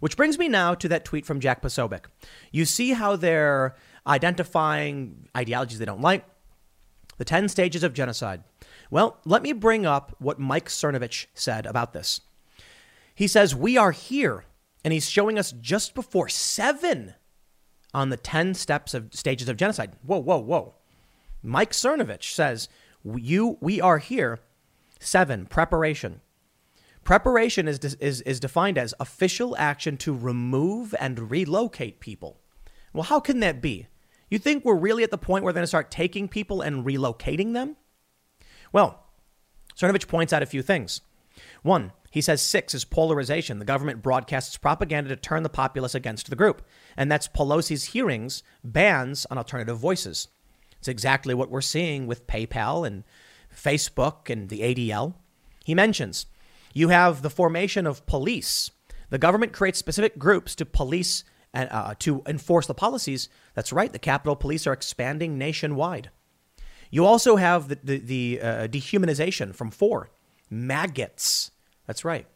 Which 0.00 0.16
brings 0.16 0.38
me 0.38 0.48
now 0.48 0.72
to 0.76 0.88
that 0.88 1.04
tweet 1.04 1.26
from 1.26 1.40
Jack 1.40 1.60
Posobiec. 1.60 2.06
You 2.52 2.64
see 2.64 2.92
how 2.92 3.16
they're 3.16 3.74
identifying 4.06 5.28
ideologies 5.36 5.78
they 5.78 5.84
don't 5.84 6.00
like? 6.00 6.24
The 7.18 7.26
10 7.26 7.50
stages 7.50 7.82
of 7.82 7.92
genocide. 7.92 8.44
Well, 8.92 9.16
let 9.24 9.42
me 9.42 9.54
bring 9.54 9.86
up 9.86 10.14
what 10.18 10.38
Mike 10.38 10.68
Cernovich 10.68 11.24
said 11.32 11.64
about 11.64 11.94
this. 11.94 12.20
He 13.14 13.26
says, 13.26 13.54
We 13.54 13.78
are 13.78 13.92
here, 13.92 14.44
and 14.84 14.92
he's 14.92 15.08
showing 15.08 15.38
us 15.38 15.50
just 15.50 15.94
before 15.94 16.28
seven 16.28 17.14
on 17.94 18.10
the 18.10 18.18
10 18.18 18.52
steps 18.52 18.92
of 18.92 19.14
stages 19.14 19.48
of 19.48 19.56
genocide. 19.56 19.92
Whoa, 20.02 20.18
whoa, 20.18 20.40
whoa. 20.40 20.74
Mike 21.42 21.72
Cernovich 21.72 22.34
says, 22.34 22.68
You, 23.02 23.56
we 23.62 23.80
are 23.80 23.96
here. 23.96 24.40
Seven, 25.00 25.46
preparation. 25.46 26.20
Preparation 27.02 27.68
is, 27.68 27.78
is, 27.78 28.20
is 28.20 28.40
defined 28.40 28.76
as 28.76 28.92
official 29.00 29.56
action 29.56 29.96
to 29.96 30.14
remove 30.14 30.94
and 31.00 31.30
relocate 31.30 31.98
people. 31.98 32.42
Well, 32.92 33.04
how 33.04 33.20
can 33.20 33.40
that 33.40 33.62
be? 33.62 33.86
You 34.28 34.38
think 34.38 34.66
we're 34.66 34.74
really 34.74 35.02
at 35.02 35.10
the 35.10 35.16
point 35.16 35.44
where 35.44 35.54
they're 35.54 35.60
going 35.60 35.64
to 35.64 35.68
start 35.68 35.90
taking 35.90 36.28
people 36.28 36.60
and 36.60 36.84
relocating 36.84 37.54
them? 37.54 37.76
Well, 38.72 39.04
Cernovich 39.76 40.08
points 40.08 40.32
out 40.32 40.42
a 40.42 40.46
few 40.46 40.62
things. 40.62 41.00
One, 41.62 41.92
he 42.10 42.20
says 42.20 42.42
six 42.42 42.74
is 42.74 42.84
polarization. 42.84 43.58
The 43.58 43.64
government 43.64 44.02
broadcasts 44.02 44.56
propaganda 44.58 45.08
to 45.10 45.16
turn 45.16 45.42
the 45.42 45.48
populace 45.48 45.94
against 45.94 46.28
the 46.28 46.36
group. 46.36 46.62
And 46.96 47.10
that's 47.10 47.28
Pelosi's 47.28 47.84
hearings 47.84 48.42
bans 48.62 49.26
on 49.30 49.38
alternative 49.38 49.78
voices. 49.78 50.28
It's 50.78 50.88
exactly 50.88 51.32
what 51.32 51.50
we're 51.50 51.60
seeing 51.60 52.06
with 52.06 52.26
PayPal 52.26 52.86
and 52.86 53.04
Facebook 53.54 54.28
and 54.28 54.48
the 54.48 54.60
ADL. 54.60 55.14
He 55.64 55.74
mentions 55.74 56.26
you 56.74 56.88
have 56.88 57.22
the 57.22 57.30
formation 57.30 57.86
of 57.86 58.04
police. 58.06 58.70
The 59.10 59.18
government 59.18 59.52
creates 59.52 59.78
specific 59.78 60.18
groups 60.18 60.54
to 60.56 60.66
police 60.66 61.24
and 61.54 61.68
uh, 61.70 61.94
to 62.00 62.22
enforce 62.26 62.66
the 62.66 62.74
policies. 62.74 63.28
That's 63.54 63.72
right. 63.72 63.92
The 63.92 63.98
Capitol 63.98 64.36
Police 64.36 64.66
are 64.66 64.72
expanding 64.72 65.36
nationwide. 65.36 66.10
You 66.92 67.06
also 67.06 67.36
have 67.36 67.68
the, 67.68 67.78
the, 67.82 67.98
the 67.98 68.40
uh, 68.40 68.46
dehumanization 68.68 69.54
from 69.54 69.70
four 69.70 70.10
maggots. 70.50 71.50
That's 71.86 72.04
right. 72.04 72.26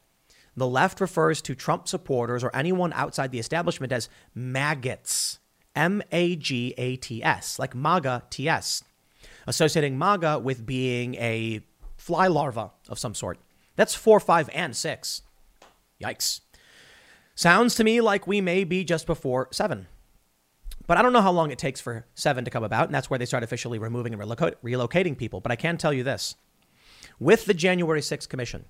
The 0.56 0.66
left 0.66 1.00
refers 1.00 1.42
to 1.42 1.54
Trump 1.54 1.86
supporters 1.86 2.42
or 2.42 2.50
anyone 2.56 2.94
outside 2.94 3.30
the 3.30 3.38
establishment 3.38 3.92
as 3.92 4.08
maggots. 4.34 5.38
M 5.76 6.02
A 6.10 6.36
G 6.36 6.72
A 6.78 6.96
T 6.96 7.22
S, 7.22 7.58
like 7.58 7.74
MAGA 7.74 8.24
TS, 8.30 8.82
associating 9.46 9.98
MAGA 9.98 10.38
with 10.38 10.64
being 10.64 11.14
a 11.16 11.60
fly 11.98 12.26
larva 12.26 12.70
of 12.88 12.98
some 12.98 13.14
sort. 13.14 13.38
That's 13.76 13.94
four, 13.94 14.18
five, 14.18 14.48
and 14.54 14.74
six. 14.74 15.20
Yikes. 16.02 16.40
Sounds 17.34 17.74
to 17.74 17.84
me 17.84 18.00
like 18.00 18.26
we 18.26 18.40
may 18.40 18.64
be 18.64 18.84
just 18.84 19.06
before 19.06 19.48
seven. 19.52 19.86
But 20.86 20.98
I 20.98 21.02
don't 21.02 21.12
know 21.12 21.20
how 21.20 21.32
long 21.32 21.50
it 21.50 21.58
takes 21.58 21.80
for 21.80 22.06
seven 22.14 22.44
to 22.44 22.50
come 22.50 22.64
about, 22.64 22.86
and 22.86 22.94
that's 22.94 23.10
where 23.10 23.18
they 23.18 23.26
start 23.26 23.42
officially 23.42 23.78
removing 23.78 24.14
and 24.14 24.22
relocating 24.22 25.18
people. 25.18 25.40
But 25.40 25.52
I 25.52 25.56
can 25.56 25.78
tell 25.78 25.92
you 25.92 26.02
this 26.02 26.36
with 27.18 27.46
the 27.46 27.54
January 27.54 28.00
6th 28.00 28.28
Commission, 28.28 28.66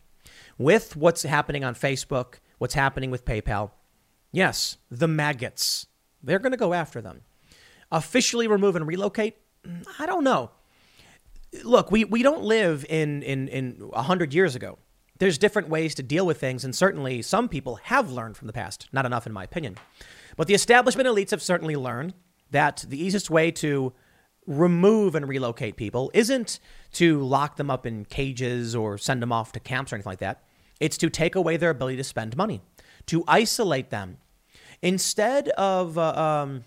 with 0.59 0.97
what's 0.97 1.23
happening 1.23 1.65
on 1.65 1.75
Facebook, 1.75 2.37
what's 2.59 2.75
happening 2.75 3.11
with 3.11 3.25
PayPal, 3.25 3.71
yes, 4.33 4.79
the 4.91 5.09
maggots, 5.09 5.87
they're 6.23 6.39
going 6.39 6.53
to 6.53 6.59
go 6.59 6.73
after 6.73 7.01
them. 7.01 7.23
Officially 7.93 8.49
remove 8.49 8.77
and 8.77 8.87
relocate? 8.87 9.37
I 9.99 10.07
don't 10.07 10.25
know. 10.25 10.51
Look, 11.65 11.91
we, 11.91 12.05
we 12.05 12.23
don't 12.23 12.43
live 12.43 12.85
in, 12.89 13.23
in, 13.23 13.49
in 13.49 13.75
100 13.79 14.35
years 14.35 14.55
ago 14.55 14.79
there's 15.19 15.39
different 15.39 15.69
ways 15.69 15.95
to 15.95 16.03
deal 16.03 16.27
with 16.27 16.39
things, 16.39 16.65
and 16.65 16.75
certainly 16.75 17.23
some 17.23 17.49
people 17.49 17.77
have 17.77 18.11
learned 18.11 18.37
from 18.37 18.47
the 18.47 18.53
past. 18.53 18.89
Not 18.93 19.07
enough, 19.07 19.27
in 19.27 19.33
my 19.33 19.45
opinion. 19.45 19.77
But 20.37 20.47
the 20.47 20.55
establishment 20.55 21.09
elites 21.09 21.31
have 21.31 21.43
certainly 21.43 21.77
learned 21.77 22.15
that 22.51 22.85
the 22.89 23.03
easiest 23.03 23.31
way 23.31 23.51
to 23.53 23.93
remove 24.47 25.15
and 25.15 25.29
relocate 25.29 25.77
people 25.77 26.11
isn't 26.15 26.61
to 26.93 27.21
lock 27.23 27.57
them 27.57 27.71
up 27.71 27.87
in 27.87 28.05
cages 28.05 28.75
or 28.75 28.97
send 28.97 29.21
them 29.21 29.33
off 29.33 29.53
to 29.53 29.61
camps 29.61 29.93
or 29.93 29.97
anything 29.97 30.11
like 30.11 30.21
that. 30.21 30.43
It's 30.79 30.97
to 30.99 31.11
take 31.11 31.35
away 31.35 31.57
their 31.57 31.71
ability 31.71 31.97
to 31.97 32.05
spend 32.05 32.37
money, 32.37 32.61
to 33.07 33.25
isolate 33.27 33.91
them. 33.91 34.19
Instead 34.83 35.49
of, 35.51 35.99
uh, 35.99 36.13
um, 36.13 36.65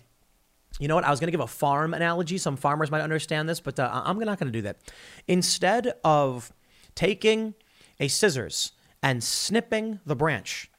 you 0.78 0.88
know 0.88 0.96
what? 0.96 1.04
I 1.04 1.10
was 1.10 1.20
going 1.20 1.28
to 1.28 1.32
give 1.32 1.40
a 1.40 1.46
farm 1.46 1.94
analogy. 1.94 2.38
Some 2.38 2.56
farmers 2.56 2.90
might 2.90 3.02
understand 3.02 3.48
this, 3.48 3.60
but 3.60 3.78
uh, 3.78 4.02
I'm 4.04 4.18
not 4.18 4.38
going 4.38 4.52
to 4.52 4.58
do 4.58 4.62
that. 4.62 4.78
Instead 5.28 5.94
of 6.04 6.52
taking 6.94 7.54
a 8.00 8.08
scissors 8.08 8.72
and 9.02 9.22
snipping 9.22 10.00
the 10.04 10.16
branch. 10.16 10.70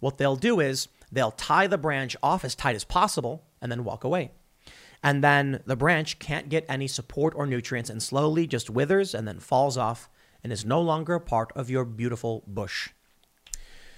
What 0.00 0.18
they'll 0.18 0.36
do 0.36 0.60
is 0.60 0.88
they'll 1.10 1.30
tie 1.30 1.66
the 1.66 1.78
branch 1.78 2.16
off 2.22 2.44
as 2.44 2.54
tight 2.54 2.76
as 2.76 2.84
possible 2.84 3.44
and 3.60 3.70
then 3.70 3.84
walk 3.84 4.04
away. 4.04 4.32
And 5.02 5.22
then 5.22 5.62
the 5.66 5.76
branch 5.76 6.18
can't 6.18 6.48
get 6.48 6.64
any 6.68 6.88
support 6.88 7.34
or 7.36 7.46
nutrients 7.46 7.90
and 7.90 8.02
slowly 8.02 8.46
just 8.46 8.70
withers 8.70 9.14
and 9.14 9.26
then 9.26 9.38
falls 9.38 9.76
off 9.76 10.08
and 10.42 10.52
is 10.52 10.64
no 10.64 10.80
longer 10.80 11.14
a 11.14 11.20
part 11.20 11.52
of 11.54 11.70
your 11.70 11.84
beautiful 11.84 12.42
bush. 12.46 12.90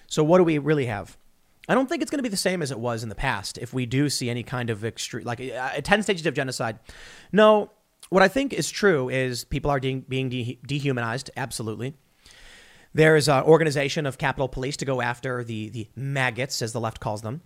So, 0.06 0.24
what 0.24 0.38
do 0.38 0.44
we 0.44 0.58
really 0.58 0.86
have? 0.86 1.16
I 1.68 1.74
don't 1.74 1.88
think 1.88 2.00
it's 2.00 2.10
going 2.10 2.18
to 2.18 2.22
be 2.22 2.30
the 2.30 2.36
same 2.36 2.62
as 2.62 2.70
it 2.70 2.78
was 2.78 3.02
in 3.02 3.10
the 3.10 3.14
past 3.14 3.58
if 3.58 3.74
we 3.74 3.84
do 3.84 4.08
see 4.08 4.30
any 4.30 4.42
kind 4.42 4.70
of 4.70 4.84
extreme, 4.84 5.24
like 5.24 5.40
uh, 5.40 5.80
10 5.82 6.02
stages 6.02 6.24
of 6.24 6.32
genocide. 6.32 6.78
No, 7.30 7.70
what 8.08 8.22
I 8.22 8.28
think 8.28 8.54
is 8.54 8.70
true 8.70 9.10
is 9.10 9.44
people 9.44 9.70
are 9.70 9.78
de- 9.78 10.04
being 10.08 10.30
de- 10.30 10.58
dehumanized, 10.66 11.30
absolutely. 11.36 11.94
There's 12.94 13.28
an 13.28 13.44
organization 13.44 14.06
of 14.06 14.18
Capitol 14.18 14.48
Police 14.48 14.76
to 14.78 14.84
go 14.84 15.00
after 15.00 15.44
the, 15.44 15.68
the 15.68 15.88
maggots, 15.94 16.62
as 16.62 16.72
the 16.72 16.80
left 16.80 17.00
calls 17.00 17.22
them. 17.22 17.42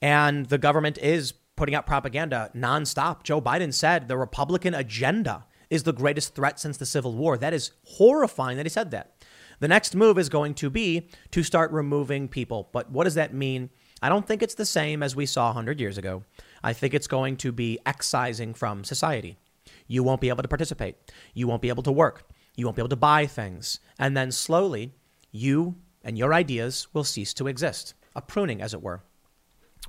And 0.00 0.46
the 0.46 0.58
government 0.58 0.98
is 0.98 1.32
putting 1.56 1.74
out 1.74 1.86
propaganda 1.86 2.50
nonstop. 2.54 3.22
Joe 3.22 3.40
Biden 3.40 3.72
said 3.72 4.08
the 4.08 4.16
Republican 4.16 4.74
agenda 4.74 5.46
is 5.70 5.82
the 5.82 5.92
greatest 5.92 6.34
threat 6.34 6.60
since 6.60 6.76
the 6.76 6.86
Civil 6.86 7.14
War. 7.14 7.36
That 7.36 7.54
is 7.54 7.72
horrifying 7.84 8.56
that 8.56 8.66
he 8.66 8.70
said 8.70 8.90
that. 8.92 9.24
The 9.60 9.68
next 9.68 9.94
move 9.94 10.18
is 10.18 10.28
going 10.28 10.54
to 10.54 10.70
be 10.70 11.08
to 11.30 11.42
start 11.42 11.70
removing 11.70 12.28
people. 12.28 12.68
But 12.72 12.90
what 12.90 13.04
does 13.04 13.14
that 13.14 13.34
mean? 13.34 13.70
I 14.02 14.08
don't 14.08 14.26
think 14.26 14.42
it's 14.42 14.54
the 14.54 14.66
same 14.66 15.02
as 15.02 15.16
we 15.16 15.26
saw 15.26 15.46
100 15.46 15.80
years 15.80 15.96
ago. 15.96 16.24
I 16.62 16.72
think 16.72 16.92
it's 16.92 17.06
going 17.06 17.36
to 17.38 17.52
be 17.52 17.78
excising 17.86 18.54
from 18.54 18.84
society. 18.84 19.38
You 19.86 20.02
won't 20.02 20.20
be 20.20 20.28
able 20.28 20.42
to 20.42 20.48
participate. 20.48 20.96
You 21.34 21.46
won't 21.46 21.62
be 21.62 21.68
able 21.68 21.82
to 21.84 21.92
work. 21.92 22.28
You 22.56 22.66
won't 22.66 22.76
be 22.76 22.80
able 22.80 22.88
to 22.90 22.96
buy 22.96 23.26
things. 23.26 23.80
And 23.98 24.16
then 24.16 24.30
slowly, 24.30 24.92
you 25.32 25.76
and 26.02 26.18
your 26.18 26.32
ideas 26.32 26.88
will 26.92 27.04
cease 27.04 27.34
to 27.34 27.46
exist. 27.46 27.94
A 28.14 28.22
pruning, 28.22 28.62
as 28.62 28.74
it 28.74 28.82
were. 28.82 29.02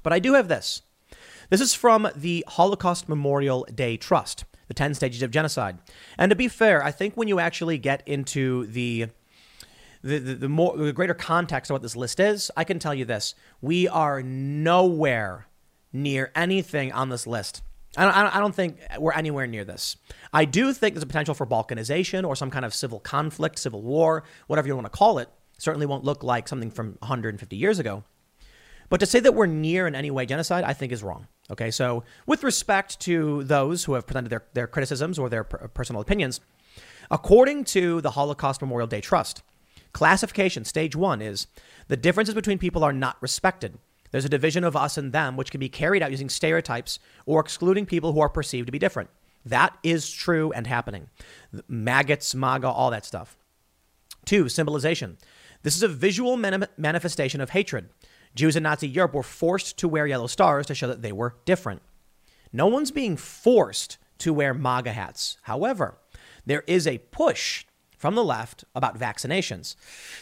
But 0.01 0.13
I 0.13 0.19
do 0.19 0.33
have 0.33 0.47
this. 0.47 0.81
This 1.49 1.61
is 1.61 1.73
from 1.73 2.09
the 2.15 2.43
Holocaust 2.47 3.07
Memorial 3.07 3.67
Day 3.73 3.97
Trust, 3.97 4.45
the 4.67 4.73
10 4.73 4.95
stages 4.95 5.21
of 5.21 5.31
genocide. 5.31 5.77
And 6.17 6.29
to 6.31 6.35
be 6.35 6.47
fair, 6.47 6.83
I 6.83 6.91
think 6.91 7.15
when 7.15 7.27
you 7.27 7.39
actually 7.39 7.77
get 7.77 8.07
into 8.07 8.65
the 8.67 9.07
the, 10.01 10.19
the, 10.19 10.35
the 10.35 10.49
more 10.49 10.77
the 10.77 10.93
greater 10.93 11.15
context 11.15 11.71
of 11.71 11.75
what 11.75 11.81
this 11.81 11.95
list 11.95 12.19
is, 12.19 12.51
I 12.55 12.63
can 12.63 12.77
tell 12.77 12.93
you 12.93 13.05
this. 13.05 13.33
We 13.59 13.87
are 13.87 14.21
nowhere 14.21 15.47
near 15.91 16.31
anything 16.35 16.91
on 16.91 17.09
this 17.09 17.25
list 17.25 17.63
I 17.97 18.03
don't, 18.03 18.35
I 18.35 18.39
don't 18.39 18.55
think 18.55 18.79
we're 18.99 19.13
anywhere 19.13 19.47
near 19.47 19.63
this. 19.63 19.97
I 20.33 20.45
do 20.45 20.73
think 20.73 20.95
there's 20.95 21.03
a 21.03 21.07
potential 21.07 21.33
for 21.33 21.45
balkanization 21.45 22.27
or 22.27 22.35
some 22.35 22.51
kind 22.51 22.65
of 22.65 22.73
civil 22.73 22.99
conflict, 22.99 23.59
civil 23.59 23.81
war, 23.81 24.23
whatever 24.47 24.67
you 24.67 24.75
want 24.75 24.85
to 24.85 24.97
call 24.97 25.19
it. 25.19 25.29
Certainly 25.57 25.85
won't 25.85 26.03
look 26.03 26.23
like 26.23 26.47
something 26.47 26.69
from 26.69 26.97
150 26.99 27.55
years 27.55 27.79
ago. 27.79 28.03
But 28.89 28.99
to 28.99 29.05
say 29.05 29.19
that 29.21 29.33
we're 29.33 29.45
near 29.45 29.87
in 29.87 29.95
any 29.95 30.11
way 30.11 30.25
genocide, 30.25 30.63
I 30.63 30.73
think 30.73 30.91
is 30.91 31.03
wrong. 31.03 31.27
Okay, 31.49 31.71
so 31.71 32.03
with 32.25 32.43
respect 32.43 32.99
to 33.01 33.43
those 33.43 33.83
who 33.83 33.93
have 33.93 34.07
presented 34.07 34.29
their, 34.29 34.45
their 34.53 34.67
criticisms 34.67 35.17
or 35.19 35.29
their 35.29 35.43
personal 35.43 36.01
opinions, 36.01 36.41
according 37.09 37.63
to 37.65 38.01
the 38.01 38.11
Holocaust 38.11 38.61
Memorial 38.61 38.87
Day 38.87 39.01
Trust, 39.01 39.43
classification 39.93 40.65
stage 40.65 40.95
one 40.95 41.21
is 41.21 41.47
the 41.87 41.97
differences 41.97 42.35
between 42.35 42.57
people 42.57 42.83
are 42.83 42.93
not 42.93 43.17
respected. 43.21 43.77
There's 44.15 44.23
a 44.23 44.29
division 44.29 44.63
of 44.63 44.77
us 44.77 44.97
and 44.97 45.11
them, 45.11 45.35
which 45.35 45.51
can 45.51 45.59
be 45.59 45.67
carried 45.67 46.01
out 46.01 46.09
using 46.09 46.29
stereotypes 46.29 46.99
or 47.25 47.41
excluding 47.41 47.85
people 47.85 48.13
who 48.13 48.21
are 48.21 48.29
perceived 48.29 48.65
to 48.65 48.71
be 48.71 48.79
different. 48.79 49.09
That 49.43 49.77
is 49.83 50.09
true 50.09 50.53
and 50.53 50.65
happening. 50.65 51.09
Maggots, 51.67 52.33
MAGA, 52.33 52.65
all 52.65 52.91
that 52.91 53.03
stuff. 53.03 53.35
Two, 54.23 54.47
symbolization. 54.47 55.17
This 55.63 55.75
is 55.75 55.83
a 55.83 55.89
visual 55.89 56.37
manifestation 56.37 57.41
of 57.41 57.49
hatred. 57.49 57.89
Jews 58.35 58.55
in 58.55 58.63
Nazi 58.63 58.87
Europe 58.87 59.13
were 59.13 59.21
forced 59.21 59.77
to 59.79 59.87
wear 59.89 60.07
yellow 60.07 60.27
stars 60.27 60.65
to 60.67 60.75
show 60.75 60.87
that 60.87 61.01
they 61.01 61.11
were 61.11 61.35
different. 61.43 61.81
No 62.53 62.67
one's 62.67 62.91
being 62.91 63.17
forced 63.17 63.97
to 64.19 64.33
wear 64.33 64.53
MAGA 64.53 64.93
hats. 64.93 65.39
However, 65.41 65.97
there 66.45 66.63
is 66.67 66.87
a 66.87 66.99
push 66.99 67.65
from 67.97 68.15
the 68.15 68.23
left 68.23 68.63
about 68.73 68.97
vaccinations. 68.97 69.75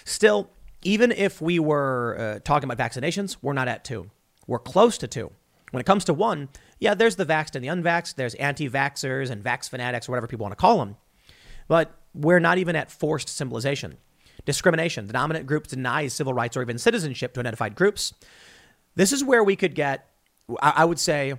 Still, 0.03 0.49
even 0.83 1.11
if 1.11 1.41
we 1.41 1.59
were 1.59 2.17
uh, 2.17 2.39
talking 2.39 2.69
about 2.69 2.77
vaccinations, 2.77 3.37
we're 3.41 3.53
not 3.53 3.67
at 3.67 3.83
two. 3.83 4.09
We're 4.47 4.59
close 4.59 4.97
to 4.99 5.07
two. 5.07 5.31
When 5.71 5.81
it 5.81 5.85
comes 5.85 6.05
to 6.05 6.13
one, 6.13 6.49
yeah, 6.79 6.93
there's 6.93 7.15
the 7.15 7.25
vaxxed 7.25 7.55
and 7.55 7.63
the 7.63 7.69
unvaxxed. 7.69 8.15
There's 8.15 8.35
anti 8.35 8.69
vaxxers 8.69 9.31
and 9.31 9.43
vax 9.43 9.69
fanatics, 9.69 10.07
or 10.07 10.11
whatever 10.11 10.27
people 10.27 10.43
want 10.43 10.51
to 10.51 10.61
call 10.61 10.77
them. 10.77 10.97
But 11.67 11.97
we're 12.13 12.39
not 12.39 12.57
even 12.59 12.75
at 12.75 12.91
forced 12.91 13.29
symbolization. 13.29 13.97
Discrimination. 14.45 15.07
The 15.07 15.13
dominant 15.13 15.47
group 15.47 15.67
denies 15.67 16.13
civil 16.13 16.33
rights 16.33 16.55
or 16.57 16.61
even 16.61 16.77
citizenship 16.77 17.33
to 17.33 17.39
identified 17.39 17.75
groups. 17.75 18.13
This 18.95 19.11
is 19.11 19.23
where 19.23 19.43
we 19.43 19.55
could 19.55 19.73
get, 19.73 20.09
I 20.61 20.85
would 20.85 20.99
say, 20.99 21.33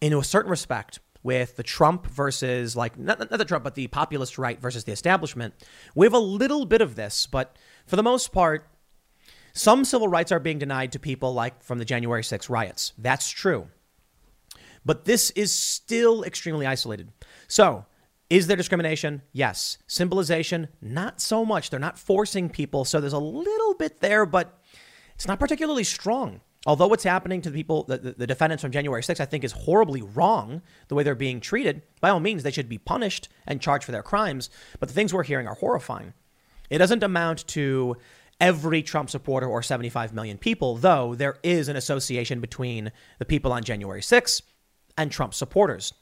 in 0.00 0.12
a 0.12 0.24
certain 0.24 0.50
respect, 0.50 0.98
with 1.26 1.56
the 1.56 1.62
Trump 1.64 2.06
versus, 2.06 2.76
like, 2.76 2.96
not, 2.96 3.18
not 3.18 3.30
the 3.30 3.44
Trump, 3.44 3.64
but 3.64 3.74
the 3.74 3.88
populist 3.88 4.38
right 4.38 4.60
versus 4.60 4.84
the 4.84 4.92
establishment. 4.92 5.54
We 5.96 6.06
have 6.06 6.14
a 6.14 6.18
little 6.18 6.64
bit 6.66 6.80
of 6.80 6.94
this, 6.94 7.26
but 7.26 7.56
for 7.86 7.96
the 7.96 8.02
most 8.02 8.32
part, 8.32 8.68
some 9.52 9.84
civil 9.84 10.08
rights 10.08 10.32
are 10.32 10.40
being 10.40 10.58
denied 10.58 10.92
to 10.92 10.98
people 10.98 11.32
like 11.32 11.62
from 11.62 11.78
the 11.78 11.84
January 11.84 12.22
6 12.22 12.50
riots. 12.50 12.92
That's 12.98 13.30
true. 13.30 13.68
But 14.84 15.04
this 15.04 15.30
is 15.30 15.52
still 15.52 16.22
extremely 16.22 16.66
isolated. 16.66 17.10
So, 17.48 17.86
Is 18.28 18.48
there 18.48 18.56
discrimination? 18.56 19.22
Yes. 19.32 19.78
Symbolization? 19.86 20.68
Not 20.82 21.20
so 21.20 21.44
much. 21.44 21.70
They're 21.70 21.78
not 21.78 21.98
forcing 21.98 22.50
people, 22.50 22.84
so 22.84 23.00
there's 23.00 23.12
a 23.12 23.18
little 23.18 23.74
bit 23.74 24.00
there, 24.00 24.26
but 24.26 24.58
it's 25.14 25.28
not 25.28 25.38
particularly 25.38 25.84
strong. 25.84 26.40
Although 26.66 26.88
what's 26.88 27.04
happening 27.04 27.40
to 27.42 27.50
the 27.50 27.56
people, 27.56 27.84
the, 27.84 27.98
the, 27.98 28.26
defendants 28.26 28.62
from 28.62 28.72
January 28.72 29.00
6th, 29.00 29.20
I 29.20 29.24
think 29.26 29.44
is 29.44 29.52
horribly 29.52 30.02
wrong, 30.02 30.62
the 30.88 30.96
way 30.96 31.04
they're 31.04 31.14
being 31.14 31.40
treated. 31.40 31.82
By 32.00 32.10
all 32.10 32.18
means, 32.18 32.42
they 32.42 32.50
should 32.50 32.68
be 32.68 32.78
punished 32.78 33.28
and 33.46 33.60
charged 33.60 33.84
for 33.84 33.92
their 33.92 34.02
crimes. 34.02 34.50
But 34.80 34.88
the 34.88 34.94
things 34.94 35.14
we're 35.14 35.22
hearing 35.22 35.46
are 35.46 35.54
horrifying. 35.54 36.12
It 36.70 36.78
doesn't 36.78 37.02
amount 37.02 37.46
to 37.48 37.96
every 38.40 38.82
Trump 38.82 39.10
supporter 39.10 39.46
or 39.46 39.62
75 39.62 40.12
million 40.12 40.38
people, 40.38 40.76
though 40.76 41.14
there 41.14 41.36
is 41.42 41.68
an 41.68 41.76
association 41.76 42.40
between 42.40 42.92
the 43.18 43.24
people 43.24 43.52
on 43.52 43.64
January 43.64 44.00
6th 44.00 44.42
and 44.98 45.10
Trump 45.10 45.34
supporters. 45.34 45.92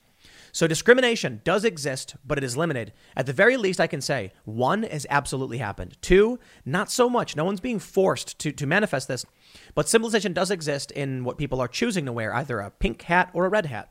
So 0.53 0.69
discrimination 0.69 1.41
does 1.43 1.65
exist, 1.65 2.15
but 2.25 2.39
it 2.39 2.45
is 2.45 2.57
limited. 2.57 2.93
At 3.17 3.27
the 3.27 3.33
very 3.33 3.57
least, 3.57 3.81
I 3.81 3.89
can 3.89 4.01
say 4.01 4.33
one 4.45 4.85
has 4.85 5.05
absolutely 5.11 5.59
happened. 5.59 5.97
Two, 6.01 6.39
not 6.65 6.93
so 6.93 7.11
much. 7.11 7.35
No 7.35 7.45
one's 7.45 7.59
being 7.59 7.81
forced 7.81 8.39
to, 8.39 8.53
to 8.53 8.67
manifest 8.67 9.09
this, 9.09 9.27
but 9.75 9.89
symbolization 9.89 10.33
does 10.33 10.53
exist 10.53 10.93
in 10.93 11.25
what 11.25 11.39
people 11.39 11.61
are 11.61 11.67
choosing 11.67 12.07
to 12.07 12.13
wear, 12.13 12.33
either 12.33 12.61
a 12.61 12.71
pink 12.71 13.03
hat 13.03 13.31
or 13.35 13.47
a 13.47 13.49
red 13.49 13.67
hat. 13.67 13.91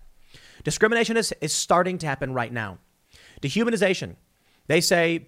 Discrimination 0.63 1.17
is, 1.17 1.33
is 1.41 1.51
starting 1.51 1.97
to 1.97 2.07
happen 2.07 2.33
right 2.33 2.53
now. 2.53 2.77
Dehumanization. 3.41 4.15
They 4.67 4.79
say 4.79 5.27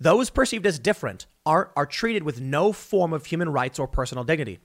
those 0.00 0.30
perceived 0.30 0.66
as 0.66 0.78
different 0.78 1.26
are, 1.46 1.70
are 1.76 1.86
treated 1.86 2.22
with 2.22 2.40
no 2.40 2.72
form 2.72 3.12
of 3.12 3.26
human 3.26 3.48
rights 3.50 3.78
or 3.78 3.86
personal 3.86 4.24
dignity. 4.24 4.58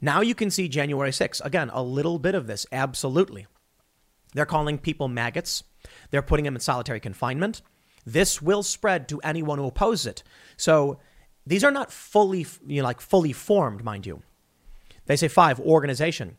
Now 0.00 0.20
you 0.20 0.34
can 0.34 0.50
see 0.50 0.68
January 0.68 1.10
6th. 1.10 1.44
Again, 1.44 1.70
a 1.72 1.82
little 1.82 2.18
bit 2.18 2.34
of 2.34 2.46
this, 2.46 2.66
absolutely. 2.72 3.46
They're 4.34 4.46
calling 4.46 4.78
people 4.78 5.08
maggots. 5.08 5.64
They're 6.10 6.22
putting 6.22 6.44
them 6.44 6.56
in 6.56 6.60
solitary 6.60 7.00
confinement. 7.00 7.62
This 8.04 8.42
will 8.42 8.62
spread 8.62 9.08
to 9.08 9.20
anyone 9.20 9.58
who 9.58 9.66
opposes 9.66 10.06
it. 10.06 10.22
So 10.56 10.98
these 11.46 11.64
are 11.64 11.70
not 11.70 11.92
fully, 11.92 12.46
you 12.66 12.82
know, 12.82 12.88
like 12.88 13.00
fully 13.00 13.32
formed, 13.32 13.84
mind 13.84 14.06
you. 14.06 14.22
They 15.06 15.16
say 15.16 15.28
five, 15.28 15.60
organization. 15.60 16.36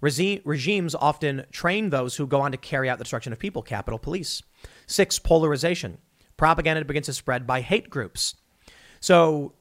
regimes 0.00 0.94
often 0.94 1.44
train 1.50 1.90
those 1.90 2.16
who 2.16 2.26
go 2.26 2.40
on 2.40 2.52
to 2.52 2.58
carry 2.58 2.88
out 2.88 2.98
the 2.98 3.04
destruction 3.04 3.32
of 3.32 3.38
people, 3.38 3.62
Capitol 3.62 3.98
Police. 3.98 4.42
Six, 4.86 5.18
polarization. 5.18 5.98
Propaganda 6.38 6.82
begins 6.84 7.06
to 7.06 7.12
spread 7.12 7.46
by 7.46 7.60
hate 7.60 7.90
groups. 7.90 8.34
So 9.00 9.52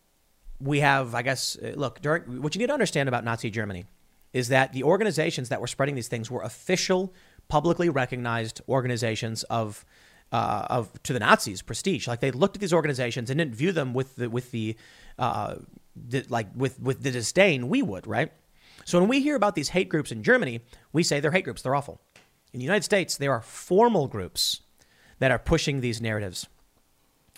we 0.59 0.79
have, 0.79 1.13
I 1.13 1.21
guess, 1.21 1.57
uh, 1.61 1.73
look, 1.75 2.01
during, 2.01 2.41
what 2.41 2.55
you 2.55 2.59
need 2.59 2.67
to 2.67 2.73
understand 2.73 3.09
about 3.09 3.25
Nazi 3.25 3.49
Germany 3.49 3.85
is 4.31 4.47
that 4.49 4.71
the 4.71 4.83
organizations 4.83 5.49
that 5.49 5.59
were 5.59 5.67
spreading 5.67 5.95
these 5.95 6.07
things 6.07 6.31
were 6.31 6.41
official 6.43 7.13
publicly 7.49 7.89
recognized 7.89 8.61
organizations 8.69 9.43
of 9.43 9.85
uh, 10.31 10.67
of 10.69 11.01
to 11.03 11.13
the 11.13 11.19
Nazis 11.19 11.61
prestige. 11.61 12.07
Like 12.07 12.19
they 12.19 12.31
looked 12.31 12.57
at 12.57 12.61
these 12.61 12.73
organizations 12.73 13.29
and 13.29 13.37
didn't 13.37 13.55
view 13.55 13.71
them 13.71 13.93
with 13.93 14.15
the 14.17 14.29
with 14.29 14.51
the, 14.51 14.75
uh, 15.17 15.55
the, 15.95 16.25
like 16.29 16.47
with 16.55 16.79
with 16.81 17.01
the 17.01 17.11
disdain 17.11 17.69
we 17.69 17.81
would, 17.81 18.05
right? 18.05 18.31
So 18.83 18.99
when 18.99 19.07
we 19.07 19.21
hear 19.21 19.35
about 19.35 19.55
these 19.55 19.69
hate 19.69 19.89
groups 19.89 20.11
in 20.11 20.23
Germany, 20.23 20.61
we 20.93 21.03
say 21.03 21.19
they're 21.19 21.31
hate 21.31 21.45
groups. 21.45 21.61
They're 21.61 21.75
awful. 21.75 22.01
In 22.53 22.59
the 22.59 22.65
United 22.65 22.83
States, 22.83 23.17
there 23.17 23.31
are 23.31 23.41
formal 23.41 24.07
groups 24.07 24.61
that 25.19 25.31
are 25.31 25.39
pushing 25.39 25.81
these 25.81 26.01
narratives. 26.01 26.47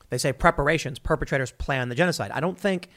They 0.10 0.18
say 0.18 0.34
preparations, 0.34 0.99
perpetrators 0.99 1.52
plan 1.52 1.90
the 1.90 1.95
genocide. 1.95 2.31
I 2.31 2.40
don't 2.40 2.57
think 2.57 2.90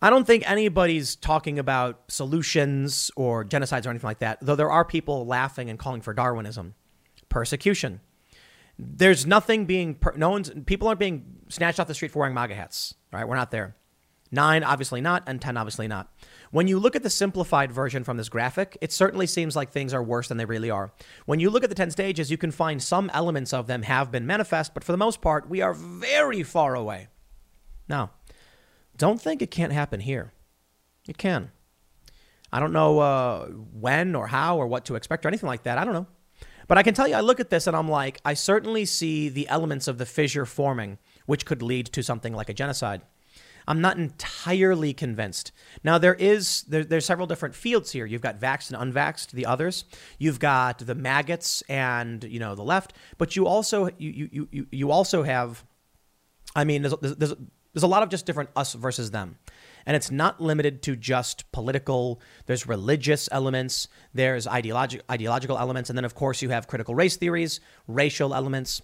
I 0.00 0.10
don't 0.10 0.26
think 0.26 0.48
anybody's 0.48 1.16
talking 1.16 1.58
about 1.58 2.04
solutions 2.08 3.10
or 3.16 3.44
genocides 3.44 3.84
or 3.84 3.90
anything 3.90 4.06
like 4.06 4.20
that, 4.20 4.38
though 4.40 4.54
there 4.54 4.70
are 4.70 4.84
people 4.84 5.26
laughing 5.26 5.68
and 5.68 5.78
calling 5.78 6.02
for 6.02 6.14
Darwinism. 6.14 6.74
Persecution. 7.28 8.00
There's 8.78 9.26
nothing 9.26 9.64
being, 9.64 9.98
no 10.14 10.30
one's, 10.30 10.50
people 10.66 10.86
aren't 10.86 11.00
being 11.00 11.24
snatched 11.48 11.80
off 11.80 11.88
the 11.88 11.94
street 11.94 12.12
for 12.12 12.20
wearing 12.20 12.34
MAGA 12.34 12.54
hats. 12.54 12.94
right? 13.12 13.26
we're 13.26 13.34
not 13.34 13.50
there. 13.50 13.74
Nine, 14.30 14.62
obviously 14.62 15.00
not, 15.00 15.24
and 15.26 15.40
10, 15.40 15.56
obviously 15.56 15.88
not. 15.88 16.12
When 16.50 16.66
you 16.66 16.78
look 16.78 16.96
at 16.96 17.02
the 17.02 17.10
simplified 17.10 17.70
version 17.72 18.04
from 18.04 18.16
this 18.16 18.28
graphic, 18.28 18.78
it 18.80 18.92
certainly 18.92 19.26
seems 19.26 19.54
like 19.54 19.70
things 19.70 19.92
are 19.92 20.02
worse 20.02 20.28
than 20.28 20.38
they 20.38 20.44
really 20.44 20.70
are. 20.70 20.92
When 21.26 21.40
you 21.40 21.50
look 21.50 21.62
at 21.62 21.68
the 21.68 21.76
10 21.76 21.90
stages, 21.90 22.30
you 22.30 22.38
can 22.38 22.50
find 22.50 22.82
some 22.82 23.10
elements 23.12 23.52
of 23.52 23.66
them 23.66 23.82
have 23.82 24.10
been 24.10 24.26
manifest, 24.26 24.72
but 24.74 24.84
for 24.84 24.92
the 24.92 24.98
most 24.98 25.20
part, 25.20 25.48
we 25.48 25.60
are 25.60 25.74
very 25.74 26.42
far 26.42 26.74
away. 26.74 27.08
Now, 27.88 28.12
don't 28.96 29.20
think 29.20 29.42
it 29.42 29.50
can't 29.50 29.72
happen 29.72 30.00
here. 30.00 30.32
It 31.06 31.18
can. 31.18 31.50
I 32.52 32.60
don't 32.60 32.72
know 32.72 32.98
uh, 32.98 33.46
when 33.46 34.14
or 34.14 34.26
how 34.26 34.56
or 34.58 34.66
what 34.66 34.86
to 34.86 34.94
expect 34.94 35.24
or 35.24 35.28
anything 35.28 35.48
like 35.48 35.64
that. 35.64 35.78
I 35.78 35.84
don't 35.84 35.94
know. 35.94 36.06
But 36.66 36.76
I 36.76 36.82
can 36.82 36.94
tell 36.94 37.08
you, 37.08 37.14
I 37.14 37.20
look 37.20 37.40
at 37.40 37.50
this 37.50 37.66
and 37.66 37.74
I'm 37.76 37.88
like, 37.88 38.20
I 38.24 38.34
certainly 38.34 38.84
see 38.84 39.28
the 39.28 39.48
elements 39.48 39.88
of 39.88 39.96
the 39.96 40.04
fissure 40.04 40.44
forming, 40.44 40.98
which 41.26 41.46
could 41.46 41.62
lead 41.62 41.86
to 41.86 42.02
something 42.02 42.34
like 42.34 42.50
a 42.50 42.54
genocide. 42.54 43.02
I'm 43.68 43.80
not 43.80 43.98
entirely 43.98 44.94
convinced. 44.94 45.52
Now 45.84 45.98
there 45.98 46.14
is 46.14 46.62
there, 46.62 46.84
there's 46.84 47.04
several 47.04 47.26
different 47.26 47.54
fields 47.54 47.92
here. 47.92 48.06
You've 48.06 48.22
got 48.22 48.40
vaxxed 48.40 48.72
and 48.72 48.94
unvaxxed, 48.94 49.30
the 49.32 49.46
others. 49.46 49.84
You've 50.18 50.40
got 50.40 50.78
the 50.78 50.94
maggots 50.94 51.62
and 51.68 52.24
you 52.24 52.40
know 52.40 52.54
the 52.54 52.64
left, 52.64 52.94
but 53.18 53.36
you 53.36 53.46
also 53.46 53.90
you 53.98 54.28
you 54.32 54.48
you, 54.50 54.66
you 54.72 54.90
also 54.90 55.22
have. 55.22 55.64
I 56.56 56.64
mean, 56.64 56.82
there's, 56.82 56.94
there's 57.00 57.34
there's 57.74 57.82
a 57.82 57.86
lot 57.86 58.02
of 58.02 58.08
just 58.08 58.26
different 58.26 58.50
us 58.56 58.72
versus 58.72 59.10
them. 59.10 59.36
And 59.86 59.94
it's 59.96 60.10
not 60.10 60.40
limited 60.40 60.82
to 60.82 60.96
just 60.96 61.50
political, 61.52 62.20
there's 62.46 62.66
religious 62.66 63.28
elements, 63.32 63.88
there's 64.12 64.46
ideologi- 64.46 65.00
ideological 65.10 65.56
elements, 65.56 65.88
and 65.88 65.96
then, 65.96 66.04
of 66.04 66.14
course, 66.14 66.42
you 66.42 66.50
have 66.50 66.66
critical 66.66 66.94
race 66.94 67.16
theories, 67.16 67.60
racial 67.86 68.34
elements. 68.34 68.82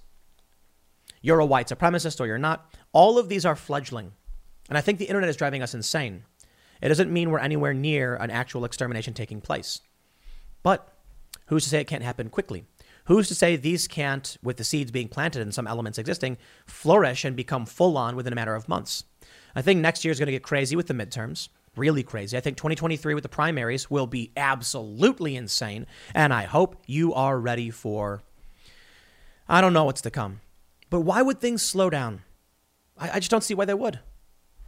You're 1.21 1.41
a 1.41 1.47
white 1.47 1.69
supremacist 1.69 2.21
or 2.21 2.27
you're 2.27 2.39
not. 2.39 2.75
All 2.93 3.19
of 3.19 3.29
these 3.29 3.45
are 3.45 3.57
fledgling. 3.57 4.13
And 4.69 4.79
I 4.79 4.81
think 4.81 4.99
the 4.99 5.07
internet 5.07 5.29
is 5.29 5.37
driving 5.37 5.63
us 5.63 5.75
insane. 5.75 6.25
It 6.81 6.89
doesn't 6.89 7.13
mean 7.13 7.31
we're 7.31 7.39
anywhere 7.39 7.75
near 7.75 8.17
an 8.17 8.31
actual 8.31 8.65
extermination 8.65 9.15
taking 9.15 9.41
place. 9.41 9.81
But 10.63 10.89
who's 11.47 11.65
to 11.65 11.71
say 11.71 11.81
it 11.81 11.87
can't 11.87 12.03
happen 12.03 12.31
quickly? 12.31 12.65
Who's 13.07 13.29
to 13.29 13.35
say 13.35 13.57
these 13.57 13.87
can't, 13.87 14.37
with 14.43 14.57
the 14.57 14.65
seeds 14.65 14.91
being 14.91 15.09
planted 15.09 15.43
and 15.43 15.55
some 15.55 15.67
elements 15.67 15.99
existing, 15.99 16.39
flourish 16.67 17.25
and 17.25 17.37
become 17.37 17.67
full 17.67 17.99
on 17.99 18.17
within 18.17 18.33
a 18.33 18.37
matter 18.37 18.55
of 18.55 18.69
months? 18.69 19.05
I 19.55 19.63
think 19.63 19.81
next 19.81 20.05
year 20.05 20.13
is 20.13 20.19
going 20.19 20.27
to 20.27 20.33
get 20.33 20.43
crazy 20.43 20.75
with 20.75 20.87
the 20.87 20.95
midterms. 20.95 21.49
Really 21.77 22.03
crazy. 22.03 22.37
I 22.37 22.41
think 22.41 22.57
2023 22.57 23.15
with 23.15 23.23
the 23.23 23.29
primaries 23.29 23.91
will 23.91 24.07
be 24.07 24.33
absolutely 24.37 25.37
insane. 25.37 25.87
And 26.15 26.33
I 26.33 26.45
hope 26.45 26.83
you 26.87 27.13
are 27.13 27.39
ready 27.39 27.71
for. 27.71 28.23
I 29.49 29.61
don't 29.61 29.73
know 29.73 29.85
what's 29.85 30.03
to 30.03 30.11
come. 30.11 30.41
But 30.89 31.01
why 31.01 31.21
would 31.21 31.41
things 31.41 31.63
slow 31.63 31.91
down? 31.91 32.23
I, 32.97 33.11
I 33.13 33.19
just 33.19 33.31
don't 33.31 33.45
see 33.45 33.55
why 33.55 33.65
they 33.65 33.75
would. 33.75 34.01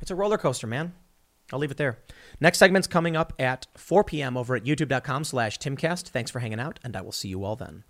It's 0.00 0.10
a 0.10 0.14
roller 0.14 0.38
coaster, 0.38 0.66
man. 0.66 0.94
I'll 1.52 1.58
leave 1.58 1.70
it 1.70 1.76
there. 1.76 1.98
Next 2.40 2.58
segment's 2.58 2.88
coming 2.88 3.16
up 3.16 3.32
at 3.38 3.66
4 3.76 4.04
p.m. 4.04 4.36
over 4.36 4.56
at 4.56 4.64
youtube.com 4.64 5.24
slash 5.24 5.58
timcast. 5.58 6.08
Thanks 6.08 6.30
for 6.30 6.40
hanging 6.40 6.60
out, 6.60 6.80
and 6.82 6.96
I 6.96 7.02
will 7.02 7.12
see 7.12 7.28
you 7.28 7.44
all 7.44 7.56
then. 7.56 7.84